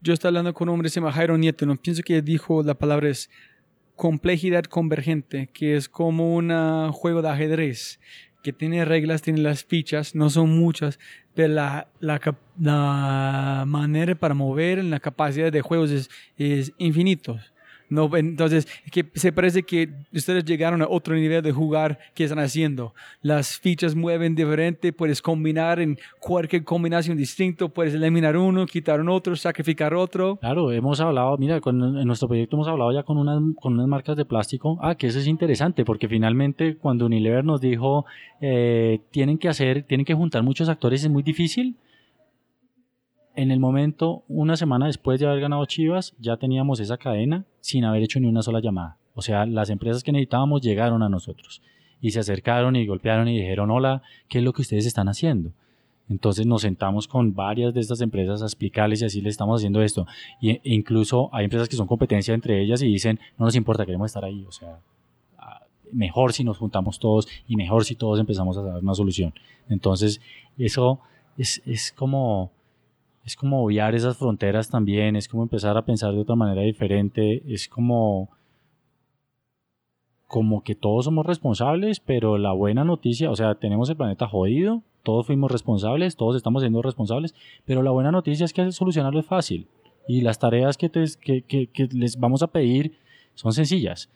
Yo 0.01 0.13
estaba 0.13 0.29
hablando 0.29 0.53
con 0.53 0.69
un 0.69 0.75
hombre 0.75 0.89
se 0.89 0.99
llama 0.99 1.11
Jairo 1.11 1.37
Nieto, 1.37 1.65
no 1.65 1.75
pienso 1.75 2.03
que 2.03 2.21
dijo 2.21 2.61
la 2.61 2.75
palabra 2.75 3.09
es 3.09 3.29
complejidad 3.95 4.65
convergente, 4.65 5.49
que 5.53 5.75
es 5.75 5.89
como 5.89 6.35
un 6.35 6.91
juego 6.91 7.21
de 7.21 7.29
ajedrez 7.29 7.99
que 8.43 8.53
tiene 8.53 8.85
reglas, 8.85 9.23
tiene 9.23 9.39
las 9.39 9.63
fichas, 9.63 10.13
no 10.13 10.29
son 10.29 10.55
muchas, 10.55 10.99
pero 11.33 11.51
la, 11.51 11.87
la, 11.99 12.21
la 12.59 13.63
manera 13.65 14.13
para 14.13 14.35
mover 14.35 14.83
la 14.83 14.99
capacidad 14.99 15.51
de 15.51 15.61
juegos 15.61 15.89
es, 15.89 16.11
es 16.37 16.71
infinito. 16.77 17.39
No, 17.95 18.15
entonces, 18.15 18.67
que 18.91 19.05
se 19.15 19.31
parece 19.31 19.63
que 19.63 19.89
ustedes 20.13 20.43
llegaron 20.45 20.81
a 20.81 20.87
otro 20.87 21.15
nivel 21.15 21.41
de 21.41 21.51
jugar 21.51 21.97
que 22.13 22.25
están 22.25 22.39
haciendo. 22.39 22.93
Las 23.21 23.57
fichas 23.57 23.95
mueven 23.95 24.35
diferente, 24.35 24.91
puedes 24.93 25.21
combinar 25.21 25.79
en 25.79 25.97
cualquier 26.19 26.63
combinación 26.63 27.17
distinto, 27.17 27.69
puedes 27.69 27.93
eliminar 27.93 28.35
uno, 28.35 28.65
quitar 28.65 28.99
un 28.99 29.09
otro, 29.09 29.35
sacrificar 29.35 29.93
otro. 29.93 30.35
Claro, 30.37 30.71
hemos 30.71 30.99
hablado, 30.99 31.37
mira, 31.37 31.59
en 31.65 32.05
nuestro 32.05 32.27
proyecto 32.27 32.57
hemos 32.57 32.67
hablado 32.67 32.91
ya 32.91 33.03
con 33.03 33.17
unas, 33.17 33.41
con 33.59 33.73
unas 33.73 33.87
marcas 33.87 34.17
de 34.17 34.25
plástico. 34.25 34.77
Ah, 34.81 34.95
que 34.95 35.07
eso 35.07 35.19
es 35.19 35.27
interesante, 35.27 35.85
porque 35.85 36.07
finalmente 36.07 36.75
cuando 36.75 37.05
Unilever 37.05 37.45
nos 37.45 37.61
dijo, 37.61 38.05
eh, 38.41 38.99
tienen 39.11 39.37
que 39.37 39.47
hacer, 39.47 39.83
tienen 39.83 40.05
que 40.05 40.13
juntar 40.13 40.43
muchos 40.43 40.67
actores, 40.67 41.03
es 41.03 41.09
muy 41.09 41.23
difícil 41.23 41.75
en 43.35 43.51
el 43.51 43.59
momento, 43.59 44.23
una 44.27 44.57
semana 44.57 44.87
después 44.87 45.19
de 45.19 45.27
haber 45.27 45.41
ganado 45.41 45.65
Chivas, 45.65 46.15
ya 46.19 46.37
teníamos 46.37 46.79
esa 46.79 46.97
cadena 46.97 47.45
sin 47.61 47.83
haber 47.85 48.03
hecho 48.03 48.19
ni 48.19 48.27
una 48.27 48.41
sola 48.41 48.59
llamada. 48.59 48.97
O 49.13 49.21
sea, 49.21 49.45
las 49.45 49.69
empresas 49.69 50.03
que 50.03 50.11
necesitábamos 50.11 50.61
llegaron 50.61 51.03
a 51.03 51.09
nosotros 51.09 51.61
y 52.01 52.11
se 52.11 52.19
acercaron 52.19 52.75
y 52.75 52.85
golpearon 52.85 53.27
y 53.27 53.39
dijeron, 53.39 53.71
hola, 53.71 54.03
¿qué 54.27 54.39
es 54.39 54.43
lo 54.43 54.53
que 54.53 54.61
ustedes 54.61 54.85
están 54.85 55.07
haciendo? 55.07 55.51
Entonces 56.09 56.45
nos 56.45 56.61
sentamos 56.61 57.07
con 57.07 57.33
varias 57.33 57.73
de 57.73 57.81
estas 57.81 58.01
empresas 58.01 58.41
a 58.41 58.45
explicarles 58.45 59.01
y 59.01 59.05
así 59.05 59.21
les 59.21 59.31
estamos 59.31 59.59
haciendo 59.59 59.81
esto. 59.81 60.05
Y, 60.39 60.51
e 60.51 60.61
incluso 60.63 61.29
hay 61.33 61.45
empresas 61.45 61.67
que 61.67 61.75
son 61.75 61.87
competencia 61.87 62.33
entre 62.33 62.61
ellas 62.61 62.81
y 62.81 62.87
dicen, 62.87 63.19
no 63.37 63.45
nos 63.45 63.55
importa, 63.55 63.85
queremos 63.85 64.07
estar 64.07 64.23
ahí. 64.23 64.45
O 64.47 64.51
sea, 64.51 64.79
ah, 65.39 65.61
mejor 65.91 66.33
si 66.33 66.43
nos 66.43 66.57
juntamos 66.57 66.99
todos 66.99 67.27
y 67.47 67.55
mejor 67.55 67.85
si 67.85 67.95
todos 67.95 68.19
empezamos 68.19 68.57
a 68.57 68.61
dar 68.61 68.83
una 68.83 68.93
solución. 68.93 69.33
Entonces, 69.67 70.21
eso 70.57 70.99
es, 71.37 71.61
es 71.65 71.91
como 71.91 72.51
es 73.25 73.35
como 73.35 73.63
obviar 73.63 73.95
esas 73.95 74.17
fronteras 74.17 74.69
también, 74.69 75.15
es 75.15 75.27
como 75.27 75.43
empezar 75.43 75.77
a 75.77 75.85
pensar 75.85 76.13
de 76.13 76.19
otra 76.19 76.35
manera 76.35 76.61
diferente, 76.61 77.43
es 77.51 77.67
como 77.67 78.29
como 80.27 80.63
que 80.63 80.75
todos 80.75 81.05
somos 81.05 81.25
responsables, 81.25 81.99
pero 81.99 82.37
la 82.37 82.51
buena 82.51 82.83
noticia, 82.83 83.29
o 83.29 83.35
sea, 83.35 83.55
tenemos 83.55 83.89
el 83.89 83.95
planeta 83.95 84.27
jodido, 84.27 84.81
todos 85.03 85.27
fuimos 85.27 85.51
responsables, 85.51 86.15
todos 86.15 86.35
estamos 86.35 86.61
siendo 86.61 86.81
responsables, 86.81 87.35
pero 87.63 87.83
la 87.83 87.91
buena 87.91 88.11
noticia 88.11 88.43
es 88.43 88.51
que 88.51 88.71
solucionarlo 88.71 89.19
es 89.19 89.25
fácil 89.25 89.67
y 90.07 90.21
las 90.21 90.39
tareas 90.39 90.77
que, 90.77 90.89
que, 90.89 91.43
que, 91.43 91.87
les 91.91 92.19
vamos 92.19 92.43
a 92.43 92.47
pedir 92.47 92.97
son 93.33 93.53
sencillas. 93.53 94.09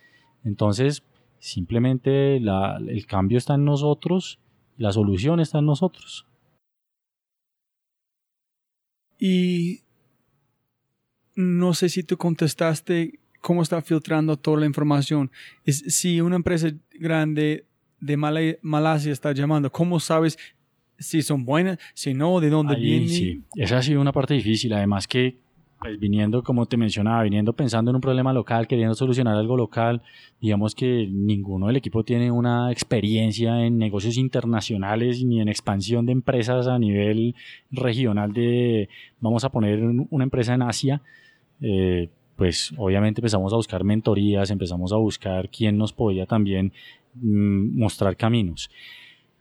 Entonces, 0.43 1.03
simplemente 1.39 2.38
el 2.38 3.05
cambio 3.07 3.38
está 3.38 3.55
en 3.55 3.66
nosotros, 3.66 4.39
la 4.78 4.91
solución 4.91 5.39
está 5.39 5.60
en 5.60 5.66
nosotros. 5.66 6.26
Y 9.20 9.82
no 11.36 11.74
sé 11.74 11.89
si 11.89 12.03
tú 12.03 12.17
contestaste 12.17 13.20
cómo 13.41 13.61
está 13.61 13.82
filtrando 13.82 14.38
toda 14.38 14.61
la 14.61 14.65
información. 14.65 15.32
Es, 15.65 15.80
si 15.88 16.22
una 16.22 16.38
empresa 16.38 16.72
grande 16.93 17.65
de 17.99 18.17
Malasia 18.61 19.11
está 19.11 19.34
llamando, 19.34 19.72
¿cómo 19.72 19.99
sabes 19.99 20.38
si 20.97 21.22
son 21.22 21.45
buenas, 21.45 21.78
si 21.93 22.13
no, 22.13 22.39
de 22.39 22.49
dónde 22.49 22.76
vienen? 22.76 23.09
Sí, 23.09 23.43
esa 23.55 23.78
ha 23.78 23.84
sido 23.84 24.01
una 24.01 24.11
parte 24.11 24.34
difícil. 24.34 24.74
Además 24.74 25.07
que, 25.07 25.38
pues 25.80 25.99
viniendo, 25.99 26.43
como 26.43 26.65
te 26.65 26.77
mencionaba, 26.77 27.23
viniendo 27.23 27.53
pensando 27.53 27.91
en 27.91 27.95
un 27.95 28.01
problema 28.01 28.34
local, 28.34 28.67
queriendo 28.67 28.95
solucionar 28.95 29.36
algo 29.36 29.55
local, 29.55 30.01
digamos 30.41 30.75
que 30.75 31.07
ninguno 31.09 31.67
del 31.67 31.77
equipo 31.77 32.03
tiene 32.03 32.32
una 32.32 32.71
experiencia 32.71 33.65
en 33.65 33.77
negocios 33.77 34.17
internacionales 34.17 35.23
ni 35.23 35.39
en 35.41 35.47
expansión 35.47 36.05
de 36.05 36.11
empresas 36.11 36.67
a 36.67 36.77
nivel 36.77 37.36
regional 37.71 38.34
de, 38.34 38.89
vamos 39.19 39.43
a 39.45 39.49
poner 39.49 39.82
una 39.82 40.23
empresa 40.23 40.53
en 40.53 40.63
Asia. 40.63 41.01
Eh, 41.61 42.09
pues 42.36 42.73
obviamente 42.77 43.19
empezamos 43.19 43.51
a 43.51 43.57
buscar 43.57 43.84
mentorías, 43.84 44.49
empezamos 44.49 44.93
a 44.93 44.95
buscar 44.97 45.49
quién 45.49 45.77
nos 45.77 45.91
podía 45.93 46.25
también 46.25 46.71
mm, 47.15 47.77
mostrar 47.77 48.15
caminos. 48.15 48.69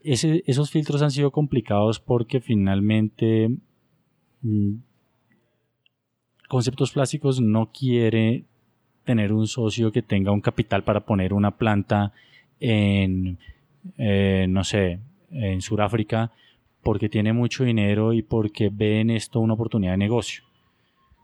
esos 0.03 0.71
filtros 0.71 1.03
han 1.03 1.11
sido 1.11 1.31
complicados 1.31 2.01
porque 2.01 2.41
finalmente 2.41 3.51
mm, 4.43 4.75
Conceptos 6.49 6.93
Plásticos 6.93 7.41
no 7.41 7.71
quiere 7.73 8.45
tener 9.05 9.33
un 9.35 9.47
socio 9.47 9.93
que 9.93 10.03
tenga 10.03 10.33
un 10.33 10.41
capital 10.41 10.83
para 10.83 11.01
poner 11.01 11.35
una 11.35 11.53
planta 11.53 12.13
en, 12.59 13.39
eh, 13.99 14.47
no 14.49 14.65
sé, 14.65 14.99
en 15.31 15.61
Sudáfrica 15.61 16.33
porque 16.83 17.11
tiene 17.11 17.35
mucho 17.35 17.65
dinero 17.65 18.15
y 18.15 18.23
porque 18.23 18.71
ve 18.73 19.01
en 19.01 19.11
esto 19.11 19.41
una 19.41 19.55
oportunidad 19.55 19.93
de 19.93 19.99
negocio. 19.99 20.45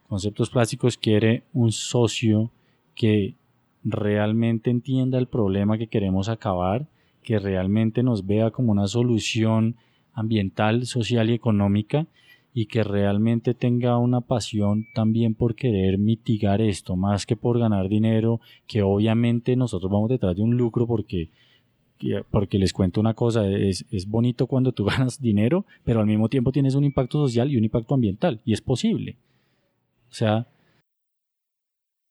Conceptos 0.09 0.51
Plásticos 0.51 0.99
quiere 0.99 1.45
un 1.55 1.73
socio 1.73 2.51
que 2.95 3.35
realmente 3.83 4.71
entienda 4.71 5.19
el 5.19 5.27
problema 5.27 5.79
que 5.79 5.87
queremos 5.87 6.29
acabar, 6.29 6.87
que 7.23 7.39
realmente 7.39 8.03
nos 8.03 8.27
vea 8.27 8.51
como 8.51 8.73
una 8.73 8.87
solución 8.87 9.77
ambiental, 10.13 10.85
social 10.85 11.31
y 11.31 11.33
económica 11.33 12.07
y 12.57 12.67
que 12.67 12.85
realmente 12.85 13.53
tenga 13.53 13.99
una 13.99 14.21
pasión 14.21 14.87
también 14.95 15.35
por 15.35 15.57
querer 15.57 15.99
mitigar 15.99 16.61
esto, 16.61 16.95
más 16.95 17.27
que 17.27 17.35
por 17.35 17.59
ganar 17.59 17.89
dinero, 17.89 18.41
que 18.69 18.83
obviamente 18.83 19.57
nosotros 19.57 19.91
vamos 19.91 20.09
detrás 20.09 20.37
de 20.37 20.43
un 20.43 20.57
lucro 20.57 20.87
porque 20.87 21.31
porque 22.31 22.59
les 22.59 22.73
cuento 22.73 23.01
una 23.01 23.15
cosa, 23.15 23.49
es, 23.49 23.87
es 23.91 24.07
bonito 24.07 24.47
cuando 24.47 24.73
tú 24.73 24.85
ganas 24.85 25.21
dinero, 25.21 25.67
pero 25.85 26.01
al 26.01 26.07
mismo 26.07 26.29
tiempo 26.29 26.53
tienes 26.53 26.75
un 26.75 26.85
impacto 26.85 27.19
social 27.19 27.51
y 27.51 27.57
un 27.57 27.65
impacto 27.65 27.95
ambiental, 27.95 28.41
y 28.45 28.53
es 28.53 28.61
posible. 28.61 29.17
O 30.11 30.15
sea... 30.15 30.47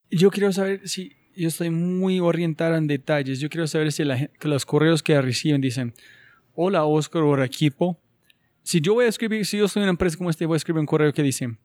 Yo 0.09 0.29
quiero 0.29 0.51
saber 0.51 0.87
si 0.87 1.13
yo 1.35 1.47
estoy 1.47 1.69
muy 1.69 2.19
orientado 2.19 2.75
en 2.75 2.85
detalles. 2.87 3.39
Yo 3.39 3.49
quiero 3.49 3.65
saber 3.65 3.91
si 3.91 4.03
los 4.41 4.65
correos 4.65 5.01
que 5.01 5.19
reciben 5.19 5.61
dicen, 5.61 5.93
hola 6.53 6.85
Oscar 6.85 7.23
o 7.23 7.43
equipo. 7.43 7.97
Si 8.63 8.79
yo 8.79 8.93
voy 8.93 9.05
a 9.05 9.09
escribir, 9.09 9.45
si 9.45 9.57
yo 9.57 9.67
soy 9.67 9.83
una 9.83 9.89
empresa 9.89 10.17
como 10.17 10.29
este, 10.29 10.45
voy 10.45 10.55
a 10.55 10.57
escribir 10.57 10.79
un 10.79 10.85
correo 10.85 11.11
que 11.11 11.21
dice, 11.21 11.57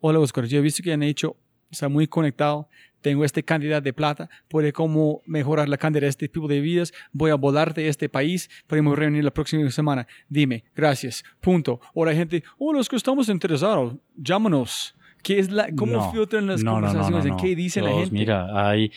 hola 0.00 0.18
Oscar, 0.18 0.46
yo 0.46 0.58
he 0.58 0.60
visto 0.60 0.82
que 0.82 0.92
han 0.92 1.04
hecho, 1.04 1.36
está 1.70 1.88
muy 1.88 2.08
conectado, 2.08 2.68
tengo 3.00 3.24
esta 3.24 3.40
cantidad 3.40 3.80
de 3.80 3.92
plata, 3.92 4.28
puede 4.48 4.72
cómo 4.72 5.22
mejorar 5.26 5.68
la 5.68 5.78
cantidad 5.78 6.02
de 6.02 6.08
este 6.08 6.28
tipo 6.28 6.48
de 6.48 6.60
vidas, 6.60 6.92
voy 7.12 7.30
a 7.30 7.36
volar 7.36 7.72
de 7.72 7.88
este 7.88 8.08
país, 8.08 8.50
podemos 8.66 8.98
reunir 8.98 9.22
la 9.22 9.30
próxima 9.30 9.70
semana. 9.70 10.08
Dime, 10.28 10.64
gracias, 10.74 11.24
punto. 11.40 11.80
Ahora 11.94 12.12
gente, 12.14 12.42
hola 12.58 12.80
Oscar, 12.80 12.96
estamos 12.96 13.28
interesados, 13.28 13.94
llámanos. 14.16 14.96
¿Qué 15.22 15.38
es 15.38 15.50
la, 15.50 15.68
¿Cómo 15.76 16.10
filtran 16.12 16.46
las 16.46 16.64
conversaciones? 16.64 17.26
¿En 17.26 17.36
qué 17.36 17.54
dice 17.54 17.80
la 17.80 17.92
gente? 17.92 18.10
Mira, 18.10 18.68
hay, 18.68 18.90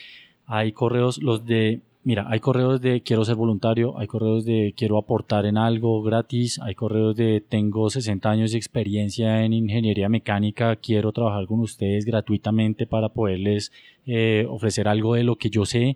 hay 0.48 0.72
correos, 0.72 1.22
los 1.22 1.46
de, 1.46 1.82
mira, 2.04 2.26
hay 2.30 2.40
correos 2.40 2.82
de 2.82 3.02
quiero 3.02 3.26
ser 3.26 3.36
voluntario, 3.36 3.98
hay 3.98 4.08
correos 4.08 4.46
de 4.46 4.74
quiero 4.76 4.98
aportar 4.98 5.46
en 5.46 5.58
algo 5.58 6.02
gratis, 6.04 6.60
hay 6.60 6.76
correos 6.76 7.16
de 7.16 7.42
tengo 7.42 7.90
60 7.90 8.30
años 8.30 8.52
de 8.52 8.58
experiencia 8.58 9.44
en 9.44 9.54
ingeniería 9.54 10.10
mecánica, 10.10 10.76
quiero 10.76 11.12
trabajar 11.12 11.46
con 11.48 11.60
ustedes 11.62 12.06
gratuitamente 12.06 12.86
para 12.86 13.10
poderles 13.10 13.72
eh, 14.06 14.46
ofrecer 14.50 14.88
algo 14.88 15.16
de 15.16 15.24
lo 15.24 15.38
que 15.38 15.50
yo 15.50 15.66
sé. 15.66 15.96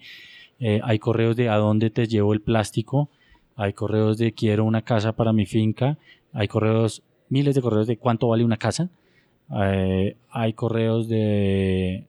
Eh, 0.59 0.79
hay 0.83 0.99
correos 0.99 1.35
de 1.35 1.49
a 1.49 1.55
dónde 1.57 1.89
te 1.89 2.07
llevo 2.07 2.33
el 2.33 2.41
plástico, 2.41 3.09
hay 3.55 3.73
correos 3.73 4.17
de 4.17 4.33
quiero 4.33 4.63
una 4.65 4.81
casa 4.83 5.13
para 5.13 5.33
mi 5.33 5.45
finca, 5.45 5.97
hay 6.33 6.47
correos, 6.47 7.03
miles 7.29 7.55
de 7.55 7.61
correos 7.61 7.87
de 7.87 7.97
cuánto 7.97 8.27
vale 8.29 8.43
una 8.43 8.57
casa. 8.57 8.89
Eh, 9.61 10.15
hay 10.29 10.53
correos 10.53 11.07
de 11.07 12.05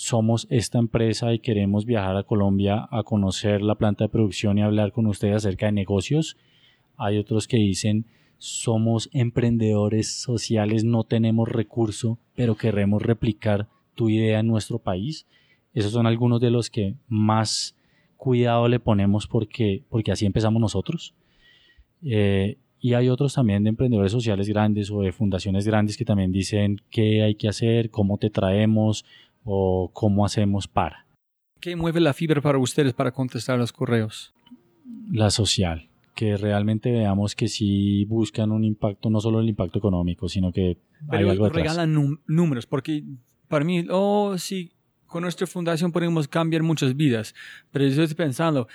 somos 0.00 0.46
esta 0.48 0.78
empresa 0.78 1.34
y 1.34 1.40
queremos 1.40 1.84
viajar 1.84 2.16
a 2.16 2.22
Colombia 2.22 2.88
a 2.90 3.02
conocer 3.02 3.60
la 3.60 3.74
planta 3.74 4.04
de 4.04 4.08
producción 4.08 4.56
y 4.56 4.62
hablar 4.62 4.92
con 4.92 5.06
ustedes 5.06 5.36
acerca 5.36 5.66
de 5.66 5.72
negocios. 5.72 6.38
Hay 6.96 7.18
otros 7.18 7.46
que 7.46 7.58
dicen 7.58 8.06
somos 8.38 9.10
emprendedores 9.12 10.10
sociales, 10.22 10.84
no 10.84 11.04
tenemos 11.04 11.50
recurso, 11.50 12.18
pero 12.34 12.56
queremos 12.56 13.02
replicar 13.02 13.68
tu 13.94 14.08
idea 14.08 14.40
en 14.40 14.46
nuestro 14.46 14.78
país. 14.78 15.26
Esos 15.74 15.92
son 15.92 16.06
algunos 16.06 16.40
de 16.40 16.50
los 16.50 16.70
que 16.70 16.94
más 17.06 17.76
cuidado 18.16 18.68
le 18.68 18.80
ponemos 18.80 19.26
porque, 19.26 19.84
porque 19.90 20.12
así 20.12 20.24
empezamos 20.24 20.62
nosotros. 20.62 21.14
Eh, 22.02 22.56
y 22.80 22.94
hay 22.94 23.10
otros 23.10 23.34
también 23.34 23.64
de 23.64 23.68
emprendedores 23.68 24.12
sociales 24.12 24.48
grandes 24.48 24.90
o 24.90 25.02
de 25.02 25.12
fundaciones 25.12 25.66
grandes 25.66 25.98
que 25.98 26.06
también 26.06 26.32
dicen 26.32 26.80
qué 26.88 27.22
hay 27.22 27.34
que 27.34 27.48
hacer, 27.48 27.90
cómo 27.90 28.16
te 28.16 28.30
traemos 28.30 29.04
o 29.44 29.90
cómo 29.92 30.24
hacemos 30.24 30.68
para. 30.68 31.06
¿Qué 31.60 31.76
mueve 31.76 32.00
la 32.00 32.14
fibra 32.14 32.40
para 32.40 32.58
ustedes 32.58 32.94
para 32.94 33.12
contestar 33.12 33.58
los 33.58 33.72
correos? 33.72 34.32
La 35.10 35.30
social, 35.30 35.88
que 36.14 36.36
realmente 36.36 36.90
veamos 36.90 37.34
que 37.34 37.48
sí 37.48 38.04
buscan 38.06 38.50
un 38.50 38.64
impacto, 38.64 39.10
no 39.10 39.20
solo 39.20 39.40
el 39.40 39.48
impacto 39.48 39.78
económico, 39.78 40.28
sino 40.28 40.52
que 40.52 40.78
hay 41.08 41.28
algo 41.28 41.44
detrás. 41.44 41.62
regalan 41.62 42.18
números, 42.26 42.66
porque 42.66 43.04
para 43.48 43.64
mí, 43.64 43.86
oh, 43.90 44.38
sí, 44.38 44.72
con 45.06 45.22
nuestra 45.22 45.46
fundación 45.46 45.92
podemos 45.92 46.28
cambiar 46.28 46.62
muchas 46.62 46.96
vidas, 46.96 47.34
pero 47.70 47.86
yo 47.86 48.02
estoy 48.02 48.16
pensando, 48.16 48.68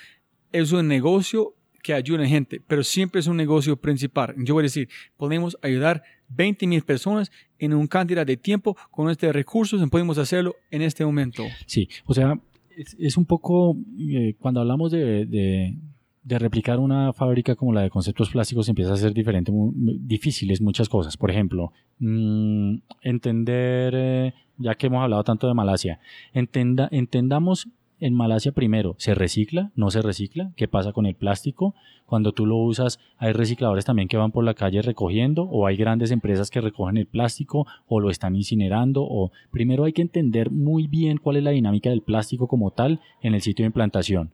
es 0.52 0.72
un 0.72 0.88
negocio 0.88 1.56
que 1.82 1.94
ayuda 1.94 2.24
a 2.24 2.28
gente, 2.28 2.62
pero 2.68 2.84
siempre 2.84 3.20
es 3.20 3.28
un 3.28 3.38
negocio 3.38 3.78
principal. 3.78 4.34
Yo 4.40 4.56
voy 4.56 4.62
a 4.62 4.64
decir, 4.64 4.90
podemos 5.18 5.58
ayudar 5.62 6.04
20 6.30 6.68
mil 6.68 6.82
personas 6.84 7.32
en 7.60 7.74
un 7.74 7.88
cantidad 7.88 8.26
de 8.26 8.38
tiempo 8.38 8.76
con 8.92 9.10
estos 9.10 9.34
recursos 9.34 9.82
y 9.82 9.88
podemos 9.88 10.18
hacerlo 10.18 10.56
en 10.72 10.82
este 10.82 11.06
momento. 11.06 11.44
Sí, 11.66 11.88
o 12.06 12.14
sea, 12.14 12.40
es, 12.76 13.18
un 13.18 13.26
poco, 13.26 13.78
eh, 14.00 14.36
cuando 14.40 14.60
hablamos 14.62 14.92
de, 14.92 15.26
de, 15.26 16.40
replicar 16.40 16.80
una 16.80 17.14
fábrica 17.14 17.56
como 17.56 17.72
la 17.72 17.82
de 17.82 17.90
conceptos 17.90 18.30
plásticos, 18.30 18.68
empieza 18.68 18.94
a 18.94 18.98
ser 18.98 19.14
diferente, 19.14 19.52
muy, 19.52 19.72
difíciles 20.02 20.62
muchas 20.62 20.90
cosas. 20.90 21.16
Por 21.18 21.32
ejemplo, 21.32 21.72
mm, 22.00 22.76
entender, 23.02 23.94
eh, 23.96 24.34
ya 24.58 24.76
que 24.76 24.88
hemos 24.88 25.04
hablado 25.04 25.24
tanto 25.24 25.48
de 25.48 25.54
Malasia, 25.54 26.00
entenda, 26.34 26.90
entendamos 26.92 27.68
en 28.00 28.14
Malasia 28.14 28.52
primero, 28.52 28.96
¿se 28.98 29.16
recicla? 29.16 29.72
¿No 29.76 29.90
se 29.90 30.02
recicla? 30.02 30.52
¿Qué 30.56 30.68
pasa 30.68 30.92
con 30.92 31.06
el 31.06 31.16
plástico? 31.16 31.76
Cuando 32.06 32.34
tú 32.34 32.46
lo 32.46 32.58
usas, 32.58 33.00
¿hay 33.18 33.34
recicladores 33.34 33.86
también 33.86 34.08
que 34.08 34.18
van 34.18 34.32
por 34.32 34.44
la 34.44 34.54
calle 34.54 34.82
recogiendo? 34.82 35.44
¿O 35.44 35.66
hay 35.66 35.78
grandes 35.78 36.12
empresas 36.12 36.50
que 36.50 36.62
recogen 36.62 36.98
el 36.98 37.08
plástico 37.08 37.66
o 37.88 38.00
lo 38.00 38.10
están 38.10 38.36
incinerando? 38.36 39.04
O 39.04 39.32
primero 39.52 39.86
hay 39.86 39.94
que 39.94 40.02
entender 40.02 40.52
muy 40.52 40.88
bien 40.88 41.18
cuál 41.18 41.38
es 41.38 41.44
la 41.44 41.52
dinámica 41.52 41.90
del 41.90 42.02
plástico 42.02 42.48
como 42.48 42.72
tal 42.72 43.00
en 43.22 43.34
el 43.34 43.42
sitio 43.42 43.64
de 43.64 43.68
implantación. 43.68 44.32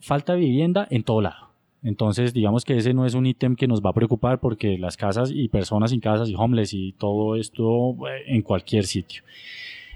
Falta 0.00 0.34
vivienda 0.34 0.86
en 0.90 1.02
todo 1.02 1.20
lado. 1.20 1.48
Entonces, 1.82 2.34
digamos 2.34 2.64
que 2.64 2.76
ese 2.76 2.92
no 2.92 3.06
es 3.06 3.14
un 3.14 3.26
ítem 3.26 3.54
que 3.54 3.68
nos 3.68 3.80
va 3.80 3.90
a 3.90 3.94
preocupar 3.94 4.40
porque 4.40 4.78
las 4.78 4.96
casas 4.96 5.30
y 5.32 5.48
personas 5.48 5.90
sin 5.90 6.00
casas 6.00 6.28
y 6.28 6.34
homeless 6.34 6.74
y 6.74 6.92
todo 6.92 7.36
esto 7.36 7.94
eh, 8.08 8.24
en 8.26 8.42
cualquier 8.42 8.84
sitio. 8.84 9.22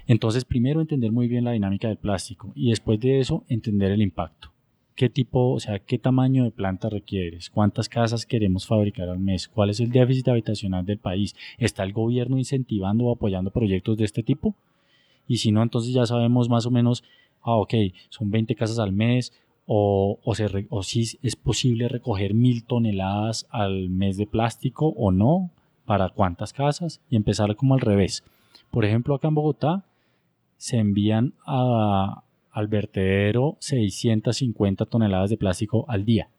Entonces, 0.07 0.45
primero 0.45 0.81
entender 0.81 1.11
muy 1.11 1.27
bien 1.27 1.45
la 1.45 1.51
dinámica 1.51 1.87
del 1.87 1.97
plástico 1.97 2.51
y 2.55 2.69
después 2.69 2.99
de 2.99 3.19
eso 3.19 3.43
entender 3.47 3.91
el 3.91 4.01
impacto. 4.01 4.53
¿Qué 4.95 5.09
tipo, 5.09 5.51
o 5.51 5.59
sea, 5.59 5.79
qué 5.79 5.97
tamaño 5.97 6.43
de 6.43 6.51
planta 6.51 6.87
requieres? 6.87 7.49
¿Cuántas 7.49 7.89
casas 7.89 8.27
queremos 8.27 8.67
fabricar 8.67 9.09
al 9.09 9.19
mes? 9.19 9.47
¿Cuál 9.47 9.71
es 9.71 9.79
el 9.79 9.89
déficit 9.89 10.27
habitacional 10.27 10.85
del 10.85 10.99
país? 10.99 11.35
¿Está 11.57 11.83
el 11.83 11.93
gobierno 11.93 12.37
incentivando 12.37 13.05
o 13.05 13.13
apoyando 13.13 13.49
proyectos 13.49 13.97
de 13.97 14.05
este 14.05 14.21
tipo? 14.21 14.55
Y 15.27 15.37
si 15.37 15.51
no, 15.51 15.63
entonces 15.63 15.93
ya 15.93 16.05
sabemos 16.05 16.47
más 16.47 16.67
o 16.67 16.71
menos, 16.71 17.03
ah, 17.41 17.55
ok, 17.55 17.73
son 18.09 18.29
20 18.29 18.53
casas 18.55 18.77
al 18.77 18.91
mes, 18.91 19.33
o, 19.65 20.19
o, 20.23 20.83
si 20.83 21.17
es 21.21 21.35
posible 21.35 21.87
recoger 21.87 22.33
mil 22.33 22.65
toneladas 22.65 23.47
al 23.49 23.89
mes 23.89 24.17
de 24.17 24.27
plástico 24.27 24.89
o 24.89 25.11
no, 25.11 25.49
para 25.85 26.09
cuántas 26.09 26.53
casas, 26.53 27.01
y 27.09 27.15
empezar 27.15 27.55
como 27.55 27.73
al 27.73 27.81
revés. 27.81 28.23
Por 28.71 28.85
ejemplo, 28.85 29.15
acá 29.15 29.29
en 29.29 29.35
Bogotá, 29.35 29.85
se 30.63 30.77
envían 30.77 31.33
a, 31.45 32.23
al 32.51 32.67
vertedero 32.69 33.57
650 33.59 34.85
toneladas 34.85 35.29
de 35.29 35.35
plástico 35.35 35.83
al 35.89 36.05
día. 36.05 36.29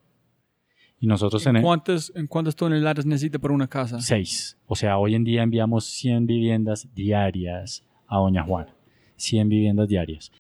Y 0.99 1.07
nosotros 1.07 1.47
¿En 1.47 1.61
cuántas, 1.61 2.11
¿En 2.17 2.27
cuántas 2.27 2.57
toneladas 2.57 3.05
necesita 3.05 3.39
para 3.39 3.53
una 3.53 3.67
casa? 3.69 4.01
seis. 4.01 4.57
O 4.67 4.77
sea, 4.77 4.97
hoy 4.97 5.15
en 5.15 5.25
día 5.25 5.43
enviamos 5.43 5.85
100 5.85 6.25
viviendas 6.27 6.89
diarias 6.95 7.85
a 8.07 8.17
Doña 8.17 8.45
Juana. 8.45 8.75
100 9.17 9.49
viviendas 9.51 9.89
diarias. 9.89 10.33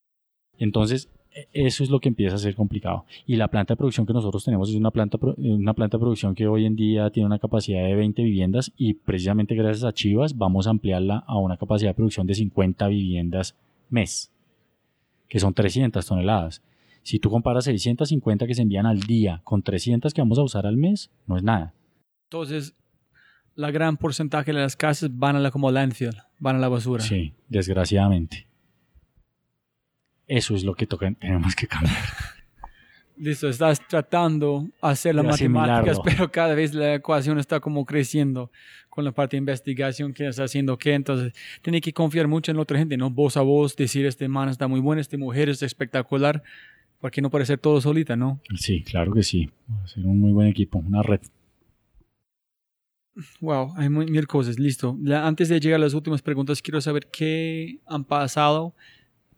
Entonces, 0.56 1.10
e- 1.34 1.48
eso 1.52 1.84
es 1.84 1.90
lo 1.90 2.00
que 2.00 2.08
empieza 2.08 2.36
a 2.36 2.38
ser 2.38 2.54
complicado. 2.54 3.04
Y 3.26 3.36
la 3.36 3.48
planta 3.48 3.74
de 3.74 3.76
producción 3.76 4.06
que 4.06 4.14
nosotros 4.14 4.44
tenemos 4.46 4.70
es 4.70 4.76
una 4.76 4.92
planta, 4.92 5.18
pro- 5.18 5.34
una 5.36 5.74
planta 5.74 5.98
de 5.98 6.00
producción 6.00 6.34
que 6.34 6.46
hoy 6.46 6.64
en 6.64 6.74
día 6.76 7.10
tiene 7.10 7.26
una 7.26 7.38
capacidad 7.38 7.84
de 7.84 7.94
20 7.96 8.22
viviendas 8.22 8.72
y 8.78 8.94
precisamente 8.94 9.54
gracias 9.54 9.84
a 9.84 9.92
Chivas 9.92 10.38
vamos 10.38 10.66
a 10.66 10.70
ampliarla 10.70 11.18
a 11.26 11.36
una 11.38 11.58
capacidad 11.58 11.90
de 11.90 11.94
producción 11.94 12.26
de 12.26 12.34
50 12.34 12.88
viviendas 12.88 13.54
mes, 13.90 14.32
que 15.28 15.38
son 15.40 15.54
300 15.54 16.04
toneladas. 16.06 16.62
Si 17.02 17.18
tú 17.18 17.28
comparas 17.30 17.64
650 17.64 18.46
que 18.46 18.54
se 18.54 18.62
envían 18.62 18.86
al 18.86 19.00
día 19.00 19.40
con 19.44 19.62
300 19.62 20.14
que 20.14 20.20
vamos 20.22 20.38
a 20.38 20.42
usar 20.42 20.66
al 20.66 20.76
mes, 20.76 21.10
no 21.26 21.36
es 21.36 21.42
nada. 21.42 21.74
Entonces, 22.30 22.74
la 23.54 23.70
gran 23.70 23.96
porcentaje 23.96 24.52
de 24.52 24.58
las 24.60 24.74
casas 24.76 25.10
van 25.12 25.36
a 25.36 25.40
la 25.40 25.50
como 25.50 25.70
landfill, 25.70 26.16
van 26.38 26.56
a 26.56 26.58
la 26.58 26.68
basura. 26.68 27.02
Sí, 27.04 27.34
desgraciadamente. 27.48 28.46
Eso 30.26 30.54
es 30.54 30.64
lo 30.64 30.74
que 30.74 30.86
toca- 30.86 31.12
tenemos 31.20 31.54
que 31.54 31.66
cambiar. 31.66 31.94
Listo, 33.16 33.48
estás 33.48 33.80
tratando 33.86 34.68
hacer 34.80 35.14
las 35.14 35.24
De 35.24 35.30
matemáticas, 35.30 35.98
asimilarlo. 35.98 36.02
pero 36.04 36.32
cada 36.32 36.54
vez 36.54 36.74
la 36.74 36.94
ecuación 36.94 37.38
está 37.38 37.60
como 37.60 37.84
creciendo 37.84 38.50
con 38.90 39.04
la 39.04 39.12
parte 39.12 39.36
de 39.36 39.38
investigación 39.38 40.12
que 40.12 40.26
está 40.26 40.44
haciendo 40.44 40.76
que 40.78 40.94
entonces 40.94 41.32
tiene 41.62 41.80
que 41.80 41.92
confiar 41.92 42.26
mucho 42.26 42.50
en 42.50 42.56
la 42.56 42.62
otra 42.62 42.78
gente, 42.78 42.96
no 42.96 43.10
voz 43.10 43.36
a 43.36 43.42
voz, 43.42 43.76
decir 43.76 44.06
este 44.06 44.28
man 44.28 44.48
está 44.48 44.66
muy 44.68 44.80
bueno, 44.80 45.00
este 45.00 45.16
mujer 45.16 45.48
es 45.48 45.62
espectacular, 45.62 46.42
porque 47.00 47.20
no 47.20 47.30
puede 47.30 47.46
ser 47.46 47.58
todo 47.58 47.80
solita, 47.80 48.16
¿no? 48.16 48.40
Sí, 48.56 48.82
claro 48.82 49.12
que 49.12 49.22
sí. 49.22 49.50
Va 49.70 49.84
a 49.84 49.86
ser 49.88 50.06
un 50.06 50.20
muy 50.20 50.32
buen 50.32 50.48
equipo, 50.48 50.78
una 50.78 51.02
red. 51.02 51.20
Wow, 53.40 53.74
hay 53.76 53.88
mil 53.88 54.26
cosas, 54.26 54.58
listo. 54.58 54.98
Antes 55.12 55.48
de 55.48 55.60
llegar 55.60 55.76
a 55.78 55.84
las 55.84 55.94
últimas 55.94 56.20
preguntas, 56.20 56.60
quiero 56.60 56.80
saber 56.80 57.06
qué 57.12 57.78
han 57.86 58.04
pasado 58.04 58.74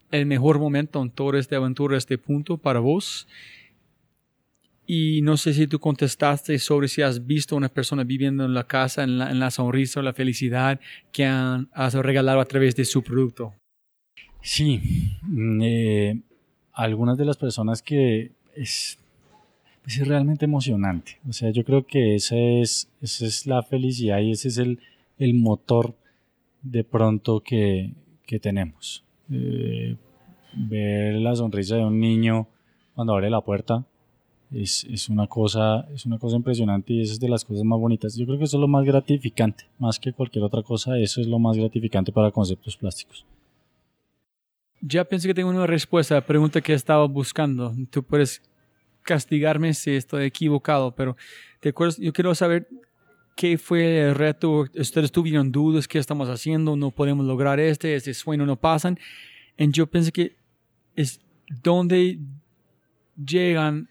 el 0.09 0.25
mejor 0.25 0.57
momento 0.59 1.01
en 1.01 1.11
toda 1.11 1.37
esta 1.39 1.57
aventura, 1.57 1.97
este 1.97 2.17
punto 2.17 2.57
para 2.57 2.79
vos. 2.79 3.27
Y 4.89 5.21
no 5.21 5.35
sé 5.35 5.53
si 5.53 5.67
tú 5.67 5.79
contestaste 5.79 6.57
sobre 6.59 6.87
si 6.87 7.01
has 7.01 7.27
visto 7.27 7.57
una 7.57 7.67
persona 7.67 8.05
viviendo 8.05 8.45
en 8.45 8.53
la 8.53 8.65
casa, 8.65 9.03
en 9.03 9.17
la, 9.17 9.29
en 9.29 9.37
la 9.37 9.51
sonrisa 9.51 9.99
o 9.99 10.03
la 10.03 10.13
felicidad 10.13 10.79
que 11.11 11.25
han, 11.25 11.69
has 11.73 11.93
regalado 11.93 12.39
a 12.39 12.45
través 12.45 12.73
de 12.77 12.85
su 12.85 13.03
producto. 13.03 13.53
Sí, 14.41 14.79
mm, 15.23 15.61
eh, 15.61 16.21
algunas 16.71 17.17
de 17.17 17.25
las 17.25 17.35
personas 17.35 17.81
que 17.81 18.31
es, 18.55 18.97
pues 19.83 19.97
es 19.97 20.07
realmente 20.07 20.45
emocionante. 20.45 21.19
O 21.27 21.33
sea, 21.33 21.49
yo 21.49 21.65
creo 21.65 21.85
que 21.85 22.15
esa 22.15 22.37
es, 22.37 22.89
esa 23.01 23.25
es 23.25 23.45
la 23.45 23.63
felicidad 23.63 24.19
y 24.19 24.31
ese 24.31 24.47
es 24.47 24.57
el, 24.57 24.79
el 25.17 25.33
motor 25.33 25.97
de 26.61 26.85
pronto 26.85 27.41
que, 27.41 27.91
que 28.25 28.39
tenemos. 28.39 29.03
Eh, 29.29 29.97
ver 30.53 31.15
la 31.15 31.35
sonrisa 31.35 31.75
de 31.75 31.83
un 31.83 31.99
niño 31.99 32.47
cuando 32.95 33.13
abre 33.13 33.29
la 33.29 33.41
puerta 33.41 33.85
es, 34.51 34.85
es, 34.89 35.09
una 35.09 35.27
cosa, 35.27 35.87
es 35.93 36.05
una 36.05 36.17
cosa 36.17 36.37
impresionante 36.37 36.93
y 36.93 37.01
esa 37.01 37.13
es 37.13 37.19
de 37.19 37.29
las 37.29 37.43
cosas 37.43 37.63
más 37.63 37.79
bonitas. 37.79 38.15
Yo 38.15 38.25
creo 38.25 38.37
que 38.37 38.45
eso 38.45 38.57
es 38.57 38.61
lo 38.61 38.67
más 38.67 38.85
gratificante, 38.85 39.65
más 39.77 39.99
que 39.99 40.13
cualquier 40.13 40.43
otra 40.43 40.63
cosa, 40.63 40.97
eso 40.97 41.21
es 41.21 41.27
lo 41.27 41.39
más 41.39 41.57
gratificante 41.57 42.11
para 42.11 42.31
conceptos 42.31 42.77
plásticos. 42.77 43.25
Ya 44.81 45.03
pensé 45.03 45.27
que 45.27 45.33
tengo 45.33 45.49
una 45.49 45.67
respuesta 45.67 46.13
a 46.15 46.19
la 46.19 46.25
pregunta 46.25 46.61
que 46.61 46.73
estaba 46.73 47.05
buscando. 47.05 47.73
Tú 47.89 48.03
puedes 48.03 48.41
castigarme 49.01 49.73
si 49.73 49.91
estoy 49.91 50.25
equivocado, 50.25 50.93
pero 50.93 51.17
¿te 51.59 51.69
acuerdas? 51.69 51.97
Yo 51.97 52.13
quiero 52.13 52.35
saber 52.35 52.67
qué 53.35 53.57
fue 53.57 54.01
el 54.01 54.15
reto. 54.15 54.65
Ustedes 54.75 55.11
tuvieron 55.11 55.51
dudas, 55.51 55.87
qué 55.87 55.97
estamos 55.97 56.29
haciendo, 56.29 56.75
no 56.75 56.91
podemos 56.91 57.25
lograr 57.25 57.59
este, 57.59 57.95
este 57.95 58.13
sueño 58.13 58.45
no 58.45 58.55
pasan. 58.55 58.99
Y 59.57 59.71
yo 59.71 59.87
pensé 59.87 60.11
que 60.11 60.35
es 60.95 61.21
donde 61.63 62.19
llegan 63.17 63.89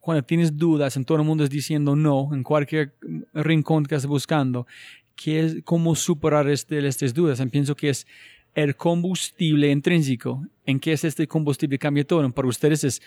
cuando 0.00 0.22
tienes 0.22 0.56
dudas, 0.56 0.96
en 0.96 1.04
todo 1.04 1.18
el 1.18 1.24
mundo 1.24 1.44
es 1.44 1.50
diciendo 1.50 1.94
no, 1.94 2.30
en 2.32 2.42
cualquier 2.42 2.94
rincón 3.34 3.84
que 3.84 3.94
estás 3.94 4.08
buscando, 4.08 4.66
que 5.14 5.40
es 5.40 5.56
cómo 5.64 5.94
superar 5.94 6.48
este, 6.48 6.86
estas 6.86 7.12
dudas. 7.12 7.40
Y 7.40 7.46
pienso 7.46 7.76
que 7.76 7.90
es 7.90 8.06
el 8.54 8.74
combustible 8.76 9.70
intrínseco. 9.70 10.44
¿En 10.64 10.80
qué 10.80 10.92
es 10.92 11.04
este 11.04 11.26
combustible? 11.26 11.78
Cambia 11.78 12.04
todo. 12.04 12.28
Para 12.32 12.48
ustedes 12.48 12.84
es 12.84 13.02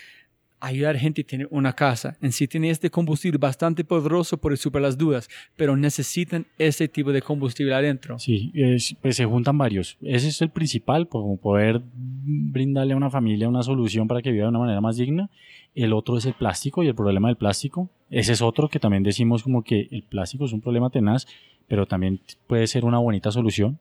ayudar 0.60 0.96
a 0.96 0.98
gente 0.98 1.22
a 1.22 1.24
tener 1.24 1.48
una 1.50 1.72
casa. 1.72 2.16
En 2.20 2.32
sí 2.32 2.48
tiene 2.48 2.70
este 2.70 2.90
combustible 2.90 3.38
bastante 3.38 3.84
poderoso 3.84 4.38
por 4.38 4.56
superar 4.56 4.82
las 4.84 4.98
dudas, 4.98 5.28
pero 5.56 5.76
necesitan 5.76 6.46
ese 6.58 6.88
tipo 6.88 7.12
de 7.12 7.22
combustible 7.22 7.74
adentro. 7.74 8.18
Sí, 8.18 8.50
es, 8.54 8.96
pues 9.00 9.16
se 9.16 9.24
juntan 9.24 9.58
varios. 9.58 9.96
Ese 10.02 10.28
es 10.28 10.40
el 10.42 10.50
principal, 10.50 11.08
como 11.08 11.36
poder 11.36 11.82
brindarle 11.94 12.94
a 12.94 12.96
una 12.96 13.10
familia 13.10 13.48
una 13.48 13.62
solución 13.62 14.08
para 14.08 14.22
que 14.22 14.32
viva 14.32 14.44
de 14.44 14.50
una 14.50 14.58
manera 14.58 14.80
más 14.80 14.96
digna. 14.96 15.30
El 15.74 15.92
otro 15.92 16.16
es 16.16 16.26
el 16.26 16.34
plástico 16.34 16.82
y 16.82 16.88
el 16.88 16.94
problema 16.94 17.28
del 17.28 17.36
plástico. 17.36 17.90
Ese 18.10 18.32
es 18.32 18.42
otro 18.42 18.68
que 18.68 18.78
también 18.78 19.02
decimos 19.02 19.42
como 19.42 19.62
que 19.62 19.88
el 19.90 20.02
plástico 20.02 20.44
es 20.44 20.52
un 20.52 20.60
problema 20.60 20.90
tenaz, 20.90 21.26
pero 21.66 21.86
también 21.86 22.20
puede 22.46 22.66
ser 22.66 22.84
una 22.84 22.98
bonita 22.98 23.30
solución. 23.30 23.78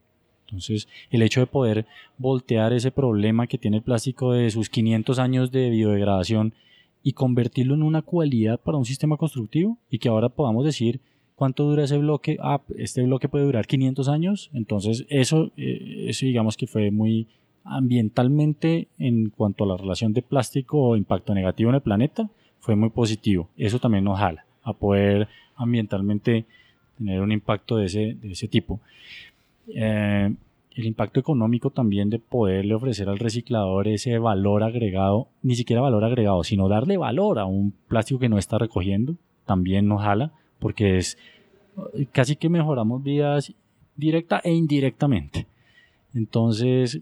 Entonces, 0.54 0.88
el 1.10 1.22
hecho 1.22 1.40
de 1.40 1.48
poder 1.48 1.86
voltear 2.18 2.74
ese 2.74 2.92
problema 2.92 3.48
que 3.48 3.58
tiene 3.58 3.78
el 3.78 3.84
plástico 3.84 4.34
de 4.34 4.52
sus 4.52 4.70
500 4.70 5.20
años 5.20 5.52
de 5.52 5.70
biodegradación 5.70 6.54
y 7.02 7.14
convertirlo 7.14 7.74
en 7.74 7.84
una 7.84 8.02
cualidad 8.02 8.60
para 8.60 8.78
un 8.78 8.86
sistema 8.86 9.18
constructivo 9.18 9.78
y 9.90 10.00
que 10.00 10.10
ahora 10.10 10.30
podamos 10.30 10.64
decir 10.64 11.02
cuánto 11.36 11.64
dura 11.64 11.84
ese 11.84 11.98
bloque, 11.98 12.38
ah, 12.42 12.62
este 12.78 13.02
bloque 13.04 13.28
puede 13.28 13.46
durar 13.46 13.66
500 13.66 14.08
años, 14.08 14.50
entonces 14.54 15.06
eso, 15.10 15.52
eh, 15.58 16.06
eso 16.08 16.26
digamos 16.26 16.56
que 16.56 16.68
fue 16.68 16.92
muy 16.92 17.28
ambientalmente 17.64 18.88
en 19.00 19.30
cuanto 19.30 19.64
a 19.64 19.68
la 19.68 19.78
relación 19.78 20.14
de 20.14 20.22
plástico 20.22 20.80
o 20.80 20.96
impacto 20.96 21.34
negativo 21.34 21.70
en 21.70 21.76
el 21.76 21.82
planeta, 21.82 22.30
fue 22.60 22.76
muy 22.76 22.90
positivo. 22.90 23.50
Eso 23.58 23.80
también 23.80 24.04
nos 24.04 24.20
jala 24.20 24.46
a 24.64 24.74
poder 24.74 25.28
ambientalmente 25.56 26.46
tener 26.98 27.22
un 27.22 27.32
impacto 27.32 27.78
de 27.78 27.86
ese, 27.86 28.18
de 28.22 28.32
ese 28.32 28.48
tipo. 28.48 28.80
Eh, 29.68 30.34
el 30.76 30.86
impacto 30.86 31.20
económico 31.20 31.70
también 31.70 32.10
de 32.10 32.20
poderle 32.20 32.74
ofrecer 32.74 33.08
al 33.08 33.20
reciclador 33.20 33.88
ese 33.88 34.18
valor 34.18 34.64
agregado, 34.64 35.28
ni 35.44 35.56
siquiera 35.56 35.82
valor 35.82 36.04
agregado, 36.04 36.44
sino 36.44 36.68
darle 36.68 36.98
valor 36.98 37.38
a 37.38 37.46
un 37.46 37.74
plástico 37.88 38.20
que 38.20 38.30
no 38.30 38.40
está 38.40 38.58
recogiendo, 38.58 39.16
también 39.46 39.88
nos 39.88 40.02
jala, 40.02 40.32
porque 40.60 40.98
es 40.98 41.18
casi 42.12 42.36
que 42.36 42.50
mejoramos 42.50 43.04
vidas 43.04 43.54
directa 43.96 44.42
e 44.44 44.52
indirectamente. 44.52 45.46
Entonces, 46.14 47.00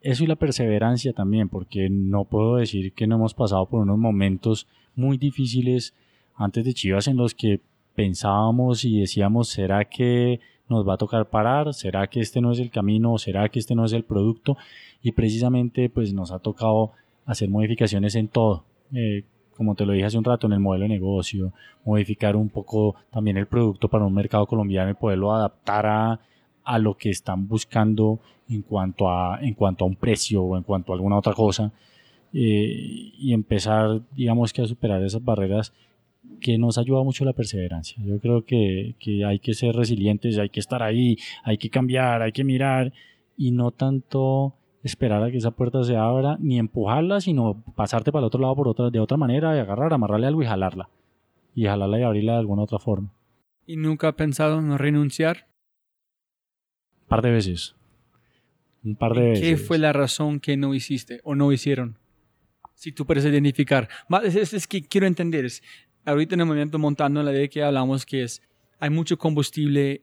eso 0.00 0.24
y 0.24 0.26
la 0.26 0.36
perseverancia 0.36 1.12
también, 1.12 1.48
porque 1.48 1.88
no 1.90 2.24
puedo 2.24 2.56
decir 2.56 2.92
que 2.92 3.06
no 3.06 3.16
hemos 3.16 3.34
pasado 3.34 3.66
por 3.66 3.80
unos 3.80 3.98
momentos 3.98 4.66
muy 4.94 5.16
difíciles 5.18 5.94
antes 6.34 6.64
de 6.64 6.74
Chivas 6.74 7.08
en 7.08 7.16
los 7.16 7.34
que 7.34 7.60
pensábamos 7.94 8.84
y 8.84 9.00
decíamos, 9.00 9.48
¿será 9.48 9.84
que 9.84 10.40
nos 10.68 10.86
va 10.86 10.94
a 10.94 10.98
tocar 10.98 11.28
parar? 11.28 11.74
¿Será 11.74 12.06
que 12.06 12.20
este 12.20 12.40
no 12.40 12.52
es 12.52 12.58
el 12.58 12.70
camino? 12.70 13.18
¿Será 13.18 13.48
que 13.48 13.58
este 13.58 13.74
no 13.74 13.84
es 13.84 13.92
el 13.92 14.04
producto? 14.04 14.56
Y 15.02 15.12
precisamente 15.12 15.88
pues 15.88 16.12
nos 16.12 16.32
ha 16.32 16.38
tocado 16.38 16.92
hacer 17.26 17.48
modificaciones 17.48 18.14
en 18.14 18.28
todo. 18.28 18.64
Eh, 18.92 19.24
como 19.56 19.74
te 19.74 19.84
lo 19.84 19.92
dije 19.92 20.06
hace 20.06 20.18
un 20.18 20.24
rato, 20.24 20.46
en 20.46 20.52
el 20.52 20.60
modelo 20.60 20.84
de 20.84 20.90
negocio, 20.90 21.52
modificar 21.84 22.36
un 22.36 22.48
poco 22.48 22.94
también 23.10 23.36
el 23.36 23.46
producto 23.46 23.88
para 23.88 24.04
un 24.04 24.14
mercado 24.14 24.46
colombiano 24.46 24.90
y 24.90 24.94
poderlo 24.94 25.32
adaptar 25.34 25.86
a, 25.86 26.20
a 26.64 26.78
lo 26.78 26.96
que 26.96 27.10
están 27.10 27.48
buscando 27.48 28.20
en 28.48 28.62
cuanto 28.62 29.10
a, 29.10 29.40
en 29.42 29.54
cuanto 29.54 29.84
a 29.84 29.88
un 29.88 29.96
precio 29.96 30.42
o 30.42 30.56
en 30.56 30.62
cuanto 30.62 30.92
a 30.92 30.96
alguna 30.96 31.18
otra 31.18 31.34
cosa. 31.34 31.72
Eh, 32.32 33.12
y 33.18 33.32
empezar, 33.32 34.02
digamos 34.14 34.52
que 34.52 34.62
a 34.62 34.66
superar 34.66 35.02
esas 35.02 35.24
barreras 35.24 35.72
que 36.40 36.58
nos 36.58 36.78
ayuda 36.78 37.02
mucho 37.02 37.24
la 37.24 37.32
perseverancia. 37.32 38.02
Yo 38.04 38.18
creo 38.20 38.44
que, 38.44 38.94
que, 38.98 39.24
hay 39.24 39.38
que 39.38 39.54
ser 39.54 39.74
resilientes, 39.74 40.38
hay 40.38 40.50
que 40.50 40.60
estar 40.60 40.82
ahí, 40.82 41.16
hay 41.44 41.58
que 41.58 41.70
cambiar, 41.70 42.22
hay 42.22 42.32
que 42.32 42.44
mirar 42.44 42.92
y 43.36 43.50
no 43.50 43.70
tanto 43.70 44.54
esperar 44.82 45.22
a 45.22 45.30
que 45.30 45.38
esa 45.38 45.50
puerta 45.50 45.82
se 45.84 45.96
abra 45.96 46.36
ni 46.40 46.58
empujarla, 46.58 47.20
sino 47.20 47.62
pasarte 47.74 48.12
para 48.12 48.20
el 48.20 48.26
otro 48.26 48.40
lado 48.40 48.56
por 48.56 48.68
otra, 48.68 48.90
de 48.90 49.00
otra 49.00 49.16
manera 49.16 49.56
y 49.56 49.60
agarrar, 49.60 49.92
amarrarle 49.92 50.26
algo 50.26 50.42
y 50.42 50.46
jalarla. 50.46 50.88
Y 51.54 51.64
jalarla 51.64 51.98
y 51.98 52.02
abrirla 52.02 52.32
de 52.34 52.38
alguna 52.38 52.62
otra 52.62 52.78
forma. 52.78 53.12
¿Y 53.66 53.76
nunca 53.76 54.08
ha 54.08 54.16
pensado 54.16 54.58
en 54.58 54.76
renunciar? 54.78 55.48
Un 57.02 57.08
par 57.08 57.22
de 57.22 57.30
veces. 57.30 57.74
Un 58.84 58.96
par 58.96 59.14
de 59.14 59.22
veces. 59.22 59.44
¿Qué 59.44 59.56
fue 59.56 59.78
la 59.78 59.92
razón 59.92 60.40
que 60.40 60.56
no 60.56 60.74
hiciste 60.74 61.20
o 61.24 61.34
no 61.34 61.52
hicieron? 61.52 61.98
Si 62.74 62.92
tú 62.92 63.06
puedes 63.06 63.24
identificar. 63.24 63.88
Es, 64.22 64.36
es, 64.36 64.54
es 64.54 64.66
que 64.68 64.86
quiero 64.86 65.06
entender. 65.06 65.44
Es, 65.44 65.62
ahorita 66.08 66.34
en 66.34 66.40
el 66.40 66.46
momento 66.46 66.78
montando 66.78 67.22
la 67.22 67.32
idea 67.32 67.48
que 67.48 67.62
hablamos 67.62 68.04
que 68.06 68.22
es 68.24 68.42
hay 68.80 68.90
mucho 68.90 69.18
combustible 69.18 70.02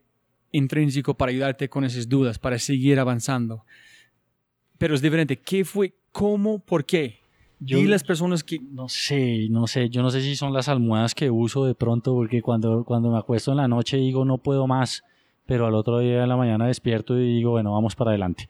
intrínseco 0.52 1.14
para 1.15 1.32
ayudarte 1.32 1.69
con 1.69 1.84
esas 1.86 2.07
dudas, 2.07 2.40
para 2.40 2.60
seguir 2.60 2.99
avanzando. 2.99 3.64
Pero 4.77 4.95
es 4.95 5.02
diferente. 5.02 5.38
¿Qué 5.38 5.64
fue? 5.65 5.94
¿Cómo? 6.11 6.60
¿Por 6.60 6.86
qué? 6.86 7.19
Yo- 7.60 7.80
y 7.80 7.86
las 7.86 8.03
personas 8.03 8.44
que... 8.44 8.60
No 8.60 8.90
sé, 8.90 9.48
no 9.49 9.65
sé, 9.68 9.90
yo 9.90 10.02
no 10.02 10.11
sé 10.11 10.22
si 10.22 10.36
son 10.36 10.53
las 10.53 10.68
almohadas 10.68 11.15
que 11.15 11.30
uso 11.32 11.65
de 11.65 11.73
pronto, 11.73 12.14
porque 12.14 12.41
cuando, 12.41 12.84
cuando 12.84 13.10
me 13.10 13.18
acuesto 13.18 13.52
en 13.52 13.57
la 13.57 13.68
noche 13.68 13.98
digo 13.98 14.26
no 14.26 14.38
puedo 14.38 14.68
más, 14.68 15.03
pero 15.45 15.65
al 15.65 15.73
otro 15.76 15.99
día 15.99 16.23
en 16.23 16.30
la 16.30 16.36
mañana 16.38 16.68
despierto 16.68 17.18
y 17.18 17.36
digo, 17.36 17.52
bueno, 17.52 17.72
vamos 17.73 17.95
para 17.95 18.11
adelante. 18.11 18.49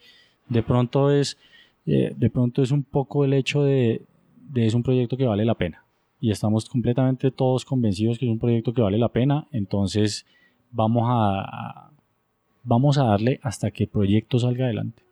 De 0.49 0.64
pronto 0.64 1.11
es, 1.11 1.38
eh, 1.86 2.14
de 2.18 2.30
pronto 2.32 2.64
es 2.64 2.72
un 2.72 2.84
poco 2.84 3.23
el 3.26 3.34
hecho 3.34 3.64
de, 3.64 4.02
de 4.49 4.65
es 4.65 4.73
un 4.73 4.82
proyecto 4.84 5.18
que 5.18 5.26
vale 5.26 5.45
la 5.45 5.56
pena. 5.56 5.85
Y 6.20 6.32
estamos 6.32 6.70
completamente 6.70 7.30
todos 7.32 7.66
convencidos 7.66 8.18
que 8.18 8.26
es 8.26 8.32
un 8.32 8.40
proyecto 8.40 8.74
que 8.74 8.82
vale 8.82 8.98
la 8.98 9.10
pena, 9.10 9.48
entonces 9.52 10.26
vamos 10.72 11.04
a, 11.08 11.92
vamos 12.64 12.98
a 12.98 13.04
darle 13.04 13.40
hasta 13.44 13.72
que 13.72 13.84
el 13.84 13.90
proyecto 13.90 14.40
salga 14.40 14.66
adelante, 14.66 15.04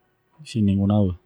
sin 0.44 0.66
ninguna 0.66 0.96
duda. 0.96 1.20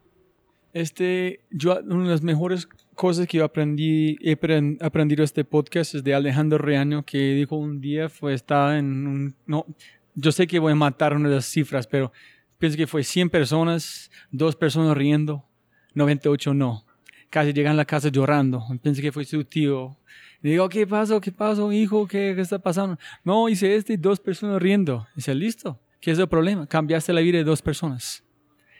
Este, 0.74 1.40
yo, 1.50 1.80
una 1.86 2.04
de 2.04 2.10
las 2.10 2.22
mejores 2.22 2.68
cosas 2.94 3.28
que 3.28 3.38
yo 3.38 3.46
aprendí, 3.46 4.18
he 4.22 4.38
apren- 4.38 4.78
aprendido 4.82 5.24
este 5.24 5.44
podcast 5.44 5.96
es 5.96 6.04
de 6.04 6.14
Alejandro 6.14 6.58
Reaño, 6.58 7.04
que 7.04 7.34
dijo 7.34 7.56
un 7.56 7.80
día, 7.80 8.10
fue, 8.10 8.34
estaba 8.34 8.78
en 8.78 9.08
un, 9.08 9.36
no, 9.46 9.66
yo 10.16 10.32
sé 10.32 10.48
que 10.48 10.60
voy 10.60 10.74
a 10.74 10.76
matar 10.76 11.16
una 11.16 11.30
de 11.30 11.36
las 11.36 11.46
cifras, 11.46 11.88
pero 11.88 12.12
pienso 12.58 12.78
que 12.78 12.88
fue 12.88 13.04
100 13.04 13.30
personas, 13.30 14.12
dos 14.32 14.56
personas 14.56 14.98
riendo, 14.98 15.46
98 15.94 16.54
no. 16.54 16.84
Casi 17.30 17.54
llegan 17.54 17.74
a 17.74 17.78
la 17.78 17.86
casa 17.86 18.10
llorando. 18.10 18.64
Pienso 18.82 19.02
que 19.02 19.12
fue 19.12 19.26
su 19.26 19.44
tío. 19.44 19.98
Le 20.42 20.52
digo, 20.52 20.70
¿qué 20.70 20.88
pasó? 20.88 21.20
¿Qué 21.20 21.32
pasó, 21.32 21.72
hijo? 21.72 22.08
¿Qué, 22.08 22.32
está 22.40 22.60
pasando? 22.60 22.98
No, 23.24 23.50
hice 23.50 23.76
este 23.76 23.94
y 23.94 23.98
dos 23.98 24.20
personas 24.20 24.62
riendo. 24.62 25.08
Dice, 25.16 25.36
listo. 25.36 25.80
¿Qué 26.00 26.12
es 26.12 26.20
el 26.20 26.28
problema? 26.28 26.68
Cambiaste 26.68 27.12
la 27.12 27.22
vida 27.22 27.40
de 27.40 27.44
dos 27.44 27.62
personas. 27.62 28.24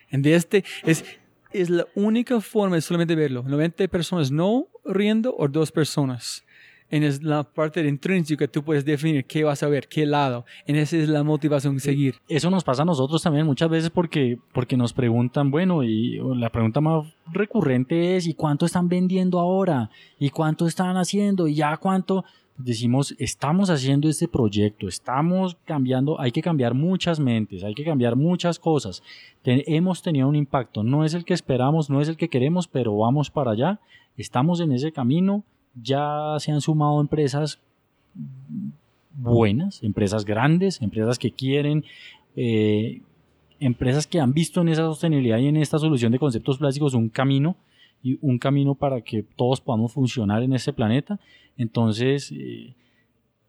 En 0.08 0.22
de 0.22 0.34
este 0.34 0.64
es, 0.84 1.04
es 1.52 1.68
la 1.68 1.86
única 1.94 2.40
forma 2.40 2.76
de 2.76 2.82
solamente 2.82 3.14
verlo. 3.14 3.42
90 3.42 3.88
personas 3.88 4.30
no 4.30 4.68
riendo 4.84 5.34
o 5.36 5.48
dos 5.48 5.70
personas. 5.72 6.44
En 6.90 7.02
es 7.02 7.22
la 7.22 7.42
parte 7.44 7.86
intrínseca 7.86 8.46
que 8.46 8.48
tú 8.48 8.62
puedes 8.62 8.84
definir 8.84 9.24
qué 9.26 9.44
vas 9.44 9.62
a 9.62 9.68
ver, 9.68 9.88
qué 9.88 10.06
lado. 10.06 10.44
En 10.66 10.76
esa 10.76 10.96
es 10.96 11.08
la 11.08 11.22
motivación 11.22 11.74
de 11.74 11.80
seguir. 11.80 12.14
Eso 12.28 12.50
nos 12.50 12.64
pasa 12.64 12.82
a 12.82 12.86
nosotros 12.86 13.22
también 13.22 13.44
muchas 13.44 13.68
veces 13.68 13.90
porque, 13.90 14.38
porque 14.52 14.76
nos 14.76 14.92
preguntan, 14.94 15.50
bueno, 15.50 15.82
y 15.84 16.18
la 16.36 16.50
pregunta 16.50 16.80
más 16.80 17.06
recurrente 17.30 18.16
es, 18.16 18.26
¿y 18.26 18.34
cuánto 18.34 18.64
están 18.66 18.88
vendiendo 18.88 19.38
ahora? 19.38 19.90
¿Y 20.18 20.30
cuánto 20.30 20.66
están 20.66 20.96
haciendo? 20.96 21.46
¿Y 21.46 21.54
ya 21.56 21.76
cuánto? 21.76 22.24
Decimos, 22.56 23.14
estamos 23.18 23.70
haciendo 23.70 24.08
este 24.08 24.26
proyecto, 24.26 24.88
estamos 24.88 25.56
cambiando, 25.64 26.20
hay 26.20 26.32
que 26.32 26.42
cambiar 26.42 26.74
muchas 26.74 27.20
mentes, 27.20 27.62
hay 27.62 27.72
que 27.72 27.84
cambiar 27.84 28.16
muchas 28.16 28.58
cosas. 28.58 29.00
Te- 29.42 29.76
hemos 29.76 30.02
tenido 30.02 30.26
un 30.26 30.34
impacto, 30.34 30.82
no 30.82 31.04
es 31.04 31.14
el 31.14 31.24
que 31.24 31.34
esperamos, 31.34 31.88
no 31.88 32.00
es 32.00 32.08
el 32.08 32.16
que 32.16 32.28
queremos, 32.28 32.66
pero 32.66 32.96
vamos 32.96 33.30
para 33.30 33.52
allá, 33.52 33.78
estamos 34.16 34.58
en 34.60 34.72
ese 34.72 34.90
camino, 34.90 35.44
ya 35.82 36.36
se 36.38 36.52
han 36.52 36.60
sumado 36.60 37.00
empresas 37.00 37.58
buenas, 39.14 39.82
empresas 39.82 40.24
grandes, 40.24 40.80
empresas 40.80 41.18
que 41.18 41.32
quieren, 41.32 41.84
eh, 42.36 43.02
empresas 43.60 44.06
que 44.06 44.20
han 44.20 44.32
visto 44.32 44.60
en 44.60 44.68
esa 44.68 44.82
sostenibilidad 44.82 45.38
y 45.38 45.48
en 45.48 45.56
esta 45.56 45.78
solución 45.78 46.12
de 46.12 46.18
conceptos 46.18 46.58
plásticos 46.58 46.94
un 46.94 47.08
camino 47.08 47.56
y 48.02 48.18
un 48.20 48.38
camino 48.38 48.74
para 48.74 49.00
que 49.00 49.22
todos 49.22 49.60
podamos 49.60 49.92
funcionar 49.92 50.42
en 50.42 50.52
este 50.52 50.72
planeta. 50.72 51.18
Entonces, 51.56 52.30
eh, 52.30 52.74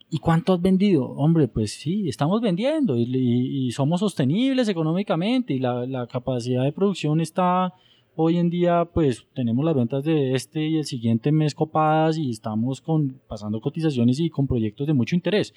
¿y 0.10 0.18
cuánto 0.18 0.54
has 0.54 0.62
vendido? 0.62 1.06
Hombre, 1.06 1.48
pues 1.48 1.74
sí, 1.74 2.10
estamos 2.10 2.42
vendiendo 2.42 2.98
y, 2.98 3.72
somos 3.72 4.00
sostenibles 4.00 4.68
económicamente 4.68 5.54
y 5.54 5.60
la 5.60 6.08
capacidad 6.12 6.64
de 6.64 6.72
producción 6.72 7.22
está 7.22 7.74
hoy 8.22 8.38
en 8.38 8.50
día, 8.50 8.84
pues 8.84 9.26
tenemos 9.34 9.64
las 9.64 9.74
ventas 9.74 10.04
de 10.04 10.34
este 10.34 10.68
y 10.68 10.76
el 10.76 10.84
siguiente 10.84 11.32
mes 11.32 11.56
copadas 11.56 12.18
y 12.18 12.32
estamos 12.32 12.82
con, 12.82 13.22
pasando 13.30 13.62
cotizaciones 13.62 14.20
y 14.20 14.30
con 14.30 14.46
proyectos 14.46 14.88
de 14.88 14.94
mucho 14.94 15.16
interés. 15.16 15.54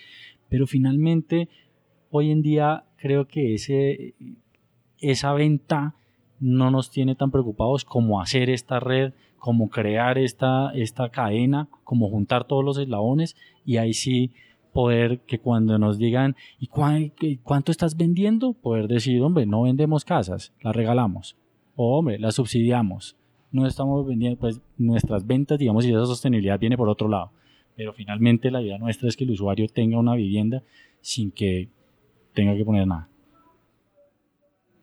Pero 0.48 0.68
finalmente, 0.68 1.48
hoy 2.12 2.30
en 2.30 2.40
día 2.40 2.84
creo 2.98 3.26
que 3.26 3.55
ese, 3.55 4.14
esa 5.01 5.32
venta 5.32 5.97
no 6.39 6.70
nos 6.70 6.93
tiene 6.93 7.16
tan 7.16 7.32
preocupados 7.32 7.84
como 7.84 8.20
hacer 8.20 8.48
esta 8.48 8.78
red, 8.78 9.12
como 9.40 9.68
crear 9.68 10.16
esta, 10.16 10.70
esta 10.72 11.09
cadena, 11.09 11.68
como 11.82 12.10
juntar 12.10 12.44
todos 12.44 12.64
los 12.64 12.78
eslabones 12.78 13.34
y 13.66 13.78
ahí 13.78 13.93
sí 13.93 14.30
poder 14.72 15.18
que 15.22 15.40
cuando 15.40 15.80
nos 15.80 15.98
digan 15.98 16.36
¿y 16.60 16.68
cuánto 16.68 17.72
estás 17.72 17.97
vendiendo? 17.97 18.52
Poder 18.52 18.86
decir, 18.86 19.20
hombre, 19.20 19.47
no 19.47 19.62
vendemos 19.62 20.05
casas, 20.05 20.52
las 20.62 20.76
regalamos. 20.76 21.41
O 21.77 21.99
hombre, 21.99 22.19
las 22.19 22.35
subsidiamos. 22.35 23.16
No 23.51 23.66
estamos 23.66 24.07
vendiendo, 24.07 24.39
pues 24.39 24.61
nuestras 24.78 25.27
ventas, 25.27 25.59
digamos, 25.59 25.85
y 25.85 25.90
esa 25.90 26.07
sostenibilidad 26.07 26.59
viene 26.59 26.77
por 26.77 26.89
otro 26.89 27.09
lado. 27.09 27.32
Pero 27.77 27.93
finalmente 27.93 28.51
la 28.51 28.62
idea 28.62 28.78
nuestra 28.78 29.09
es 29.09 29.16
que 29.16 29.24
el 29.24 29.31
usuario 29.31 29.66
tenga 29.69 29.99
una 29.99 30.15
vivienda 30.15 30.62
sin 31.01 31.31
que 31.31 31.69
tenga 32.35 32.57
que 32.57 32.65
poner 32.65 32.86
nada. 32.86 33.09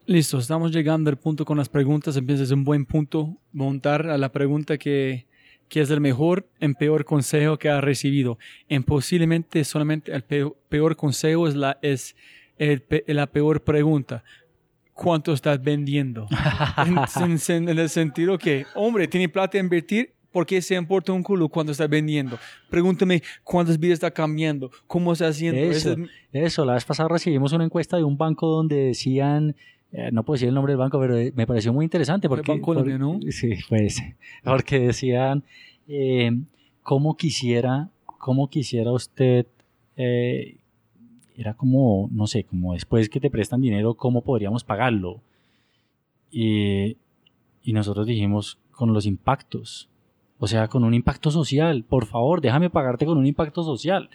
Listo, 0.06 0.40
estamos 0.40 0.72
llegando 0.72 1.10
al 1.12 1.18
punto 1.18 1.46
con 1.46 1.58
las 1.58 1.70
preguntas. 1.70 2.18
Empieza 2.18 2.44
es 2.44 2.52
un 2.52 2.64
buen 2.64 2.86
punto 2.86 3.38
montar 3.52 4.08
a 4.08 4.18
la 4.18 4.32
pregunta 4.32 4.78
que, 4.80 5.28
que 5.68 5.82
es 5.82 5.92
el 5.92 6.02
mejor 6.02 6.50
en 6.60 6.74
peor 6.74 7.06
consejo 7.06 7.58
que 7.60 7.70
ha 7.70 7.80
recibido. 7.80 8.40
En 8.68 8.84
posiblemente 8.84 9.64
solamente 9.64 10.12
el 10.12 10.24
peor, 10.24 10.58
peor 10.68 10.96
consejo 10.96 11.48
es 11.48 11.56
la, 11.56 11.78
es 11.84 12.16
el 12.58 12.84
la 13.06 13.28
peor 13.28 13.64
pregunta. 13.64 14.24
¿Cuánto 15.02 15.34
estás 15.34 15.62
vendiendo? 15.62 16.28
en, 16.86 16.98
en- 17.58 17.70
en 17.70 17.80
el 17.80 17.90
sentido 17.90 18.38
que, 18.38 18.66
hombre, 18.76 19.08
tiene 19.08 19.30
plata 19.30 19.58
a 19.58 19.62
invertir, 19.62 20.12
¿por 20.32 20.46
qué 20.46 20.62
se 20.62 20.76
importa 20.76 21.14
un 21.14 21.24
culo 21.24 21.48
cuánto 21.50 21.72
estás 21.72 21.90
vendiendo? 21.90 22.38
Pregúntame 22.70 23.22
cuántas 23.44 23.80
vidas 23.80 23.94
está 23.96 24.12
cambiando, 24.12 24.70
cómo 24.88 25.14
está 25.14 25.28
haciendo. 25.30 25.62
Eso, 25.62 25.94
es- 25.94 26.10
eso, 26.34 26.66
la 26.66 26.74
vez 26.74 26.84
pasada 26.86 27.08
recibimos 27.10 27.54
una 27.54 27.64
encuesta 27.64 27.96
de 27.98 28.04
un 28.04 28.18
banco 28.18 28.48
donde 28.48 28.76
decían, 28.88 29.56
eh, 29.92 30.10
no 30.12 30.24
puedo 30.24 30.36
decir 30.36 30.50
el 30.50 30.54
nombre 30.56 30.74
del 30.74 30.78
banco, 30.80 31.00
pero 31.00 31.18
eh, 31.18 31.32
me 31.36 31.48
pareció 31.48 31.72
muy 31.74 31.86
interesante 31.86 32.28
porque... 32.30 32.52
Bancolombia, 32.52 32.98
¿no? 32.98 33.20
Sí, 33.32 33.54
pues, 33.70 34.02
porque 34.44 34.80
decían, 34.80 35.44
eh, 35.88 36.32
¿cómo 36.84 37.16
quisiera, 37.18 37.90
cómo 38.06 38.50
quisiera 38.50 38.92
usted, 38.92 39.48
eh, 39.96 40.58
era 41.40 41.54
como, 41.54 42.10
no 42.12 42.28
sé, 42.28 42.44
como 42.44 42.74
después 42.74 43.08
que 43.08 43.22
te 43.22 43.30
prestan 43.30 43.62
dinero, 43.62 43.94
¿cómo 43.94 44.22
podríamos 44.22 44.66
pagarlo? 44.66 45.22
Y, 46.30 46.98
nosotros 47.66 48.06
dijimos, 48.08 48.58
con 48.72 48.94
los 48.94 49.06
impactos, 49.06 49.88
o 50.38 50.48
sea, 50.48 50.68
con 50.68 50.84
un 50.84 50.94
impacto 50.94 51.32
social, 51.32 51.86
por 51.86 52.06
favor, 52.08 52.42
déjame 52.42 52.70
pagarte 52.70 53.06
con 53.06 53.18
un 53.18 53.26
impacto 53.26 53.64
social 53.64 54.10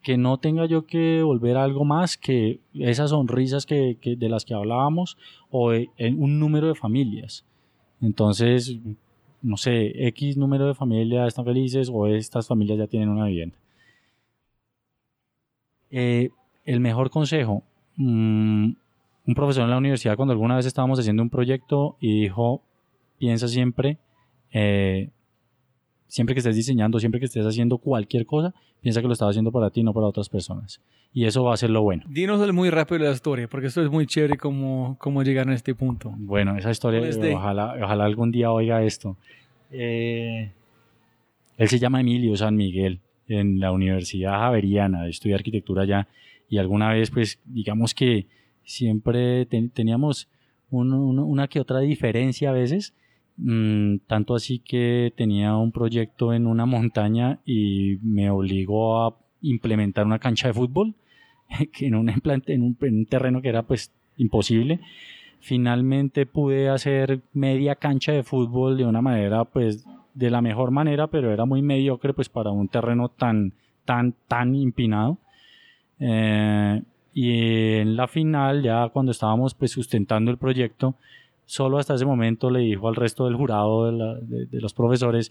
que 0.00 0.16
no 0.16 0.38
tenga 0.38 0.64
yo 0.64 0.86
que 0.86 1.22
volver 1.22 1.58
a 1.58 1.64
algo 1.64 1.84
más 1.84 2.16
que 2.16 2.60
esas 2.72 3.10
sonrisas 3.10 3.66
que, 3.66 3.98
que- 4.00 4.16
de 4.16 4.28
las 4.30 4.44
que 4.46 4.54
hablábamos 4.54 5.18
o 5.50 5.70
de- 5.72 5.90
en 5.98 6.22
un 6.22 6.38
número 6.38 6.68
de 6.68 6.74
familias. 6.74 7.44
Entonces, 8.00 8.78
no 9.42 9.56
sé, 9.58 10.06
X 10.08 10.36
número 10.38 10.66
de 10.66 10.74
familias 10.74 11.28
están 11.28 11.44
felices 11.44 11.90
o 11.92 12.06
estas 12.06 12.46
familias 12.48 12.78
ya 12.78 12.86
tienen 12.86 13.10
una 13.10 13.26
vivienda. 13.26 13.56
Eh, 15.90 16.30
el 16.64 16.80
mejor 16.80 17.10
consejo, 17.10 17.62
mm, 17.96 18.72
un 19.26 19.34
profesor 19.34 19.64
en 19.64 19.70
la 19.70 19.78
universidad 19.78 20.16
cuando 20.16 20.32
alguna 20.32 20.56
vez 20.56 20.66
estábamos 20.66 20.98
haciendo 20.98 21.22
un 21.22 21.30
proyecto 21.30 21.96
y 22.00 22.22
dijo, 22.22 22.62
piensa 23.18 23.48
siempre, 23.48 23.98
eh, 24.52 25.10
siempre 26.06 26.34
que 26.34 26.40
estés 26.40 26.56
diseñando, 26.56 27.00
siempre 27.00 27.20
que 27.20 27.26
estés 27.26 27.46
haciendo 27.46 27.78
cualquier 27.78 28.26
cosa, 28.26 28.54
piensa 28.80 29.00
que 29.00 29.06
lo 29.06 29.14
estás 29.14 29.30
haciendo 29.30 29.50
para 29.50 29.70
ti, 29.70 29.82
no 29.82 29.94
para 29.94 30.06
otras 30.06 30.28
personas. 30.28 30.80
Y 31.12 31.24
eso 31.24 31.44
va 31.44 31.54
a 31.54 31.56
ser 31.56 31.70
lo 31.70 31.82
bueno. 31.82 32.04
Dinos 32.08 32.52
muy 32.52 32.70
rápido 32.70 33.04
la 33.04 33.12
historia, 33.12 33.48
porque 33.48 33.68
esto 33.68 33.82
es 33.82 33.90
muy 33.90 34.06
chévere 34.06 34.36
cómo, 34.36 34.96
cómo 34.98 35.22
llegar 35.22 35.48
a 35.48 35.54
este 35.54 35.74
punto. 35.74 36.12
Bueno, 36.16 36.56
esa 36.56 36.70
historia, 36.70 37.00
ojalá, 37.34 37.76
ojalá 37.82 38.04
algún 38.04 38.30
día 38.30 38.50
oiga 38.50 38.82
esto. 38.82 39.16
Eh, 39.70 40.50
él 41.56 41.68
se 41.68 41.78
llama 41.78 42.00
Emilio 42.00 42.36
San 42.36 42.56
Miguel, 42.56 43.00
en 43.28 43.60
la 43.60 43.72
Universidad 43.72 44.32
Javeriana, 44.32 45.08
estudia 45.08 45.36
arquitectura 45.36 45.82
allá, 45.82 46.08
y 46.48 46.58
alguna 46.58 46.90
vez, 46.92 47.10
pues, 47.10 47.40
digamos 47.44 47.94
que 47.94 48.26
siempre 48.64 49.46
ten- 49.46 49.70
teníamos 49.70 50.28
un- 50.70 50.92
un- 50.92 51.18
una 51.18 51.48
que 51.48 51.60
otra 51.60 51.80
diferencia 51.80 52.50
a 52.50 52.52
veces, 52.52 52.94
mm, 53.36 53.96
tanto 54.06 54.34
así 54.34 54.58
que 54.58 55.12
tenía 55.16 55.56
un 55.56 55.72
proyecto 55.72 56.32
en 56.32 56.46
una 56.46 56.66
montaña 56.66 57.40
y 57.44 57.98
me 58.02 58.30
obligó 58.30 59.02
a 59.06 59.16
implementar 59.42 60.06
una 60.06 60.18
cancha 60.18 60.48
de 60.48 60.54
fútbol 60.54 60.94
en 61.80 61.94
un, 61.94 62.10
en 62.46 62.62
un 62.62 63.06
terreno 63.06 63.42
que 63.42 63.48
era 63.50 63.62
pues 63.64 63.92
imposible 64.16 64.80
finalmente 65.40 66.24
pude 66.24 66.68
hacer 66.70 67.20
media 67.34 67.74
cancha 67.74 68.12
de 68.12 68.22
fútbol 68.22 68.78
de 68.78 68.86
una 68.86 69.02
manera, 69.02 69.44
pues, 69.44 69.84
de 70.14 70.30
la 70.30 70.40
mejor 70.40 70.70
manera, 70.70 71.08
pero 71.08 71.30
era 71.32 71.44
muy 71.44 71.60
mediocre, 71.60 72.14
pues, 72.14 72.30
para 72.30 72.50
un 72.50 72.68
terreno 72.68 73.10
tan, 73.10 73.52
tan, 73.84 74.14
tan 74.26 74.54
empinado. 74.54 75.18
Eh, 76.00 76.82
y 77.12 77.74
en 77.76 77.96
la 77.96 78.08
final, 78.08 78.62
ya 78.62 78.88
cuando 78.88 79.12
estábamos, 79.12 79.54
pues, 79.54 79.70
sustentando 79.70 80.30
el 80.30 80.38
proyecto, 80.38 80.94
solo 81.46 81.78
hasta 81.78 81.94
ese 81.94 82.04
momento 82.06 82.50
le 82.50 82.60
dijo 82.60 82.88
al 82.88 82.96
resto 82.96 83.26
del 83.26 83.36
jurado 83.36 83.86
de, 83.86 83.92
la- 83.92 84.14
de- 84.20 84.60
los 84.60 84.72
profesores 84.74 85.30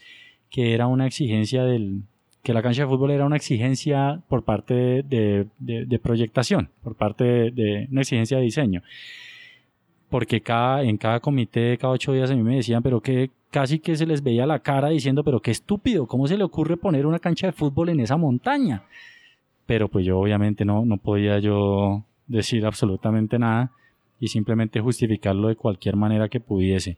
que 0.49 0.73
era 0.73 0.87
una 0.87 1.07
exigencia 1.07 1.63
del 1.63 2.03
que 2.43 2.53
la 2.53 2.61
cancha 2.61 2.81
de 2.83 2.89
fútbol 2.89 3.11
era 3.11 3.25
una 3.25 3.37
exigencia 3.37 4.21
por 4.27 4.43
parte 4.43 5.03
de 5.07 5.99
proyectación, 6.03 6.69
por 6.83 6.93
parte 6.95 7.23
de, 7.23 7.51
de 7.51 7.87
una 7.89 8.01
exigencia 8.01 8.37
de 8.37 8.43
diseño. 8.43 8.81
Porque 10.09 10.41
cada, 10.41 10.83
en 10.83 10.97
cada 10.97 11.19
comité, 11.19 11.77
cada 11.77 11.93
ocho 11.93 12.11
días 12.13 12.29
a 12.29 12.35
mí 12.35 12.43
me 12.43 12.57
decían, 12.57 12.83
pero 12.83 13.01
que 13.01 13.31
casi 13.49 13.79
que 13.79 13.95
se 13.95 14.05
les 14.05 14.21
veía 14.21 14.45
la 14.45 14.59
cara 14.59 14.89
diciendo, 14.89 15.23
pero 15.23 15.39
qué 15.41 15.51
estúpido, 15.51 16.05
¿cómo 16.05 16.27
se 16.27 16.37
le 16.37 16.43
ocurre 16.43 16.77
poner 16.77 17.05
una 17.05 17.19
cancha 17.19 17.47
de 17.47 17.53
fútbol 17.53 17.89
en 17.89 17.99
esa 18.01 18.17
montaña? 18.17 18.83
Pero 19.65 19.87
pues 19.87 20.05
yo 20.05 20.19
obviamente 20.19 20.65
no, 20.65 20.85
no 20.85 20.97
podía 20.97 21.39
yo 21.39 22.03
decir 22.27 22.65
absolutamente 22.65 23.39
nada 23.39 23.71
y 24.19 24.27
simplemente 24.27 24.79
justificarlo 24.81 25.47
de 25.47 25.55
cualquier 25.55 25.95
manera 25.95 26.29
que 26.29 26.39
pudiese. 26.39 26.97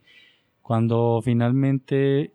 Cuando 0.61 1.21
finalmente 1.23 2.31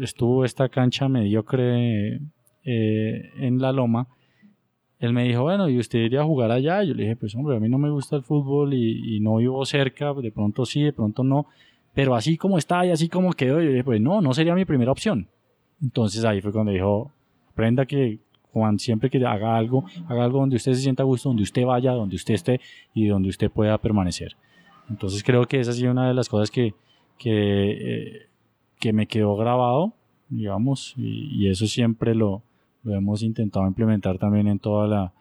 estuvo 0.00 0.44
esta 0.44 0.68
cancha 0.68 1.08
mediocre 1.08 2.20
eh, 2.64 3.30
en 3.38 3.58
la 3.58 3.72
loma, 3.72 4.06
él 4.98 5.14
me 5.14 5.24
dijo, 5.24 5.42
bueno, 5.42 5.68
¿y 5.68 5.78
usted 5.78 5.98
iría 5.98 6.20
a 6.20 6.24
jugar 6.24 6.50
allá? 6.50 6.82
Yo 6.84 6.92
le 6.92 7.04
dije, 7.04 7.16
pues 7.16 7.34
hombre, 7.34 7.56
a 7.56 7.60
mí 7.60 7.70
no 7.70 7.78
me 7.78 7.90
gusta 7.90 8.16
el 8.16 8.22
fútbol 8.22 8.74
y, 8.74 9.16
y 9.16 9.20
no 9.20 9.36
vivo 9.36 9.64
cerca, 9.64 10.12
de 10.12 10.30
pronto 10.30 10.66
sí, 10.66 10.82
de 10.82 10.92
pronto 10.92 11.24
no, 11.24 11.46
pero 11.94 12.14
así 12.14 12.36
como 12.36 12.58
está 12.58 12.84
y 12.84 12.90
así 12.90 13.08
como 13.08 13.32
quedó, 13.32 13.60
yo 13.60 13.66
le 13.66 13.70
dije, 13.72 13.84
pues 13.84 14.00
no, 14.00 14.20
no 14.20 14.34
sería 14.34 14.54
mi 14.54 14.64
primera 14.64 14.92
opción. 14.92 15.28
Entonces 15.82 16.24
ahí 16.24 16.40
fue 16.40 16.52
cuando 16.52 16.72
dijo, 16.72 17.10
aprenda 17.50 17.86
que 17.86 18.18
Juan, 18.52 18.78
siempre 18.78 19.10
que 19.10 19.24
haga 19.24 19.56
algo, 19.56 19.84
haga 20.08 20.24
algo 20.24 20.40
donde 20.40 20.56
usted 20.56 20.72
se 20.74 20.82
sienta 20.82 21.02
a 21.02 21.06
gusto, 21.06 21.28
donde 21.28 21.42
usted 21.42 21.64
vaya, 21.64 21.92
donde 21.92 22.16
usted 22.16 22.34
esté 22.34 22.60
y 22.94 23.06
donde 23.06 23.28
usted 23.28 23.50
pueda 23.50 23.78
permanecer. 23.78 24.36
Entonces 24.88 25.22
creo 25.22 25.46
que 25.46 25.60
esa 25.60 25.70
ha 25.70 25.74
sido 25.74 25.92
una 25.92 26.08
de 26.08 26.14
las 26.14 26.28
cosas 26.28 26.50
que, 26.50 26.74
que, 27.18 27.70
eh, 27.70 28.26
que 28.78 28.92
me 28.92 29.06
quedó 29.06 29.36
grabado, 29.36 29.92
digamos, 30.28 30.94
y, 30.96 31.44
y 31.44 31.48
eso 31.48 31.66
siempre 31.66 32.14
lo, 32.14 32.42
lo 32.82 32.94
hemos 32.94 33.22
intentado 33.22 33.66
implementar 33.66 34.18
también 34.18 34.48
en 34.48 34.58
toda 34.58 34.86
la, 34.86 35.12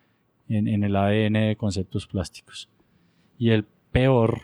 en, 0.47 0.83
el 0.83 0.95
ADN 0.95 1.33
de 1.33 1.55
conceptos 1.57 2.07
plásticos. 2.07 2.69
Y 3.37 3.51
el 3.51 3.65
peor, 3.91 4.41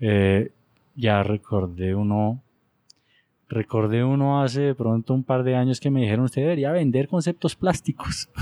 eh, 0.00 0.52
ya 0.94 1.22
recordé 1.22 1.94
uno, 1.94 2.42
recordé 3.52 4.02
uno 4.02 4.42
hace 4.42 4.62
de 4.62 4.74
pronto 4.74 5.14
un 5.14 5.22
par 5.24 5.44
de 5.44 5.54
años 5.54 5.78
que 5.78 5.90
me 5.90 6.00
dijeron, 6.00 6.24
usted 6.24 6.42
debería 6.42 6.72
vender 6.72 7.06
conceptos 7.08 7.54
plásticos. 7.54 8.28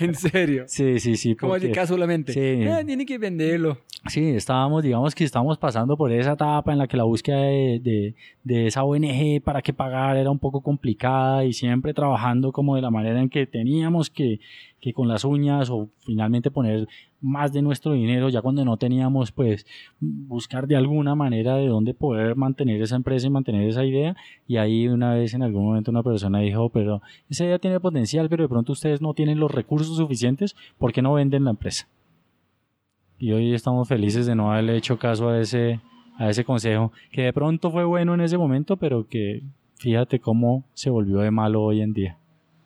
En 0.00 0.14
serio. 0.14 0.64
Sí, 0.66 1.00
sí, 1.00 1.16
sí. 1.16 1.34
Como 1.34 1.52
porque- 1.52 1.70
casualmente. 1.70 2.32
Sí. 2.34 2.38
Eh, 2.40 2.82
tiene 2.84 3.06
que 3.06 3.16
venderlo. 3.16 3.78
Sí, 4.06 4.30
estábamos, 4.30 4.82
digamos 4.82 5.14
que 5.14 5.24
estábamos 5.24 5.56
pasando 5.58 5.96
por 5.96 6.12
esa 6.12 6.32
etapa 6.32 6.72
en 6.72 6.78
la 6.78 6.86
que 6.88 6.96
la 6.96 7.04
búsqueda 7.04 7.38
de, 7.40 7.80
de, 7.82 8.14
de 8.44 8.66
esa 8.66 8.82
ONG 8.84 9.40
para 9.42 9.62
que 9.62 9.72
pagar 9.72 10.16
era 10.16 10.30
un 10.30 10.38
poco 10.38 10.60
complicada 10.60 11.44
y 11.44 11.52
siempre 11.52 11.94
trabajando 11.94 12.52
como 12.52 12.76
de 12.76 12.82
la 12.82 12.90
manera 12.90 13.20
en 13.20 13.30
que 13.30 13.46
teníamos 13.46 14.10
que, 14.10 14.40
que 14.82 14.92
con 14.92 15.08
las 15.08 15.24
uñas 15.24 15.70
o 15.70 15.88
finalmente 16.00 16.50
poner 16.50 16.86
más 17.22 17.54
de 17.54 17.62
nuestro 17.62 17.92
dinero 17.92 18.28
ya 18.28 18.42
cuando 18.42 18.66
no 18.66 18.76
teníamos 18.76 19.32
pues 19.32 19.64
buscar 20.00 20.66
de 20.66 20.76
alguna 20.76 21.14
manera 21.14 21.56
de 21.56 21.68
dónde 21.68 21.94
poder 21.94 22.36
mantener 22.36 22.82
esa 22.82 22.96
empresa 22.96 23.26
y 23.26 23.30
mantener 23.30 23.66
esa 23.66 23.86
idea 23.86 24.14
y 24.46 24.58
ahí 24.58 24.88
una 24.88 25.14
vez 25.14 25.32
en 25.32 25.42
algún 25.42 25.64
momento 25.64 25.90
una 25.90 26.02
persona 26.02 26.40
dijo 26.40 26.68
pero 26.68 27.00
esa 27.30 27.46
idea 27.46 27.58
tiene 27.58 27.80
potencial 27.80 28.28
pero 28.28 28.42
de 28.42 28.48
pronto 28.50 28.72
ustedes 28.72 29.00
no 29.00 29.14
tienen 29.14 29.40
los 29.40 29.50
recursos 29.50 29.96
suficientes 29.96 30.54
¿por 30.76 30.92
qué 30.92 31.00
no 31.00 31.14
venden 31.14 31.44
la 31.44 31.50
empresa? 31.50 31.88
y 33.22 33.30
hoy 33.30 33.54
estamos 33.54 33.86
felices 33.86 34.26
de 34.26 34.34
no 34.34 34.50
haberle 34.50 34.76
hecho 34.76 34.98
caso 34.98 35.28
a 35.28 35.38
ese, 35.38 35.78
a 36.18 36.28
ese 36.28 36.44
consejo, 36.44 36.90
que 37.12 37.22
de 37.22 37.32
pronto 37.32 37.70
fue 37.70 37.84
bueno 37.84 38.14
en 38.14 38.20
ese 38.20 38.36
momento, 38.36 38.76
pero 38.76 39.06
que 39.06 39.44
fíjate 39.76 40.18
cómo 40.18 40.64
se 40.74 40.90
volvió 40.90 41.18
de 41.18 41.30
malo 41.30 41.62
hoy 41.62 41.82
en 41.82 41.92
día. 41.92 42.18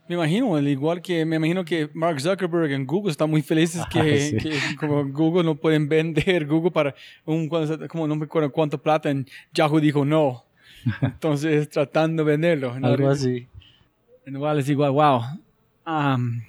Me 0.09 0.15
imagino, 0.15 0.55
al 0.55 0.69
igual 0.69 1.03
que 1.03 1.25
me 1.25 1.37
imagino 1.37 1.65
que 1.65 1.91
Mark 1.93 2.21
Zuckerberg 2.21 2.71
en 2.73 2.87
Google 2.87 3.11
están 3.11 3.29
muy 3.29 3.43
felices 3.43 3.83
que, 3.91 3.99
Ah, 3.99 4.19
sí. 4.19 4.37
que 4.37 4.77
como 4.79 5.05
Google 5.07 5.43
no 5.45 5.57
pueden 5.57 5.89
vender 5.89 6.47
Google 6.47 6.71
para 6.71 6.95
un 7.25 7.49
como 7.89 8.07
no 8.07 8.15
me 8.15 8.25
acuerdo 8.27 8.53
cuánto 8.53 8.81
plata 8.81 9.11
en 9.11 9.27
Yahoo 9.53 9.81
dijo 9.81 10.05
no. 10.05 10.45
Entonces 11.03 11.69
tratando 11.69 12.25
de 12.25 12.31
venderlo. 12.33 12.79
¿no? 12.79 12.87
Algo 12.87 13.09
así. 13.09 13.49
Igual 14.27 14.61
es 14.61 14.69
igual, 14.69 14.93
wow. 14.93 15.23
Am, 15.85 16.43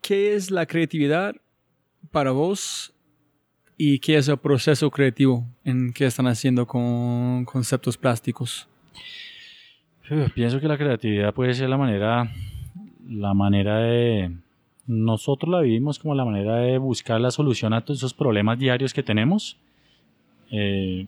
¿Qué 0.00 0.34
es 0.34 0.50
la 0.50 0.66
creatividad 0.66 1.34
para 2.10 2.30
vos 2.30 2.92
y 3.76 3.98
qué 3.98 4.16
es 4.16 4.28
el 4.28 4.38
proceso 4.38 4.90
creativo 4.90 5.46
en 5.64 5.92
que 5.92 6.06
están 6.06 6.26
haciendo 6.26 6.66
con 6.66 7.44
conceptos 7.44 7.96
plásticos? 7.96 8.68
Pienso 10.34 10.60
que 10.60 10.68
la 10.68 10.78
creatividad 10.78 11.34
puede 11.34 11.54
ser 11.54 11.68
la 11.68 11.76
manera, 11.76 12.30
la 13.08 13.34
manera 13.34 13.78
de... 13.78 14.36
Nosotros 14.86 15.52
la 15.52 15.60
vivimos 15.60 15.98
como 15.98 16.14
la 16.14 16.24
manera 16.24 16.56
de 16.56 16.78
buscar 16.78 17.20
la 17.20 17.30
solución 17.30 17.74
a 17.74 17.82
todos 17.82 17.98
esos 17.98 18.14
problemas 18.14 18.58
diarios 18.58 18.94
que 18.94 19.02
tenemos. 19.02 19.58
Eh, 20.50 21.06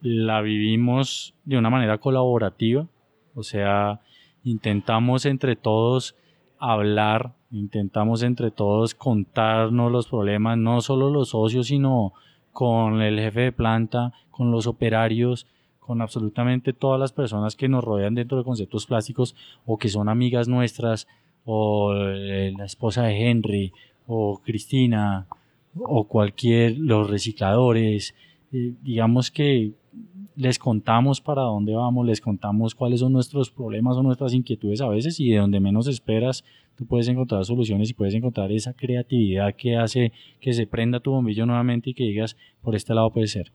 la 0.00 0.40
vivimos 0.40 1.34
de 1.44 1.58
una 1.58 1.70
manera 1.70 1.98
colaborativa, 1.98 2.86
o 3.34 3.42
sea, 3.42 4.00
intentamos 4.44 5.26
entre 5.26 5.56
todos 5.56 6.14
hablar, 6.58 7.32
intentamos 7.50 8.22
entre 8.22 8.50
todos 8.50 8.94
contarnos 8.94 9.90
los 9.90 10.06
problemas, 10.06 10.56
no 10.56 10.80
solo 10.80 11.10
los 11.10 11.30
socios, 11.30 11.66
sino 11.66 12.12
con 12.52 13.02
el 13.02 13.18
jefe 13.18 13.40
de 13.40 13.52
planta, 13.52 14.12
con 14.30 14.50
los 14.50 14.66
operarios, 14.66 15.46
con 15.80 16.02
absolutamente 16.02 16.72
todas 16.72 17.00
las 17.00 17.12
personas 17.12 17.56
que 17.56 17.68
nos 17.68 17.82
rodean 17.82 18.14
dentro 18.14 18.38
de 18.38 18.44
conceptos 18.44 18.86
plásticos 18.86 19.34
o 19.66 19.76
que 19.78 19.88
son 19.88 20.08
amigas 20.08 20.46
nuestras, 20.46 21.08
o 21.44 21.94
eh, 21.94 22.52
la 22.56 22.66
esposa 22.66 23.04
de 23.04 23.28
Henry, 23.28 23.72
o 24.06 24.40
Cristina, 24.44 25.26
o 25.78 26.04
cualquier, 26.04 26.78
los 26.78 27.08
recicladores, 27.08 28.14
digamos 28.50 29.30
que 29.30 29.72
les 30.36 30.58
contamos 30.58 31.20
para 31.20 31.42
dónde 31.42 31.74
vamos, 31.74 32.06
les 32.06 32.20
contamos 32.20 32.74
cuáles 32.74 33.00
son 33.00 33.12
nuestros 33.12 33.50
problemas 33.50 33.96
o 33.96 34.02
nuestras 34.02 34.32
inquietudes 34.32 34.80
a 34.80 34.88
veces 34.88 35.20
y 35.20 35.30
de 35.30 35.38
donde 35.38 35.60
menos 35.60 35.86
esperas 35.86 36.44
tú 36.76 36.86
puedes 36.86 37.08
encontrar 37.08 37.44
soluciones 37.44 37.90
y 37.90 37.94
puedes 37.94 38.14
encontrar 38.14 38.50
esa 38.50 38.72
creatividad 38.72 39.54
que 39.54 39.76
hace 39.76 40.12
que 40.40 40.52
se 40.54 40.66
prenda 40.66 41.00
tu 41.00 41.10
bombillo 41.10 41.46
nuevamente 41.46 41.90
y 41.90 41.94
que 41.94 42.04
digas 42.04 42.36
por 42.62 42.74
este 42.74 42.94
lado 42.94 43.10
puede 43.10 43.26
ser. 43.26 43.52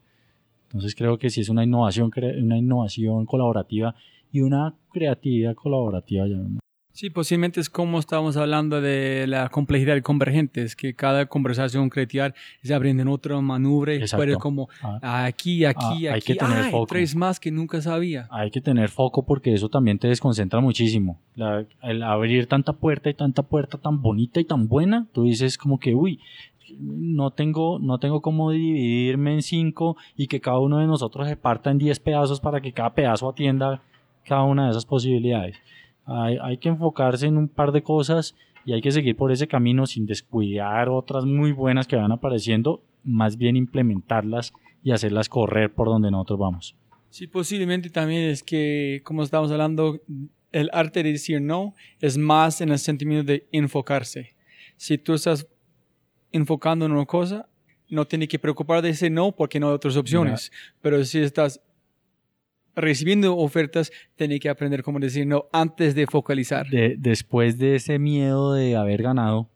Entonces 0.76 0.94
creo 0.94 1.18
que 1.18 1.30
sí 1.30 1.40
es 1.40 1.48
una 1.48 1.64
innovación, 1.64 2.12
una 2.44 2.58
innovación 2.58 3.26
colaborativa 3.26 3.96
y 4.32 4.42
una 4.42 4.76
creatividad 4.92 5.56
colaborativa. 5.56 6.28
llamémoslo. 6.28 6.60
Sí, 6.92 7.10
posiblemente 7.10 7.60
es 7.60 7.70
como 7.70 8.00
estábamos 8.00 8.38
hablando 8.38 8.80
de 8.82 9.26
la 9.28 9.50
complejidad 9.50 10.02
convergente, 10.02 10.64
es 10.64 10.76
que 10.78 10.94
cada 10.94 11.26
conversación 11.26 11.90
creativa 11.90 12.34
se 12.62 12.74
abre 12.74 12.90
en 12.90 13.08
otra 13.10 13.38
Exacto. 13.96 14.18
puede 14.24 14.36
como 14.38 14.70
Ah, 14.82 15.26
aquí, 15.26 15.66
aquí, 15.66 15.78
Ah, 15.82 15.90
aquí, 15.92 16.08
hay 16.08 16.22
que 16.22 16.36
tener 16.36 16.58
¡ay! 16.58 16.72
foco. 16.72 16.88
tres 16.88 17.14
más 17.16 17.40
que 17.42 17.52
nunca 17.52 17.82
sabía. 17.82 18.28
hay 18.32 18.50
que 18.50 18.62
tener 18.62 18.88
foco 18.90 19.26
porque 19.26 19.54
eso 19.54 19.68
también 19.70 19.98
te 20.00 20.08
desconcentra 20.08 20.62
muchísimo. 20.62 21.20
La- 21.36 21.66
el 21.84 22.02
abrir 22.02 22.48
tanta 22.48 22.72
puerta 22.74 23.10
y 23.10 23.14
tanta 23.14 23.44
puerta 23.44 23.78
tan 23.78 24.02
bonita 24.02 24.40
y 24.40 24.46
tan 24.46 24.68
buena, 24.70 25.08
tú 25.14 25.24
dices 25.24 25.58
como 25.58 25.80
que, 25.80 25.96
uy, 25.96 26.20
no 26.80 27.32
tengo, 27.32 27.80
no 27.80 28.00
tengo 28.00 28.22
cómo 28.22 28.52
dividirme 28.52 29.34
en 29.34 29.42
cinco 29.42 29.98
y 30.16 30.28
que 30.28 30.42
cada 30.42 30.60
uno 30.60 30.80
de 30.80 30.88
nosotros 30.88 31.28
se 31.28 31.38
parta 31.38 31.72
en 31.72 31.78
diez 31.78 32.00
pedazos 32.00 32.40
para 32.40 32.62
que 32.62 32.74
cada 32.74 32.94
pedazo 32.94 33.30
atienda 33.30 33.82
cada 34.24 34.44
una 34.44 34.66
de 34.66 34.72
esas 34.72 34.86
posibilidades. 34.86 35.58
Hay, 36.06 36.38
hay 36.42 36.58
que 36.58 36.70
enfocarse 36.70 37.28
en 37.28 37.38
un 37.38 37.48
par 37.48 37.72
de 37.72 37.84
cosas 37.84 38.36
y 38.66 38.74
hay 38.74 38.82
que 38.82 38.92
seguir 38.92 39.16
por 39.16 39.32
ese 39.32 39.48
camino 39.48 39.86
sin 39.86 40.06
descuidar 40.06 40.90
otras 40.90 41.26
muy 41.26 41.52
buenas 41.52 41.88
que 41.88 41.96
van 41.96 42.12
apareciendo, 42.12 42.82
más 43.04 43.38
bien 43.38 43.56
implementarlas 43.56 44.54
y 44.84 44.92
hacerlas 44.92 45.30
correr 45.30 45.74
por 45.74 45.88
donde 45.88 46.12
nosotros 46.12 46.40
vamos. 46.40 46.76
Sí, 47.10 47.28
posiblemente 47.28 47.90
también 47.90 48.30
es 48.30 48.44
que, 48.44 49.02
como 49.04 49.24
estábamos 49.24 49.52
hablando, 49.52 50.02
el 50.52 50.70
arte 50.74 51.04
de 51.04 51.12
decir 51.12 51.42
no 51.42 51.74
es 52.02 52.18
más 52.18 52.60
en 52.62 52.70
el 52.70 52.80
sentimiento 52.80 53.32
de 53.32 53.48
enfocarse. 53.52 54.36
Si 54.78 54.98
tú 54.98 55.14
estás 55.14 55.48
enfocando 56.32 56.86
en 56.86 56.92
una 56.92 57.06
cosa, 57.06 57.48
no 57.90 58.06
tienes 58.06 58.28
que 58.30 58.40
preocupar 58.40 58.82
de 58.82 58.90
ese 58.90 59.10
no 59.10 59.32
porque 59.36 59.60
no 59.60 59.68
hay 59.70 59.74
otras 59.76 59.96
opciones. 59.98 60.52
Pero 60.82 61.04
si 61.06 61.20
estás 61.20 61.62
recibiendo 62.76 63.38
ofertas, 63.38 63.92
tienes 64.16 64.40
que 64.40 64.50
aprender 64.50 64.84
cómo 64.84 65.00
decir 65.00 65.26
no 65.26 65.46
antes 65.54 65.96
de 65.96 66.08
focalizar. 66.08 66.68
de- 66.70 66.96
después 66.98 67.58
de 67.58 67.76
ese 67.76 68.00
miedo 68.00 68.54
de 68.54 68.76
haber 68.76 69.02
ganado, 69.04 69.50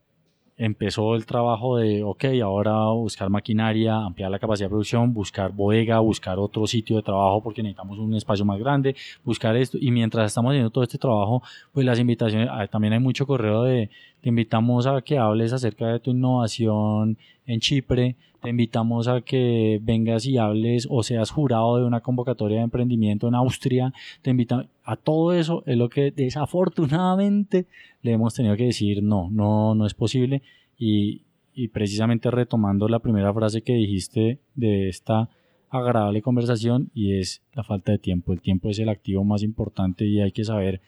empezó 0.60 1.14
el 1.14 1.24
trabajo 1.24 1.78
de, 1.78 2.02
ok, 2.02 2.24
ahora 2.42 2.90
buscar 2.90 3.30
maquinaria, 3.30 3.96
ampliar 3.96 4.30
la 4.30 4.38
capacidad 4.38 4.66
de 4.66 4.70
producción, 4.70 5.14
buscar 5.14 5.52
bodega, 5.52 6.00
buscar 6.00 6.38
otro 6.38 6.66
sitio 6.66 6.96
de 6.96 7.02
trabajo 7.02 7.42
porque 7.42 7.62
necesitamos 7.62 7.98
un 7.98 8.14
espacio 8.14 8.44
más 8.44 8.58
grande, 8.58 8.94
buscar 9.24 9.56
esto. 9.56 9.78
Y 9.80 9.90
mientras 9.90 10.26
estamos 10.26 10.50
haciendo 10.50 10.68
todo 10.68 10.84
este 10.84 10.98
trabajo, 10.98 11.42
pues 11.72 11.86
las 11.86 11.98
invitaciones, 11.98 12.48
ah, 12.52 12.66
también 12.66 12.92
hay 12.92 13.00
mucho 13.00 13.26
correo 13.26 13.62
de, 13.62 13.88
te 14.20 14.28
invitamos 14.28 14.86
a 14.86 15.00
que 15.00 15.16
hables 15.16 15.54
acerca 15.54 15.86
de 15.86 15.98
tu 15.98 16.10
innovación 16.10 17.16
en 17.46 17.60
Chipre, 17.60 18.16
te 18.42 18.50
invitamos 18.50 19.08
a 19.08 19.20
que 19.20 19.78
vengas 19.82 20.26
y 20.26 20.38
hables 20.38 20.86
o 20.90 21.02
seas 21.02 21.30
jurado 21.30 21.78
de 21.78 21.84
una 21.84 22.00
convocatoria 22.00 22.58
de 22.58 22.64
emprendimiento 22.64 23.28
en 23.28 23.34
Austria, 23.34 23.92
te 24.22 24.30
invitamos 24.30 24.66
a 24.84 24.96
todo 24.96 25.32
eso, 25.32 25.62
es 25.66 25.76
lo 25.76 25.88
que 25.88 26.10
desafortunadamente 26.10 27.66
le 28.02 28.12
hemos 28.12 28.34
tenido 28.34 28.56
que 28.56 28.64
decir, 28.64 29.02
no, 29.02 29.28
no, 29.30 29.74
no 29.74 29.86
es 29.86 29.94
posible 29.94 30.42
y, 30.78 31.22
y 31.54 31.68
precisamente 31.68 32.30
retomando 32.30 32.88
la 32.88 32.98
primera 32.98 33.32
frase 33.32 33.62
que 33.62 33.74
dijiste 33.74 34.38
de 34.54 34.88
esta 34.88 35.28
agradable 35.70 36.20
conversación 36.20 36.90
y 36.94 37.18
es 37.18 37.42
la 37.54 37.62
falta 37.62 37.92
de 37.92 37.98
tiempo. 37.98 38.32
El 38.32 38.40
tiempo 38.40 38.68
es 38.68 38.78
el 38.78 38.88
activo 38.88 39.24
más 39.24 39.42
importante 39.42 40.04
y 40.04 40.20
hay 40.20 40.32
que 40.32 40.44
saber 40.44 40.80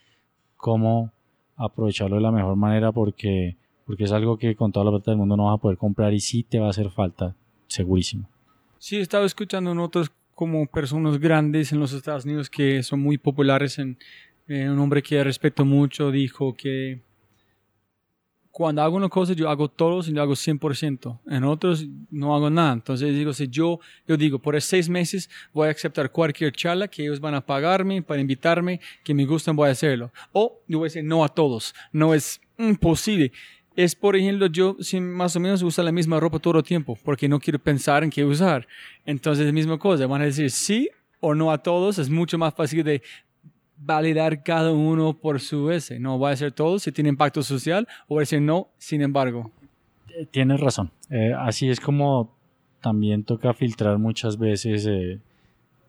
cómo 0.57 1.13
aprovecharlo 1.57 2.17
de 2.17 2.23
la 2.23 2.33
mejor 2.33 2.57
manera 2.57 2.93
porque, 2.93 3.57
porque 3.87 4.05
es 4.05 4.13
algo 4.13 4.37
que 4.37 4.57
con 4.57 4.73
toda 4.73 4.85
la 4.85 4.91
plata 4.91 5.13
del 5.13 5.19
mundo 5.19 5.37
no 5.37 5.47
vas 5.47 5.55
a 5.55 5.61
poder 5.61 5.79
comprar 5.79 6.13
y 6.13 6.21
sí 6.21 6.43
te 6.43 6.59
va 6.59 6.67
a 6.67 6.71
hacer 6.71 6.91
falta, 6.91 7.37
segurísimo. 7.73 8.29
Sí, 8.79 8.97
he 8.97 9.01
estado 9.01 9.25
escuchando 9.25 9.73
en 9.73 9.79
otros 9.79 10.11
como 10.35 10.67
personas 10.67 11.19
grandes 11.19 11.73
en 11.73 11.81
los 11.81 11.93
Estados 11.93 12.25
Unidos 12.25 12.51
que 12.51 12.83
son 12.83 13.01
muy 13.01 13.19
populares. 13.19 13.79
En, 13.79 13.99
un 14.49 14.79
hombre 14.81 15.03
que 15.03 15.23
respeto 15.23 15.65
mucho 15.65 16.11
dijo 16.11 16.55
que 16.55 17.01
cuando 18.51 18.83
hago 18.83 18.97
una 18.97 19.09
cosa, 19.09 19.33
yo 19.33 19.49
hago 19.49 19.69
todo 19.69 20.01
y 20.01 20.13
yo 20.13 20.21
hago 20.21 20.35
100%. 20.35 21.21
En 21.27 21.45
otros, 21.45 21.87
no 22.11 22.35
hago 22.35 22.51
nada. 22.51 22.73
Entonces, 22.73 23.15
digo, 23.15 23.33
si 23.33 23.49
yo, 23.49 23.81
yo 24.07 24.17
digo, 24.17 24.39
por 24.39 24.61
seis 24.61 24.89
meses 24.89 25.31
voy 25.55 25.69
a 25.69 25.71
aceptar 25.71 26.11
cualquier 26.11 26.53
charla 26.53 26.89
que 26.89 27.05
ellos 27.05 27.21
van 27.21 27.35
a 27.35 27.47
pagarme 27.47 28.03
para 28.03 28.21
invitarme, 28.21 28.81
que 29.05 29.15
me 29.15 29.25
gustan, 29.25 29.57
voy 29.57 29.69
a 29.69 29.73
hacerlo. 29.73 30.13
O 30.33 30.61
yo 30.69 30.79
voy 30.79 30.87
a 30.87 30.89
decir 30.89 31.05
no 31.05 31.25
a 31.25 31.29
todos. 31.29 31.75
No 31.93 32.13
es 32.13 32.41
imposible. 32.59 33.33
Es, 33.77 33.95
por 33.95 34.17
ejemplo, 34.17 34.47
yo 34.47 34.77
si 34.81 35.01
más 35.01 35.35
o 35.37 35.41
menos 35.41 35.63
uso 35.63 35.83
la 35.83 35.93
misma 35.93 36.21
ropa 36.21 36.39
todo 36.39 36.59
el 36.59 36.65
tiempo, 36.65 36.99
porque 37.05 37.29
no 37.29 37.41
quiero 37.41 37.59
pensar 37.59 38.05
en 38.05 38.11
qué 38.11 38.25
usar. 38.25 38.67
Entonces, 39.07 39.47
la 39.47 39.53
misma 39.53 39.79
cosa. 39.79 40.07
Van 40.07 40.23
a 40.23 40.27
decir 40.27 40.51
sí 40.51 40.89
o 41.21 41.35
no 41.35 41.51
a 41.51 41.59
todos. 41.59 41.99
Es 41.99 42.11
mucho 42.11 42.39
más 42.39 42.55
fácil 42.55 42.85
de 42.85 43.03
validar 43.85 44.43
cada 44.43 44.73
uno 44.73 45.15
por 45.15 45.41
su 45.41 45.71
ese. 45.71 45.99
No 45.99 46.19
voy 46.19 46.31
a 46.31 46.33
hacer 46.35 46.53
todo 46.53 46.79
si 46.79 46.93
tiene 46.93 47.11
impacto 47.11 47.43
social 47.43 47.89
o 48.07 48.15
voy 48.15 48.21
a 48.21 48.23
decir 48.23 48.41
no, 48.41 48.69
sin 48.79 49.03
embargo. 49.03 49.51
Eh, 50.15 50.27
tienes 50.31 50.61
razón. 50.61 50.91
Eh, 51.11 51.33
así 51.37 51.69
es 51.69 51.81
como 51.81 52.35
también 52.81 53.25
toca 53.25 53.55
filtrar 53.55 53.99
muchas 53.99 54.39
veces, 54.39 54.87
eh, 54.87 55.21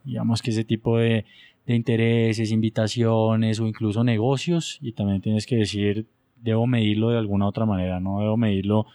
digamos 0.03 0.41
que 0.41 0.51
ese 0.51 0.63
tipo 0.63 0.97
de, 0.97 1.25
intereses, 1.65 2.51
invitaciones 2.51 3.59
o 3.59 3.65
incluso 3.65 4.03
negocios 4.03 4.79
y 4.81 4.91
también 4.91 5.21
tienes 5.21 5.45
que 5.45 5.55
decir, 5.55 6.05
debo 6.43 6.67
medirlo 6.67 7.09
de 7.09 7.17
alguna 7.17 7.47
otra 7.47 7.65
manera, 7.65 7.99
no 7.99 8.19
debo 8.19 8.37
medirlo 8.37 8.85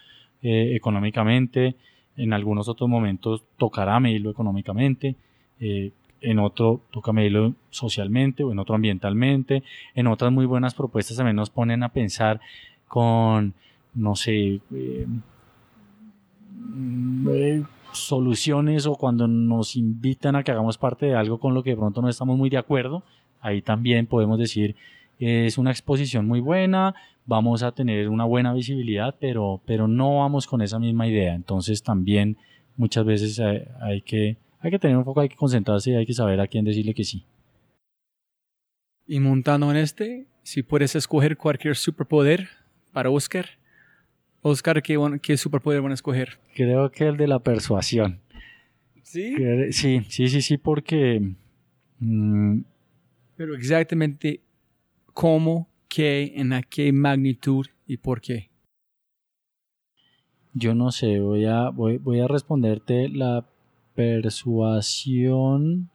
económicamente, 0.40 1.74
en 2.16 2.32
algunos 2.32 2.68
otros 2.68 2.88
momentos 2.88 3.42
tocará 3.56 3.98
medirlo 3.98 4.30
económicamente 4.30 5.16
en 6.20 6.38
otro 6.38 6.82
toca 6.90 7.12
medirlo 7.12 7.54
socialmente 7.70 8.42
o 8.44 8.52
en 8.52 8.58
otro 8.58 8.74
ambientalmente, 8.74 9.62
en 9.94 10.06
otras 10.06 10.32
muy 10.32 10.46
buenas 10.46 10.74
propuestas 10.74 11.16
también 11.16 11.36
nos 11.36 11.50
ponen 11.50 11.82
a 11.82 11.90
pensar 11.90 12.40
con, 12.86 13.54
no 13.94 14.16
sé, 14.16 14.60
eh, 14.72 15.06
eh, 17.30 17.62
soluciones 17.92 18.86
o 18.86 18.96
cuando 18.96 19.28
nos 19.28 19.76
invitan 19.76 20.36
a 20.36 20.42
que 20.42 20.50
hagamos 20.50 20.78
parte 20.78 21.06
de 21.06 21.14
algo 21.14 21.38
con 21.38 21.54
lo 21.54 21.62
que 21.62 21.70
de 21.70 21.76
pronto 21.76 22.02
no 22.02 22.08
estamos 22.08 22.36
muy 22.36 22.50
de 22.50 22.58
acuerdo, 22.58 23.02
ahí 23.40 23.62
también 23.62 24.06
podemos 24.06 24.38
decir 24.38 24.76
es 25.18 25.58
una 25.58 25.70
exposición 25.70 26.26
muy 26.26 26.40
buena, 26.40 26.94
vamos 27.26 27.62
a 27.62 27.72
tener 27.72 28.08
una 28.08 28.24
buena 28.24 28.52
visibilidad, 28.54 29.14
pero, 29.20 29.60
pero 29.66 29.88
no 29.88 30.18
vamos 30.18 30.46
con 30.46 30.62
esa 30.62 30.78
misma 30.78 31.06
idea. 31.06 31.34
Entonces 31.34 31.82
también 31.82 32.36
muchas 32.76 33.04
veces 33.04 33.40
hay 33.80 34.02
que 34.02 34.38
hay 34.60 34.70
que 34.70 34.78
tener 34.78 34.96
un 34.96 35.04
foco, 35.04 35.20
hay 35.20 35.28
que 35.28 35.36
concentrarse 35.36 35.90
y 35.90 35.94
hay 35.94 36.06
que 36.06 36.12
saber 36.12 36.40
a 36.40 36.46
quién 36.46 36.64
decirle 36.64 36.94
que 36.94 37.04
sí. 37.04 37.24
Y 39.06 39.20
montando 39.20 39.70
en 39.70 39.76
este, 39.76 40.26
si 40.42 40.62
puedes 40.62 40.94
escoger 40.96 41.36
cualquier 41.36 41.76
superpoder 41.76 42.48
para 42.92 43.10
Oscar, 43.10 43.46
Oscar, 44.42 44.82
¿qué, 44.82 44.98
qué 45.22 45.36
superpoder 45.36 45.80
van 45.80 45.92
a 45.92 45.94
escoger? 45.94 46.38
Creo 46.54 46.90
que 46.90 47.06
el 47.06 47.16
de 47.16 47.26
la 47.26 47.38
persuasión. 47.38 48.20
¿Sí? 49.02 49.34
Sí, 49.70 50.02
sí, 50.08 50.28
sí, 50.28 50.42
sí, 50.42 50.58
porque... 50.58 51.34
Mm, 51.98 52.60
Pero 53.36 53.54
exactamente 53.54 54.40
cómo, 55.18 55.66
qué, 55.88 56.34
en 56.36 56.52
a 56.52 56.62
qué 56.62 56.92
magnitud 56.92 57.66
y 57.88 57.96
por 57.96 58.20
qué. 58.20 58.50
Yo 60.54 60.76
no 60.76 60.92
sé, 60.92 61.18
voy 61.18 61.44
a, 61.44 61.70
voy, 61.70 61.98
voy 61.98 62.20
a 62.20 62.28
responderte 62.28 63.08
la 63.08 63.44
persuasión, 63.96 65.90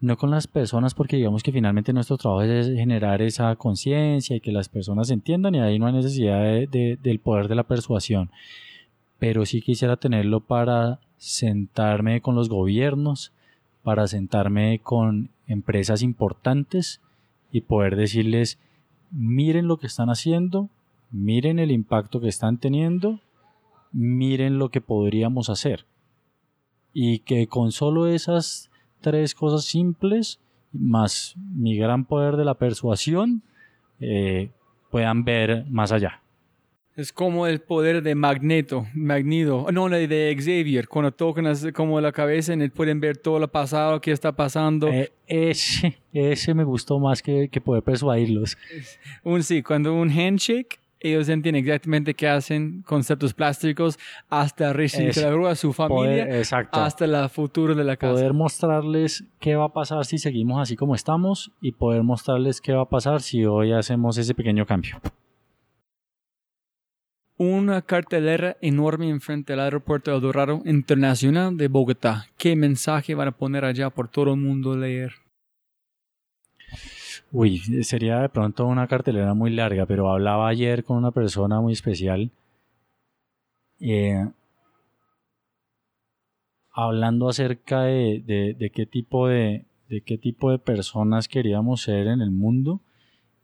no 0.00 0.16
con 0.16 0.30
las 0.30 0.46
personas, 0.46 0.94
porque 0.94 1.16
digamos 1.16 1.42
que 1.42 1.52
finalmente 1.52 1.92
nuestro 1.92 2.16
trabajo 2.16 2.40
es 2.40 2.68
generar 2.68 3.20
esa 3.20 3.54
conciencia 3.56 4.34
y 4.34 4.40
que 4.40 4.50
las 4.50 4.70
personas 4.70 5.10
entiendan 5.10 5.56
y 5.56 5.60
ahí 5.60 5.78
no 5.78 5.86
hay 5.86 5.92
necesidad 5.92 6.66
del 6.66 7.20
poder 7.22 7.48
de 7.48 7.56
la 7.56 7.64
persuasión. 7.64 8.30
Pero 9.18 9.44
sí 9.44 9.60
quisiera 9.60 9.98
tenerlo 9.98 10.40
para 10.40 11.00
sentarme 11.18 12.22
con 12.22 12.34
los 12.34 12.48
gobiernos, 12.48 13.30
para 13.82 14.06
sentarme 14.06 14.78
con 14.78 15.28
empresas 15.46 16.00
importantes 16.00 17.02
y 17.54 17.60
poder 17.60 17.94
decirles, 17.94 18.58
miren 19.12 19.68
lo 19.68 19.76
que 19.76 19.86
están 19.86 20.08
haciendo, 20.08 20.70
miren 21.12 21.60
el 21.60 21.70
impacto 21.70 22.20
que 22.20 22.26
están 22.26 22.58
teniendo, 22.58 23.20
miren 23.92 24.58
lo 24.58 24.70
que 24.70 24.80
podríamos 24.80 25.50
hacer 25.50 25.86
y 26.92 27.20
que 27.20 27.46
con 27.46 27.70
solo 27.70 28.08
esas 28.08 28.72
tres 29.00 29.36
cosas 29.36 29.66
simples, 29.66 30.40
más 30.72 31.36
mi 31.36 31.76
gran 31.76 32.06
poder 32.06 32.36
de 32.36 32.44
la 32.44 32.54
persuasión, 32.54 33.44
eh, 34.00 34.50
puedan 34.90 35.22
ver 35.22 35.64
más 35.70 35.92
allá. 35.92 36.23
Es 36.96 37.12
como 37.12 37.48
el 37.48 37.60
poder 37.60 38.02
de 38.02 38.14
Magneto, 38.14 38.86
Magneto, 38.94 39.66
no, 39.72 39.88
de 39.88 40.36
Xavier, 40.38 40.86
cuando 40.86 41.10
tocan 41.10 41.44
como 41.72 42.00
la 42.00 42.12
cabeza 42.12 42.54
y 42.54 42.68
pueden 42.68 43.00
ver 43.00 43.16
todo 43.16 43.40
lo 43.40 43.48
pasado, 43.48 44.00
qué 44.00 44.12
está 44.12 44.30
pasando. 44.30 44.86
Eh, 44.88 45.10
ese, 45.26 45.98
ese 46.12 46.54
me 46.54 46.62
gustó 46.62 47.00
más 47.00 47.20
que, 47.20 47.48
que 47.48 47.60
poder 47.60 47.82
persuadirlos. 47.82 48.56
Un 49.24 49.42
sí, 49.42 49.62
cuando 49.62 49.92
un 49.92 50.08
handshake 50.08 50.78
ellos 51.04 51.28
entienden 51.28 51.64
exactamente 51.64 52.14
qué 52.14 52.28
hacen, 52.28 52.82
conceptos 52.86 53.34
plásticos, 53.34 53.98
hasta 54.30 54.72
reciclar 54.72 55.38
a 55.46 55.54
su 55.54 55.72
familia, 55.74 56.26
hasta 56.70 57.06
la 57.06 57.28
futuro 57.28 57.74
de 57.74 57.84
la 57.84 57.96
casa. 57.96 58.14
Poder 58.14 58.32
mostrarles 58.32 59.24
qué 59.38 59.54
va 59.54 59.66
a 59.66 59.72
pasar 59.72 60.04
si 60.06 60.16
seguimos 60.16 60.62
así 60.62 60.76
como 60.76 60.94
estamos 60.94 61.52
y 61.60 61.72
poder 61.72 62.02
mostrarles 62.04 62.60
qué 62.60 62.72
va 62.72 62.82
a 62.82 62.88
pasar 62.88 63.20
si 63.20 63.44
hoy 63.44 63.72
hacemos 63.72 64.16
ese 64.16 64.34
pequeño 64.34 64.64
cambio. 64.64 64.98
Una 67.36 67.82
cartelera 67.82 68.56
enorme 68.60 69.08
enfrente 69.08 69.54
del 69.54 69.60
aeropuerto 69.60 70.14
El 70.14 70.20
Dorado 70.20 70.62
Internacional 70.66 71.56
de 71.56 71.66
Bogotá. 71.66 72.26
¿Qué 72.38 72.54
mensaje 72.54 73.16
van 73.16 73.26
a 73.26 73.32
poner 73.32 73.64
allá 73.64 73.90
por 73.90 74.06
todo 74.06 74.34
el 74.34 74.40
mundo 74.40 74.76
leer? 74.76 75.14
Uy, 77.32 77.58
sería 77.82 78.20
de 78.20 78.28
pronto 78.28 78.66
una 78.66 78.86
cartelera 78.86 79.34
muy 79.34 79.50
larga, 79.50 79.84
pero 79.84 80.08
hablaba 80.10 80.46
ayer 80.46 80.84
con 80.84 80.96
una 80.96 81.10
persona 81.10 81.60
muy 81.60 81.72
especial. 81.72 82.30
Eh, 83.80 84.24
hablando 86.70 87.28
acerca 87.28 87.82
de, 87.82 88.54
de, 88.56 88.70
qué 88.70 88.86
tipo 88.86 89.26
de, 89.26 89.66
de 89.88 90.02
qué 90.02 90.18
tipo 90.18 90.52
de 90.52 90.60
personas 90.60 91.26
queríamos 91.26 91.82
ser 91.82 92.06
en 92.06 92.20
el 92.20 92.30
mundo, 92.30 92.80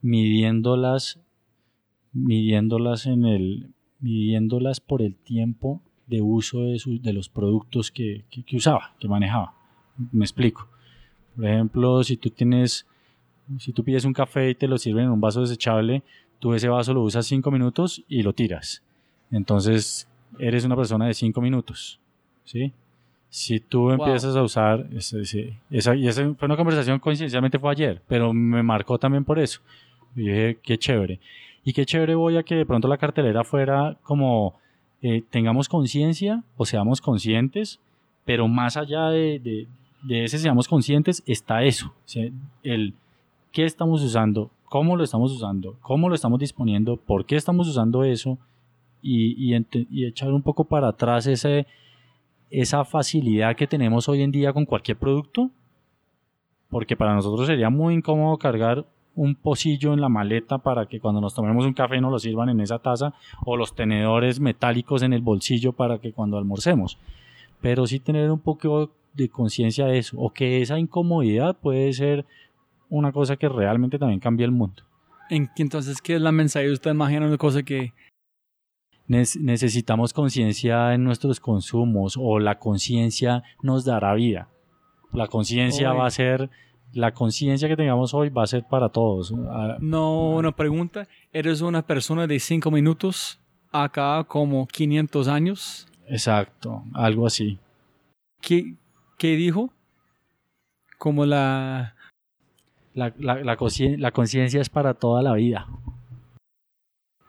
midiéndolas, 0.00 1.18
midiéndolas 2.12 3.06
en 3.06 3.24
el, 3.24 3.74
midiéndolas 4.00 4.80
por 4.80 5.02
el 5.02 5.14
tiempo 5.14 5.80
de 6.06 6.22
uso 6.22 6.62
de, 6.62 6.80
de 7.02 7.12
los 7.12 7.28
productos 7.28 7.90
que, 7.90 8.24
que 8.30 8.56
usaba, 8.56 8.94
que 8.98 9.08
manejaba. 9.08 9.54
Me 10.12 10.24
explico. 10.24 10.68
Por 11.36 11.46
ejemplo, 11.46 12.02
si 12.02 12.16
tú 12.16 12.30
tienes 12.30 12.86
si 13.58 13.72
tú 13.72 13.82
pides 13.82 14.04
un 14.04 14.12
café 14.12 14.50
y 14.50 14.54
te 14.54 14.68
lo 14.68 14.78
sirven 14.78 15.04
en 15.04 15.10
un 15.10 15.20
vaso 15.20 15.40
desechable, 15.40 16.02
tú 16.38 16.54
ese 16.54 16.68
vaso 16.68 16.94
lo 16.94 17.02
usas 17.02 17.26
cinco 17.26 17.50
minutos 17.50 18.04
y 18.08 18.22
lo 18.22 18.32
tiras. 18.32 18.82
Entonces, 19.30 20.08
eres 20.38 20.64
una 20.64 20.76
persona 20.76 21.06
de 21.06 21.14
cinco 21.14 21.40
minutos. 21.40 21.98
¿Sí? 22.44 22.72
Si 23.28 23.60
tú 23.60 23.90
empiezas 23.90 24.34
a 24.34 24.42
usar, 24.42 24.88
esa, 24.92 25.94
y 25.94 26.08
esa 26.08 26.34
fue 26.34 26.46
una 26.46 26.56
conversación 26.56 26.98
coincidencialmente 26.98 27.58
fue 27.58 27.70
ayer, 27.70 28.02
pero 28.08 28.32
me 28.32 28.62
marcó 28.62 28.98
también 28.98 29.24
por 29.24 29.38
eso. 29.38 29.60
Y 30.16 30.22
dije, 30.22 30.58
qué 30.62 30.78
chévere. 30.78 31.20
Y 31.64 31.72
qué 31.72 31.84
chévere 31.84 32.14
voy 32.14 32.36
a 32.36 32.42
que 32.42 32.54
de 32.54 32.66
pronto 32.66 32.88
la 32.88 32.98
cartelera 32.98 33.44
fuera 33.44 33.96
como 34.02 34.54
eh, 35.02 35.22
tengamos 35.30 35.68
conciencia 35.68 36.42
o 36.56 36.64
seamos 36.64 37.00
conscientes, 37.00 37.80
pero 38.24 38.48
más 38.48 38.76
allá 38.76 39.08
de, 39.08 39.66
de, 40.02 40.24
ese 40.24 40.38
seamos 40.38 40.68
conscientes 40.68 41.22
está 41.26 41.62
eso. 41.62 41.92
el, 42.62 42.94
qué 43.52 43.64
estamos 43.64 44.02
usando, 44.02 44.50
cómo 44.64 44.96
lo 44.96 45.04
estamos 45.04 45.32
usando, 45.32 45.76
cómo 45.80 46.08
lo 46.08 46.14
estamos 46.14 46.38
disponiendo, 46.38 46.96
por 46.96 47.24
qué 47.24 47.36
estamos 47.36 47.68
usando 47.68 48.04
eso 48.04 48.38
y, 49.02 49.54
y, 49.54 50.04
echar 50.04 50.32
un 50.32 50.42
poco 50.42 50.64
para 50.64 50.88
atrás 50.88 51.26
ese, 51.26 51.66
esa 52.50 52.84
facilidad 52.84 53.56
que 53.56 53.66
tenemos 53.66 54.08
hoy 54.08 54.22
en 54.22 54.30
día 54.30 54.52
con 54.52 54.66
cualquier 54.66 54.96
producto, 54.96 55.50
porque 56.68 56.96
para 56.96 57.14
nosotros 57.14 57.46
sería 57.46 57.70
muy 57.70 57.94
incómodo 57.94 58.36
cargar 58.36 58.86
un 59.22 59.34
pocillo 59.34 59.92
en 59.92 60.00
la 60.00 60.08
maleta 60.08 60.58
para 60.58 60.86
que 60.86 60.98
cuando 60.98 61.20
nos 61.20 61.34
tomemos 61.34 61.66
un 61.66 61.74
café 61.74 62.00
nos 62.00 62.10
lo 62.10 62.18
sirvan 62.18 62.48
en 62.48 62.60
esa 62.60 62.78
taza 62.78 63.12
o 63.44 63.56
los 63.56 63.74
tenedores 63.74 64.40
metálicos 64.40 65.02
en 65.02 65.12
el 65.12 65.20
bolsillo 65.20 65.72
para 65.72 65.98
que 65.98 66.12
cuando 66.12 66.38
almorcemos. 66.38 66.96
Pero 67.60 67.86
sí 67.86 68.00
tener 68.00 68.30
un 68.30 68.40
poco 68.40 68.90
de 69.12 69.28
conciencia 69.28 69.84
de 69.86 69.98
eso, 69.98 70.16
o 70.18 70.30
que 70.30 70.62
esa 70.62 70.78
incomodidad 70.78 71.56
puede 71.56 71.92
ser 71.92 72.24
una 72.88 73.12
cosa 73.12 73.36
que 73.36 73.48
realmente 73.48 73.98
también 73.98 74.20
cambia 74.20 74.44
el 74.46 74.52
mundo. 74.52 74.82
En- 75.28 75.50
Entonces, 75.56 76.00
¿qué 76.00 76.14
es 76.14 76.20
la 76.22 76.32
mensaje? 76.32 76.70
Usted 76.70 76.90
imagina 76.92 77.26
una 77.26 77.36
cosa 77.36 77.62
que... 77.62 77.92
Necesitamos 79.06 80.12
conciencia 80.12 80.94
en 80.94 81.02
nuestros 81.02 81.40
consumos 81.40 82.16
o 82.16 82.38
la 82.38 82.58
conciencia 82.60 83.42
nos 83.60 83.84
dará 83.84 84.14
vida. 84.14 84.48
La 85.12 85.26
conciencia 85.26 85.92
va 85.92 86.06
a 86.06 86.10
ser, 86.10 86.48
la 86.92 87.12
conciencia 87.12 87.68
que 87.68 87.76
tengamos 87.76 88.14
hoy 88.14 88.28
va 88.30 88.42
a 88.42 88.46
ser 88.46 88.64
para 88.68 88.88
todos. 88.88 89.32
Ah, 89.48 89.76
No, 89.80 90.30
una 90.36 90.52
pregunta. 90.52 91.06
¿Eres 91.32 91.60
una 91.60 91.82
persona 91.82 92.26
de 92.26 92.38
cinco 92.40 92.70
minutos 92.70 93.40
acá 93.72 94.24
como 94.24 94.66
500 94.66 95.28
años? 95.28 95.86
Exacto, 96.08 96.84
algo 96.94 97.26
así. 97.26 97.58
¿Qué, 98.40 98.74
qué 99.18 99.36
dijo? 99.36 99.72
Como 100.98 101.24
la... 101.26 101.94
La, 102.92 103.14
la, 103.18 103.36
la 103.44 104.10
conciencia 104.10 104.60
es 104.60 104.68
para 104.68 104.94
toda 104.94 105.22
la 105.22 105.34
vida. 105.34 105.68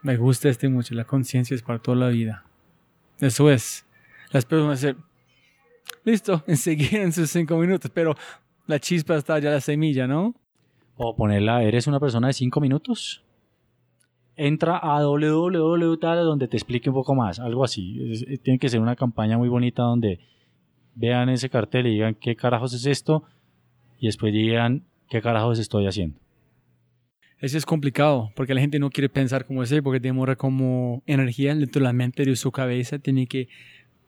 Me 0.01 0.17
gusta 0.17 0.49
este 0.49 0.67
mucho. 0.67 0.95
La 0.95 1.05
conciencia 1.05 1.53
es 1.53 1.61
para 1.61 1.79
toda 1.79 1.97
la 1.97 2.07
vida. 2.07 2.43
Eso 3.19 3.51
es. 3.51 3.85
Las 4.31 4.45
personas 4.45 4.81
decir, 4.81 4.97
listo, 6.03 6.43
enseguida 6.47 7.03
en 7.03 7.13
sus 7.13 7.29
cinco 7.29 7.57
minutos, 7.57 7.91
pero 7.93 8.15
la 8.71 8.79
chispa 8.79 9.15
está 9.15 9.37
ya 9.39 9.51
la 9.51 9.61
semilla, 9.61 10.07
¿no? 10.07 10.33
O 10.97 11.15
ponerla, 11.15 11.63
¿eres 11.63 11.85
una 11.87 11.99
persona 11.99 12.27
de 12.27 12.33
5 12.33 12.59
minutos? 12.59 13.23
Entra 14.35 14.77
a 14.77 15.03
www 15.03 15.97
tal, 15.97 16.25
donde 16.25 16.47
te 16.47 16.57
explique 16.57 16.89
un 16.89 16.95
poco 16.95 17.13
más, 17.13 17.39
algo 17.39 17.63
así. 17.63 18.11
Es- 18.11 18.23
eh, 18.27 18.37
tiene 18.37 18.57
que 18.59 18.69
ser 18.69 18.79
una 18.79 18.95
campaña 18.95 19.37
muy 19.37 19.49
bonita 19.49 19.83
donde 19.83 20.19
vean 20.95 21.29
ese 21.29 21.49
cartel 21.49 21.87
y 21.87 21.91
digan 21.91 22.15
qué 22.15 22.35
carajos 22.35 22.73
es 22.73 22.85
esto 22.85 23.23
y 23.99 24.07
después 24.07 24.33
digan 24.33 24.83
qué 25.09 25.21
carajos 25.21 25.59
estoy 25.59 25.85
haciendo. 25.87 26.17
Eso 27.39 27.57
es 27.57 27.65
complicado, 27.65 28.31
porque 28.35 28.53
la 28.53 28.61
gente 28.61 28.77
no 28.79 28.89
quiere 28.91 29.09
pensar 29.09 29.45
como 29.45 29.63
ese, 29.63 29.81
porque 29.81 29.99
demora 29.99 30.35
como 30.35 31.01
energía, 31.07 31.53
literalmente 31.55 32.23
de 32.23 32.35
su 32.35 32.51
cabeza, 32.51 32.99
tiene 32.99 33.25
que 33.27 33.47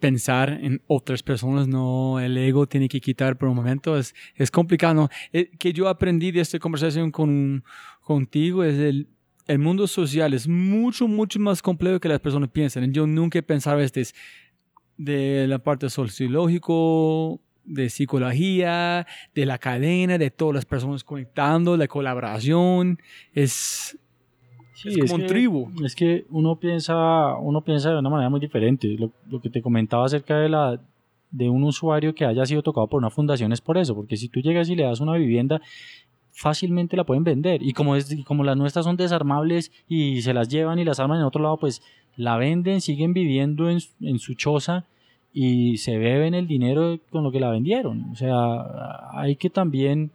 pensar 0.04 0.50
en 0.62 0.82
otras 0.88 1.24
personas, 1.24 1.66
no 1.66 2.20
el 2.20 2.38
ego 2.38 2.68
tiene 2.68 2.90
que 2.90 3.00
quitar 3.00 3.38
por 3.38 3.48
un 3.48 3.56
momento, 3.56 3.98
es, 3.98 4.14
es 4.36 4.52
complicado. 4.52 4.94
¿no? 4.94 5.10
Eh, 5.32 5.50
que 5.58 5.72
yo 5.72 5.88
aprendí 5.88 6.30
de 6.34 6.42
esta 6.42 6.60
conversación 6.60 7.10
con, 7.10 7.64
contigo 8.02 8.66
es 8.66 8.78
el, 8.78 9.08
el 9.48 9.60
mundo 9.60 9.88
social 9.88 10.34
es 10.34 10.46
mucho, 10.46 11.08
mucho 11.08 11.40
más 11.40 11.62
complejo 11.62 12.02
que 12.02 12.10
las 12.10 12.20
personas 12.20 12.50
piensan. 12.50 12.92
Yo 12.92 13.08
nunca 13.08 13.42
pensaba 13.42 13.82
este 13.82 14.02
es 14.02 14.14
de 14.98 15.48
la 15.48 15.60
parte 15.60 15.90
sociológico, 15.90 17.40
de 17.64 17.90
psicología, 17.90 19.08
de 19.34 19.46
la 19.46 19.58
cadena, 19.58 20.18
de 20.18 20.32
todas 20.32 20.56
las 20.56 20.66
personas 20.66 21.06
conectando, 21.06 21.78
la 21.78 21.88
colaboración, 21.88 23.00
es, 23.32 23.98
es 24.86 24.98
como 24.98 25.16
un 25.16 25.22
que- 25.22 25.28
tribu. 25.28 25.70
Es 25.84 25.96
que 25.96 26.26
uno 26.30 26.56
piensa, 26.56 27.36
uno 27.38 27.62
piensa 27.62 27.92
de 27.92 28.00
una 28.00 28.10
manera 28.10 28.30
muy 28.30 28.40
diferente. 28.40 28.88
Lo, 29.00 29.12
lo 29.30 29.40
que 29.42 29.50
te 29.50 29.62
comentaba 29.62 30.06
acerca 30.06 30.38
de 30.40 30.50
la 30.50 30.80
de 31.32 31.50
un 31.50 31.64
usuario 31.64 32.14
que 32.14 32.26
haya 32.26 32.46
sido 32.46 32.62
tocado 32.62 32.86
por 32.88 33.00
una 33.00 33.10
fundación 33.10 33.52
es 33.54 33.60
por 33.62 33.78
eso, 33.80 33.96
porque 33.96 34.18
si 34.18 34.28
tú 34.30 34.40
llegas 34.40 34.70
y 34.70 34.76
le 34.76 34.84
das 34.84 35.00
una 35.00 35.14
vivienda, 35.14 35.62
fácilmente 36.32 36.96
la 36.98 37.04
pueden 37.06 37.24
vender. 37.24 37.62
Y 37.64 37.74
como, 37.74 37.96
es, 37.96 38.16
como 38.26 38.44
las 38.44 38.58
nuestras 38.58 38.86
son 38.86 38.98
desarmables 38.98 39.72
y 39.88 40.22
se 40.22 40.34
las 40.34 40.50
llevan 40.50 40.80
y 40.80 40.84
las 40.86 41.00
arman 41.00 41.20
en 41.20 41.26
otro 41.26 41.42
lado, 41.42 41.58
pues 41.58 41.82
la 42.18 42.38
venden, 42.38 42.82
siguen 42.82 43.14
viviendo 43.14 43.70
en, 43.70 43.80
su- 43.80 43.92
en 44.02 44.20
su 44.20 44.34
choza 44.36 44.86
y 45.34 45.78
se 45.78 45.98
beben 45.98 46.36
el 46.36 46.46
dinero 46.48 47.00
con 47.10 47.24
lo 47.24 47.32
que 47.32 47.40
la 47.40 47.50
vendieron. 47.50 48.12
O 48.12 48.16
sea, 48.16 49.10
hay 49.12 49.36
que 49.36 49.50
también 49.50 50.12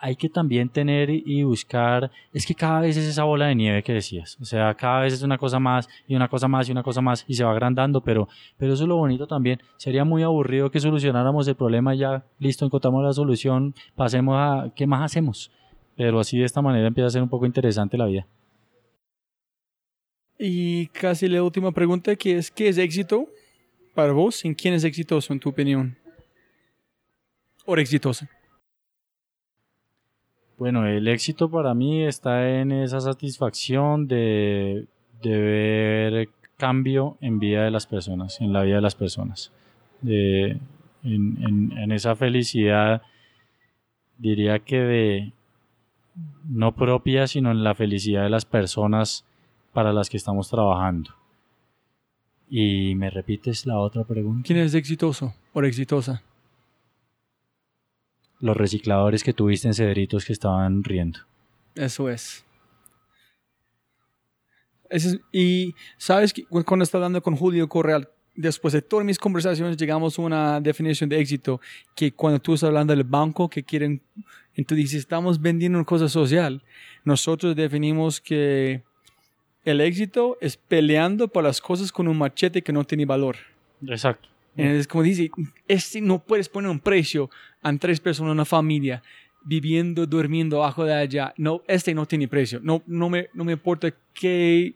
hay 0.00 0.16
que 0.16 0.28
también 0.28 0.68
tener 0.68 1.10
y 1.10 1.42
buscar, 1.42 2.10
es 2.32 2.46
que 2.46 2.54
cada 2.54 2.80
vez 2.80 2.96
es 2.96 3.04
esa 3.06 3.24
bola 3.24 3.46
de 3.46 3.54
nieve 3.54 3.82
que 3.82 3.92
decías, 3.92 4.36
o 4.40 4.44
sea, 4.44 4.74
cada 4.74 5.00
vez 5.00 5.12
es 5.12 5.22
una 5.22 5.38
cosa 5.38 5.58
más 5.58 5.88
y 6.06 6.14
una 6.14 6.28
cosa 6.28 6.48
más 6.48 6.68
y 6.68 6.72
una 6.72 6.82
cosa 6.82 7.00
más 7.00 7.24
y 7.26 7.34
se 7.34 7.44
va 7.44 7.52
agrandando, 7.52 8.00
pero, 8.00 8.28
pero 8.56 8.74
eso 8.74 8.84
es 8.84 8.88
lo 8.88 8.96
bonito 8.96 9.26
también, 9.26 9.60
sería 9.76 10.04
muy 10.04 10.22
aburrido 10.22 10.70
que 10.70 10.80
solucionáramos 10.80 11.48
el 11.48 11.54
problema 11.54 11.94
ya, 11.94 12.24
listo, 12.38 12.64
encontramos 12.64 13.02
la 13.04 13.12
solución, 13.12 13.74
pasemos 13.94 14.36
a, 14.38 14.72
¿qué 14.74 14.86
más 14.86 15.02
hacemos? 15.02 15.50
Pero 15.96 16.20
así 16.20 16.38
de 16.38 16.44
esta 16.44 16.60
manera 16.60 16.86
empieza 16.86 17.06
a 17.06 17.10
ser 17.10 17.22
un 17.22 17.28
poco 17.28 17.46
interesante 17.46 17.96
la 17.96 18.06
vida. 18.06 18.26
Y 20.38 20.88
casi 20.88 21.28
la 21.28 21.42
última 21.42 21.72
pregunta 21.72 22.14
que 22.14 22.36
es, 22.36 22.50
¿qué 22.50 22.68
es 22.68 22.76
éxito 22.76 23.26
para 23.94 24.12
vos? 24.12 24.44
¿En 24.44 24.54
quién 24.54 24.74
es 24.74 24.84
exitoso 24.84 25.32
en 25.32 25.40
tu 25.40 25.48
opinión? 25.48 25.96
¿O 27.64 27.76
exitosa? 27.76 28.28
Bueno, 30.58 30.86
el 30.86 31.06
éxito 31.08 31.50
para 31.50 31.74
mí 31.74 32.04
está 32.04 32.48
en 32.60 32.72
esa 32.72 33.00
satisfacción 33.00 34.06
de, 34.08 34.86
ver 35.22 36.28
cambio 36.56 37.18
en 37.20 37.38
vida 37.38 37.64
de 37.64 37.70
las 37.70 37.86
personas, 37.86 38.40
en 38.40 38.52
la 38.52 38.62
vida 38.62 38.76
de 38.76 38.80
las 38.82 38.94
personas. 38.94 39.52
En- 40.04 40.60
en 41.02 41.92
esa 41.92 42.16
felicidad, 42.16 43.02
diría 44.18 44.58
que 44.60 44.80
de 44.80 45.32
no 46.48 46.72
propia, 46.74 47.26
sino 47.26 47.50
en 47.50 47.62
la 47.62 47.74
felicidad 47.74 48.22
de 48.22 48.30
las 48.30 48.44
personas 48.46 49.24
para 49.72 49.92
las 49.92 50.08
que 50.08 50.16
estamos 50.16 50.48
trabajando. 50.48 51.10
Y 52.48 52.94
me 52.94 53.10
repites 53.10 53.66
la 53.66 53.78
otra 53.78 54.04
pregunta. 54.04 54.46
¿Quién 54.46 54.60
es 54.60 54.74
exitoso 54.74 55.34
o 55.52 55.62
exitosa? 55.62 56.22
Los 58.40 58.56
recicladores 58.56 59.24
que 59.24 59.32
tuviste 59.32 59.66
en 59.68 59.74
Cedritos 59.74 60.24
que 60.24 60.32
estaban 60.32 60.84
riendo. 60.84 61.20
Eso 61.74 62.08
es. 62.10 62.44
Ese 64.88 65.08
es- 65.08 65.20
y 65.32 65.74
sabes 65.98 66.32
que 66.32 66.44
cu- 66.44 66.64
cuando 66.64 66.84
estaba 66.84 67.04
hablando 67.04 67.22
con 67.22 67.34
Julio 67.36 67.68
Correal, 67.68 68.08
después 68.34 68.72
de 68.72 68.82
todas 68.82 69.04
mis 69.04 69.18
conversaciones 69.18 69.76
llegamos 69.76 70.18
a 70.18 70.22
una 70.22 70.60
definición 70.60 71.08
de 71.08 71.18
éxito 71.18 71.60
que 71.94 72.12
cuando 72.12 72.38
tú 72.38 72.54
estás 72.54 72.68
hablando 72.68 72.94
del 72.94 73.04
banco 73.04 73.48
que 73.48 73.62
quieren, 73.64 74.00
entonces 74.54 74.84
dices, 74.84 75.00
estamos 75.00 75.40
vendiendo 75.40 75.78
una 75.78 75.86
cosa 75.86 76.08
social. 76.08 76.62
Nosotros 77.04 77.56
definimos 77.56 78.20
que 78.20 78.82
el 79.64 79.80
éxito 79.80 80.36
es 80.40 80.56
peleando 80.56 81.26
por 81.28 81.42
las 81.42 81.60
cosas 81.60 81.90
con 81.90 82.06
un 82.06 82.18
machete 82.18 82.62
que 82.62 82.72
no 82.72 82.84
tiene 82.84 83.06
valor. 83.06 83.36
Exacto. 83.86 84.28
Es 84.56 84.88
como 84.88 85.02
dice, 85.02 85.30
este 85.68 86.00
no 86.00 86.18
puedes 86.18 86.48
poner 86.48 86.70
un 86.70 86.80
precio 86.80 87.30
a 87.62 87.76
tres 87.76 88.00
personas, 88.00 88.32
una 88.32 88.44
familia, 88.44 89.02
viviendo, 89.44 90.06
durmiendo 90.06 90.62
abajo 90.62 90.84
de 90.84 90.94
allá. 90.94 91.34
No, 91.36 91.62
este 91.66 91.94
no 91.94 92.06
tiene 92.06 92.26
precio. 92.26 92.60
No, 92.62 92.82
no, 92.86 93.10
me, 93.10 93.28
no 93.34 93.44
me 93.44 93.52
importa 93.52 93.92
qué, 94.14 94.74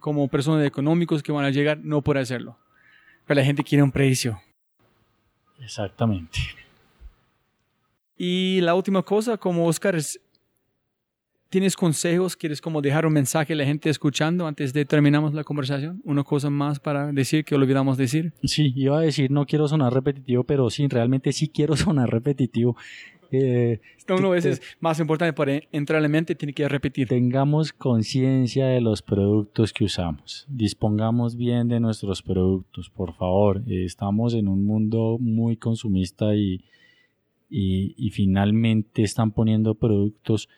como 0.00 0.28
personas 0.28 0.66
económicos 0.66 1.22
que 1.22 1.32
van 1.32 1.44
a 1.44 1.50
llegar, 1.50 1.78
no 1.82 2.02
puede 2.02 2.20
hacerlo. 2.20 2.56
Pero 3.26 3.40
la 3.40 3.44
gente 3.44 3.64
quiere 3.64 3.82
un 3.82 3.92
precio. 3.92 4.40
Exactamente. 5.60 6.38
Y 8.16 8.60
la 8.60 8.74
última 8.74 9.02
cosa, 9.02 9.36
como 9.36 9.66
Oscar, 9.66 9.96
es, 9.96 10.20
¿tienes 11.50 11.76
consejos? 11.76 12.36
¿Quieres 12.36 12.60
como 12.60 12.80
dejar 12.80 13.04
un 13.04 13.12
mensaje 13.12 13.52
a 13.52 13.56
la 13.56 13.66
gente 13.66 13.90
escuchando 13.90 14.46
antes 14.46 14.72
de 14.72 14.84
terminamos 14.84 15.34
la 15.34 15.44
conversación? 15.44 16.00
¿Una 16.04 16.24
cosa 16.24 16.48
más 16.48 16.80
para 16.80 17.12
decir 17.12 17.44
que 17.44 17.54
olvidamos 17.54 17.98
decir? 17.98 18.32
Sí, 18.44 18.72
iba 18.74 18.98
a 18.98 19.02
decir 19.02 19.30
no 19.30 19.44
quiero 19.44 19.68
sonar 19.68 19.92
repetitivo, 19.92 20.44
pero 20.44 20.70
sí, 20.70 20.88
realmente 20.88 21.32
sí 21.32 21.48
quiero 21.48 21.76
sonar 21.76 22.08
repetitivo. 22.08 22.76
Eh, 23.32 23.80
Uno 24.08 24.30
veces 24.30 24.60
más 24.80 24.98
importante 24.98 25.32
para 25.32 25.60
entrar 25.70 25.98
a 25.98 26.00
la 26.00 26.08
mente 26.08 26.34
tiene 26.34 26.52
que 26.52 26.68
repetir. 26.68 27.06
tengamos 27.06 27.72
conciencia 27.72 28.66
de 28.66 28.80
los 28.80 29.02
productos 29.02 29.72
que 29.72 29.84
usamos. 29.84 30.46
Dispongamos 30.48 31.36
bien 31.36 31.68
de 31.68 31.78
nuestros 31.78 32.22
productos, 32.22 32.90
por 32.90 33.14
favor. 33.14 33.62
Eh, 33.68 33.84
estamos 33.84 34.34
en 34.34 34.48
un 34.48 34.64
mundo 34.64 35.16
muy 35.20 35.56
consumista 35.56 36.34
y, 36.34 36.64
y, 37.48 37.94
y 37.96 38.10
finalmente 38.10 39.02
están 39.02 39.30
poniendo 39.30 39.76
productos, 39.76 40.48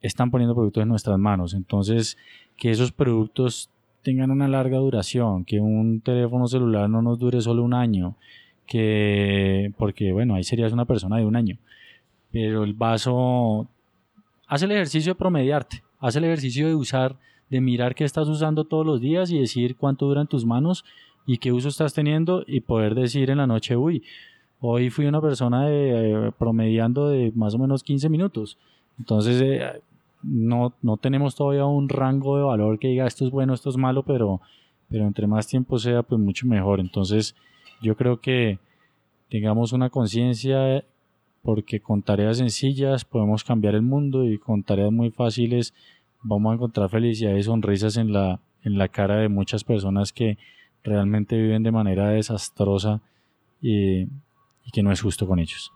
están 0.00 0.30
poniendo 0.30 0.54
productos 0.54 0.82
en 0.82 0.88
nuestras 0.88 1.18
manos. 1.18 1.54
Entonces, 1.54 2.16
que 2.56 2.70
esos 2.70 2.92
productos 2.92 3.70
tengan 4.02 4.30
una 4.30 4.48
larga 4.48 4.78
duración, 4.78 5.44
que 5.44 5.60
un 5.60 6.00
teléfono 6.00 6.46
celular 6.46 6.88
no 6.88 7.02
nos 7.02 7.18
dure 7.18 7.40
solo 7.40 7.62
un 7.64 7.74
año, 7.74 8.16
que 8.66 9.72
porque 9.76 10.12
bueno, 10.12 10.34
ahí 10.34 10.44
serías 10.44 10.72
una 10.72 10.84
persona 10.84 11.16
de 11.16 11.24
un 11.24 11.36
año. 11.36 11.58
Pero 12.30 12.64
el 12.64 12.74
vaso 12.74 13.68
haz 14.46 14.62
el 14.62 14.72
ejercicio 14.72 15.12
de 15.12 15.18
promediarte, 15.18 15.82
haz 15.98 16.16
el 16.16 16.24
ejercicio 16.24 16.68
de 16.68 16.74
usar 16.74 17.16
de 17.50 17.60
mirar 17.60 17.94
qué 17.94 18.04
estás 18.04 18.28
usando 18.28 18.64
todos 18.64 18.84
los 18.84 19.00
días 19.00 19.30
y 19.30 19.38
decir 19.38 19.76
cuánto 19.76 20.06
dura 20.06 20.20
en 20.20 20.26
tus 20.26 20.44
manos 20.44 20.84
y 21.26 21.38
qué 21.38 21.52
uso 21.52 21.68
estás 21.68 21.94
teniendo 21.94 22.44
y 22.46 22.60
poder 22.60 22.94
decir 22.94 23.30
en 23.30 23.38
la 23.38 23.46
noche, 23.46 23.76
uy, 23.76 24.02
hoy 24.60 24.90
fui 24.90 25.06
una 25.06 25.20
persona 25.20 25.66
de, 25.66 26.28
eh, 26.28 26.32
promediando 26.38 27.08
de 27.08 27.32
más 27.34 27.54
o 27.54 27.58
menos 27.58 27.82
15 27.82 28.08
minutos. 28.08 28.58
Entonces, 28.98 29.40
eh, 29.42 29.82
no, 30.22 30.74
no 30.82 30.96
tenemos 30.96 31.34
todavía 31.34 31.66
un 31.66 31.88
rango 31.88 32.36
de 32.36 32.44
valor 32.44 32.78
que 32.78 32.88
diga 32.88 33.06
esto 33.06 33.24
es 33.24 33.30
bueno, 33.30 33.54
esto 33.54 33.70
es 33.70 33.76
malo, 33.76 34.02
pero, 34.02 34.40
pero 34.88 35.06
entre 35.06 35.26
más 35.26 35.46
tiempo 35.46 35.78
sea, 35.78 36.02
pues 36.02 36.20
mucho 36.20 36.46
mejor. 36.46 36.80
Entonces, 36.80 37.34
yo 37.82 37.96
creo 37.96 38.20
que 38.20 38.58
tengamos 39.28 39.72
una 39.72 39.90
conciencia 39.90 40.84
porque 41.42 41.80
con 41.80 42.02
tareas 42.02 42.38
sencillas 42.38 43.04
podemos 43.04 43.44
cambiar 43.44 43.74
el 43.74 43.82
mundo 43.82 44.24
y 44.24 44.38
con 44.38 44.62
tareas 44.62 44.90
muy 44.90 45.10
fáciles 45.10 45.74
vamos 46.22 46.50
a 46.50 46.54
encontrar 46.54 46.90
felicidad 46.90 47.34
y 47.36 47.42
sonrisas 47.42 47.96
en 47.96 48.12
la, 48.12 48.40
en 48.62 48.78
la 48.78 48.88
cara 48.88 49.16
de 49.16 49.28
muchas 49.28 49.62
personas 49.62 50.12
que 50.12 50.38
realmente 50.82 51.36
viven 51.36 51.62
de 51.62 51.70
manera 51.70 52.08
desastrosa 52.08 53.00
y, 53.60 54.02
y 54.02 54.70
que 54.72 54.82
no 54.82 54.90
es 54.90 55.00
justo 55.00 55.26
con 55.26 55.38
ellos. 55.38 55.72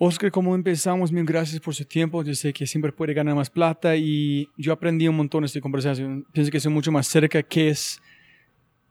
Oscar, 0.00 0.30
como 0.30 0.54
empezamos, 0.54 1.10
mil 1.10 1.24
gracias 1.24 1.60
por 1.60 1.74
su 1.74 1.84
tiempo. 1.84 2.22
Yo 2.22 2.32
sé 2.32 2.52
que 2.52 2.66
siempre 2.66 2.92
puede 2.92 3.12
ganar 3.14 3.34
más 3.34 3.50
plata 3.50 3.96
y 3.96 4.48
yo 4.56 4.72
aprendí 4.72 5.08
un 5.08 5.16
montón 5.16 5.42
de 5.42 5.46
esta 5.46 5.60
conversación. 5.60 6.24
Pienso 6.32 6.52
que 6.52 6.60
soy 6.60 6.72
mucho 6.72 6.92
más 6.92 7.08
cerca 7.08 7.42
que 7.42 7.70
es 7.70 8.00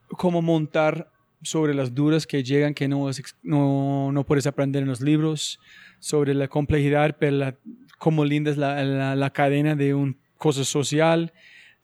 cómo 0.09 0.41
montar 0.41 1.09
sobre 1.41 1.73
las 1.73 1.95
dudas 1.95 2.27
que 2.27 2.43
llegan 2.43 2.73
que 2.73 2.89
no, 2.89 3.09
no, 3.43 4.11
no 4.11 4.25
puedes 4.25 4.47
aprender 4.47 4.83
en 4.83 4.89
los 4.89 4.99
libros, 4.99 5.61
sobre 5.99 6.33
la 6.33 6.49
complejidad, 6.49 7.15
pero 7.17 7.37
la, 7.37 7.55
cómo 7.97 8.25
linda 8.25 8.51
es 8.51 8.57
la, 8.57 8.83
la, 8.83 9.15
la 9.15 9.29
cadena 9.29 9.75
de 9.75 9.93
un 9.93 10.17
cosa 10.37 10.65
social. 10.65 11.31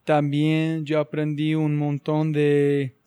También 0.03 0.85
yo 0.85 0.99
aprendí 0.99 1.55
un 1.55 1.77
montón 1.77 2.33
de 2.33 2.97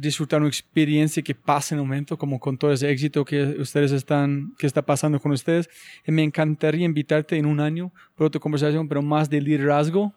disfrutar 0.00 0.40
una 0.40 0.48
experiencia 0.48 1.22
que 1.22 1.34
pasa 1.34 1.74
en 1.74 1.80
el 1.80 1.86
momento, 1.86 2.16
como 2.16 2.38
con 2.38 2.56
todo 2.56 2.72
ese 2.72 2.90
éxito 2.90 3.24
que 3.24 3.56
ustedes 3.58 3.92
están, 3.92 4.54
que 4.58 4.66
está 4.66 4.82
pasando 4.82 5.20
con 5.20 5.32
ustedes. 5.32 5.68
Y 6.06 6.12
me 6.12 6.22
encantaría 6.22 6.84
invitarte 6.84 7.36
en 7.36 7.46
un 7.46 7.60
año 7.60 7.92
por 8.14 8.26
otra 8.26 8.40
conversación, 8.40 8.88
pero 8.88 9.02
más 9.02 9.28
de 9.28 9.40
liderazgo, 9.40 10.14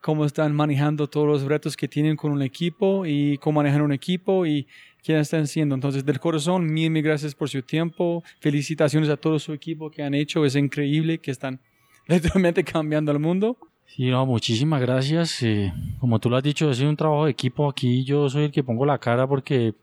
cómo 0.00 0.24
están 0.26 0.54
manejando 0.54 1.08
todos 1.08 1.26
los 1.26 1.42
retos 1.42 1.76
que 1.76 1.88
tienen 1.88 2.16
con 2.16 2.32
un 2.32 2.42
equipo 2.42 3.06
y 3.06 3.38
cómo 3.38 3.60
manejar 3.60 3.80
un 3.80 3.92
equipo 3.92 4.44
y 4.44 4.66
quiénes 5.02 5.28
están 5.28 5.46
siendo. 5.46 5.74
Entonces, 5.74 6.04
del 6.04 6.20
corazón, 6.20 6.66
mil, 6.66 6.90
mil 6.90 7.02
gracias 7.02 7.34
por 7.34 7.48
su 7.48 7.62
tiempo. 7.62 8.22
Felicitaciones 8.40 9.08
a 9.08 9.16
todo 9.16 9.38
su 9.38 9.52
equipo 9.52 9.90
que 9.90 10.02
han 10.02 10.14
hecho. 10.14 10.44
Es 10.44 10.56
increíble 10.56 11.18
que 11.18 11.30
están 11.30 11.60
literalmente 12.06 12.64
cambiando 12.64 13.12
el 13.12 13.18
mundo. 13.18 13.58
Sí, 13.86 14.10
no, 14.10 14.26
muchísimas 14.26 14.80
gracias. 14.80 15.42
Eh, 15.42 15.72
como 16.00 16.18
tú 16.18 16.28
lo 16.28 16.36
has 16.36 16.42
dicho, 16.42 16.72
sido 16.74 16.90
un 16.90 16.96
trabajo 16.96 17.26
de 17.26 17.30
equipo. 17.30 17.68
Aquí 17.68 18.04
yo 18.04 18.28
soy 18.28 18.44
el 18.44 18.50
que 18.52 18.64
pongo 18.64 18.84
la 18.84 18.98
cara 18.98 19.26
porque, 19.26 19.74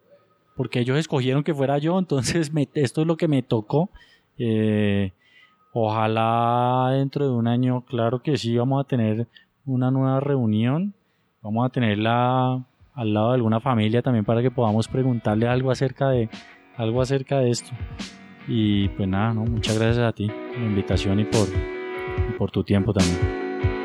porque 0.56 0.82
ellos 0.82 0.98
escogieron 0.98 1.44
que 1.44 1.54
fuera 1.54 1.78
yo, 1.78 1.98
entonces 2.00 2.52
me, 2.54 2.68
esto 2.74 3.02
es 3.02 3.08
lo 3.08 3.16
que 3.18 3.28
me 3.28 3.42
tocó. 3.42 3.90
Eh, 4.38 5.12
ojalá 5.74 6.90
dentro 6.94 7.26
de 7.26 7.34
un 7.34 7.48
año, 7.48 7.86
claro 7.86 8.22
que 8.22 8.38
sí, 8.38 8.58
vamos 8.58 8.84
a 8.84 8.88
tener 8.88 9.28
una 9.66 9.92
nueva 9.92 10.20
reunión. 10.20 10.94
Vamos 11.42 11.66
a 11.66 11.70
tenerla 11.70 12.64
al 12.94 13.14
lado 13.14 13.30
de 13.30 13.36
alguna 13.36 13.60
familia 13.60 14.02
también 14.02 14.26
para 14.26 14.42
que 14.42 14.52
podamos 14.52 14.88
preguntarle 14.88 15.48
algo 15.48 15.72
acerca 15.72 16.10
de, 16.10 16.30
algo 16.76 17.02
acerca 17.02 17.40
de 17.40 17.50
esto. 17.50 17.72
Y 18.48 18.90
pues 18.90 19.08
nada, 19.08 19.34
¿no? 19.34 19.46
muchas 19.46 19.78
gracias 19.80 20.06
a 20.06 20.12
ti 20.12 20.28
por 20.28 20.60
la 20.60 20.66
invitación 20.66 21.20
y 21.20 21.26
por, 21.26 21.48
y 21.48 22.38
por 22.38 22.52
tu 22.52 22.64
tiempo 22.64 22.94
también. 22.94 23.41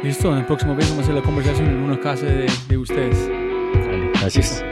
Listo, 0.06 0.30
en 0.30 0.38
el 0.38 0.46
próximo 0.46 0.76
vez 0.76 0.88
vamos 0.88 1.00
a 1.00 1.02
hacer 1.02 1.16
la 1.16 1.22
conversación 1.22 1.66
en 1.66 1.78
una 1.78 1.98
casa 1.98 2.26
de, 2.26 2.48
de 2.68 2.78
ustedes. 2.78 3.28
Vale, 3.28 4.12
gracias. 4.14 4.62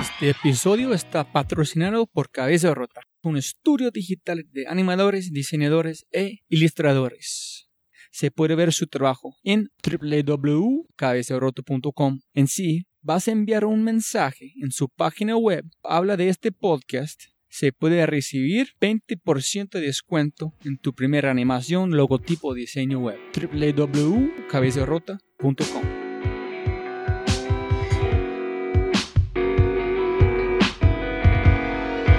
Este 0.00 0.30
episodio 0.30 0.94
está 0.94 1.32
patrocinado 1.32 2.06
por 2.06 2.30
Cabeza 2.30 2.72
Rota, 2.72 3.00
un 3.24 3.36
estudio 3.36 3.90
digital 3.90 4.44
de 4.52 4.68
animadores, 4.68 5.32
diseñadores 5.32 6.06
e 6.12 6.42
ilustradores. 6.48 7.68
Se 8.12 8.30
puede 8.30 8.54
ver 8.54 8.72
su 8.72 8.86
trabajo 8.86 9.34
en 9.42 9.70
www.cabezarota.com. 9.82 12.20
En 12.34 12.46
sí, 12.46 12.86
vas 13.00 13.26
a 13.26 13.32
enviar 13.32 13.64
un 13.64 13.82
mensaje 13.82 14.52
en 14.62 14.70
su 14.70 14.88
página 14.90 15.36
web. 15.36 15.64
Habla 15.82 16.16
de 16.16 16.28
este 16.28 16.52
podcast 16.52 17.33
se 17.54 17.70
puede 17.70 18.04
recibir 18.04 18.74
20% 18.80 19.70
de 19.70 19.80
descuento 19.80 20.54
en 20.64 20.76
tu 20.76 20.92
primera 20.92 21.30
animación, 21.30 21.96
logotipo, 21.96 22.52
diseño 22.52 22.98
web. 22.98 23.16
www.cabezarrota.com 23.32 25.82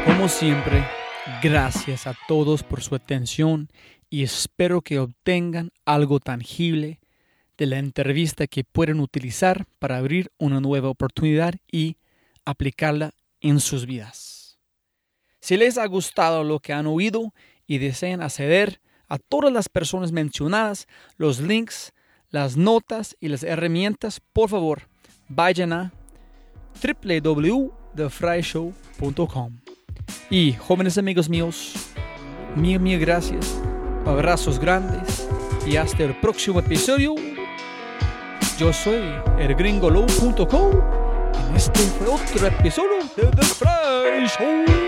Como 0.05 0.29
siempre, 0.29 0.85
gracias 1.43 2.07
a 2.07 2.15
todos 2.29 2.63
por 2.63 2.81
su 2.81 2.95
atención 2.95 3.67
y 4.09 4.23
espero 4.23 4.79
que 4.79 4.99
obtengan 4.99 5.71
algo 5.83 6.21
tangible 6.21 7.01
de 7.57 7.65
la 7.65 7.79
entrevista 7.79 8.47
que 8.47 8.63
pueden 8.63 9.01
utilizar 9.01 9.65
para 9.79 9.97
abrir 9.97 10.31
una 10.37 10.61
nueva 10.61 10.87
oportunidad 10.87 11.55
y 11.69 11.97
aplicarla 12.45 13.11
en 13.41 13.59
sus 13.59 13.85
vidas. 13.85 14.34
Si 15.45 15.55
les 15.57 15.77
ha 15.77 15.85
gustado 15.85 16.43
lo 16.43 16.59
que 16.59 16.73
han 16.73 16.87
oído 16.87 17.31
y 17.67 17.77
desean 17.77 18.23
acceder 18.23 18.81
a 19.07 19.19
todas 19.19 19.53
las 19.53 19.69
personas 19.69 20.11
mencionadas, 20.11 20.87
los 21.17 21.39
links, 21.39 21.93
las 22.31 22.57
notas 22.57 23.15
y 23.19 23.27
las 23.27 23.43
herramientas, 23.43 24.19
por 24.33 24.49
favor, 24.49 24.87
vayan 25.27 25.71
a 25.71 25.93
www.thefryshow.com. 26.81 29.59
Y 30.31 30.53
jóvenes 30.53 30.97
amigos 30.97 31.29
míos, 31.29 31.75
mil, 32.55 32.79
mil 32.79 32.99
gracias, 32.99 33.55
abrazos 34.03 34.57
grandes 34.57 35.27
y 35.67 35.75
hasta 35.75 36.05
el 36.05 36.19
próximo 36.19 36.59
episodio. 36.59 37.13
Yo 38.57 38.73
soy 38.73 39.13
elgringolo.com 39.37 40.71
y 41.53 41.55
este 41.55 41.81
fue 41.81 42.07
otro 42.07 42.47
episodio 42.47 42.97
de 43.15 43.27
The 43.27 43.43
Fry 43.43 44.25
Show. 44.25 44.84